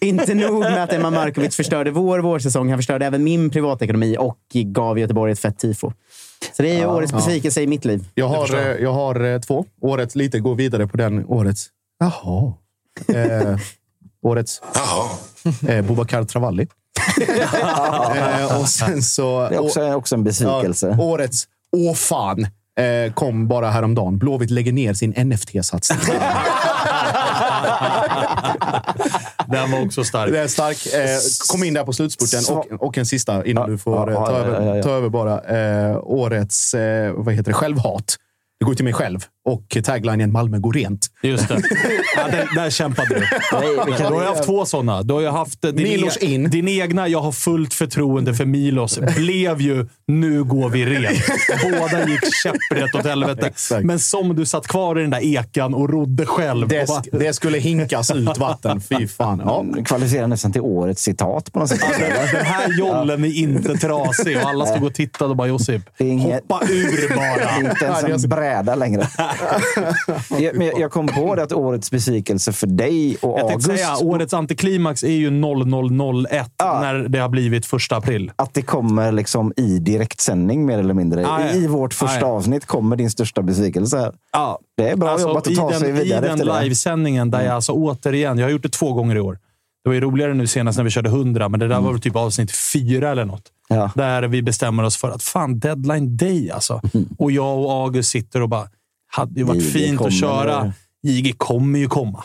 inte 0.00 0.34
nog 0.34 0.60
med 0.60 0.82
att 0.84 0.92
Emma 0.92 1.10
Markovic 1.10 1.56
förstörde 1.56 1.90
vår 1.90 2.18
vårsäsong, 2.18 2.68
han 2.68 2.78
förstörde 2.78 3.06
även 3.06 3.24
min 3.24 3.50
privatekonomi 3.50 4.16
och 4.18 4.38
gav 4.64 4.98
Göteborg 4.98 5.32
ett 5.32 5.38
fett 5.40 5.58
tifo. 5.58 5.92
Så 6.52 6.62
det 6.62 6.80
är 6.80 6.88
årets 6.88 7.12
besvikelse 7.12 7.62
i 7.62 7.66
mitt 7.66 7.84
liv. 7.84 8.08
Jag 8.14 8.28
har, 8.28 8.54
eh, 8.54 8.76
jag 8.76 8.92
har 8.92 9.24
eh, 9.24 9.40
två. 9.40 9.64
Årets 9.80 10.14
lite 10.14 10.40
går 10.40 10.54
vidare 10.54 10.86
på 10.86 10.96
den. 10.96 11.26
Årets. 11.26 11.68
Jaha. 11.98 12.52
Eh, 13.08 13.58
årets. 14.22 14.62
Jaha. 14.74 15.08
Eh, 15.68 15.84
Boubacar 15.84 16.24
Travalli. 16.24 16.66
eh, 18.16 18.60
och 18.60 18.68
sen 18.68 19.02
så... 19.02 19.48
Det 19.48 19.54
är 19.54 19.60
också, 19.60 19.92
också 19.94 20.14
en 20.14 20.24
besvikelse. 20.24 20.94
Ja, 20.98 21.04
årets 21.04 21.46
Åh 21.76 21.94
fan 21.94 22.46
eh, 22.80 23.12
kom 23.12 23.48
bara 23.48 23.70
häromdagen. 23.70 24.18
Blåvitt 24.18 24.50
lägger 24.50 24.72
ner 24.72 24.94
sin 24.94 25.14
NFT-satsning. 25.14 25.98
Den 29.46 29.70
var 29.70 29.84
också 29.84 30.04
stark. 30.04 30.32
Det 30.32 30.38
är 30.38 30.48
stark. 30.48 30.86
Eh, 30.86 31.18
kom 31.48 31.64
in 31.64 31.74
där 31.74 31.84
på 31.84 31.92
slutspurten. 31.92 32.56
Och, 32.56 32.86
och 32.86 32.98
en 32.98 33.06
sista 33.06 33.44
innan 33.46 33.62
Ja, 33.62 33.68
du 33.68 33.78
får 33.78 34.10
ja, 34.10 34.10
eh, 34.10 34.24
ta, 34.24 34.32
ja, 34.32 34.38
över, 34.38 34.82
ta 34.82 34.90
över 34.90 35.08
bara. 35.08 35.40
Eh, 35.40 35.98
årets 36.02 36.74
eh, 36.74 37.12
vad 37.12 37.34
heter 37.34 37.50
det, 37.50 37.54
självhat. 37.54 38.16
Det 38.60 38.64
går 38.66 38.74
till 38.74 38.84
mig 38.84 38.92
själv. 38.92 39.20
Och 39.44 39.76
taglinen 39.84 40.32
Malmö 40.32 40.58
går 40.58 40.72
rent. 40.72 41.06
Just 41.22 41.48
det. 41.48 41.54
Ja, 42.16 42.28
där, 42.28 42.48
där 42.54 42.70
kämpade 42.70 43.08
du. 43.14 43.20
Du 43.98 44.04
har 44.04 44.22
ju 44.22 44.28
haft 44.28 44.42
två 44.44 44.64
sådana. 44.64 45.02
Du 45.02 45.14
har 45.14 45.20
ju 45.20 45.28
haft 45.28 45.62
din, 45.62 45.74
Milos 45.76 46.16
in. 46.16 46.50
din 46.50 46.68
egna 46.68 47.08
“Jag 47.08 47.20
har 47.20 47.32
fullt 47.32 47.74
förtroende 47.74 48.34
för 48.34 48.44
Milos” 48.44 48.98
blev 49.16 49.60
ju 49.60 49.86
“Nu 50.06 50.44
går 50.44 50.68
vi 50.68 50.84
rent”. 50.86 51.24
Båda 51.62 52.08
gick 52.08 52.20
käpprätt 52.42 52.94
åt 52.94 53.04
helvete. 53.06 53.46
Exakt. 53.46 53.84
Men 53.84 53.98
som 53.98 54.36
du 54.36 54.46
satt 54.46 54.66
kvar 54.68 54.98
i 54.98 55.02
den 55.02 55.10
där 55.10 55.24
ekan 55.24 55.74
och 55.74 55.90
rodde 55.90 56.26
själv. 56.26 56.68
Det, 56.68 56.86
bara, 56.88 56.98
sk- 57.00 57.18
det 57.18 57.32
skulle 57.32 57.58
hinkas 57.58 58.10
ut 58.10 58.38
vatten. 58.38 58.80
Fy 58.80 59.08
fan. 59.08 59.42
Ja. 59.44 59.64
Kvalificerar 59.84 60.26
nästan 60.26 60.52
till 60.52 60.62
årets 60.62 61.02
citat 61.02 61.52
på 61.52 61.58
något 61.58 61.68
sätt. 61.68 61.80
den 62.32 62.44
här 62.46 62.78
jollen 62.78 63.24
är 63.24 63.36
inte 63.38 63.74
trasig 63.76 64.36
och 64.36 64.48
alla 64.48 64.66
stod 64.66 64.84
och 64.84 64.94
tittade 64.94 65.30
och 65.30 65.36
bara 65.36 65.48
“Josip, 65.48 65.82
hoppa 65.98 66.60
ur 66.68 67.16
bara”. 67.16 67.70
inte 67.70 67.84
ens 67.84 68.02
en 68.04 68.10
bräda 68.50 68.74
längre. 68.74 69.08
jag, 70.38 70.56
men 70.56 70.66
jag- 70.66 70.80
jag 70.80 70.90
kom 70.90 71.06
på 71.06 71.34
det 71.34 71.42
att 71.42 71.52
årets 71.52 71.90
besvikelse 71.90 72.52
för 72.52 72.66
dig 72.66 73.16
och 73.22 73.38
Jag 73.40 73.50
August, 73.50 73.66
säga, 73.66 73.96
årets 74.02 74.34
antiklimax 74.34 75.02
är 75.04 75.08
ju 75.08 75.30
0001 75.30 76.50
Ja. 76.58 76.78
när 76.80 76.94
det 76.94 77.18
har 77.18 77.28
blivit 77.28 77.66
första 77.66 77.96
april. 77.96 78.32
att 78.36 78.54
det 78.54 78.62
kommer 78.62 79.12
liksom 79.12 79.52
i 79.56 79.78
direktsändning 79.78 80.66
mer 80.66 80.78
eller 80.78 80.94
mindre. 80.94 81.26
Ah, 81.28 81.40
ja. 81.40 81.52
I 81.54 81.66
vårt 81.66 81.94
första 81.94 82.16
Ah, 82.26 82.28
ja. 82.28 82.34
avsnitt 82.34 82.66
kommer 82.66 82.96
din 82.96 83.10
största 83.10 83.42
besvikelse. 83.42 83.98
här. 83.98 84.12
Ja, 84.32 84.58
Det 84.76 84.88
är 84.90 84.96
bra 84.96 85.10
Alltså, 85.10 85.28
jobbat 85.28 85.46
att 85.46 85.52
i 85.52 85.56
ta 85.56 85.70
den, 85.70 85.80
sig 85.80 85.88
I 85.88 85.92
vidare 85.92 86.20
den 86.20 86.30
efter 86.30 86.46
det. 86.46 86.62
livesändningen 86.62 87.30
där 87.30 87.42
jag 87.44 87.54
alltså 87.54 87.72
återigen, 87.72 88.38
jag 88.38 88.46
har 88.46 88.50
gjort 88.50 88.62
det 88.62 88.68
två 88.68 88.92
gånger 88.92 89.16
i 89.16 89.20
år. 89.20 89.38
Det 89.84 89.88
var 89.88 89.94
ju 89.94 90.00
roligare 90.00 90.34
nu 90.34 90.46
senast 90.46 90.76
när 90.76 90.84
vi 90.84 90.90
körde 90.90 91.08
100, 91.08 91.48
men 91.48 91.60
det 91.60 91.68
där 91.68 91.80
var 91.80 91.92
väl 91.92 92.00
typ 92.00 92.16
avsnitt 92.16 92.56
fyra 92.72 93.10
eller 93.10 93.24
något. 93.24 93.52
Ja. 93.68 93.92
Där 93.94 94.22
vi 94.22 94.42
bestämmer 94.42 94.82
oss 94.82 94.96
för 94.96 95.10
att 95.10 95.22
fan, 95.22 95.58
deadline 95.58 96.16
day 96.16 96.50
alltså. 96.50 96.80
Och 97.18 97.32
jag 97.32 97.58
och 97.58 97.72
August 97.72 98.10
sitter 98.10 98.42
och 98.42 98.48
bara, 98.48 98.68
hade 99.06 99.40
ju 99.40 99.44
varit 99.44 99.62
JG 99.62 99.72
fint 99.72 100.00
att 100.00 100.20
köra. 100.20 100.72
JG 101.02 101.32
kommer 101.38 101.78
ju 101.78 101.88
komma. 101.88 102.24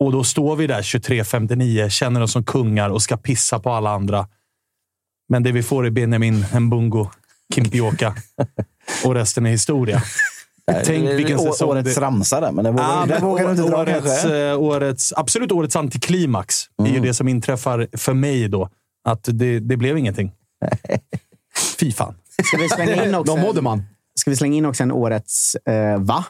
Och 0.00 0.12
då 0.12 0.24
står 0.24 0.56
vi 0.56 0.66
där 0.66 0.82
23.59, 0.82 1.88
känner 1.88 2.20
oss 2.20 2.32
som 2.32 2.44
kungar 2.44 2.90
och 2.90 3.02
ska 3.02 3.16
pissa 3.16 3.58
på 3.58 3.70
alla 3.70 3.90
andra. 3.90 4.28
Men 5.28 5.42
det 5.42 5.52
vi 5.52 5.62
får 5.62 5.86
är 5.86 5.90
Benjamin 5.90 6.44
Mbungo, 6.60 7.10
Kimpioka 7.54 8.14
och 9.04 9.14
resten 9.14 9.46
är 9.46 9.50
historia. 9.50 10.02
Tänk 10.84 11.08
vilken 11.10 11.38
Å- 11.38 11.52
säsong 11.52 11.68
Årets 11.70 11.94
det- 11.94 12.00
ramsa 12.00 12.40
där, 12.40 12.52
men 12.52 12.64
det 12.64 12.70
vågar, 12.70 12.84
Ja, 12.84 13.06
det 13.06 13.20
vågar 13.24 13.44
du 13.44 13.50
inte 13.50 13.62
dra 13.62 13.78
årets, 13.80 14.06
kanske. 14.06 14.36
eh, 14.50 14.58
årets, 14.60 15.12
absolut 15.16 15.52
årets 15.52 15.76
antiklimax 15.76 16.64
är 16.78 16.88
Mm. 16.88 16.94
ju 17.02 17.08
det 17.08 17.14
som 17.14 17.28
inträffar 17.28 17.88
för 17.96 18.14
mig 18.14 18.48
då. 18.48 18.68
Att 19.04 19.24
det, 19.32 19.58
det 19.60 19.76
blev 19.76 19.98
ingenting. 19.98 20.32
Fy 21.80 21.92
fan. 21.92 22.14
Ska 22.44 22.56
vi 22.56 22.68
slänga 22.68 23.04
in 23.06 23.14
också, 23.14 23.34
De 23.36 23.40
mådde 23.42 23.62
man. 23.62 23.82
ska 24.14 24.30
vi 24.30 24.36
slänga 24.36 24.56
in 24.56 24.66
också 24.66 24.82
en 24.82 24.92
årets 24.92 25.54
eh, 25.54 25.98
va? 25.98 26.24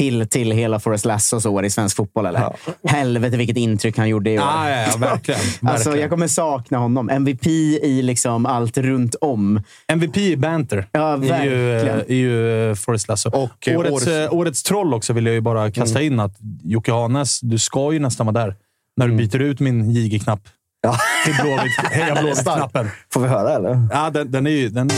Till, 0.00 0.28
till 0.28 0.52
hela 0.52 0.80
Forrest 0.80 1.04
Lassos 1.04 1.46
år 1.46 1.64
i 1.64 1.70
svensk 1.70 1.96
fotboll, 1.96 2.26
eller? 2.26 2.52
Helvete 2.88 3.36
vilket 3.36 3.56
intryck 3.56 3.98
han 3.98 4.08
gjorde 4.08 4.30
i 4.30 4.38
år. 4.38 4.44
Ja, 4.44 4.70
ja, 4.70 4.86
ja, 4.92 4.96
verkligen. 4.98 5.40
Alltså, 5.60 5.60
verkligen. 5.62 6.00
jag 6.00 6.10
kommer 6.10 6.28
sakna 6.28 6.78
honom. 6.78 7.10
MVP 7.10 7.46
i 7.46 8.02
liksom 8.02 8.46
allt 8.46 8.78
runt 8.78 9.14
om. 9.20 9.62
MVP 9.88 10.16
i 10.16 10.36
banter 10.36 10.86
Ja, 10.92 11.12
är 11.12 11.44
ju, 11.44 11.50
verkligen. 11.72 12.00
är 12.00 12.14
ju 12.14 12.70
eh, 12.70 12.74
Forrest 12.74 13.08
Lasso. 13.08 13.28
Och, 13.30 13.68
eh, 13.68 13.78
årets, 13.78 13.92
årets- 13.92 14.06
Mm. 14.10 14.24
eh, 14.24 14.32
årets 14.34 14.62
troll 14.62 14.94
också 14.94 15.12
vill 15.12 15.26
jag 15.26 15.34
ju 15.34 15.40
bara 15.40 15.70
kasta 15.70 16.02
in. 16.02 16.20
att 16.20 16.36
Jocke 16.64 16.92
Hanes, 16.92 17.40
du 17.40 17.58
ska 17.58 17.92
ju 17.92 17.98
nästan 17.98 18.26
vara 18.26 18.44
där 18.46 18.54
när 18.96 19.06
Mm. 19.06 19.16
du 19.16 19.26
byter 19.28 19.38
ut 19.42 19.60
min 19.60 19.90
JG-knapp 19.90 20.40
Ja. 20.82 20.96
till 21.24 21.34
Blåvitt. 21.34 21.92
Heja 21.92 22.14
Blåvitt-knappen. 22.22 22.90
Får 23.12 23.20
vi 23.20 23.28
höra 23.28 23.54
eller? 23.56 23.88
Ja, 23.92 24.10
den, 24.10 24.30
den 24.30 24.46
är 24.46 24.50
ju... 24.50 24.68
Den, 24.68 24.88
den 24.88 24.96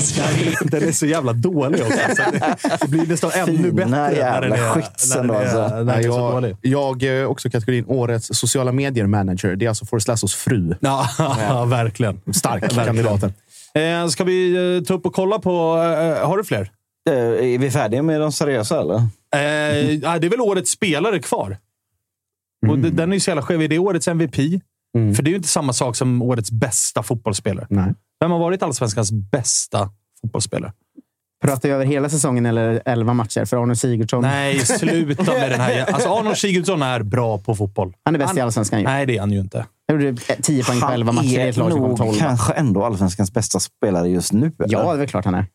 Den 0.70 0.88
är 0.88 0.92
så 0.92 1.06
jävla 1.06 1.32
dålig 1.32 1.80
också. 1.82 1.98
Alltså, 2.08 2.22
det, 2.32 2.56
det 2.80 2.88
blir 2.88 3.06
nästan 3.06 3.30
ännu 3.34 3.56
Fina 3.56 3.72
bättre 3.72 3.90
när 3.90 4.10
jävla 4.12 4.56
den 4.56 4.64
är, 4.66 4.70
skytsen 4.70 5.26
då, 5.26 5.34
är, 5.34 5.40
alltså. 5.40 5.58
är 5.92 6.02
så 6.02 6.54
jag, 6.62 7.02
jag 7.02 7.20
eh, 7.22 7.26
också 7.26 7.50
kategorin 7.50 7.84
Årets 7.88 8.26
sociala 8.32 8.72
medier-manager. 8.72 9.56
Det 9.56 9.64
är 9.64 9.68
alltså 9.68 9.86
Forrest 9.86 10.08
Lassos 10.08 10.34
fru. 10.34 10.74
Ja, 10.80 11.08
ja, 11.18 11.64
verkligen. 11.68 12.20
Stark 12.32 12.62
Verkligen. 12.62 12.86
kandidaten. 12.86 13.32
Eh, 13.74 14.06
ska 14.08 14.24
vi 14.24 14.52
eh, 14.76 14.84
ta 14.86 14.94
upp 14.94 15.06
och 15.06 15.14
kolla 15.14 15.38
på... 15.38 15.50
Eh, 15.78 16.28
har 16.28 16.36
du 16.36 16.44
fler? 16.44 16.70
Är 17.10 17.58
vi 17.58 17.70
färdiga 17.70 18.02
med 18.02 18.20
de 18.20 18.32
seriösa 18.32 18.80
eller? 18.80 18.94
Eh, 18.96 19.00
det 20.20 20.26
är 20.26 20.30
väl 20.30 20.40
årets 20.40 20.70
spelare 20.70 21.18
kvar. 21.18 21.56
Och 22.66 22.74
Mm. 22.74 22.82
det, 22.82 22.90
den 22.90 23.10
är 23.10 23.16
ju 23.16 23.20
så 23.20 23.30
jävla 23.30 23.42
skev. 23.42 23.62
Är 23.62 23.68
det 23.68 23.78
årets 23.78 24.08
MVP? 24.08 24.34
För 25.16 25.22
det 25.22 25.28
är 25.28 25.30
ju 25.30 25.36
inte 25.36 25.48
samma 25.48 25.72
sak 25.72 25.96
som 25.96 26.22
årets 26.22 26.50
bästa 26.50 27.02
fotbollsspelare. 27.02 27.66
Nej. 27.70 27.92
Vem 28.20 28.30
har 28.30 28.38
varit 28.38 28.62
allsvenskans 28.62 29.12
bästa 29.12 29.90
fotbollsspelare? 30.22 30.72
Pratar 31.44 31.68
vi 31.68 31.74
över 31.74 31.84
hela 31.84 32.08
säsongen 32.08 32.46
eller 32.46 32.82
11 32.84 33.14
matcher? 33.14 33.44
För 33.44 33.56
Arne 33.62 33.76
Sigurdsson, 33.76 34.22
Nej, 34.22 34.58
sluta 34.58 35.22
med 35.32 35.50
den 35.50 35.60
här. 35.60 35.92
Alltså, 35.92 36.08
Arnold 36.08 36.36
Sigurdsson 36.36 36.82
är 36.82 37.02
bra 37.02 37.38
på 37.38 37.54
fotboll. 37.54 37.92
han 38.04 38.14
är 38.14 38.18
bäst 38.18 38.36
i 38.36 38.40
allsvenskan. 38.40 38.78
ju. 38.80 38.84
Nej, 38.84 39.06
det 39.06 39.16
är 39.16 39.20
han 39.20 39.32
ju 39.32 39.40
inte. 39.40 39.66
Han 39.88 40.00
gjorde 40.02 40.20
10 40.42 40.64
poäng 40.64 40.80
på 40.80 40.86
11 40.86 41.12
matcher 41.12 41.26
i 41.38 41.48
ett 41.48 41.56
lag 41.56 41.70
som 41.72 41.80
kom 41.80 41.88
nog 41.88 41.98
12. 41.98 42.14
kanske 42.18 42.52
ändå 42.52 42.84
allsvenskans 42.84 43.32
bästa 43.32 43.60
spelare 43.60 44.08
just 44.08 44.32
nu. 44.32 44.52
eller? 44.58 44.72
Ja, 44.78 44.82
det 44.82 44.90
är 44.92 44.96
väl 44.96 45.08
klart 45.08 45.24
han 45.24 45.34
är. 45.34 45.46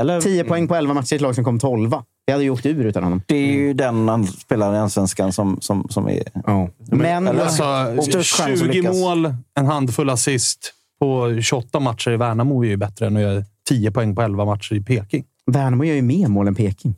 eller? 0.00 0.20
10 0.20 0.44
poäng 0.44 0.68
på 0.68 0.74
11 0.74 0.94
matcher 0.94 1.12
i 1.12 1.16
ett 1.16 1.22
lag 1.22 1.34
som 1.34 1.44
kom 1.44 1.58
12. 1.58 1.94
Vi 2.26 2.32
hade 2.32 2.44
ju 2.44 2.50
åkt 2.50 2.66
ur 2.66 2.84
utan 2.84 3.04
honom. 3.04 3.22
Det 3.26 3.36
är 3.36 3.52
ju 3.52 3.72
den 3.72 4.26
spelaren 4.26 4.74
i 4.74 4.78
allsvenskan 4.78 5.32
som, 5.32 5.58
som, 5.60 5.86
som 5.90 6.08
är... 6.08 6.22
Ja. 6.46 6.68
Men 6.90 7.28
eller- 7.28 7.42
Alltså, 7.42 7.64
Och 7.98 8.04
störst 8.04 8.34
chans 8.36 8.52
att 8.62 8.66
20 8.66 8.72
lyckas. 8.72 8.96
mål, 8.96 9.34
en 9.58 9.66
handfull 9.66 10.10
assist 10.10 10.74
på 11.00 11.40
28 11.42 11.80
matcher 11.80 12.10
i 12.10 12.16
Värnamo 12.16 12.64
är 12.64 12.68
ju 12.68 12.76
bättre 12.76 13.06
än 13.06 13.16
att 13.16 13.22
göra 13.22 13.44
10 13.68 13.90
poäng 13.92 14.14
på 14.16 14.22
11 14.22 14.44
matcher 14.44 14.74
i 14.74 14.80
Peking. 14.82 15.24
Värnamo 15.46 15.84
gör 15.84 15.94
ju 15.94 16.02
mer 16.02 16.28
mål 16.28 16.48
än 16.48 16.54
Peking. 16.54 16.96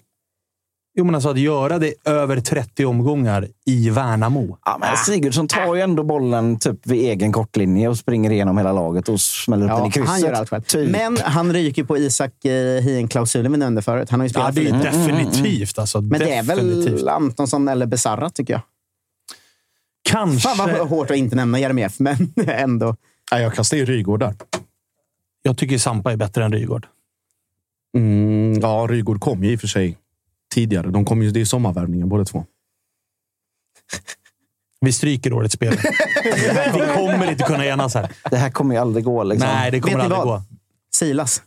Jo, 0.95 1.05
men 1.05 1.15
alltså 1.15 1.31
att 1.31 1.39
göra 1.39 1.79
det 1.79 1.95
över 2.05 2.41
30 2.41 2.85
omgångar 2.85 3.49
i 3.67 3.91
Värnamo. 3.91 4.59
Ja, 4.65 4.77
men 4.81 4.97
Sigurdsson 4.97 5.49
tar 5.49 5.75
ju 5.75 5.81
ändå 5.81 6.03
bollen 6.05 6.59
typ 6.59 6.87
vid 6.87 7.01
egen 7.01 7.33
kortlinje 7.33 7.89
och 7.89 7.99
springer 7.99 8.31
igenom 8.31 8.59
hela 8.59 8.73
laget 8.73 9.09
och 9.09 9.21
smäller 9.21 9.65
upp 9.65 9.71
den 9.71 9.79
i 9.79 9.87
Ja, 9.87 9.91
krysset. 9.91 10.09
han 10.11 10.21
gör 10.21 10.33
allt 10.33 10.49
själv. 10.49 10.63
Typ. 10.63 10.91
Men 10.91 11.17
han 11.25 11.53
ryker 11.53 11.85
på 11.85 11.99
Isak 11.99 12.45
eh, 12.45 12.83
Hien-klausulen 12.83 13.53
vi 13.53 13.59
nämnde 13.59 13.83
förut. 13.83 14.11
Han 14.11 14.21
har 14.21 14.27
ju 14.27 14.33
Ja, 14.35 14.53
spelat 14.53 14.55
det 14.55 14.91
för 14.93 15.11
är 15.11 15.15
definitivt. 15.19 15.79
Alltså, 15.79 16.01
Men 16.01 16.21
det 16.21 16.33
är 16.35 16.43
definitivt. 16.43 17.01
väl 17.01 17.09
Antonsson 17.09 17.69
eller 17.69 17.87
Besarra, 17.87 18.31
tycker 18.31 18.53
jag. 18.55 18.63
Kanske. 20.03 20.49
Fan 20.49 20.69
vad 20.79 20.89
hårt 20.89 21.11
att 21.11 21.17
inte 21.17 21.37
nämna 21.37 21.59
Jeremejeff, 21.61 21.99
men 21.99 22.33
ändå. 22.47 22.97
Nej, 23.33 23.43
jag 23.43 23.55
kastar 23.55 23.77
ju 23.77 23.85
Rygård 23.85 24.21
där. 24.21 24.35
Jag 25.43 25.59
tycker 25.59 25.79
Sampa 25.79 26.13
är 26.13 26.17
bättre 26.17 26.45
än 26.45 26.53
Rygaard. 26.53 26.87
Mm, 27.97 28.61
ja, 28.61 28.87
Rygård 28.91 29.21
kom 29.21 29.45
ju 29.45 29.53
i 29.53 29.57
och 29.57 29.61
för 29.61 29.69
sig 29.69 29.99
tidigare. 30.55 30.91
De 30.91 31.05
kom 31.05 31.23
ju, 31.23 31.31
det 31.31 31.41
är 31.41 31.45
sommarvärvningen 31.45 32.09
båda 32.09 32.25
två. 32.25 32.45
Vi 34.81 34.93
stryker 34.93 35.33
årets 35.33 35.55
spelare. 35.55 35.77
Vi 36.75 36.95
kommer 36.95 37.31
inte 37.31 37.45
kunna 37.45 37.67
enas 37.67 37.95
här. 37.95 38.13
Det 38.31 38.37
här 38.37 38.51
kommer 38.51 38.75
ju 38.75 38.81
aldrig 38.81 39.05
gå. 39.05 39.25
Liksom. 39.25 39.49
Nej, 39.49 39.71
det 39.71 39.81
kommer 39.81 39.97
Vet 39.97 40.05
aldrig 40.05 40.19
vad? 40.19 40.41
gå. 40.41 40.45
Silas. 40.95 41.43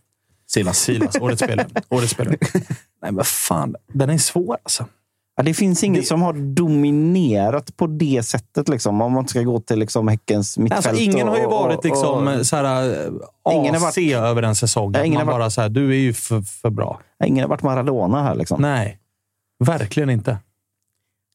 Silas. 0.48 0.80
Silas, 0.80 1.16
årets 1.16 1.42
spelare. 1.42 1.68
Årets 1.90 2.12
spelare. 2.12 2.38
Nej, 3.02 3.12
men 3.12 3.26
fan. 3.26 3.76
Den 3.88 4.10
är 4.10 4.18
svår 4.18 4.58
alltså. 4.64 4.86
Ja, 5.36 5.44
det 5.44 5.54
finns 5.54 5.84
ingen 5.84 6.04
som 6.04 6.22
har 6.22 6.34
dominerat 6.34 7.78
på 7.78 7.88
det 7.88 8.24
sättet. 8.26 8.70
Liksom, 8.70 9.02
om 9.02 9.12
man 9.14 9.28
ska 9.28 9.42
gå 9.42 9.60
till 9.60 9.80
liksom, 9.80 10.08
Häckens 10.08 10.58
mittfält. 10.58 10.88
Alltså, 10.88 11.04
ingen 11.04 11.28
och- 11.28 11.34
har 11.34 11.42
ju 11.42 11.48
varit 11.48 11.78
och- 11.78 11.86
liksom, 11.86 12.28
och- 12.28 12.46
så 12.46 12.56
här, 12.56 12.66
AC 13.44 13.54
Ingen 13.54 13.74
har 13.74 13.82
varit- 13.82 14.14
över 14.16 14.44
en 14.44 14.56
säsong. 14.56 14.92
Ja, 14.96 15.04
ingen 15.04 15.18
Man 15.20 15.28
har 15.28 15.34
varit- 15.34 15.44
bara 15.44 15.50
så 15.50 15.62
här, 15.62 15.70
du 15.70 15.90
är 15.92 15.98
ju 16.00 16.14
för, 16.14 16.42
för 16.42 16.70
bra. 16.70 17.00
ingen 17.26 17.42
har 17.44 17.50
varit 17.50 17.64
Maradona 17.64 18.24
här. 18.24 18.36
Liksom. 18.36 18.62
Nej, 18.62 19.00
verkligen 19.66 20.10
inte. 20.10 20.38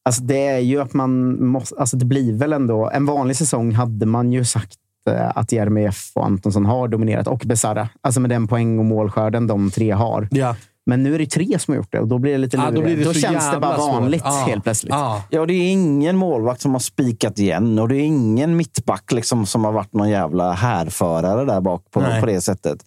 Alltså 0.04 0.22
det 0.22 0.46
är 0.46 0.58
ju 0.58 0.80
att 0.80 0.92
man 0.92 1.44
måste... 1.46 1.74
Alltså 1.78 1.96
det 1.96 2.04
blir 2.04 2.32
väl 2.32 2.52
ändå... 2.52 2.90
En 2.90 3.06
vanlig 3.06 3.36
säsong 3.36 3.72
hade 3.72 4.06
man 4.06 4.32
ju 4.32 4.44
sagt 4.44 4.74
eh, 5.10 5.32
att 5.38 5.52
Jeremejeff 5.52 6.12
och 6.14 6.24
Antonsson 6.26 6.66
har 6.66 6.88
dominerat. 6.88 7.26
Och 7.28 7.42
Besara. 7.46 7.88
Alltså 8.00 8.20
med 8.20 8.30
den 8.30 8.48
poäng 8.48 8.78
och 8.78 8.84
målskörden 8.84 9.46
de 9.46 9.70
tre 9.70 9.90
har. 9.90 10.28
Ja. 10.30 10.56
Men 10.88 11.02
nu 11.02 11.14
är 11.14 11.18
det 11.18 11.26
tre 11.26 11.58
som 11.58 11.72
har 11.72 11.76
gjort 11.76 11.92
det 11.92 12.00
och 12.00 12.08
då 12.08 12.18
blir 12.18 12.32
det 12.32 12.38
lite 12.38 12.56
lurigt. 12.56 12.74
då 12.74 12.82
blir 12.82 12.96
det 12.96 13.04
då 13.04 13.14
så 13.14 13.20
känns 13.20 13.50
det 13.50 13.58
bara 13.60 13.76
vanligt 13.76 14.22
Ja. 14.24 14.44
helt 14.48 14.64
plötsligt. 14.64 14.92
Ja. 14.92 15.22
Ja, 15.30 15.46
det 15.46 15.54
är 15.54 15.70
ingen 15.72 16.16
målvakt 16.16 16.60
som 16.60 16.72
har 16.72 16.78
spikat 16.78 17.38
igen 17.38 17.78
och 17.78 17.88
det 17.88 17.96
är 17.96 18.04
ingen 18.04 18.56
mittback 18.56 19.12
liksom, 19.12 19.46
som 19.46 19.64
har 19.64 19.72
varit 19.72 19.92
någon 19.92 20.10
jävla 20.10 20.52
härförare 20.52 21.44
där 21.44 21.60
bak 21.60 21.84
på, 21.90 22.04
på 22.20 22.26
det 22.26 22.40
sättet. 22.40 22.78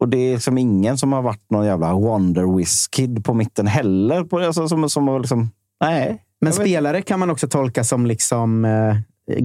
Och 0.00 0.08
det 0.08 0.18
är 0.18 0.34
liksom 0.34 0.58
ingen 0.58 0.98
som 0.98 1.12
har 1.12 1.22
varit 1.22 1.50
någon 1.50 1.66
jävla 1.66 1.94
Wonder 1.94 2.64
Kid 2.90 3.24
på 3.24 3.34
mitten 3.34 3.66
heller. 3.66 4.24
På, 4.24 4.38
alltså, 4.38 4.68
som, 4.68 4.90
som 4.90 5.08
har 5.08 5.20
liksom, 5.20 5.50
nej. 5.80 6.22
Men 6.40 6.52
spelare 6.52 7.02
kan 7.02 7.20
man 7.20 7.30
också 7.30 7.48
tolka 7.48 7.84
som 7.84 8.06
liksom 8.06 8.64
eh, 8.64 8.96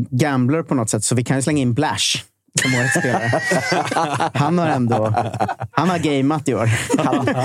gambler 0.09 0.63
på 0.63 0.75
något 0.75 0.89
sätt. 0.89 1.03
Så 1.03 1.15
vi 1.15 1.23
kan 1.23 1.37
ju 1.37 1.41
slänga 1.41 1.61
in 1.61 1.73
Blash 1.73 2.23
som 2.61 2.73
årets 2.73 2.99
spelare. 2.99 3.41
Han 4.33 4.57
har 4.59 4.67
ändå 4.67 5.13
han 5.71 5.89
har 5.89 5.97
gameat 5.97 6.49
i 6.49 6.53
år. 6.53 6.69
Han, 6.97 7.35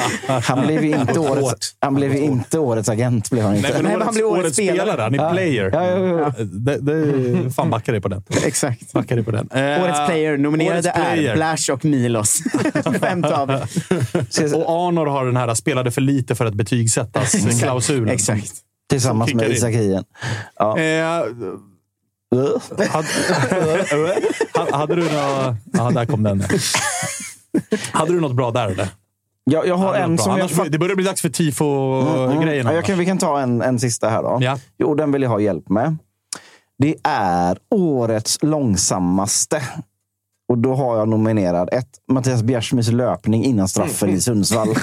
han 0.42 0.66
blev 0.66 0.84
ju 0.84 0.96
inte 0.96 1.18
årets, 1.18 1.74
han 1.80 1.94
blev 1.94 2.14
inte 2.16 2.58
årets 2.58 2.88
agent. 2.88 3.30
Blev 3.30 3.44
han 3.44 3.56
inte. 3.56 3.72
Nej, 3.72 3.82
men 3.82 3.92
årets, 3.92 4.04
han 4.04 4.14
blir 4.14 4.24
årets 4.24 4.44
årets 4.44 4.56
spelare. 4.56 4.88
spelare. 4.88 5.02
Han 5.02 5.14
är 5.14 5.32
player. 5.32 5.70
Ja, 5.72 5.84
ja, 5.84 6.32
ja. 6.38 6.44
Det, 6.44 6.78
det, 6.78 7.50
fan 7.50 7.70
backar 7.70 7.92
dig 7.92 8.02
på 8.02 8.08
den. 8.08 8.22
Exakt. 8.44 9.08
Dig 9.08 9.24
på 9.24 9.30
den. 9.30 9.48
Eh, 9.50 9.82
Årets 9.82 10.06
player 10.06 10.36
nominerade 10.36 10.74
årets 10.74 10.92
player. 10.92 11.30
är 11.30 11.34
Blash 11.34 11.72
och 11.72 11.84
Milos. 11.84 12.38
Fem 13.00 13.22
tavlor. 13.22 13.60
Och 14.54 14.86
Arnor 14.86 15.06
har 15.06 15.26
den 15.26 15.36
här 15.36 15.54
spelade 15.54 15.90
för 15.90 16.00
lite 16.00 16.34
för 16.34 16.46
att 16.46 16.54
betygsättas-klausulen. 16.54 18.14
Exakt. 18.14 18.52
Tillsammans 18.90 19.30
Som 19.30 19.36
med 19.36 19.46
kickar 19.46 19.68
in. 19.68 19.72
Isak 19.72 19.82
Hien. 19.82 20.04
Ja. 20.58 20.78
Eh, 20.78 21.24
hade, 22.88 23.08
hade, 24.72 24.94
du 24.94 25.02
något... 25.02 25.56
Ja, 25.72 25.90
där 25.90 26.06
kom 26.06 26.22
den. 26.22 26.44
Hade 27.92 28.12
du 28.12 28.20
något 28.20 28.36
bra 28.36 28.50
där 28.50 28.68
eller? 28.68 28.88
Jag, 29.44 29.66
jag 29.66 29.76
har 29.76 29.92
du 29.92 29.98
en 29.98 30.18
som 30.18 30.38
jag... 30.38 30.50
Annars, 30.50 30.68
det 30.70 30.78
börjar 30.78 30.96
bli 30.96 31.04
dags 31.04 31.20
för 31.20 31.28
tifo-grejerna. 31.28 32.70
Ja, 32.70 32.74
jag 32.74 32.84
kan, 32.84 32.98
vi 32.98 33.06
kan 33.06 33.18
ta 33.18 33.40
en, 33.40 33.62
en 33.62 33.78
sista 33.78 34.08
här 34.08 34.22
då. 34.22 34.38
Ja. 34.40 34.58
Jo, 34.78 34.94
den 34.94 35.12
vill 35.12 35.22
jag 35.22 35.30
ha 35.30 35.40
hjälp 35.40 35.68
med. 35.68 35.96
Det 36.78 36.94
är 37.02 37.58
årets 37.70 38.38
långsammaste. 38.42 39.62
Och 40.48 40.58
då 40.58 40.74
har 40.74 40.98
jag 40.98 41.08
nominerad 41.08 41.68
ett, 41.72 41.88
Mattias 42.12 42.42
Bjärsmyrs 42.42 42.88
löpning 42.88 43.44
innan 43.44 43.68
straffen 43.68 44.10
i 44.10 44.20
Sundsvall. 44.20 44.68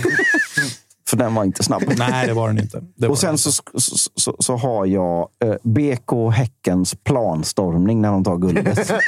För 1.13 1.17
den 1.17 1.35
var 1.35 1.43
inte 1.43 1.63
snabb. 1.63 1.83
Nej, 1.97 2.27
det 2.27 2.33
var 2.33 2.47
den 2.47 2.59
inte. 2.59 2.83
Det 2.95 3.07
var 3.07 3.11
Och 3.11 3.17
sen 3.17 3.37
så, 3.37 3.51
så, 3.51 4.09
så, 4.15 4.35
så 4.39 4.55
har 4.55 4.85
jag 4.85 5.27
eh, 5.43 5.55
BK 5.63 6.33
Häckens 6.33 6.95
planstormning 7.03 8.01
när 8.01 8.11
de 8.11 8.23
tar 8.23 8.37
guldet. 8.37 8.91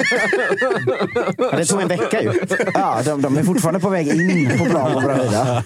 Ja, 1.38 1.56
det 1.56 1.64
tog 1.64 1.82
en 1.82 1.88
vecka 1.88 2.22
ju. 2.22 2.32
ja, 2.74 3.02
de, 3.04 3.22
de 3.22 3.36
är 3.36 3.42
fortfarande 3.42 3.80
på 3.80 3.88
väg 3.88 4.08
in 4.08 4.58
på 4.58 4.64
plan 4.64 4.92
på 4.92 5.00
Bravida. 5.00 5.64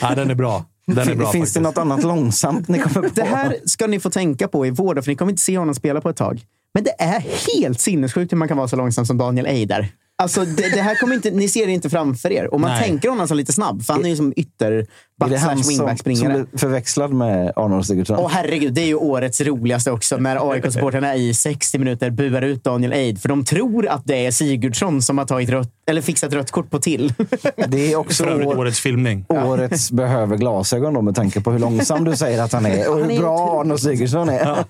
Ja, 0.00 0.14
den 0.14 0.30
är 0.30 0.34
bra. 0.34 0.64
Den 0.86 0.98
är 1.08 1.14
bra 1.14 1.32
Finns 1.32 1.42
faktiskt. 1.42 1.54
det 1.54 1.60
något 1.60 1.78
annat 1.78 2.02
långsamt 2.02 2.68
ni 2.68 2.78
kommer 2.78 3.08
på? 3.08 3.14
Det 3.14 3.24
här 3.24 3.56
ska 3.64 3.86
ni 3.86 4.00
få 4.00 4.10
tänka 4.10 4.48
på 4.48 4.66
i 4.66 4.70
vår, 4.70 5.00
för 5.02 5.10
ni 5.10 5.16
kommer 5.16 5.32
inte 5.32 5.42
se 5.42 5.58
honom 5.58 5.74
spela 5.74 6.00
på 6.00 6.08
ett 6.08 6.16
tag. 6.16 6.40
Men 6.74 6.84
det 6.84 7.02
är 7.02 7.24
helt 7.56 7.80
sinnessjukt 7.80 8.32
hur 8.32 8.36
man 8.36 8.48
kan 8.48 8.56
vara 8.56 8.68
så 8.68 8.76
långsam 8.76 9.06
som 9.06 9.18
Daniel 9.18 9.46
Eider. 9.46 9.88
Alltså, 10.18 10.44
det, 10.44 10.68
det 10.74 10.82
här 10.82 10.94
kommer 10.94 11.14
inte, 11.14 11.30
ni 11.30 11.48
ser 11.48 11.66
det 11.66 11.72
inte 11.72 11.90
framför 11.90 12.32
er. 12.32 12.54
Och 12.54 12.60
man 12.60 12.70
Nej. 12.70 12.82
tänker 12.82 13.08
honom 13.08 13.28
som 13.28 13.36
lite 13.36 13.52
snabb, 13.52 13.82
för 13.82 13.92
han 13.92 14.04
är 14.04 14.08
ju 14.08 14.16
som 14.16 14.32
ytter 14.36 14.86
är 15.24 15.28
det 15.28 15.36
han 15.38 15.64
som, 15.64 15.74
som 15.74 15.96
springare. 15.96 16.32
blir 16.32 16.58
förväxlad 16.58 17.12
med 17.12 17.52
Arnold 17.56 17.86
Sigurdsson? 17.86 18.16
Åh 18.18 18.30
herregud, 18.32 18.74
det 18.74 18.80
är 18.80 18.86
ju 18.86 18.94
årets 18.94 19.40
roligaste 19.40 19.90
också 19.90 20.16
när 20.16 20.52
AIK-supportrarna 20.52 21.14
i 21.14 21.34
60 21.34 21.78
minuter 21.78 22.10
buar 22.10 22.42
ut 22.42 22.64
Daniel 22.64 22.92
Eid. 22.92 23.20
För 23.22 23.28
de 23.28 23.44
tror 23.44 23.86
att 23.86 24.02
det 24.04 24.26
är 24.26 24.30
Sigurdsson 24.30 25.02
som 25.02 25.18
har 25.18 25.24
tagit 25.24 25.50
rött, 25.50 25.68
eller 25.86 26.00
fixat 26.00 26.32
rött 26.32 26.50
kort 26.50 26.70
på 26.70 26.78
till. 26.78 27.12
Det 27.68 27.92
är 27.92 27.96
också 27.96 28.24
år, 28.24 28.58
årets 28.58 28.80
filmning. 28.80 29.24
årets 29.28 29.90
behöver 29.90 30.36
glasögon 30.36 30.94
då, 30.94 31.02
med 31.02 31.14
tanke 31.14 31.40
på 31.40 31.52
hur 31.52 31.58
långsam 31.58 32.04
du 32.04 32.16
säger 32.16 32.42
att 32.42 32.52
han 32.52 32.66
är 32.66 32.90
och 32.90 33.04
hur 33.04 33.18
bra. 33.18 33.60
Arnold 33.60 33.80
Sigurdsson 33.80 34.28
är. 34.28 34.46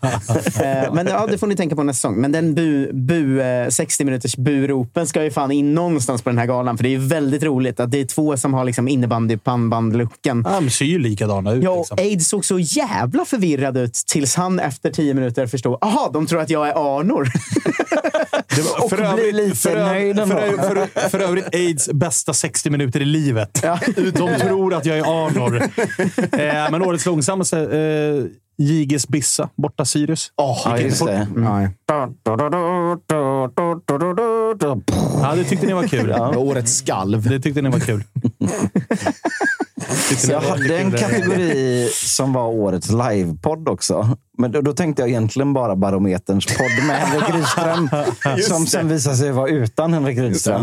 Eh, 0.57 0.93
Men 0.95 1.07
ja, 1.07 1.27
det 1.27 1.39
får 1.39 1.47
ni 1.47 1.57
tänka 1.57 1.77
på 1.77 1.83
nästa 1.83 2.09
säsong. 2.09 2.21
Men 2.21 2.33
den 2.33 2.55
bu, 2.55 2.93
bu, 2.93 3.41
eh, 3.41 3.69
60 3.69 4.05
minuters 4.05 4.37
buropen 4.37 5.07
ska 5.07 5.25
ju 5.25 5.31
fan 5.31 5.53
in 5.53 5.75
någonstans 5.75 6.23
på 6.23 6.31
den 6.31 6.39
här 6.39 6.47
galan. 6.47 6.77
För 6.77 6.83
det 6.83 6.89
är 6.89 6.99
ju 6.99 7.07
väldigt 7.07 7.43
roligt 7.43 7.81
att 7.81 7.91
det 7.91 8.01
är 8.01 8.05
två 8.05 8.37
som 8.37 8.55
har 8.55 8.65
liksom 8.65 8.89
innebandy 8.89 9.37
pannband-looken. 10.43 10.55
Ja, 10.55 10.61
de 10.61 10.71
ser 10.71 10.85
ju 10.85 10.99
likadana 10.99 11.53
ut. 11.53 11.65
Ja, 11.65 11.77
liksom. 11.79 11.99
Aid 12.01 12.27
såg 12.27 12.45
så 12.45 12.59
jävla 12.59 13.25
förvirrad 13.25 13.77
ut 13.77 13.95
tills 14.07 14.35
han 14.35 14.61
efter 14.61 14.91
tio 14.91 15.15
minuter 15.15 15.47
förstod. 15.47 15.79
Aha, 15.81 16.11
de 16.13 16.27
tror 16.27 16.41
att 16.41 16.51
jag 16.51 16.69
är 16.69 16.99
Arnor. 16.99 17.29
Var- 18.63 18.85
Och 18.85 18.91
blir 19.17 19.33
lite 19.33 19.57
för, 19.57 19.77
nöjd 19.85 20.17
för, 20.17 20.37
ö- 20.77 20.89
för, 20.95 21.09
för 21.09 21.19
övrigt 21.21 21.55
Aids 21.55 21.89
bästa 21.93 22.33
60 22.35 22.71
minuter 22.71 23.03
i 23.03 23.05
livet. 23.05 23.63
De 23.97 24.39
tror 24.41 24.75
att 24.75 24.87
jag 24.87 24.99
är 24.99 25.27
Arnor. 25.27 25.57
eh, 26.33 26.71
men 26.71 26.83
årets 26.83 27.07
långsammaste, 27.07 27.59
eh, 27.61 28.25
Jiges 28.59 29.09
Bissa, 29.09 29.49
borta 29.57 29.85
Sirius. 29.85 30.33
Oh, 30.37 30.63
Ja, 30.65 30.79
just 30.79 31.07
det. 31.07 31.29
Nej. 31.37 31.69
Ja, 35.23 35.35
det 35.35 35.45
tyckte 35.45 35.67
ni 35.67 35.73
var 35.73 35.87
kul. 35.89 36.13
Årets 36.37 36.77
skalv. 36.77 37.29
Det 37.29 37.41
tyckte 37.41 37.63
ni 37.63 37.69
var 37.71 37.81
kul. 37.81 38.05
Ni 40.11 40.33
Jag 40.33 40.41
hade 40.41 40.79
en 40.79 40.93
kategori 40.93 41.89
som 41.93 42.33
var 42.33 42.47
årets 42.47 42.91
livepodd 42.91 43.69
också. 43.69 44.17
Men 44.39 44.53
då, 44.53 44.61
då 44.61 44.73
tänkte 44.73 45.03
jag 45.03 45.09
egentligen 45.09 45.53
bara 45.53 45.77
Barometerns 45.77 46.47
podd 46.47 46.87
med 46.87 46.97
Henrik 46.97 47.35
Rydström. 47.35 47.89
som 48.43 48.67
sen 48.67 48.89
visade 48.89 49.17
sig 49.17 49.33
vara 49.33 49.49
utan 49.49 49.93
Henrik 49.93 50.19
Rydström. 50.19 50.63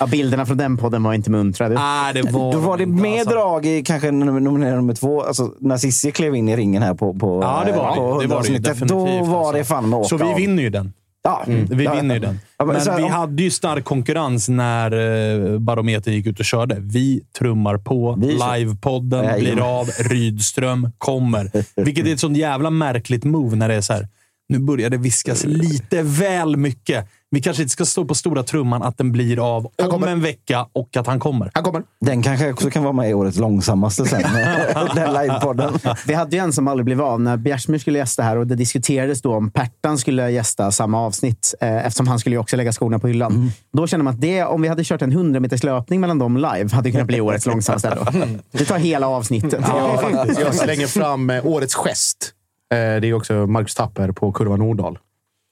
Ja, 0.00 0.06
bilderna 0.06 0.46
från 0.46 0.56
den 0.56 0.76
podden 0.76 1.02
var 1.02 1.14
inte 1.14 1.30
muntra. 1.30 1.66
Ah, 1.76 2.12
det 2.12 2.22
var 2.22 2.52
Då 2.52 2.58
var 2.58 2.76
det 2.76 2.82
inte, 2.82 3.02
med 3.02 3.12
alltså. 3.20 3.30
drag 3.34 3.66
i 3.66 3.82
kanske 3.84 4.10
nominering 4.10 4.76
nummer 4.76 4.94
två. 4.94 5.22
Alltså, 5.22 5.52
när 5.60 5.76
Cissi 5.76 6.12
klev 6.12 6.34
in 6.34 6.48
i 6.48 6.56
ringen 6.56 6.82
här 6.82 6.94
på, 6.94 7.14
på, 7.14 7.40
Ja, 7.42 7.62
det 7.66 7.72
var 7.72 7.96
på 7.96 8.02
det. 8.20 8.24
Det 8.24 8.28
var 8.28 8.28
det 8.28 8.34
avsnittet. 8.36 8.64
Då 8.64 9.04
definitivt. 9.04 9.28
var 9.28 9.38
alltså. 9.38 9.52
det 9.52 9.64
fan 9.64 9.88
med 9.90 9.98
åka 9.98 10.08
Så 10.08 10.16
vi 10.16 10.34
vinner 10.34 10.62
ju 10.62 10.70
den. 10.70 10.92
Ja, 11.22 11.44
Vi 11.46 11.84
Ja, 11.84 11.94
vinner 11.94 12.14
ju 12.14 12.20
den. 12.20 12.38
Ja, 12.58 12.64
men 12.64 12.74
Men 12.74 12.84
så 12.84 12.90
här, 12.90 12.98
vi 12.98 13.04
om- 13.04 13.10
hade 13.10 13.42
ju 13.42 13.50
stark 13.50 13.84
konkurrens 13.84 14.48
när 14.48 14.92
eh, 15.52 15.58
Barometern 15.58 16.14
gick 16.14 16.26
ut 16.26 16.38
och 16.38 16.44
körde. 16.44 16.76
Vi 16.80 17.20
trummar 17.38 17.76
på. 17.78 18.16
Vi. 18.20 18.38
Livepodden 18.56 19.38
blir 19.40 19.60
av. 19.80 19.86
Rydström 19.98 20.90
kommer. 20.98 21.50
Vilket 21.84 22.06
är 22.06 22.12
ett 22.12 22.20
sånt 22.20 22.36
jävla 22.36 22.70
märkligt 22.70 23.24
move 23.24 23.56
när 23.56 23.68
det 23.68 23.74
är 23.74 23.80
så 23.80 23.92
här. 23.92 24.08
Nu 24.48 24.58
börjar 24.58 24.90
det 24.90 24.96
viskas 24.96 25.44
lite 25.44 26.02
väl 26.02 26.56
mycket. 26.56 27.08
Vi 27.30 27.40
kanske 27.40 27.62
inte 27.62 27.72
ska 27.72 27.84
stå 27.84 28.04
på 28.04 28.14
stora 28.14 28.42
trumman 28.42 28.82
att 28.82 28.98
den 28.98 29.12
blir 29.12 29.56
av 29.56 29.66
om 29.82 29.90
kommer. 29.90 30.06
en 30.06 30.20
vecka 30.20 30.66
och 30.72 30.96
att 30.96 31.06
han 31.06 31.20
kommer. 31.20 31.50
Han 31.54 31.64
kommer. 31.64 31.82
Den 32.00 32.22
kanske 32.22 32.52
också 32.52 32.70
kan 32.70 32.82
vara 32.82 32.92
med 32.92 33.10
i 33.10 33.14
årets 33.14 33.38
långsammaste 33.38 34.04
sen. 34.04 34.22
Den 34.94 35.12
livepodden. 35.12 35.78
Vi 36.06 36.14
hade 36.14 36.36
ju 36.36 36.42
en 36.42 36.52
som 36.52 36.68
aldrig 36.68 36.84
blev 36.84 37.02
av 37.02 37.20
när 37.20 37.36
Bjärsmyr 37.36 37.78
skulle 37.78 37.98
gästa 37.98 38.22
här 38.22 38.36
och 38.36 38.46
det 38.46 38.54
diskuterades 38.54 39.22
då 39.22 39.34
om 39.34 39.50
Pertan 39.50 39.98
skulle 39.98 40.30
gästa 40.30 40.70
samma 40.70 41.00
avsnitt 41.00 41.54
eh, 41.60 41.86
eftersom 41.86 42.08
han 42.08 42.18
skulle 42.18 42.34
ju 42.36 42.40
också 42.40 42.56
lägga 42.56 42.72
skorna 42.72 42.98
på 42.98 43.08
hyllan. 43.08 43.50
Då 43.72 43.86
kände 43.86 44.04
man 44.04 44.14
att 44.14 44.20
det, 44.20 44.44
om 44.44 44.62
vi 44.62 44.68
hade 44.68 44.84
kört 44.84 45.02
en 45.02 45.12
100 45.12 45.40
meters 45.40 45.62
löpning 45.62 46.00
mellan 46.00 46.18
dem 46.18 46.36
live 46.36 46.68
hade 46.72 46.90
kunnat 46.90 47.06
bli 47.06 47.20
årets 47.20 47.46
långsammaste. 47.46 47.94
Då. 47.94 48.26
Det 48.50 48.64
tar 48.64 48.78
hela 48.78 49.08
avsnittet. 49.08 49.64
Jag 50.40 50.54
slänger 50.54 50.86
fram 50.86 51.30
eh, 51.30 51.46
årets 51.46 51.74
gest. 51.74 52.32
Eh, 52.72 52.76
Det 52.76 53.08
är 53.08 53.12
också 53.14 53.32
Marcus 53.46 53.74
Tapper 53.74 54.12
på 54.12 54.32
kurva 54.32 54.56
Nordahl. 54.56 54.98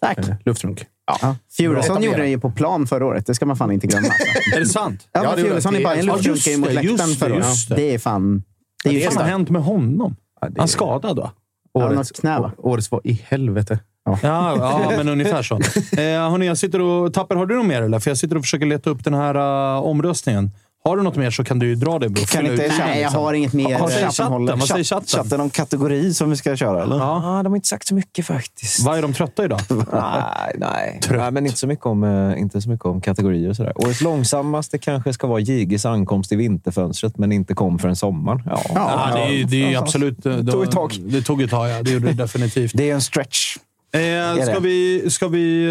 Tack. 0.00 0.18
Eh, 0.18 0.34
Luftrunk. 0.44 0.86
Ja. 1.06 1.36
Fjuresson 1.56 2.02
gjorde 2.02 2.18
det 2.18 2.28
ju 2.28 2.40
på 2.40 2.50
plan 2.50 2.86
förra 2.86 3.06
året. 3.06 3.26
Det 3.26 3.34
ska 3.34 3.46
man 3.46 3.56
fan 3.56 3.72
inte 3.72 3.86
glömma. 3.86 4.06
Är 4.56 4.60
det 4.60 4.66
sant? 4.66 5.08
Ja, 5.12 5.24
Ja, 5.24 5.36
det 5.36 5.42
Fjuresson 5.42 5.72
det. 5.74 5.80
i 5.80 5.84
Bajen 5.84 6.06
Ja, 6.06 6.14
luftrunkade 6.14 6.50
ju 6.50 6.56
mot 6.58 6.68
det, 6.68 6.74
läktaren 6.74 7.10
förra 7.10 7.28
det, 7.28 7.34
året. 7.36 7.68
det. 7.68 7.74
Det 7.74 7.94
är 7.94 7.98
fan... 7.98 8.42
Det 8.84 8.88
är 8.90 8.92
ju 8.92 8.98
Vad 8.98 9.06
har 9.06 9.12
starkt. 9.12 9.30
hänt 9.30 9.50
med 9.50 9.62
honom? 9.62 10.16
Ja, 10.40 10.48
det 10.48 10.54
Han 10.60 10.64
är- 10.64 10.68
skadad 10.68 11.16
va? 11.16 11.32
Ja, 11.72 11.88
något 11.90 12.20
knä, 12.20 12.38
va? 12.40 12.52
Årets 12.58 12.90
var 12.90 13.00
i 13.04 13.22
helvete. 13.28 13.78
Ja. 14.04 14.18
Ja, 14.22 14.56
ja 14.90 14.92
men 14.96 15.08
ungefär 15.08 15.42
så. 15.42 15.54
Eh, 16.00 16.30
hörni, 16.30 16.46
jag 16.46 16.58
sitter 16.58 16.80
och... 16.80 17.14
Tapper, 17.14 17.34
har 17.36 17.46
du 17.46 17.54
något 17.56 17.66
mer? 17.66 17.82
Eller? 17.82 17.98
För 17.98 18.10
jag 18.10 18.18
sitter 18.18 18.36
och 18.36 18.42
försöker 18.42 18.66
leta 18.66 18.90
upp 18.90 19.04
den 19.04 19.14
här 19.14 19.36
uh, 19.76 19.82
omröstningen. 19.82 20.50
Har 20.86 20.96
du 20.96 21.02
något 21.02 21.16
mer 21.16 21.30
så 21.30 21.44
kan 21.44 21.58
du 21.58 21.66
ju 21.66 21.74
dra 21.74 21.98
det. 21.98 22.08
Bro. 22.08 22.24
Kan 22.24 22.46
inte 22.46 22.64
ut. 22.66 22.72
Nej, 22.78 23.00
jag 23.00 23.10
har 23.10 23.32
inget 23.32 23.52
mer. 23.52 23.78
Vad 23.78 23.90
säger 23.92 24.10
Chatten. 24.10 24.46
Vad 24.46 24.62
säger 24.68 24.84
chatten? 24.84 25.06
Chatten 25.06 25.38
någon 25.38 25.50
kategori 25.50 26.14
som 26.14 26.30
vi 26.30 26.36
ska 26.36 26.56
köra, 26.56 26.82
eller? 26.82 26.96
Ja. 26.96 27.20
Ja, 27.36 27.42
de 27.42 27.52
har 27.52 27.56
inte 27.56 27.68
sagt 27.68 27.86
så 27.88 27.94
mycket 27.94 28.26
faktiskt. 28.26 28.80
Vad 28.86 28.98
är 28.98 29.02
de 29.02 29.12
trötta 29.12 29.44
idag? 29.44 29.60
Nej, 29.92 30.52
nej. 30.58 31.00
nej 31.10 31.30
men 31.30 31.46
inte 31.46 31.58
så, 31.58 31.66
mycket 31.66 31.86
om, 31.86 32.04
eh, 32.04 32.40
inte 32.40 32.60
så 32.60 32.68
mycket 32.68 32.86
om 32.86 33.00
kategorier 33.00 33.48
och 33.50 33.56
sådär. 33.56 33.72
Årets 33.76 34.00
långsammaste 34.00 34.78
kanske 34.78 35.12
ska 35.12 35.26
vara 35.26 35.40
Jiges 35.40 35.86
ankomst 35.86 36.32
i 36.32 36.36
vinterfönstret, 36.36 37.18
men 37.18 37.32
inte 37.32 37.54
kom 37.54 37.78
förrän 37.78 37.96
sommaren. 37.96 38.42
Ja. 38.46 38.60
Ja, 38.74 39.10
det 39.14 39.20
är, 39.20 39.28
ju- 39.30 39.44
det 39.44 39.64
är 39.64 39.70
ju 39.70 39.76
absolut... 39.76 40.22
Det 40.22 40.44
tog 40.52 40.62
ett 40.64 40.70
tag. 40.70 40.92
Det 41.00 41.22
tog 41.22 41.42
ett 41.42 41.50
tag, 41.50 41.68
ja. 41.70 41.82
Det 41.82 41.90
gjorde 41.90 42.06
det 42.06 42.12
definitivt. 42.12 42.72
Det 42.74 42.90
är 42.90 42.94
en 42.94 43.00
stretch. 43.00 43.56
Eh, 43.94 44.42
ska 44.42 44.52
det. 44.54 44.60
vi, 44.60 45.04
ska 45.10 45.28
vi 45.28 45.64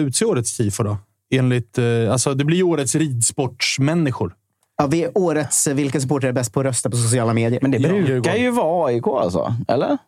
eh, 0.00 0.06
utse 0.06 0.24
årets 0.24 0.56
tifo 0.56 0.82
då? 0.82 0.96
Enligt, 1.34 1.78
eh, 1.78 2.12
alltså, 2.12 2.34
det 2.34 2.44
blir 2.44 2.56
ju 2.56 2.62
årets 2.62 2.94
ridsportsmänniskor. 2.94 4.34
Ja, 4.78 4.86
vi 4.86 5.04
är 5.04 5.10
årets 5.18 5.66
Vilka 5.66 6.00
supportrar 6.00 6.28
är 6.28 6.32
bäst 6.32 6.52
på 6.52 6.60
att 6.60 6.66
rösta 6.66 6.90
på 6.90 6.96
sociala 6.96 7.34
medier? 7.34 7.58
Men 7.62 7.70
det 7.70 7.78
Ja, 7.78 7.88
brukar 7.88 8.08
Djurgården. 8.08 8.40
ju 8.42 8.50
vara 8.50 8.86
AIK 8.88 9.06
alltså, 9.06 9.54
eller? 9.68 9.98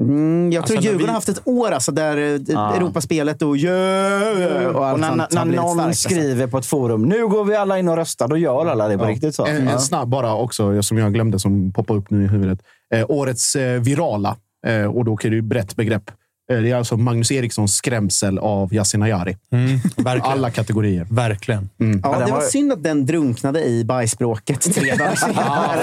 Mm, 0.00 0.52
jag 0.52 0.66
tror 0.66 0.76
Alltså, 0.76 0.90
Djurgården 0.90 0.98
vi- 0.98 1.06
har 1.06 1.14
haft 1.14 1.28
ett 1.28 1.42
år 1.48 1.70
alltså, 1.70 1.92
där 1.92 2.16
eh, 2.16 2.76
Europaspelet 2.76 3.42
och 3.42 3.56
yeah, 3.56 4.66
och 4.66 4.92
Och 4.92 5.00
när, 5.00 5.16
när 5.34 5.44
någon 5.44 5.74
starkt, 5.74 5.86
alltså. 5.86 6.08
skriver 6.08 6.46
på 6.46 6.58
ett 6.58 6.66
forum 6.66 7.02
nu 7.02 7.26
går 7.28 7.44
vi 7.44 7.56
alla 7.56 7.78
in 7.78 7.88
och 7.88 7.96
röstar, 7.96 8.28
då 8.28 8.36
gör 8.36 8.66
alla 8.66 8.88
det 8.88 8.98
på 8.98 9.04
riktigt. 9.04 9.34
så. 9.34 9.46
En, 9.46 9.64
Ja. 9.66 9.72
en 9.72 9.80
snabb 9.80 10.08
bara 10.08 10.34
också, 10.34 10.82
som 10.82 10.98
jag 10.98 11.14
glömde, 11.14 11.38
som 11.38 11.72
poppar 11.72 11.94
upp 11.94 12.10
nu 12.10 12.24
i 12.24 12.26
huvudet. 12.26 12.58
Eh, 12.94 13.04
årets 13.08 13.56
eh, 13.56 13.80
virala, 13.80 14.36
eh, 14.66 14.84
och 14.84 15.04
då 15.04 15.12
är 15.22 15.30
det 15.30 15.36
ju 15.36 15.42
brett 15.42 15.76
begrepp. 15.76 16.10
Eh, 16.52 16.58
det 16.58 16.70
är 16.70 16.74
alltså 16.76 16.96
Magnus 16.96 17.30
Erikssons 17.32 17.74
skrämsel 17.76 18.38
av 18.38 18.74
Yasin 18.74 19.02
Ayari. 19.02 19.36
Mm. 19.52 19.80
Alla 20.22 20.50
kategorier. 20.50 21.06
Verkligen. 21.10 21.68
Ja, 21.76 21.84
den 21.84 22.00
det 22.26 22.32
var 22.32 22.40
synd 22.40 22.72
att 22.72 22.82
den 22.82 23.06
drunknade 23.06 23.64
i 23.64 23.84
bajsbråket 23.84 24.74
tre 24.74 24.94
dagar 24.94 25.14
senare. 25.16 25.34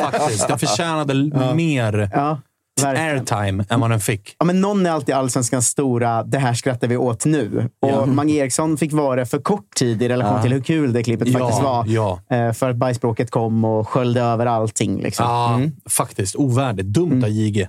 Ja, 0.02 0.11
faktiskt. 0.11 0.48
Den 0.48 0.60
förtjänade 0.60 1.14
l- 1.14 1.34
mer. 1.56 2.10
Ja. 2.14 2.41
Verkligen. 2.84 3.10
airtime 3.18 3.66
än 3.70 3.80
vad 3.80 3.90
den 3.90 4.00
fick. 4.00 4.36
Ja, 4.40 4.46
men 4.46 4.62
någon 4.62 4.86
är 4.86 4.90
alltid 4.92 5.16
allsvenskans 5.16 5.68
stora, 5.68 6.24
det 6.24 6.38
här 6.38 6.54
skrattar 6.54 6.88
vi 6.88 6.98
åt 6.98 7.26
nu. 7.26 7.70
Och 7.82 8.08
Mange 8.10 8.34
Eriksson 8.34 8.78
fick 8.78 8.94
vara 8.94 9.16
det 9.16 9.26
för 9.26 9.40
kort 9.40 9.76
tid 9.76 10.02
i 10.02 10.10
relation 10.10 10.42
till 10.42 10.54
hur 10.54 10.62
kul 10.62 10.94
det 10.94 11.04
klippet 11.04 11.28
Ja, 11.28 11.40
faktiskt 11.40 11.64
var. 11.64 11.86
ja. 11.88 12.20
Eh, 12.32 12.54
För 12.54 12.70
att 12.70 12.76
bajsbråket 12.76 13.32
kom 13.32 13.66
och 13.66 13.90
sköljde 13.90 14.22
över 14.22 14.46
allting. 14.46 15.02
Liksom. 15.02 15.26
Ja, 15.26 15.60
faktiskt. 15.90 16.36
Ovärdigt. 16.36 16.88
Dumt 16.88 17.24
av 17.24 17.30
JG. 17.30 17.68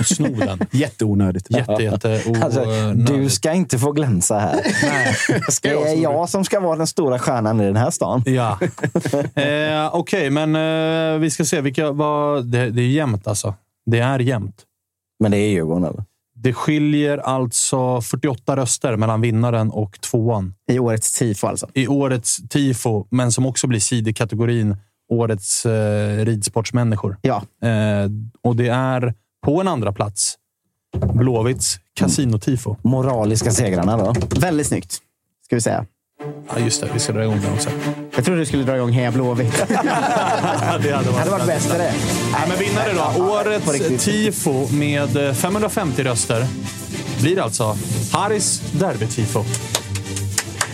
Att 0.00 0.06
Sno 0.06 0.28
den. 0.36 0.58
Jätteonödigt. 0.70 1.46
Jätte, 1.50 1.82
jätte 1.82 2.20
Alltså, 2.42 2.64
du 2.94 3.30
ska 3.30 3.52
inte 3.52 3.78
få 3.78 3.92
glänsa 3.92 4.38
här. 4.38 4.54
Nej. 4.82 5.16
Det 5.62 5.68
är 5.68 6.02
jag 6.02 6.28
som 6.28 6.44
ska 6.44 6.60
vara 6.60 6.76
den 6.76 6.86
stora 6.86 7.18
stjärnan 7.18 7.60
i 7.60 7.64
den 7.64 7.76
här 7.76 7.90
stan. 7.90 8.22
Ja. 8.26 8.58
Eh, 9.34 9.94
Okej, 9.94 10.30
men 10.30 10.56
eh, 11.14 11.18
vi 11.20 11.30
ska 11.30 11.44
se. 11.44 11.60
Vilka, 11.60 11.90
vad, 11.92 12.46
det, 12.46 12.70
det 12.70 12.82
är 12.82 12.86
jämnt 12.86 13.26
alltså. 13.26 13.54
Det 13.90 13.98
är 13.98 14.18
jämnt. 14.18 14.64
Men 15.20 15.30
det 15.30 15.36
är 15.36 15.48
Djurgården, 15.48 15.84
eller? 15.84 16.04
Det 16.34 16.52
skiljer 16.52 17.18
alltså 17.18 18.00
48 18.00 18.56
röster 18.56 18.96
mellan 18.96 19.20
vinnaren 19.20 19.70
och 19.70 20.00
tvåan 20.00 20.54
I 20.66 20.78
årets 20.78 21.18
tifo 21.18 21.46
alltså. 21.46 21.68
i 21.74 21.88
årets 21.88 22.48
tifo, 22.48 23.06
men 23.10 23.32
som 23.32 23.46
också 23.46 23.66
blir 23.66 23.80
sid 23.80 24.08
i 24.08 24.12
kategorin 24.12 24.76
årets 25.10 25.66
eh, 25.66 26.24
ridsportsmänniskor. 26.24 27.16
Ja, 27.22 27.42
Eh, 27.68 28.10
och 28.42 28.56
det 28.56 28.68
är 28.68 29.14
på 29.46 29.60
en 29.60 29.68
andra 29.68 29.92
plats 29.92 30.36
Blåvitts 31.14 31.80
kasinotifo. 31.94 32.76
Moraliska 32.82 33.50
segrarna 33.50 33.96
då? 33.96 34.14
väldigt 34.40 34.66
snyggt. 34.66 34.98
Ska 35.44 35.56
vi 35.56 35.60
säga. 35.60 35.86
Ja, 36.48 36.58
just 36.58 36.80
det. 36.80 36.88
Vi 36.92 36.98
ska 37.00 37.12
dra 37.12 37.22
igång 37.22 37.40
den 37.42 37.52
också. 37.52 37.70
Jag 38.14 38.24
trodde 38.24 38.40
du 38.40 38.46
skulle 38.46 38.62
dra 38.62 38.76
igång 38.76 38.92
Heja 38.92 39.10
Blåvitt. 39.10 39.64
det 39.68 39.76
hade 40.66 40.94
hade 40.94 41.30
varit 41.30 41.46
bäst 41.46 41.70
det. 41.70 41.94
Nej, 42.32 42.48
men 42.48 42.58
vinnare 42.58 42.92
då. 42.92 43.24
Årets 43.24 44.04
tifo 44.04 44.68
med 44.72 45.16
eh, 45.16 45.34
550 45.34 46.02
röster 46.02 46.46
blir 47.20 47.40
alltså 47.40 47.76
Haris 48.12 48.62
derbytifo. 48.72 49.44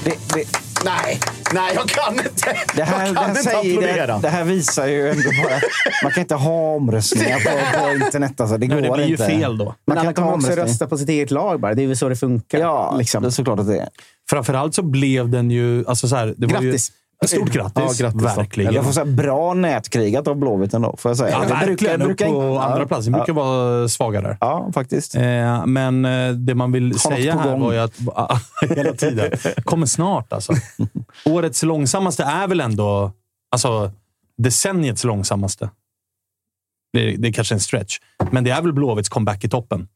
Det, 0.05 0.16
det, 0.35 0.65
Nej, 0.86 1.20
nej, 1.54 1.72
jag 1.74 1.88
kan 1.88 2.14
inte. 2.14 2.56
det, 2.76 2.82
här, 2.82 3.06
jag 3.06 3.14
det, 3.14 3.14
kan 3.14 3.24
här 3.24 3.30
inte 3.30 3.42
säger, 3.42 3.62
det, 3.62 3.90
applådera. 3.92 4.18
det 4.18 4.28
här 4.28 4.44
visar 4.44 4.86
ju 4.86 5.10
ändå 5.10 5.30
bara... 5.44 5.60
Man 6.02 6.12
kan 6.12 6.20
inte 6.20 6.34
ha 6.34 6.74
omröstningar 6.74 7.40
på, 7.40 7.78
på 7.84 8.04
internet. 8.04 8.40
Alltså. 8.40 8.58
Det 8.58 8.66
går 8.66 8.74
Nej, 8.74 8.90
det 8.90 8.96
blir 8.96 9.04
ju 9.04 9.10
inte. 9.10 9.26
fel 9.26 9.58
då. 9.58 9.64
Men 9.64 9.74
Man 9.86 9.96
kan 9.96 10.00
alla 10.00 10.08
inte 10.08 10.20
ha 10.20 10.32
kommer 10.32 10.48
också 10.48 10.60
rösta 10.60 10.86
på 10.86 10.98
sitt 10.98 11.08
eget 11.08 11.30
lag 11.30 11.60
bara. 11.60 11.74
Det 11.74 11.82
är 11.82 11.86
väl 11.86 11.96
så 11.96 12.08
det 12.08 12.16
funkar. 12.16 12.58
Ja, 12.58 12.96
liksom. 12.98 13.22
det 13.22 13.28
är 13.28 13.30
såklart 13.30 13.58
att 13.58 13.66
det 13.66 13.78
är. 13.78 13.88
Framförallt 14.30 14.74
så 14.74 14.82
blev 14.82 15.28
den 15.28 15.50
ju... 15.50 15.84
Alltså 15.86 16.08
så 16.08 16.16
här, 16.16 16.34
det 16.36 16.46
var 16.46 16.52
Grattis. 16.52 16.90
Ju, 16.90 17.05
stort 17.24 17.52
grattis. 17.52 18.01
Ja, 18.01 18.06
grattis. 18.06 18.22
Verkligen. 18.38 18.74
Jag 18.74 18.84
får 18.84 18.93
säga 18.93 19.05
bra 19.06 19.55
nätkrigat 19.55 20.28
av 20.28 20.36
Blåvitt 20.36 20.74
ändå, 20.74 20.97
får 20.98 21.10
jag 21.10 21.16
säga. 21.18 21.30
Ja, 21.30 21.38
verkligen. 21.40 21.66
brukar, 21.76 21.98
brukar 21.98 22.26
på 22.26 22.32
inte- 22.52 22.62
andra 22.64 22.80
ja, 22.80 22.86
plats. 22.86 23.05
Det 23.06 23.12
brukar 23.12 23.32
vara 23.32 23.88
svaga 23.88 24.20
där. 24.20 24.36
Ja, 24.40 24.70
faktiskt. 24.74 25.14
Eh, 25.14 25.66
men 25.66 26.05
eh, 26.05 26.32
det 26.32 26.55
man 26.55 26.72
vill 26.72 26.88
något 26.88 27.01
säga 27.01 27.36
här 27.38 27.59
var 27.59 27.72
ju 27.72 27.78
att... 27.78 27.93
hela 28.76 28.93
tiden. 28.93 29.30
Kommer 29.64 29.86
snart 29.86 30.32
alltså. 30.32 30.52
Årets 31.24 31.62
långsammaste 31.62 32.22
är 32.24 32.48
väl 32.48 32.60
ändå... 32.60 33.12
Alltså, 33.51 33.90
decenniets 34.38 35.05
långsammaste. 35.05 35.70
Det, 36.93 37.01
är- 37.14 37.16
det 37.18 37.28
är 37.28 37.32
kanske 37.32 37.55
en 37.55 37.60
stretch. 37.60 37.98
Men 38.30 38.44
det 38.44 38.51
är 38.51 38.62
väl 38.62 38.72
Blåvitts 38.72 39.09
comeback 39.09 39.44
i 39.44 39.48
toppen. 39.48 39.88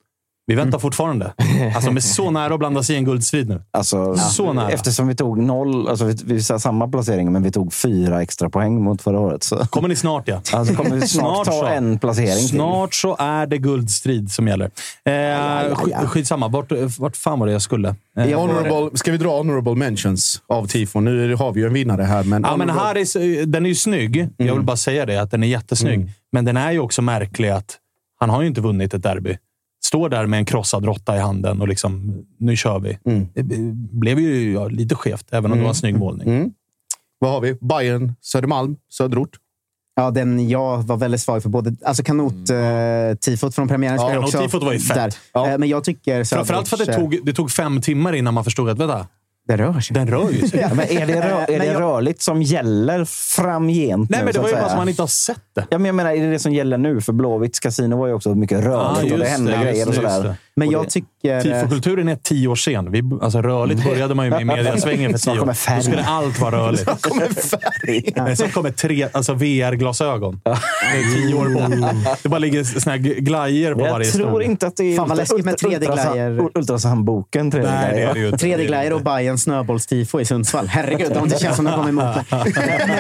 Vi 0.47 0.55
väntar 0.57 0.79
fortfarande. 0.79 1.33
Alltså, 1.75 1.91
de 1.91 1.97
är 1.97 2.01
så 2.01 2.31
nära 2.31 2.53
att 2.55 2.59
blanda 2.59 2.83
sig 2.83 2.95
i 2.95 2.99
en 2.99 3.05
guldstrid 3.05 3.49
nu. 3.49 3.63
Alltså, 3.71 4.17
Så 4.17 4.53
nära. 4.53 4.71
Eftersom 4.71 5.09
vi 5.09 5.15
tog 5.15 5.39
noll, 5.39 5.89
alltså 5.89 6.05
vi, 6.05 6.17
vi 6.25 6.43
sa 6.43 6.59
samma 6.59 6.89
placering, 6.89 7.33
men 7.33 7.43
vi 7.43 7.51
tog 7.51 7.73
fyra 7.73 8.23
extra 8.23 8.51
poäng 8.51 8.83
mot 8.83 9.03
förra 9.03 9.19
året. 9.21 9.43
Så 9.43 9.57
Kommer 9.67 9.89
ni 9.89 9.97
snart, 9.97 10.29
ja. 10.29 10.41
alltså, 10.53 10.75
kommer 10.75 10.91
vi 10.97 11.09
snart, 11.09 11.47
så. 11.47 11.53
ta 11.53 11.69
en 11.69 11.99
placering 11.99 12.37
till. 12.39 12.49
Snart 12.49 12.95
så 12.95 13.17
är 13.19 13.47
det 13.47 13.59
guldstrid 13.59 14.31
som 14.31 14.49
gäller. 14.49 14.71
Eh, 15.05 15.13
ja, 15.15 15.63
ja. 15.69 15.75
sk- 15.75 16.07
Skitsamma. 16.07 16.49
Vart, 16.49 16.73
vart 16.99 17.17
fan 17.17 17.39
var 17.39 17.47
det 17.47 17.53
jag 17.53 17.63
skulle? 17.63 17.95
Eh, 18.19 18.39
Honorable, 18.41 18.99
ska 18.99 19.13
vi 19.13 19.19
dra 19.19 19.37
honorable 19.37 19.75
mentions 19.75 20.43
av 20.49 20.67
tifon? 20.67 21.05
Nu 21.05 21.35
har 21.35 21.53
vi 21.53 21.61
ju 21.61 21.67
en 21.67 21.73
vinnare 21.73 22.03
här. 22.03 22.25
Men 22.25 22.43
Ja, 22.43 22.57
men 22.57 22.69
eh, 22.71 23.47
den 23.47 23.65
är 23.65 23.69
ju 23.69 23.75
snygg. 23.75 24.29
Jag 24.37 24.55
vill 24.55 24.65
bara 24.65 24.77
säga 24.77 25.07
det, 25.07 25.17
att 25.23 25.31
den 25.31 25.43
är 25.43 25.47
jättesnygg. 25.49 26.11
Men 26.33 26.45
den 26.45 26.57
är 26.57 26.73
ju 26.73 26.79
också 26.81 27.03
märklig 27.03 27.49
att 27.49 27.77
han 28.21 28.31
har 28.31 28.43
ju 28.43 28.49
inte 28.49 28.61
vunnit 28.61 28.95
ett 28.95 29.03
derby. 29.03 29.37
Står 29.91 30.09
där 30.09 30.27
med 30.27 30.39
en 30.39 30.45
krossad 30.45 30.85
råtta 30.85 31.17
i 31.17 31.21
handen 31.21 31.61
och 31.61 31.69
liksom, 31.69 32.23
nu 32.39 32.57
kör 32.57 32.79
vi. 32.79 32.99
Det 33.35 33.57
blev 33.93 34.21
ju 34.21 34.53
ja, 34.53 34.69
lite 34.69 34.95
skevt, 34.95 35.27
även 35.31 35.53
om 35.53 35.59
det 35.59 35.63
var 35.63 35.71
en 35.71 35.75
snygg 35.75 35.99
målning. 35.99 36.53
Vad 37.19 37.31
har 37.31 37.41
vi? 37.41 37.55
Bayern, 37.55 38.15
Södermalm, 38.21 38.77
Söderort. 38.93 39.37
Ja, 39.97 40.11
den 40.11 40.49
jag 40.49 40.83
var 40.83 40.97
väldigt 40.97 41.21
svag 41.21 41.43
för. 41.43 41.49
Både, 41.49 41.77
alltså 41.85 42.03
kanot-tifot 42.03 43.55
från 43.55 43.69
premiären 43.69 43.97
Ja, 43.97 44.09
kanot-tifot 44.09 44.65
var 44.65 44.73
ju 44.73 44.79
fett. 44.79 45.19
Ja. 45.33 45.49
Eh, 45.49 45.59
Men 45.59 45.69
jag 45.69 45.85
tycker... 45.85 46.25
Framförallt 46.25 46.69
för 46.69 46.77
att 46.77 46.87
det 46.87 46.97
tog, 46.97 47.21
det 47.25 47.33
tog 47.33 47.51
fem 47.51 47.81
timmar 47.81 48.13
innan 48.13 48.35
man 48.35 48.45
förstod 48.45 48.69
att 48.69 48.79
vänta, 48.79 49.07
Det 49.51 49.57
rör 49.57 49.81
sig. 49.81 49.95
den 49.95 50.07
rör 50.09 50.31
ju 50.31 50.49
sig. 50.49 50.61
Ja, 50.71 50.75
men 50.75 50.85
är 50.89 51.07
det, 51.07 51.13
rö- 51.15 51.45
är 51.45 51.47
Men 51.49 51.59
det 51.59 51.67
jag- 51.67 51.81
rörligt 51.81 52.23
som 52.23 52.43
gäller 52.43 53.05
framgent 53.05 54.11
Nej, 54.11 54.21
nu, 54.21 54.25
men 54.25 54.33
det 54.33 54.39
var 54.39 54.47
att 54.49 54.53
ju 54.53 54.57
bara 54.61 54.69
som 54.69 54.79
man 54.79 54.89
inte 54.89 55.03
har 55.03 55.07
sett 55.07 55.37
det. 55.55 55.67
Ja, 55.71 55.79
men 55.79 55.85
jag 55.85 55.95
menar, 55.95 56.11
är 56.11 56.23
det 56.23 56.31
det 56.31 56.39
som 56.39 56.53
gäller 56.53 56.79
nu? 56.79 57.01
För 57.01 57.13
Blåvitts 57.13 57.61
kasino 57.61 57.97
var 57.97 58.07
ju 58.07 58.13
också 58.13 58.35
mycket 58.35 58.65
rörligt 58.65 59.13
och 59.13 59.19
det 59.19 59.27
hände 59.27 59.59
grejer 59.63 59.89
och 59.89 59.95
sådär. 59.95 60.35
Men 60.57 60.71
jag 60.71 60.85
det- 60.85 60.91
tycker... 60.91 61.37
eh, 61.37 61.43
Tifokulturen 61.43 62.09
är 62.09 62.17
tio 62.17 62.49
år 62.49 62.55
sen. 62.57 62.91
Vi, 62.93 63.03
alltså 63.23 63.43
rörligt 63.43 63.85
började 63.85 64.15
man 64.15 64.25
ju 64.27 64.31
med 64.31 64.41
i 64.43 64.45
mediasvängen 64.45 65.11
för 65.11 65.19
Snart 65.19 65.35
tio 65.35 65.39
år. 65.39 65.41
kommer 65.41 65.55
färg. 65.55 65.77
Då 65.77 65.83
skulle 65.83 66.05
allt 66.05 66.41
vara 66.41 66.57
rörligt. 66.57 66.87
Men 68.17 68.37
sen 68.37 68.51
kommer 68.51 68.71
tre 68.71 69.09
alltså 69.13 69.35
VR-glasögon. 69.35 70.41
Tio 71.15 71.35
år 71.35 71.49
bort. 71.55 72.19
Det 72.23 72.29
bara 72.29 72.39
ligger 72.39 72.65
såna 72.65 72.97
här 72.97 72.99
glajer 73.21 73.75
på 73.75 73.81
Jag 73.81 73.93
varje 73.93 74.11
tror 74.11 74.29
stol. 74.29 74.43
inte 74.43 74.67
att 74.67 74.77
det 74.77 74.85
är 74.85 74.97
Fan, 74.97 75.09
vad 75.09 75.19
läskigt 75.19 75.45
med 75.45 75.55
3D-glajer. 75.55 76.49
Ultrasoundboken 76.55 77.53
3D 77.53 77.63
Nej, 77.63 77.95
det 77.95 78.03
är 78.03 78.15
det 78.15 78.21
ju 78.21 78.29
inte. 78.29 78.47
3D-glajer 78.47 78.93
och 78.93 79.03
Bayerns 79.03 79.43
snöbollstifo 79.43 80.21
i 80.21 80.25
Sundsvall. 80.25 80.67
Herregud, 80.69 81.17
om 81.17 81.29
det 81.29 81.41
känns 81.41 81.57
som 81.57 81.65
de 81.65 81.75
kommer 81.75 81.89
emot 81.89 82.05
mig. 82.31 82.43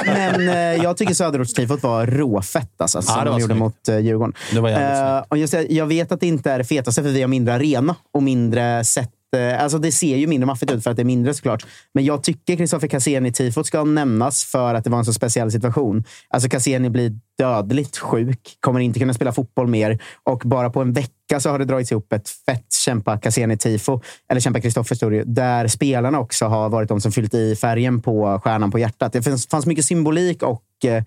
Men 0.06 0.48
eh, 0.48 0.84
jag 0.84 0.96
tycker 0.96 1.14
Söderortstifot 1.14 1.82
var 1.82 2.06
råfett 2.06 2.80
alltså, 2.80 3.02
som 3.02 3.18
det 3.18 3.24
de 3.24 3.40
gjorde 3.40 3.44
snyggt. 3.54 3.58
mot 3.58 3.88
uh, 3.88 3.98
Djurgården. 3.98 4.34
Det 4.52 4.60
var 4.60 4.68
jävligt 4.68 4.88
Eh, 4.90 5.12
snyggt. 5.16 5.26
och 5.28 5.38
just, 5.38 5.54
jag 5.70 5.86
vet 5.86 6.12
att 6.12 6.20
det 6.20 6.26
inte 6.26 6.50
är 6.50 6.58
det 6.58 6.64
fetaste 6.64 7.02
för 7.02 7.10
vi 7.10 7.20
har 7.20 7.28
mindre 7.40 7.54
arena 7.54 7.96
och 8.12 8.22
mindre 8.22 8.84
sätt 8.84 9.10
eh, 9.36 9.62
Alltså 9.62 9.78
det 9.78 9.92
ser 9.92 10.16
ju 10.16 10.26
mindre 10.26 10.46
maffigt 10.46 10.72
ut 10.72 10.82
för 10.82 10.90
att 10.90 10.96
det 10.96 11.02
är 11.02 11.04
mindre 11.04 11.34
såklart. 11.34 11.66
Men 11.94 12.04
jag 12.04 12.22
tycker 12.22 12.56
Kristoffer 12.56 12.88
Cassini-tifot 12.88 13.66
ska 13.66 13.84
nämnas 13.84 14.44
för 14.44 14.74
att 14.74 14.84
det 14.84 14.90
var 14.90 14.98
en 14.98 15.04
så 15.04 15.12
speciell 15.12 15.50
situation. 15.50 16.04
Alltså 16.28 16.48
Cassini 16.48 16.90
blir 16.90 17.12
dödligt 17.38 17.98
sjuk, 17.98 18.56
kommer 18.60 18.80
inte 18.80 18.98
kunna 18.98 19.14
spela 19.14 19.32
fotboll 19.32 19.66
mer 19.66 19.98
och 20.24 20.42
bara 20.44 20.70
på 20.70 20.80
en 20.80 20.92
vecka 20.92 21.40
så 21.40 21.50
har 21.50 21.58
det 21.58 21.64
dragits 21.64 21.92
ihop 21.92 22.12
ett 22.12 22.28
fett 22.28 22.72
kämpa 22.72 23.16
Cassini-tifo, 23.16 24.00
eller 24.28 24.40
kämpa 24.40 24.60
Kristoffer 24.60 24.94
story, 24.94 25.22
där 25.26 25.68
spelarna 25.68 26.20
också 26.20 26.46
har 26.46 26.68
varit 26.68 26.88
de 26.88 27.00
som 27.00 27.12
fyllt 27.12 27.34
i 27.34 27.56
färgen 27.56 28.02
på 28.02 28.40
stjärnan 28.44 28.70
på 28.70 28.78
hjärtat. 28.78 29.12
Det 29.12 29.22
fanns, 29.22 29.46
fanns 29.46 29.66
mycket 29.66 29.84
symbolik 29.84 30.42
och 30.42 30.84
eh, 30.84 31.04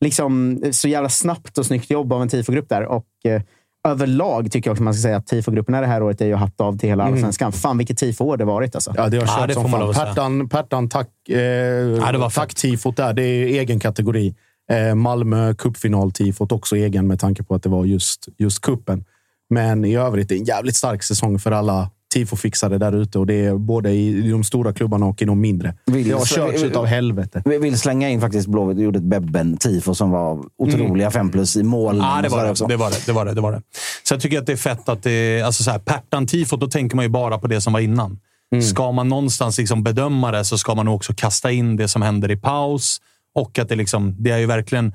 liksom 0.00 0.62
så 0.72 0.88
jävla 0.88 1.08
snabbt 1.08 1.58
och 1.58 1.66
snyggt 1.66 1.90
jobb 1.90 2.12
av 2.12 2.22
en 2.22 2.28
tifogrupp 2.28 2.68
där. 2.68 2.84
Och, 2.84 3.06
eh, 3.24 3.42
överlag 3.88 4.52
tycker 4.52 4.70
jag 4.70 4.72
också 4.72 4.82
man 4.82 4.94
ska 4.94 5.02
säga 5.02 5.16
att 5.16 5.26
tifogrupperna 5.26 5.80
det 5.80 5.86
här 5.86 6.02
året 6.02 6.20
är 6.20 6.26
ju 6.26 6.34
hatt 6.34 6.60
av 6.60 6.78
till 6.78 6.88
hela 6.88 7.04
allsvenskan. 7.04 7.52
Fan 7.52 7.78
vilket 7.78 7.98
tifo 7.98 8.36
det 8.36 8.44
varit 8.44 8.74
alltså. 8.74 8.92
Ja, 8.96 9.08
det 9.08 9.16
har 9.16 9.24
Ja, 9.26 9.36
kört 9.38 9.48
det 9.48 9.54
som 9.54 9.70
fan. 9.70 9.94
Pertan, 9.94 10.48
Pertan 10.48 10.88
tack, 10.88 11.08
eh, 11.28 11.36
det 11.36 12.18
var 12.18 12.30
tack 12.30 12.54
tifot 12.54 12.96
där. 12.96 13.12
Det 13.12 13.22
är 13.22 13.46
egen 13.46 13.80
kategori. 13.80 14.34
Eh, 14.70 14.94
Malmö 14.94 15.52
cupfinal-tifot 15.52 16.52
också 16.52 16.76
egen 16.76 17.06
med 17.06 17.20
tanke 17.20 17.42
på 17.42 17.54
att 17.54 17.62
det 17.62 17.68
var 17.68 17.84
just, 17.84 18.28
just 18.38 18.60
kuppen. 18.60 19.04
Men 19.50 19.84
i 19.84 19.96
övrigt, 19.96 20.28
det 20.28 20.34
är 20.34 20.38
en 20.38 20.44
jävligt 20.44 20.76
stark 20.76 21.02
säsong 21.02 21.38
för 21.38 21.52
alla 21.52 21.90
tifofixare 22.14 22.78
där 22.78 22.92
ute. 22.92 23.18
Och 23.18 23.26
det 23.26 23.34
är 23.44 23.54
både 23.54 23.90
i 23.92 24.30
de 24.30 24.44
stora 24.44 24.72
klubbarna 24.72 25.06
och 25.06 25.22
i 25.22 25.24
de 25.24 25.40
mindre. 25.40 25.74
Vill- 25.86 26.08
Det 26.08 26.14
har 26.14 26.24
körts 26.24 26.62
utav 26.62 26.86
helvete. 26.86 27.42
Vi 27.44 27.58
vill 27.58 27.78
slänga 27.78 28.08
in 28.10 28.20
faktiskt 28.20 28.48
Blåvitt. 28.48 28.78
gjorde 28.78 28.98
ett 28.98 29.04
Bebben-tifo 29.04 29.94
som 29.94 30.10
var 30.10 30.44
otroliga 30.58 31.10
fem 31.10 31.30
plus 31.30 31.56
i 31.56 31.62
mål. 31.62 31.96
Ja, 31.98 32.20
det 32.22 32.28
var 32.28 32.44
det. 32.44 32.68
det 32.68 32.76
var 32.76 32.90
det. 32.90 33.06
det 33.06 33.12
var 33.12 33.24
det. 33.24 33.34
Det 33.34 33.40
var 33.40 33.52
det. 33.52 33.62
Så 34.02 34.14
jag 34.14 34.20
tycker 34.20 34.38
att 34.38 34.46
det 34.46 34.52
är 34.52 34.56
fett 34.56 34.88
att 34.88 35.02
det. 35.02 35.42
Alltså 35.42 35.62
så 35.62 35.70
här, 35.70 35.78
Pertan-tifot, 35.78 36.60
då 36.60 36.66
tänker 36.66 36.96
man 36.96 37.04
ju 37.04 37.08
bara 37.08 37.38
på 37.38 37.46
det 37.46 37.60
som 37.60 37.72
var 37.72 37.80
innan. 37.80 38.18
Ska 38.62 38.92
man 38.92 39.08
någonstans 39.08 39.58
liksom 39.58 39.82
bedöma 39.82 40.30
det 40.32 40.44
så 40.44 40.58
ska 40.58 40.74
man 40.74 40.86
nog 40.86 40.94
också 40.94 41.12
kasta 41.16 41.50
in 41.52 41.76
det 41.76 41.88
som 41.88 42.02
händer 42.02 42.30
i 42.30 42.36
paus. 42.36 43.00
Och 43.34 43.58
att 43.58 43.68
det 43.68 43.76
liksom... 43.76 44.14
Det 44.18 44.30
är 44.30 44.38
ju 44.38 44.46
verkligen... 44.46 44.92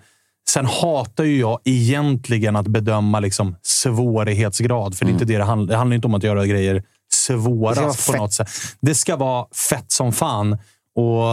Sen 0.50 0.66
hatar 0.66 1.24
ju 1.24 1.40
jag 1.40 1.60
egentligen 1.64 2.56
att 2.56 2.68
bedöma 2.68 3.20
liksom 3.20 3.56
svårighetsgrad, 3.62 4.96
för 4.98 5.06
det 5.06 5.12
är 5.12 5.14
inte 5.14 5.26
det 5.26 5.38
det 5.38 5.44
handlar 5.44 5.68
Det 5.74 5.78
handlar 5.78 5.96
inte 5.96 6.08
om 6.08 6.14
att 6.14 6.24
göra 6.24 6.46
grejer 6.46 6.84
svårast 7.14 8.06
på 8.08 8.12
fett. 8.12 8.22
något 8.22 8.34
sätt. 8.34 8.50
Det 8.82 8.96
ska 8.96 9.16
vara 9.16 9.46
fett 9.70 9.92
som 9.92 10.14
fan. 10.14 10.58
Och 10.96 11.24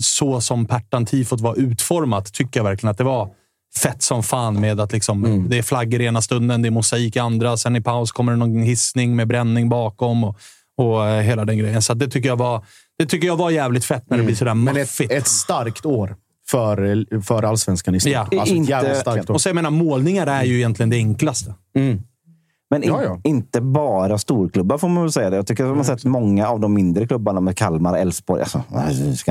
så 0.00 0.40
som 0.40 0.66
Pertan-tifot 0.66 1.40
var 1.40 1.54
utformat 1.56 2.32
tycker 2.32 2.60
jag 2.60 2.64
verkligen 2.64 2.90
att 2.90 2.98
det 2.98 3.04
var 3.04 3.30
fett 3.76 4.02
som 4.02 4.22
fan 4.22 4.60
med 4.60 4.80
att 4.80 4.92
liksom, 4.92 5.46
det 5.48 5.58
är 5.58 5.62
flaggor 5.62 6.00
i 6.00 6.04
ena 6.04 6.22
stunden, 6.22 6.62
det 6.62 6.68
är 6.68 6.70
mosaik 6.70 7.16
i 7.16 7.18
andra. 7.18 7.56
Sen 7.56 7.76
i 7.76 7.80
paus 7.80 8.12
kommer 8.12 8.32
det 8.32 8.38
någon 8.38 8.62
hissning 8.62 9.16
med 9.16 9.28
bränning 9.28 9.68
bakom 9.68 10.24
och, 10.24 10.38
och 10.76 11.06
eh, 11.06 11.22
hela 11.22 11.44
den 11.44 11.58
grejen. 11.58 11.82
Så 11.82 11.94
det 11.94 12.08
tycker 12.08 12.28
jag 12.28 12.36
var 12.36 12.64
det 12.98 13.06
tycker 13.06 13.26
jag 13.26 13.36
var 13.36 13.50
jävligt 13.50 13.84
fett 13.84 14.10
när 14.10 14.18
det 14.18 14.24
blir 14.24 14.34
sådär 14.34 14.54
Men 14.54 14.76
ett, 14.76 14.82
maffigt. 14.82 15.12
ett 15.12 15.26
starkt 15.28 15.86
år 15.86 16.16
för, 16.48 17.20
för 17.22 17.42
allsvenskan 17.42 17.94
i 17.94 18.00
stort. 18.00 18.12
Ja, 18.12 18.20
alltså, 18.20 18.54
inte-. 18.54 19.32
Och 19.32 19.40
så 19.40 19.48
jag 19.48 19.54
menar, 19.54 19.70
målningar 19.70 20.26
är 20.26 20.44
ju 20.44 20.56
egentligen 20.56 20.90
det 20.90 20.96
enklaste. 20.96 21.54
Men 22.70 22.82
in, 22.82 22.88
Ja, 22.88 23.02
ja. 23.02 23.20
inte 23.24 23.60
bara 23.60 24.18
storklubbar 24.18 24.78
får 24.78 24.88
man 24.88 25.02
väl 25.02 25.12
säga. 25.12 25.30
Det. 25.30 25.36
Jag 25.36 25.46
tycker 25.46 25.64
att 25.64 25.68
man 25.68 25.76
har 25.76 25.84
sett 25.84 26.04
många 26.04 26.48
av 26.48 26.60
de 26.60 26.74
mindre 26.74 27.06
klubbarna 27.06 27.40
med 27.40 27.56
Kalmar, 27.56 27.96
Elfsborg. 27.98 28.40
Alltså, 28.42 28.62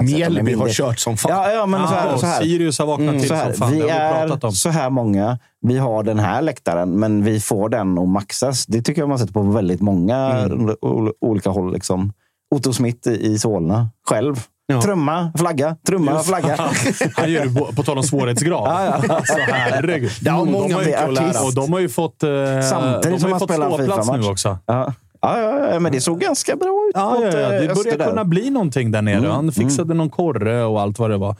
Mjällby 0.01 0.53
har 0.53 0.69
kört 0.69 0.99
som 0.99 1.17
fan. 1.17 1.31
Ja, 1.31 1.51
ja, 1.51 1.65
men 1.65 1.87
så 1.87 1.93
här, 1.93 2.13
och 2.13 2.19
så 2.19 2.25
här. 2.25 2.41
Sirius 2.41 2.79
har 2.79 2.85
vaknat 2.85 3.19
till 3.19 3.27
Så 3.27 3.33
här, 3.35 3.51
som 3.51 3.59
fan. 3.59 3.71
vi 3.71 3.79
har 3.81 3.87
vi 3.87 3.93
är 4.47 4.51
så 4.51 4.69
här 4.69 4.89
många. 4.89 5.39
Vi 5.61 5.77
har 5.77 6.03
den 6.03 6.19
här 6.19 6.41
läktaren, 6.41 6.99
men 6.99 7.23
vi 7.23 7.39
får 7.39 7.69
den 7.69 7.97
att 7.97 8.07
maxas. 8.09 8.65
Det 8.65 8.81
tycker 8.81 9.01
jag 9.01 9.09
man 9.09 9.19
sett 9.19 9.33
på 9.33 9.41
väldigt 9.41 9.81
många 9.81 10.17
Mm. 10.17 10.69
ol- 10.81 11.11
olika 11.21 11.49
håll. 11.49 11.73
Liksom. 11.73 12.13
Otto 12.55 12.73
Smith 12.73 13.09
i 13.09 13.39
Solna, 13.39 13.89
själv. 14.09 14.35
Trumma, 14.83 15.31
flagga, 15.37 15.75
trumma, 15.87 16.19
flagga. 16.23 16.55
Han 17.15 17.31
gör 17.31 17.45
det 17.45 17.75
på, 17.75 17.83
tal 17.83 17.97
om 17.97 18.03
svårighetsgrad. 18.03 18.67
Alltså, 19.09 19.37
herregud. 19.47 20.11
Ja, 20.21 20.39
och 20.39 20.47
många 20.47 20.67
de 20.79 20.93
har 20.93 21.11
lära. 21.11 21.41
Och 21.41 21.53
de 21.53 21.73
har 21.73 21.79
ju 21.79 21.89
fått, 21.89 22.23
eh, 22.23 22.29
Samtidigt 22.69 23.21
de 23.21 23.31
har 23.31 23.39
fått 23.39 23.51
ståplats 23.51 24.11
nu 24.11 24.23
också. 24.27 24.57
Ja. 24.65 24.93
Ja, 25.21 25.39
ja, 25.39 25.73
ja, 25.73 25.79
men 25.79 25.91
det 25.91 26.01
såg 26.01 26.19
ganska 26.19 26.55
bra 26.55 26.85
ut 26.89 26.91
Ja, 26.95 27.17
ja, 27.21 27.27
ja. 27.27 27.39
eh, 27.39 27.49
Det 27.49 27.69
Öster 27.71 27.91
börjar 27.97 28.09
kunna 28.09 28.25
bli 28.25 28.49
någonting 28.49 28.91
där 28.91 29.01
nere. 29.01 29.27
Han 29.27 29.51
fixade 29.51 29.93
någon 29.93 30.09
korre 30.09 30.63
och 30.63 30.81
allt 30.81 30.99
vad 30.99 31.09
det 31.09 31.17
var. 31.17 31.35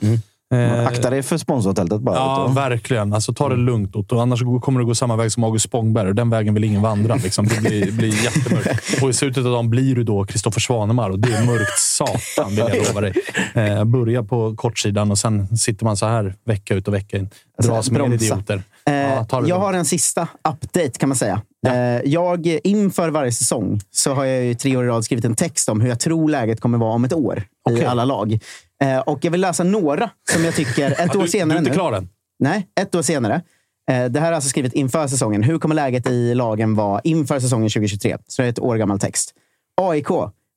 Eh, 0.54 0.86
Akta 0.86 1.10
dig 1.10 1.22
för 1.22 1.36
sponsortältet 1.38 2.00
bara. 2.00 2.16
Ja, 2.16 2.44
Otto. 2.44 2.52
verkligen. 2.54 3.12
Alltså, 3.12 3.34
ta 3.34 3.48
det 3.48 3.56
lugnt, 3.56 3.96
Otto. 3.96 4.18
Annars 4.18 4.42
kommer 4.62 4.80
det 4.80 4.86
gå 4.86 4.94
samma 4.94 5.16
väg 5.16 5.32
som 5.32 5.44
August 5.44 5.64
Spångberg. 5.64 6.08
och 6.08 6.14
Den 6.14 6.30
vägen 6.30 6.54
vill 6.54 6.64
ingen 6.64 6.82
vandra. 6.82 7.14
Liksom. 7.14 7.46
Det 7.46 7.60
blir, 7.60 7.92
blir 7.92 8.24
jättemörkt. 8.24 9.02
Och 9.02 9.10
i 9.10 9.12
slutet 9.12 9.44
av 9.46 9.52
dagen 9.52 9.70
blir 9.70 9.94
du 9.94 10.04
då 10.04 10.24
Kristoffer 10.24 10.60
Svanemar 10.60 11.10
och 11.10 11.18
det 11.18 11.32
är 11.32 11.46
mörkt 11.46 11.78
satan, 11.78 12.50
vill 12.50 12.58
jag 12.58 12.76
lova 12.88 13.00
dig. 13.00 13.12
Eh, 13.54 13.84
börja 13.84 14.22
på 14.22 14.56
kortsidan 14.56 15.10
och 15.10 15.18
sen 15.18 15.56
sitter 15.56 15.84
man 15.84 15.96
så 15.96 16.06
här 16.06 16.34
vecka 16.46 16.74
ut 16.74 16.88
och 16.88 16.94
vecka 16.94 17.16
in. 17.18 17.30
Dras 17.62 17.90
med 17.90 18.00
bromsa. 18.00 18.24
idioter. 18.24 18.62
Eh, 18.86 18.94
Ja, 18.94 19.26
jag 19.30 19.42
lugnt. 19.42 19.54
har 19.54 19.72
en 19.72 19.84
sista 19.84 20.28
update 20.48 20.90
kan 20.98 21.08
man 21.08 21.16
säga. 21.16 21.42
Eh, 21.66 21.74
jag, 22.04 22.46
inför 22.64 23.08
varje 23.08 23.32
säsong 23.32 23.80
så 23.90 24.14
har 24.14 24.24
jag 24.24 24.44
ju 24.44 24.54
tre 24.54 24.76
år 24.76 24.84
i 24.84 24.88
rad 24.88 25.04
skrivit 25.04 25.24
en 25.24 25.34
text 25.34 25.68
om 25.68 25.80
hur 25.80 25.88
jag 25.88 26.00
tror 26.00 26.28
läget 26.28 26.60
kommer 26.60 26.78
vara 26.78 26.92
om 26.92 27.04
ett 27.04 27.12
år 27.12 27.42
i 27.70 27.74
Okej. 27.74 27.84
alla 27.84 28.04
lag. 28.04 28.38
Eh, 28.82 28.98
och 28.98 29.18
jag 29.24 29.30
vill 29.30 29.40
läsa 29.40 29.64
några 29.64 30.10
som 30.32 30.44
jag 30.44 30.54
tycker, 30.54 30.90
ett 30.90 30.98
Ja, 31.14 31.18
år 31.18 31.22
du, 31.22 31.28
senare 31.28 31.48
du 31.48 31.54
är 31.54 31.58
inte 31.58 31.70
nu. 31.70 31.74
klar 31.74 31.92
än? 31.92 32.08
Nej, 32.38 32.66
ett 32.80 32.94
år 32.94 33.02
senare. 33.02 33.42
Eh, 33.90 34.04
Det 34.04 34.20
här 34.20 34.28
är 34.28 34.32
alltså 34.32 34.48
skrivet 34.50 34.72
inför 34.72 35.06
säsongen. 35.06 35.42
Hur 35.42 35.58
kommer 35.58 35.74
läget 35.74 36.06
i 36.10 36.34
lagen 36.34 36.74
vara 36.74 37.00
inför 37.04 37.40
säsongen 37.40 37.70
2023? 37.70 38.16
Så 38.26 38.42
det 38.42 38.48
är 38.48 38.50
ett 38.50 38.58
år 38.58 38.76
gammal 38.76 38.98
text. 38.98 39.34
AIK. 39.80 40.06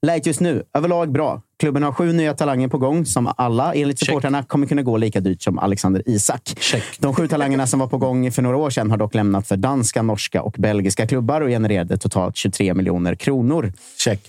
Läget 0.05 0.25
just 0.25 0.39
nu, 0.39 0.63
överlag 0.73 1.11
bra. 1.11 1.41
Klubben 1.59 1.83
har 1.83 1.91
sju 1.91 2.13
nya 2.13 2.33
talanger 2.33 2.67
på 2.67 2.77
gång 2.77 3.05
som 3.05 3.33
alla, 3.37 3.73
enligt 3.73 3.99
supportrarna, 3.99 4.43
kommer 4.43 4.67
kunna 4.67 4.81
gå 4.81 4.97
lika 4.97 5.19
dyrt 5.19 5.41
som 5.41 5.59
Alexander 5.59 6.03
Isak. 6.05 6.41
Check. 6.59 6.83
De 6.99 7.13
sju 7.15 7.27
talangerna 7.27 7.67
som 7.67 7.79
var 7.79 7.87
på 7.87 7.97
gång 7.97 8.31
för 8.31 8.41
några 8.41 8.57
år 8.57 8.69
sedan 8.69 8.91
har 8.91 8.97
dock 8.97 9.13
lämnat 9.15 9.47
för 9.47 9.57
danska, 9.57 10.01
norska 10.01 10.41
och 10.41 10.55
belgiska 10.57 11.07
klubbar 11.07 11.41
och 11.41 11.47
genererade 11.49 11.97
totalt 11.97 12.35
23 12.35 12.73
miljoner 12.73 13.15
kronor. 13.15 13.73
Check. 13.97 14.21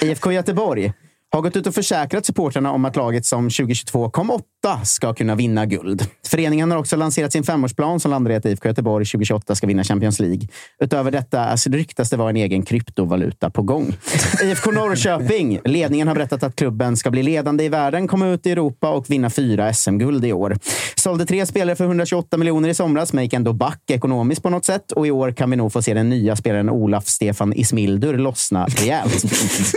IFK 0.00 0.24
Göteborg 0.30 0.92
har 1.34 1.42
gått 1.42 1.56
ut 1.56 1.66
och 1.66 1.74
försäkrat 1.74 2.26
supportrarna 2.26 2.72
om 2.72 2.84
att 2.84 2.96
laget 2.96 3.26
som 3.26 3.50
2022 3.50 4.10
kom 4.10 4.30
åtta 4.30 4.84
ska 4.84 5.14
kunna 5.14 5.34
vinna 5.34 5.66
guld. 5.66 6.06
Föreningen 6.26 6.70
har 6.70 6.78
också 6.78 6.96
lanserat 6.96 7.32
sin 7.32 7.44
femårsplan 7.44 8.00
som 8.00 8.10
landar 8.10 8.30
i 8.30 8.34
att 8.34 8.44
IFK 8.44 8.68
Göteborg 8.68 9.06
2028 9.06 9.54
ska 9.54 9.66
vinna 9.66 9.84
Champions 9.84 10.20
League. 10.20 10.48
Utöver 10.80 11.10
detta 11.10 11.56
det 11.66 11.76
ryktas 11.76 12.10
det 12.10 12.16
vara 12.16 12.30
en 12.30 12.36
egen 12.36 12.62
kryptovaluta 12.62 13.50
på 13.50 13.62
gång. 13.62 13.96
IFK 14.42 14.70
Norrköping. 14.70 15.60
Ledningen 15.64 16.08
har 16.08 16.14
berättat 16.14 16.42
att 16.42 16.56
klubben 16.56 16.96
ska 16.96 17.10
bli 17.10 17.22
ledande 17.22 17.64
i 17.64 17.68
världen, 17.68 18.08
komma 18.08 18.28
ut 18.28 18.46
i 18.46 18.50
Europa 18.50 18.90
och 18.90 19.10
vinna 19.10 19.30
fyra 19.30 19.72
SM-guld 19.72 20.24
i 20.24 20.32
år. 20.32 20.56
Sålde 20.94 21.26
tre 21.26 21.46
spelare 21.46 21.76
för 21.76 21.84
128 21.84 22.36
miljoner 22.36 22.68
i 22.68 22.74
somras, 22.74 23.12
men 23.12 23.24
gick 23.24 23.32
ändå 23.32 23.52
back 23.52 23.90
ekonomiskt 23.90 24.42
på 24.42 24.50
något 24.50 24.64
sätt. 24.64 24.92
Och 24.92 25.06
i 25.06 25.10
år 25.10 25.32
kan 25.32 25.50
vi 25.50 25.56
nog 25.56 25.72
få 25.72 25.82
se 25.82 25.94
den 25.94 26.08
nya 26.08 26.36
spelaren 26.36 26.70
Olaf 26.70 27.06
Stefan 27.06 27.52
Ismildur 27.52 28.18
lossna 28.18 28.66
rejält. 28.66 29.24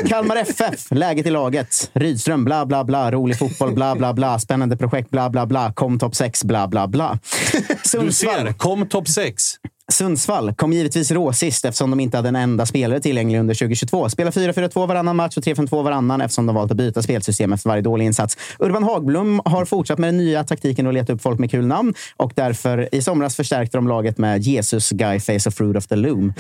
Kalmar 0.08 0.36
FF. 0.36 0.88
Läget 0.92 1.26
i 1.26 1.30
laget. 1.30 1.47
Rydström, 1.94 2.46
bla 2.46 2.66
bla 2.66 2.84
bla. 2.84 3.12
Rolig 3.12 3.38
fotboll, 3.38 3.74
bla 3.74 3.96
bla 3.96 4.14
bla. 4.14 4.40
Spännande 4.40 4.78
projekt, 4.78 5.10
bla 5.10 5.30
bla 5.30 5.46
bla. 5.46 5.74
Kom 5.74 6.00
topp 6.00 6.16
6, 6.16 6.44
bla 6.44 6.68
bla 6.68 6.88
bla. 6.88 7.20
Du 7.54 7.90
Sundsvall. 7.90 8.46
ser, 8.46 8.54
kom 8.54 8.88
topp 8.88 9.08
6. 9.08 9.44
Sundsvall 9.92 10.54
kom 10.54 10.74
givetvis 10.74 11.12
råsist 11.12 11.66
eftersom 11.66 11.90
de 11.90 12.00
inte 12.00 12.18
hade 12.18 12.30
en 12.30 12.36
enda 12.36 12.66
spelare 12.66 13.00
tillgänglig 13.00 13.40
under 13.40 13.56
2022. 13.56 14.10
Spelar 14.10 14.32
4-4-2 14.32 14.88
varannan 14.88 15.16
match 15.16 15.38
och 15.38 15.44
3-5-2 15.44 15.84
varannan 15.84 16.22
eftersom 16.22 16.46
de 16.46 16.56
valt 16.56 16.72
att 16.72 16.78
byta 16.78 17.02
spelsystem 17.02 17.54
efter 17.54 17.70
varje 17.70 17.82
dålig 17.82 18.06
insats. 18.06 18.38
Urban 18.60 18.84
Hagblom 18.84 19.42
har 19.46 19.66
fortsatt 19.66 20.00
med 20.00 20.08
den 20.08 20.18
nya 20.18 20.44
taktiken 20.44 20.88
att 20.88 20.94
leta 20.94 21.14
upp 21.14 21.22
folk 21.22 21.40
med 21.40 21.52
kul 21.52 21.68
namn 21.68 21.94
och 22.18 22.32
därför 22.36 22.96
i 22.96 23.02
somras 23.02 23.36
förstärkte 23.36 23.78
de 23.78 23.88
laget 23.88 24.18
med 24.18 24.42
Jesus, 24.42 24.90
Guy 24.90 25.20
Face 25.20 25.50
och 25.50 25.54
Fruit 25.54 25.78
of 25.78 25.88
the 25.88 25.96
Loom. 25.96 26.34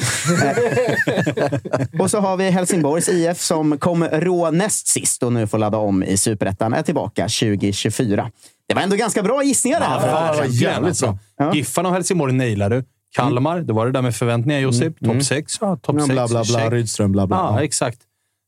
Och 1.99 2.11
så 2.11 2.19
har 2.19 2.37
vi 2.37 2.49
Helsingborgs 2.49 3.09
IF 3.09 3.41
som 3.41 3.77
kom 3.77 4.03
rå 4.03 4.51
näst 4.51 4.87
sist 4.87 5.23
och 5.23 5.33
nu 5.33 5.47
får 5.47 5.57
ladda 5.57 5.77
om 5.77 6.03
i 6.03 6.17
Superettan. 6.17 6.73
Är 6.73 6.83
tillbaka 6.83 7.21
2024. 7.23 8.31
Det 8.67 8.73
var 8.75 8.81
ändå 8.81 8.95
ganska 8.95 9.23
bra 9.23 9.43
gissningar 9.43 9.79
det 9.79 9.85
här. 9.85 10.07
Ja, 10.07 10.45
jävligt 10.45 10.87
alltså. 10.87 11.17
Ja. 11.37 11.53
Giffarna 11.55 11.89
och 11.89 11.95
Helsingborg 11.95 12.33
nailar 12.33 12.69
du. 12.69 12.83
Kalmar, 13.15 13.59
det 13.59 13.73
var 13.73 13.85
det 13.85 13.91
där 13.91 14.01
med 14.01 14.15
förväntningar, 14.15 14.59
Josip. 14.59 14.99
Topp 15.05 15.23
6. 15.23 15.57
Ja, 15.61 15.75
topp 15.75 15.95
Ja, 15.99 16.05
6. 16.05 16.13
bla, 16.13 16.27
bla, 16.27 16.43
bla. 16.43 16.69
Rydström, 16.69 17.11
bla, 17.11 17.27
bla. 17.27 17.37
Ja, 17.37 17.63
exakt. 17.63 17.99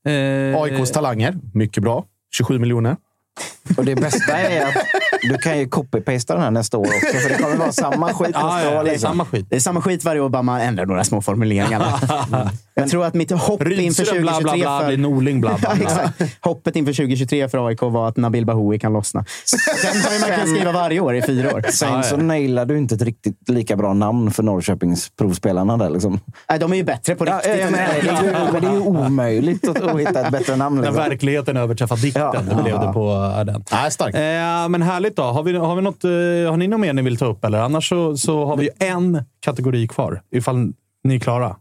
Eh, 0.07 0.61
AIKs 0.61 0.91
talanger. 0.91 1.35
Mycket 1.53 1.83
bra. 1.83 2.05
27 2.33 2.59
miljoner. 2.59 2.95
Och 3.77 3.85
det 3.85 3.95
bästa 3.95 4.33
är 4.37 4.65
att 4.67 4.73
du 5.21 5.37
kan 5.37 5.59
ju 5.59 5.67
copy-pasta 5.69 6.33
den 6.33 6.43
här 6.43 6.51
nästa 6.51 6.77
år 6.77 6.85
också. 6.85 7.17
För 7.17 7.29
det 7.29 7.35
kommer 7.35 7.55
vara 7.57 7.71
samma 7.71 8.13
skit 8.13 8.29
Ja, 8.33 8.55
nästa 8.55 8.71
ja, 8.73 8.79
år. 8.79 8.83
det 8.83 8.89
är 8.89 8.93
Liksom. 8.93 9.09
samma 9.09 9.25
skit. 9.25 9.45
Det 9.49 9.55
är 9.55 9.59
samma 9.59 9.81
skit 9.81 10.03
varje 10.03 10.21
år, 10.21 10.29
bara 10.29 10.41
man 10.41 10.61
ändrar 10.61 10.85
några 10.85 11.03
små 11.03 11.21
formuleringar. 11.21 11.83
Jag 12.73 12.89
tror 12.89 13.05
att 13.05 13.13
mitt 13.13 13.31
hopp 13.31 13.61
inför 13.61 13.65
Rydström, 13.69 14.05
2023 14.05 14.21
bla, 14.21 14.39
bla, 14.41 14.79
bla, 14.79 14.79
för... 14.89 14.97
Norling, 14.97 15.41
bla, 15.41 15.57
bla, 15.57 15.69
Ja, 15.69 15.75
bla. 15.75 15.85
exakt. 15.85 16.37
Hoppet 16.45 16.75
inför 16.75 16.93
2023 16.93 17.49
för 17.49 17.67
AIK 17.67 17.81
var 17.81 18.07
att 18.07 18.17
Nabil 18.17 18.45
Bahoui 18.45 18.79
kan 18.79 18.93
lossna. 18.93 19.25
Sen 19.45 19.59
har 20.01 20.19
man 20.19 20.29
kunnat 20.37 20.55
skriva 20.55 20.71
varje 20.71 20.99
år 20.99 21.15
i 21.15 21.21
fyra 21.21 21.53
år. 21.55 21.65
Sen 21.71 22.03
så 22.03 22.17
nailar 22.17 22.65
du 22.65 22.77
inte 22.77 22.95
ett 22.95 23.01
riktigt 23.01 23.49
lika 23.49 23.75
bra 23.75 23.93
namn 23.93 24.31
för 24.31 24.43
Norrköpings 24.43 25.09
provspelarna. 25.17 25.77
Där, 25.77 25.89
liksom. 25.89 26.19
Nej, 26.49 26.59
de 26.59 26.71
är 26.73 26.77
ju 26.77 26.83
bättre 26.83 27.15
på 27.15 27.25
Ja, 27.27 27.35
riktigt. 27.35 27.51
är 27.51 27.57
ju, 27.57 27.71
men 28.51 28.61
det 28.61 28.67
är 28.67 28.73
ju 28.73 28.79
omöjligt 28.79 29.67
att, 29.67 29.81
att 29.81 29.99
hitta 29.99 30.21
ett 30.25 30.31
bättre 30.31 30.55
namn. 30.55 30.75
När 30.75 30.81
Liksom. 30.83 30.95
verkligheten 31.09 31.57
överträffar 31.57 31.95
dikten. 31.97 32.21
Ja. 32.33 32.41
Det 32.55 32.63
blev 32.63 32.79
det 32.79 32.93
på 32.93 33.33
den. 33.45 33.63
Nej, 33.71 33.91
starkt. 33.91 34.15
Eh, 34.15 34.69
men 34.69 34.81
härligt 34.81 35.08
då. 35.15 35.23
Har, 35.23 35.43
vi, 35.43 35.57
har, 35.57 35.75
vi 35.75 35.81
något, 35.81 36.03
eh, 36.03 36.09
har 36.51 36.57
ni 36.57 36.67
något 36.67 36.79
mer 36.79 36.93
ni 36.93 37.01
vill 37.01 37.17
ta 37.17 37.25
upp? 37.25 37.45
Eller? 37.45 37.59
Annars 37.59 37.89
så, 37.89 38.17
så 38.17 38.45
har 38.45 38.57
vi 38.57 38.63
ju 38.63 38.69
en 38.79 39.23
kategori 39.39 39.87
kvar. 39.87 40.21
Ifall 40.31 40.73
ni 41.03 41.15
är 41.15 41.19
klara. 41.19 41.55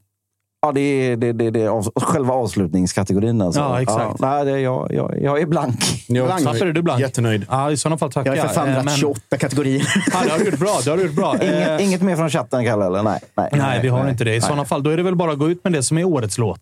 Ja, 0.62 0.72
det 0.72 0.80
är, 0.80 1.16
det, 1.16 1.32
det, 1.32 1.50
det 1.50 1.60
är 1.62 2.00
själva 2.00 2.34
avslutningskategorin. 2.34 3.40
Alltså. 3.42 3.60
Ja, 3.60 3.82
exakt. 3.82 4.16
Ja, 4.20 4.26
nej, 4.28 4.44
det, 4.44 4.60
jag, 4.60 4.92
jag, 4.94 5.22
jag 5.22 5.40
är 5.40 5.46
blank. 5.46 6.04
Jag 6.06 6.42
Tapper 6.42 6.66
är 6.66 6.72
du 6.72 6.82
blank? 6.82 7.00
Jättenöjd. 7.00 7.46
Ja, 7.50 7.70
I 7.70 7.76
sådana 7.76 7.98
fall 7.98 8.12
tackar 8.12 8.36
Jag 8.36 8.44
är 8.44 8.48
för 8.48 8.54
fan 8.54 8.68
Eh, 8.68 8.84
men- 8.84 8.94
28 8.94 9.36
kategorier. 9.38 9.82
Ja, 10.12 10.18
det 10.24 10.30
har 10.30 10.38
du 10.38 10.44
gjort 10.44 10.58
bra. 10.58 10.78
Det 10.84 10.90
har 10.90 10.96
du 10.96 11.02
gjort 11.02 11.14
bra. 11.14 11.34
Inget, 11.42 11.68
Eh, 11.80 11.86
inget 11.86 12.02
mer 12.02 12.16
från 12.16 12.30
chatten, 12.30 12.64
Kalle? 12.64 12.86
Eller? 12.86 13.02
Nej, 13.02 13.20
nej, 13.36 13.48
Nej, 13.52 13.80
vi 13.82 13.88
har 13.88 14.02
nej, 14.02 14.10
inte 14.10 14.24
det. 14.24 14.30
I 14.30 14.32
nej. 14.32 14.40
sådana 14.40 14.64
fall 14.64 14.82
då 14.82 14.90
är 14.90 14.96
det 14.96 15.02
väl 15.02 15.16
bara 15.16 15.32
att 15.32 15.38
gå 15.38 15.50
ut 15.50 15.64
med 15.64 15.72
det 15.72 15.82
som 15.82 15.98
är 15.98 16.04
årets 16.04 16.38
låt. 16.38 16.60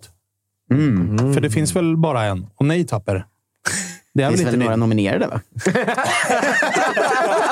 Mm. 0.71 1.35
För 1.35 1.41
det 1.41 1.51
finns 1.51 1.77
väl 1.77 1.97
bara 1.97 2.23
en. 2.25 2.47
Och 2.57 2.67
nej, 2.67 2.85
Tapper. 2.87 3.25
Det 4.16 4.22
är 4.22 4.30
väl 4.30 4.40
inte 4.40 4.51
väl 4.51 4.59
några 4.59 4.76
nominerade, 4.76 5.26
va? 5.26 5.40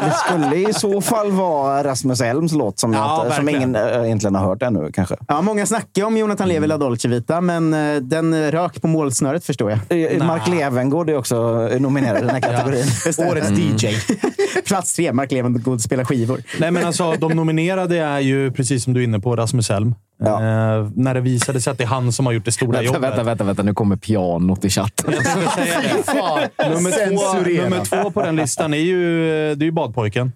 Det 0.04 0.10
skulle 0.10 0.56
i 0.56 0.72
så 0.72 1.00
fall 1.00 1.30
vara 1.32 1.84
Rasmus 1.84 2.20
Elms 2.20 2.52
låt 2.52 2.78
som, 2.78 2.92
Ja, 2.92 3.24
jag, 3.26 3.34
som 3.34 3.48
ingen 3.48 3.76
äh, 3.76 4.04
egentligen 4.04 4.34
har 4.34 4.46
hört 4.46 4.62
ännu. 4.62 4.92
Kanske. 4.92 5.16
Ja, 5.28 5.42
många 5.42 5.66
snackar 5.66 6.04
om 6.04 6.16
Jonathan 6.16 6.48
Levi 6.48 6.66
La 6.66 6.76
Dolce 6.78 7.08
Vita, 7.08 7.40
men 7.40 7.74
eh, 7.74 7.96
den 7.96 8.50
rök 8.50 8.82
på 8.82 8.88
målsnöret 8.88 9.44
förstår 9.44 9.70
jag. 9.70 10.12
Eh, 10.12 10.24
Mark 10.26 10.48
Levengård 10.48 11.10
är 11.10 11.18
också 11.18 11.68
nominerad 11.78 12.18
i 12.18 12.20
den 12.20 12.30
här 12.30 12.40
kategorin. 12.40 13.30
Årets 13.30 13.50
DJ. 13.50 13.86
Plats 14.66 14.94
tre, 14.94 15.12
Mark 15.12 15.32
Levengood 15.32 15.80
spelar 15.80 16.04
skivor. 16.04 16.42
Nej, 16.58 16.70
men 16.70 16.84
alltså 16.84 17.12
de 17.12 17.32
nominerade 17.32 17.98
är 17.98 18.20
ju, 18.20 18.52
precis 18.52 18.84
som 18.84 18.92
du 18.92 19.00
är 19.00 19.04
inne 19.04 19.20
på, 19.20 19.36
Rasmus 19.36 19.70
Elm. 19.70 19.94
Ja. 20.18 20.34
Eh, 20.34 20.88
när 20.94 21.14
det 21.14 21.20
visade 21.20 21.60
sig 21.60 21.70
att 21.70 21.78
det 21.78 21.84
är 21.84 21.88
han 21.88 22.12
som 22.12 22.26
har 22.26 22.32
gjort 22.32 22.44
det 22.44 22.52
stora 22.52 22.72
Vänta, 22.72 22.84
jobbet. 22.84 23.02
vänta, 23.02 23.22
vänta, 23.22 23.44
vänta. 23.44 23.62
Nu 23.62 23.74
kommer 23.74 23.96
pianot 23.96 24.64
i 24.64 24.70
chatten. 24.70 25.10
Nummer 25.14 26.90
två, 27.08 27.62
nummer 27.62 27.84
två 27.84 28.10
på 28.10 28.22
den 28.22 28.36
listan 28.36 28.74
är 28.74 28.78
ju, 28.78 29.28
det 29.54 29.64
är 29.64 29.66
ju 29.66 29.72
Badpojken. 29.72 30.32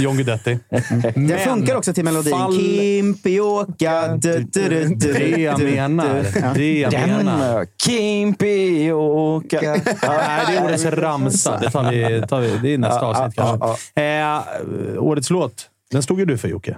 John 0.00 0.16
Guidetti. 0.16 0.58
Det 1.14 1.38
funkar 1.38 1.76
också 1.76 1.92
till 1.92 2.04
melodin. 2.04 2.32
Fall- 2.32 2.52
Kimpioka... 2.56 4.16
Det 4.16 5.36
jag 5.38 5.62
menar. 5.62 6.54
Det 6.54 6.78
jag 6.78 6.92
menar. 6.92 7.66
Kimpioka. 7.86 9.60
Nej, 9.62 10.44
det 10.46 10.56
är 10.56 10.64
årets 10.64 10.84
ramsa. 10.84 11.58
Det, 11.58 11.70
tar 11.70 11.90
vi, 11.90 12.22
tar 12.28 12.40
vi, 12.40 12.58
det 12.62 12.74
är 12.74 12.78
nästa 12.78 13.06
avsnitt 13.06 13.34
kanske. 13.36 14.02
Eh, 14.02 15.02
årets 15.02 15.30
låt, 15.30 15.66
den 15.90 16.02
stod 16.02 16.18
ju 16.18 16.24
du 16.24 16.38
för 16.38 16.48
Jocke. 16.48 16.76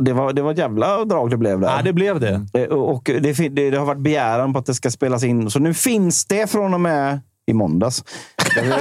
Det 0.00 0.12
var, 0.12 0.32
det 0.32 0.42
var 0.42 0.52
ett 0.52 0.58
jävla 0.58 1.04
drag 1.04 1.30
det 1.30 1.36
blev 1.36 1.60
där. 1.60 1.76
Ja, 1.76 1.82
det 1.82 1.92
blev 1.92 2.20
det. 2.20 2.46
Eh, 2.54 2.64
Och 2.64 3.02
det, 3.04 3.32
det, 3.48 3.70
det 3.70 3.76
har 3.78 3.86
varit 3.86 4.00
begäran 4.00 4.52
på 4.52 4.58
att 4.58 4.66
det 4.66 4.74
ska 4.74 4.90
spelas 4.90 5.24
in. 5.24 5.50
Så 5.50 5.58
nu 5.58 5.74
finns 5.74 6.24
det 6.24 6.50
från 6.50 6.74
och 6.74 6.80
med 6.80 7.20
i 7.46 7.52
måndags. 7.52 8.04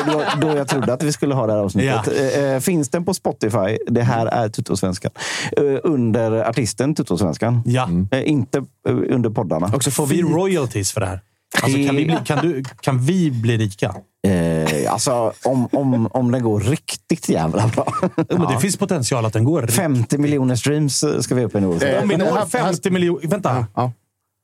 då, 0.05 0.21
då 0.41 0.57
jag 0.57 0.67
trodde 0.67 0.93
att 0.93 1.03
vi 1.03 1.11
skulle 1.11 1.35
ha 1.35 1.47
det 1.47 1.53
här 1.53 1.59
avsnittet. 1.59 2.09
Ja. 2.35 2.41
Eh, 2.41 2.59
Finns 2.59 2.89
den 2.89 3.05
på 3.05 3.13
Spotify? 3.13 3.77
Det 3.87 4.01
här 4.01 4.25
är 4.25 4.49
Tuttosvenskan. 4.49 5.11
Eh, 5.57 5.63
Under 5.83 6.49
artisten 6.49 6.95
Tuttosvenskan. 6.95 7.61
Ja. 7.65 7.89
Eh, 8.11 8.29
Inte 8.31 8.57
eh, 8.57 8.63
under 9.09 9.29
poddarna. 9.29 9.71
Och 9.75 9.83
så 9.83 9.91
får 9.91 10.05
vi 10.05 10.21
royalties 10.21 10.91
för 10.91 10.99
det 11.01 11.07
här. 11.07 11.19
Alltså, 11.61 11.77
kan, 11.85 11.95
vi 11.95 12.05
bli, 12.05 12.17
kan, 12.25 12.37
du, 12.37 12.63
kan 12.81 13.05
vi 13.05 13.31
bli 13.31 13.57
rika? 13.57 13.95
Eh, 14.27 14.93
alltså, 14.93 15.33
om, 15.43 15.67
om, 15.71 16.07
om 16.11 16.31
den 16.31 16.43
går 16.43 16.59
riktigt 16.59 17.29
jävla 17.29 17.67
bra. 17.67 17.93
Men 18.29 18.41
det 18.41 18.59
finns 18.59 18.77
potential 18.77 19.25
att 19.25 19.33
den 19.33 19.43
går. 19.43 19.67
50 19.67 20.17
miljoner 20.17 20.55
streams 20.55 21.03
eh, 21.03 21.19
ska 21.19 21.35
vi 21.35 21.43
upp 21.43 21.55
i 21.55 21.61
nu. 21.61 21.67
Om 21.67 22.09
vi 22.09 22.17
når 22.17 22.45
50 22.45 22.89
miljoner... 22.89 23.27
Vänta. 23.27 23.65
Ja. 23.75 23.91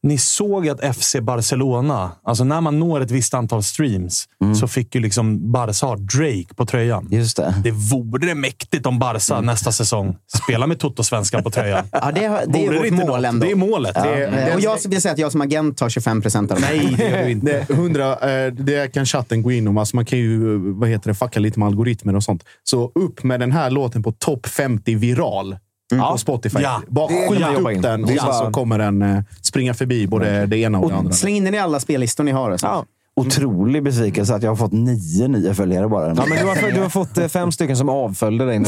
Ni 0.08 0.18
såg 0.18 0.70
att 0.70 0.96
FC 0.96 1.16
Barcelona, 1.22 2.12
alltså 2.24 2.44
när 2.44 2.62
man 2.62 2.80
når 2.80 3.02
ett 3.02 3.12
visst 3.12 3.34
antal 3.34 3.64
streams, 3.64 4.26
så 4.60 4.68
fick 4.68 4.96
ju 4.96 5.02
liksom 5.02 5.52
Barca 5.52 5.86
ha 5.86 5.96
Drake 5.96 6.54
på 6.56 6.66
tröjan. 6.66 7.08
Just 7.12 7.38
det. 7.38 7.56
Det 7.64 7.72
vore 7.72 8.36
mäktigt 8.36 8.86
om 8.86 9.00
Barca 9.00 9.42
nästa 9.42 9.72
säsong 9.72 10.16
spelar 10.46 10.68
med 10.68 10.80
Toto-svenskan 10.80 11.44
på 11.44 11.50
tröjan. 11.50 11.86
Ja, 11.92 12.12
det, 12.16 12.46
det 12.48 12.66
är 12.66 12.92
vårt 12.92 13.08
mål 13.08 13.26
ändå. 13.26 13.46
Det 13.46 13.52
är 13.52 13.56
målet. 13.56 13.98
Eh, 13.98 14.56
Och 14.56 14.62
jag 14.62 14.78
vill 14.90 15.02
säga 15.02 15.12
att 15.12 15.18
jag 15.20 15.32
som 15.32 15.42
agent 15.42 15.78
tar 15.78 15.90
25 15.90 16.22
procent 16.22 16.52
av 16.52 16.60
det. 16.62 16.68
Nej, 16.68 16.96
det 16.98 17.10
gör 17.10 17.24
du 17.24 17.32
inte. 17.32 17.48
Det, 17.68 17.74
100, 17.74 18.46
eh, 18.46 18.54
det 18.54 18.94
kan 18.94 19.06
chatten 19.06 19.42
gå 19.42 19.52
in 19.52 19.68
om. 19.68 19.78
Alltså 19.78 19.96
man 19.96 20.06
kan 20.06 20.20
ju 20.20 20.54
eh, 20.56 20.60
vad 20.80 20.90
heter 20.90 21.10
det, 21.10 21.16
fucka 21.16 21.40
lite 21.40 21.60
med 21.60 21.68
algoritmer 21.68 22.16
och 22.16 22.24
sånt. 22.24 22.44
Så 22.64 22.92
upp 22.96 23.24
med 23.24 23.40
den 23.40 23.52
här 23.52 23.70
låten 23.70 24.04
på 24.04 24.12
topp 24.12 24.48
50 24.48 24.96
viral 24.96 25.58
på 26.12 26.18
Spotify. 26.18 26.60
Ja, 26.62 26.82
bara 26.88 27.08
skjut 27.08 27.42
upp 27.60 27.72
in. 27.72 27.82
den 27.82 28.04
och 28.04 28.10
bara- 28.10 28.34
så 28.34 28.52
kommer 28.52 28.78
den 28.80 29.02
eh, 29.02 29.20
springa 29.42 29.74
förbi 29.74 30.08
både 30.08 30.46
det 30.46 30.58
ena 30.58 30.80
och 30.80 30.90
det 30.90 30.96
andra. 30.96 31.14
Släng 31.14 31.36
in 31.36 31.44
den 31.44 31.54
i 31.54 31.58
alla 31.60 31.80
spellistor 31.80 32.24
ni 32.24 32.32
har. 32.32 32.52
Alltså. 32.52 32.68
Ja. 32.68 32.86
Otrolig 33.18 33.84
besvikelse 33.84 34.35
att 34.35 34.44
jag 34.44 34.52
har 34.52 34.56
fått 34.56 34.72
nio 34.72 35.27
nya 35.27 35.53
följare 35.53 35.88
bara. 35.88 36.07
Ja, 36.07 36.14
men 36.30 36.38
du, 36.38 36.45
har, 36.45 36.72
du 36.72 36.81
har 36.81 36.89
fått 36.89 37.18
eh, 37.18 37.27
fem 37.27 37.52
stycken 37.52 37.77
som 37.77 37.89
avföljde 37.89 38.45
dig. 38.45 38.60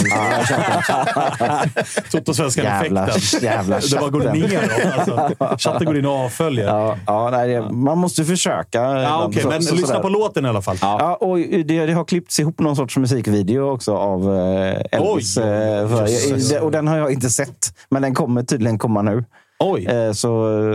Toto-svenskan-effekten. 2.11 2.95
Jävla- 3.41 3.79
jävla 3.79 3.79
Det 3.79 3.99
bara 3.99 4.09
går 4.09 4.21
chatten. 4.21 4.39
neråt. 4.41 5.41
Alltså. 5.41 5.69
Chatten 5.69 5.85
går 5.87 5.97
in 5.97 6.05
och 6.05 6.11
avföljer. 6.13 6.65
Ja, 6.67 6.97
Ja, 7.07 7.31
ja, 7.31 7.37
nej, 7.37 7.61
man 7.71 7.97
måste 7.97 8.25
försöka. 8.25 8.79
ibland. 8.87 9.23
okej, 9.29 9.41
Så- 9.41 9.49
men 9.49 9.61
så- 9.63 9.73
lyssna 9.75 9.87
sådär. 9.87 10.01
på 10.01 10.09
låten 10.09 10.45
i 10.45 10.49
alla 10.49 10.61
fall. 10.61 10.77
Ja, 10.81 11.15
och 11.21 11.37
det, 11.37 11.63
det 11.85 11.93
har 11.93 12.03
klippts 12.05 12.39
ihop 12.39 12.59
någon 12.59 12.75
sorts 12.75 12.97
musikvideo 12.97 13.71
också 13.71 13.95
av 13.95 14.35
eh, 14.35 14.99
Elvis. 14.99 15.37
Oj, 15.37 15.43
eh, 15.43 15.89
för, 15.89 16.61
och 16.61 16.71
den 16.71 16.87
har 16.87 16.97
jag 16.97 17.11
inte 17.11 17.29
sett, 17.29 17.73
men 17.89 18.01
den 18.01 18.13
kommer 18.13 18.43
tydligen 18.43 18.77
komma 18.77 19.01
nu. 19.01 19.23
Oj. 19.63 19.85
Eh, 19.85 20.11
Så 20.11 20.27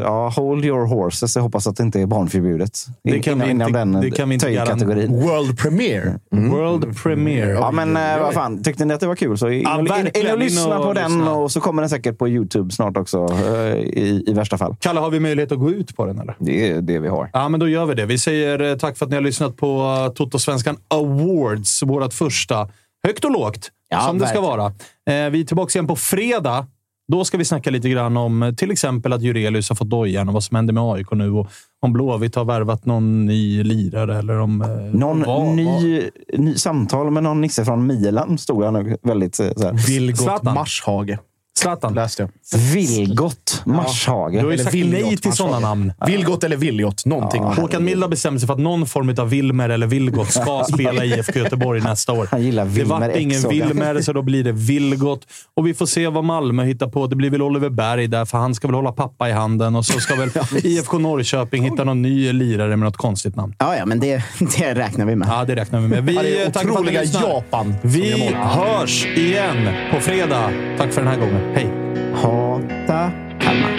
ja, 0.05 0.29
hold 0.29 0.65
your 0.65 0.87
horses. 0.87 1.37
Jag 1.37 1.43
hoppas 1.43 1.67
att 1.67 1.77
det 1.77 1.83
inte 1.83 2.01
är 2.01 2.07
barnförbjudet. 2.07 2.79
Det 3.05 3.19
kan 3.19 3.41
vi 3.41 3.51
Innan 3.51 3.69
inte- 3.69 3.79
den 3.79 3.93
det 4.01 4.11
kan 4.11 4.29
vi 4.29 4.35
inte 4.35 4.47
töjkategorin. 4.47 5.13
World 5.23 5.59
Premiere. 5.59 6.19
World 6.31 6.97
Premiere. 7.03 7.51
Ja, 7.51 7.71
men 7.71 7.97
eh, 7.97 8.21
vad 8.21 8.35
fan. 8.35 8.63
Tyckte 8.63 8.85
ni 8.85 8.95
att 8.95 9.01
det 9.01 9.07
var 9.07 9.15
kul 9.17 9.39
så 9.39 9.49
in, 9.51 9.63
Ja, 9.63 9.75
in, 9.75 9.81
in, 9.81 9.85
verkligen. 9.87 10.33
och 10.33 10.39
lyssna 10.39 10.79
och 10.79 10.85
på 10.87 10.93
den 10.93 11.13
lyssna. 11.19 11.33
och 11.35 11.51
så 11.53 11.61
kommer 11.61 11.83
den 11.83 11.89
säkert 11.89 12.19
på 12.19 12.29
YouTube 12.29 12.71
snart 12.71 12.97
också 12.97 13.27
eh, 13.33 13.75
i, 13.75 14.25
i 14.27 14.33
värsta 14.33 14.59
fall. 14.59 14.77
Kalle, 14.81 15.01
har 15.01 15.11
vi 15.11 15.21
möjlighet 15.21 15.53
att 15.53 15.59
gå 15.59 15.71
ut 15.71 15.97
på 15.97 16.07
den 16.07 16.19
eller? 16.19 16.37
Det 16.39 16.71
är 16.71 16.81
det 16.81 16.99
vi 16.99 17.09
har. 17.09 17.31
Ja, 17.33 17.49
men 17.49 17.61
då 17.61 17.69
gör 17.69 17.87
vi 17.87 17.95
det. 17.95 18.07
Vi 18.07 18.19
säger 18.19 18.77
tack 18.79 18.97
för 18.97 19.07
att 19.07 19.11
ni 19.11 19.17
har 19.17 19.23
lyssnat 19.23 19.57
på 19.57 19.69
Toto-svenskan 20.15 20.77
Awards, 20.89 21.83
vårt 21.83 22.13
första. 22.13 22.69
Högt 23.07 23.25
och 23.25 23.31
lågt, 23.31 23.71
Ja, 23.89 24.01
som 24.01 24.19
det 24.19 24.27
ska 24.27 24.41
verkligen. 24.41 24.59
vara. 24.59 25.31
Vi 25.31 25.41
är 25.41 25.45
tillbaka 25.45 25.79
igen 25.79 25.87
på 25.87 25.97
fredag. 25.97 26.67
Då 27.13 27.25
ska 27.25 27.39
vi 27.39 27.45
snacka 27.45 27.71
lite 27.71 27.89
grann 27.89 28.17
om 28.17 28.43
eh, 28.43 28.55
till 28.55 28.71
exempel 28.71 29.13
att 29.13 29.23
Jurelius 29.23 29.69
har 29.69 29.77
fått 29.77 29.91
dojan 29.91 30.29
och 30.29 30.35
vad 30.35 30.45
som 30.45 30.57
händer 30.57 30.75
med 30.75 30.83
AIK 30.83 31.13
nu 31.13 31.31
och 31.31 31.47
om 31.83 31.93
Blåvitt 31.93 32.35
har 32.35 32.45
värvat 32.45 32.87
någon 32.87 33.27
ny 33.27 33.63
lirare 33.65 34.19
eller 34.19 34.39
om... 34.41 34.63
eh, 34.63 34.69
Någon 34.69 35.23
vad- 35.23 35.55
ny, 35.55 36.03
ny 36.39 36.55
samtal 36.55 37.11
med 37.11 37.23
någon 37.23 37.41
nisse 37.41 37.65
från 37.65 37.87
Milan 37.87 38.39
stod 38.39 38.65
han 38.65 38.97
väldigt 39.03 39.41
eh, 39.41 39.49
så 39.57 39.63
här. 39.65 39.89
Vilgot. 39.89 40.43
Marshage. 40.43 41.19
Zlatan. 41.59 41.95
Läste 41.95 42.23
jag. 42.23 42.59
Vilgot 42.59 43.63
Marshage. 43.65 44.33
Du 44.33 44.39
har 44.39 44.45
ju 44.45 44.53
Eller 44.53 44.65
sagt 44.65 44.75
nej 44.75 45.17
till 45.17 45.33
sådana 45.33 45.59
namn. 45.59 45.93
Vilgot 46.07 46.45
eller 46.45 46.57
Viljot. 46.57 47.07
Någonting. 47.07 47.43
det. 47.43 47.49
Håkan 47.49 47.85
Mild 47.85 48.03
har 48.03 48.09
bestämt 48.09 48.41
sig 48.41 48.47
för 48.47 48.55
att 48.55 48.61
någon 48.61 48.87
form 48.87 49.15
av 49.19 49.29
Wilmer 49.29 49.69
eller 49.69 49.87
Vilgot 49.87 50.31
ska 50.33 50.65
spela 50.73 51.05
i 51.05 51.15
IFK 51.15 51.39
Göteborg 51.39 51.81
nästa 51.81 52.13
år. 52.13 52.29
Han 52.31 52.43
gillar 52.43 52.65
Det 52.65 52.71
Wilmer 52.71 53.01
vart 53.01 53.09
X 53.09 53.19
ingen. 53.21 53.49
Wilmer, 53.49 54.01
så 54.01 54.13
då 54.13 54.23
blir 54.23 54.45
det 54.45 54.53
Vilgot. 54.53 55.21
Och 55.57 55.67
vi 55.67 55.75
får 55.75 55.87
se 55.87 56.09
vad 56.09 56.25
Malmö 56.25 56.65
hittar 56.65 56.89
på. 56.89 57.07
Det 57.07 57.17
blir 57.17 57.31
väl 57.31 57.43
Oliver 57.43 57.71
Berg 57.71 58.07
där, 58.07 58.25
för 58.25 58.39
han 58.39 58.55
ska 58.55 58.69
väl 58.69 58.75
hålla 58.75 58.93
pappa 58.93 59.29
i 59.29 59.33
handen. 59.33 59.77
Och 59.77 59.87
så 59.87 60.01
ska 60.01 60.15
väl 60.15 60.31
IFK 60.65 60.99
Norrköping 60.99 61.63
hitta 61.65 61.85
någon 61.85 62.03
ny 62.03 62.33
lirare 62.33 62.69
med 62.77 62.79
något 62.87 62.97
konstigt 62.97 63.37
namn. 63.37 63.55
Ja, 63.59 63.77
ja, 63.77 63.87
men 63.87 64.01
det, 64.01 64.25
det 64.59 64.75
räknar 64.75 65.07
vi 65.07 65.17
med. 65.17 65.29
Ja, 65.29 65.45
det 65.45 65.57
räknar 65.57 65.81
vi 65.81 65.89
med. 65.89 66.05
Vi 66.05 66.15
Ja, 66.15 66.23
det 66.23 66.43
är 66.43 66.49
otroliga. 66.49 67.05
Japan 67.05 67.75
Vi 67.83 68.35
hörs 68.35 69.07
igen 69.07 69.69
på 69.93 70.01
fredag. 70.01 70.51
Tack 70.79 70.93
för 70.93 71.01
den 71.01 71.11
här 71.11 71.19
gången. 71.19 71.54
Hej! 71.55 71.69
Hata 72.15 73.11
Kalmar. 73.41 73.79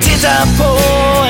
Titta 0.00 0.46
på 0.58 0.78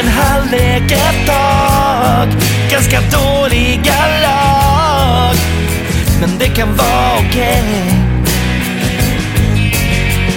en 0.01 0.09
halvlek 0.09 0.93
ett 0.93 1.27
tag. 1.27 2.29
Ganska 2.71 3.01
dåliga 3.01 3.97
lag. 4.23 5.35
Men 6.21 6.39
det 6.39 6.49
kan 6.49 6.77
vara 6.77 7.13
okej. 7.19 7.65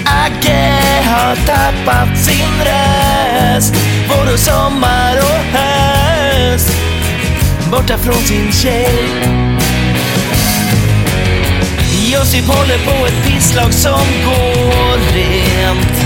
Agge 0.05 0.71
har 1.05 1.35
tappat 1.35 2.17
sin 2.17 2.65
röst. 2.65 3.75
Både 4.09 4.37
sommar 4.37 5.17
och 5.17 5.59
höst. 5.59 6.71
Borta 7.71 7.97
från 7.97 8.13
sin 8.15 8.51
tjej 8.51 9.50
Josip 12.31 12.47
håller 12.47 12.77
på 12.77 13.05
ett 13.05 13.25
pisslag 13.25 13.73
som 13.73 14.01
går 14.25 15.13
rent. 15.13 16.03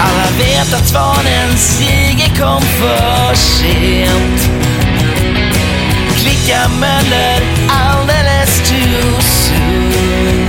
Alla 0.00 0.26
vet 0.38 0.74
att 0.74 0.88
svanens 0.88 1.78
Sigge 1.78 2.28
kom 2.38 2.62
för 2.62 3.34
sent. 3.34 4.50
Klicka 6.16 6.68
Möller 6.80 7.42
alldeles 7.68 8.68
too 8.68 9.20
soon. 9.20 10.48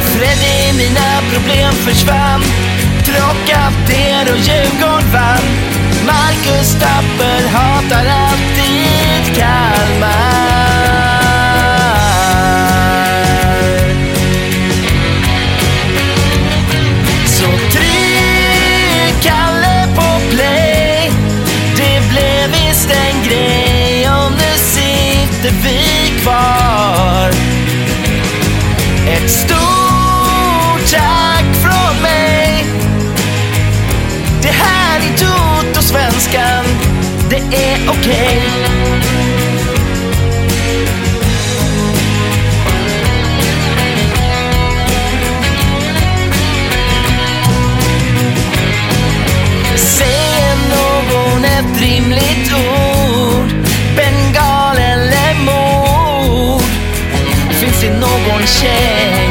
Freddy, 0.00 0.78
mina 0.78 1.20
problem 1.32 1.72
försvann. 1.72 2.42
Trockader 3.04 4.32
och 4.32 4.38
Djurgården 4.38 5.12
vann. 5.12 5.44
Marcus 6.06 6.72
Tapper 6.72 7.48
hatar 7.48 8.06
alltid 8.06 9.36
Kalmar. 9.36 10.49
Stort 29.30 30.90
tack 30.90 31.44
från 31.62 32.02
mig. 32.02 32.64
Det 34.42 34.48
här 34.48 35.00
är 35.00 35.16
Toto-svenskan 35.18 36.64
Det 37.30 37.56
är 37.56 37.90
okej. 37.90 38.42
Säger 49.76 50.56
någon 50.70 51.44
ett 51.44 51.80
rimligt 51.80 52.52
ord 52.52 52.89
någon 58.28 58.46
tjej. 58.46 59.28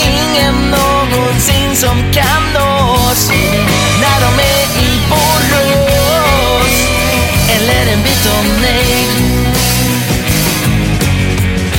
Ingen 0.00 0.54
någonsin 0.70 1.76
som 1.76 2.12
kan 2.12 2.42
nås 2.54 3.30
När 4.00 4.20
de 4.20 4.42
är 4.42 4.82
i 4.82 5.00
Borås. 5.10 6.76
Eller 7.56 7.92
en 7.92 8.02
bit 8.02 8.26
om 8.38 8.46
nej. 8.62 9.06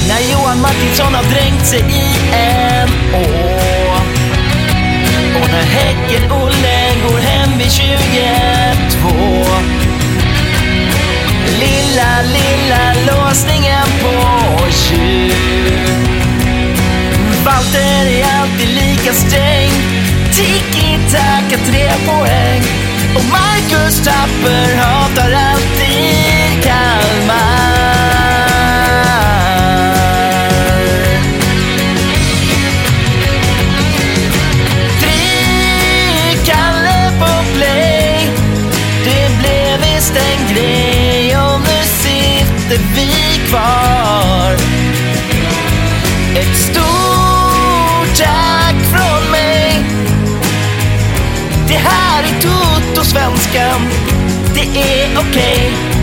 När 0.08 0.32
Johan 0.32 0.62
Martinsson 0.62 1.14
har 1.14 1.24
dränkt 1.24 1.66
sig 1.66 1.80
i 1.80 2.36
en 2.36 2.90
å. 3.14 3.54
Och 5.42 5.50
när 5.52 5.64
Häcken-Olle 5.64 6.90
går 7.08 7.20
hem 7.20 7.58
vid 7.58 7.72
22 7.72 9.10
Lilla, 11.60 12.22
lilla 12.22 12.94
låsningen 12.94 13.93
tur. 14.94 15.34
Walter 17.46 18.06
är 18.08 18.42
alltid 18.42 18.70
lika 18.70 19.14
sträng. 19.14 19.72
Tiki-taka, 20.32 21.58
tre 21.66 21.92
poäng. 22.06 22.62
Och 23.16 23.26
Marcus 23.32 24.04
Tapper 24.06 24.76
hatar 24.78 25.32
alltid 25.32 26.64
Kalmar. 26.64 27.74
Fri 35.00 36.38
Kalle 36.46 37.12
på 37.20 37.58
play. 37.58 38.28
Det 39.06 39.30
blev 39.40 39.94
visst 39.94 40.16
en 40.16 40.56
grej. 40.56 41.38
Och 41.38 41.60
nu 41.60 41.84
sitter 41.84 42.80
vi 42.96 43.48
kvar. 43.50 43.83
Det 54.64 54.80
är 54.80 56.03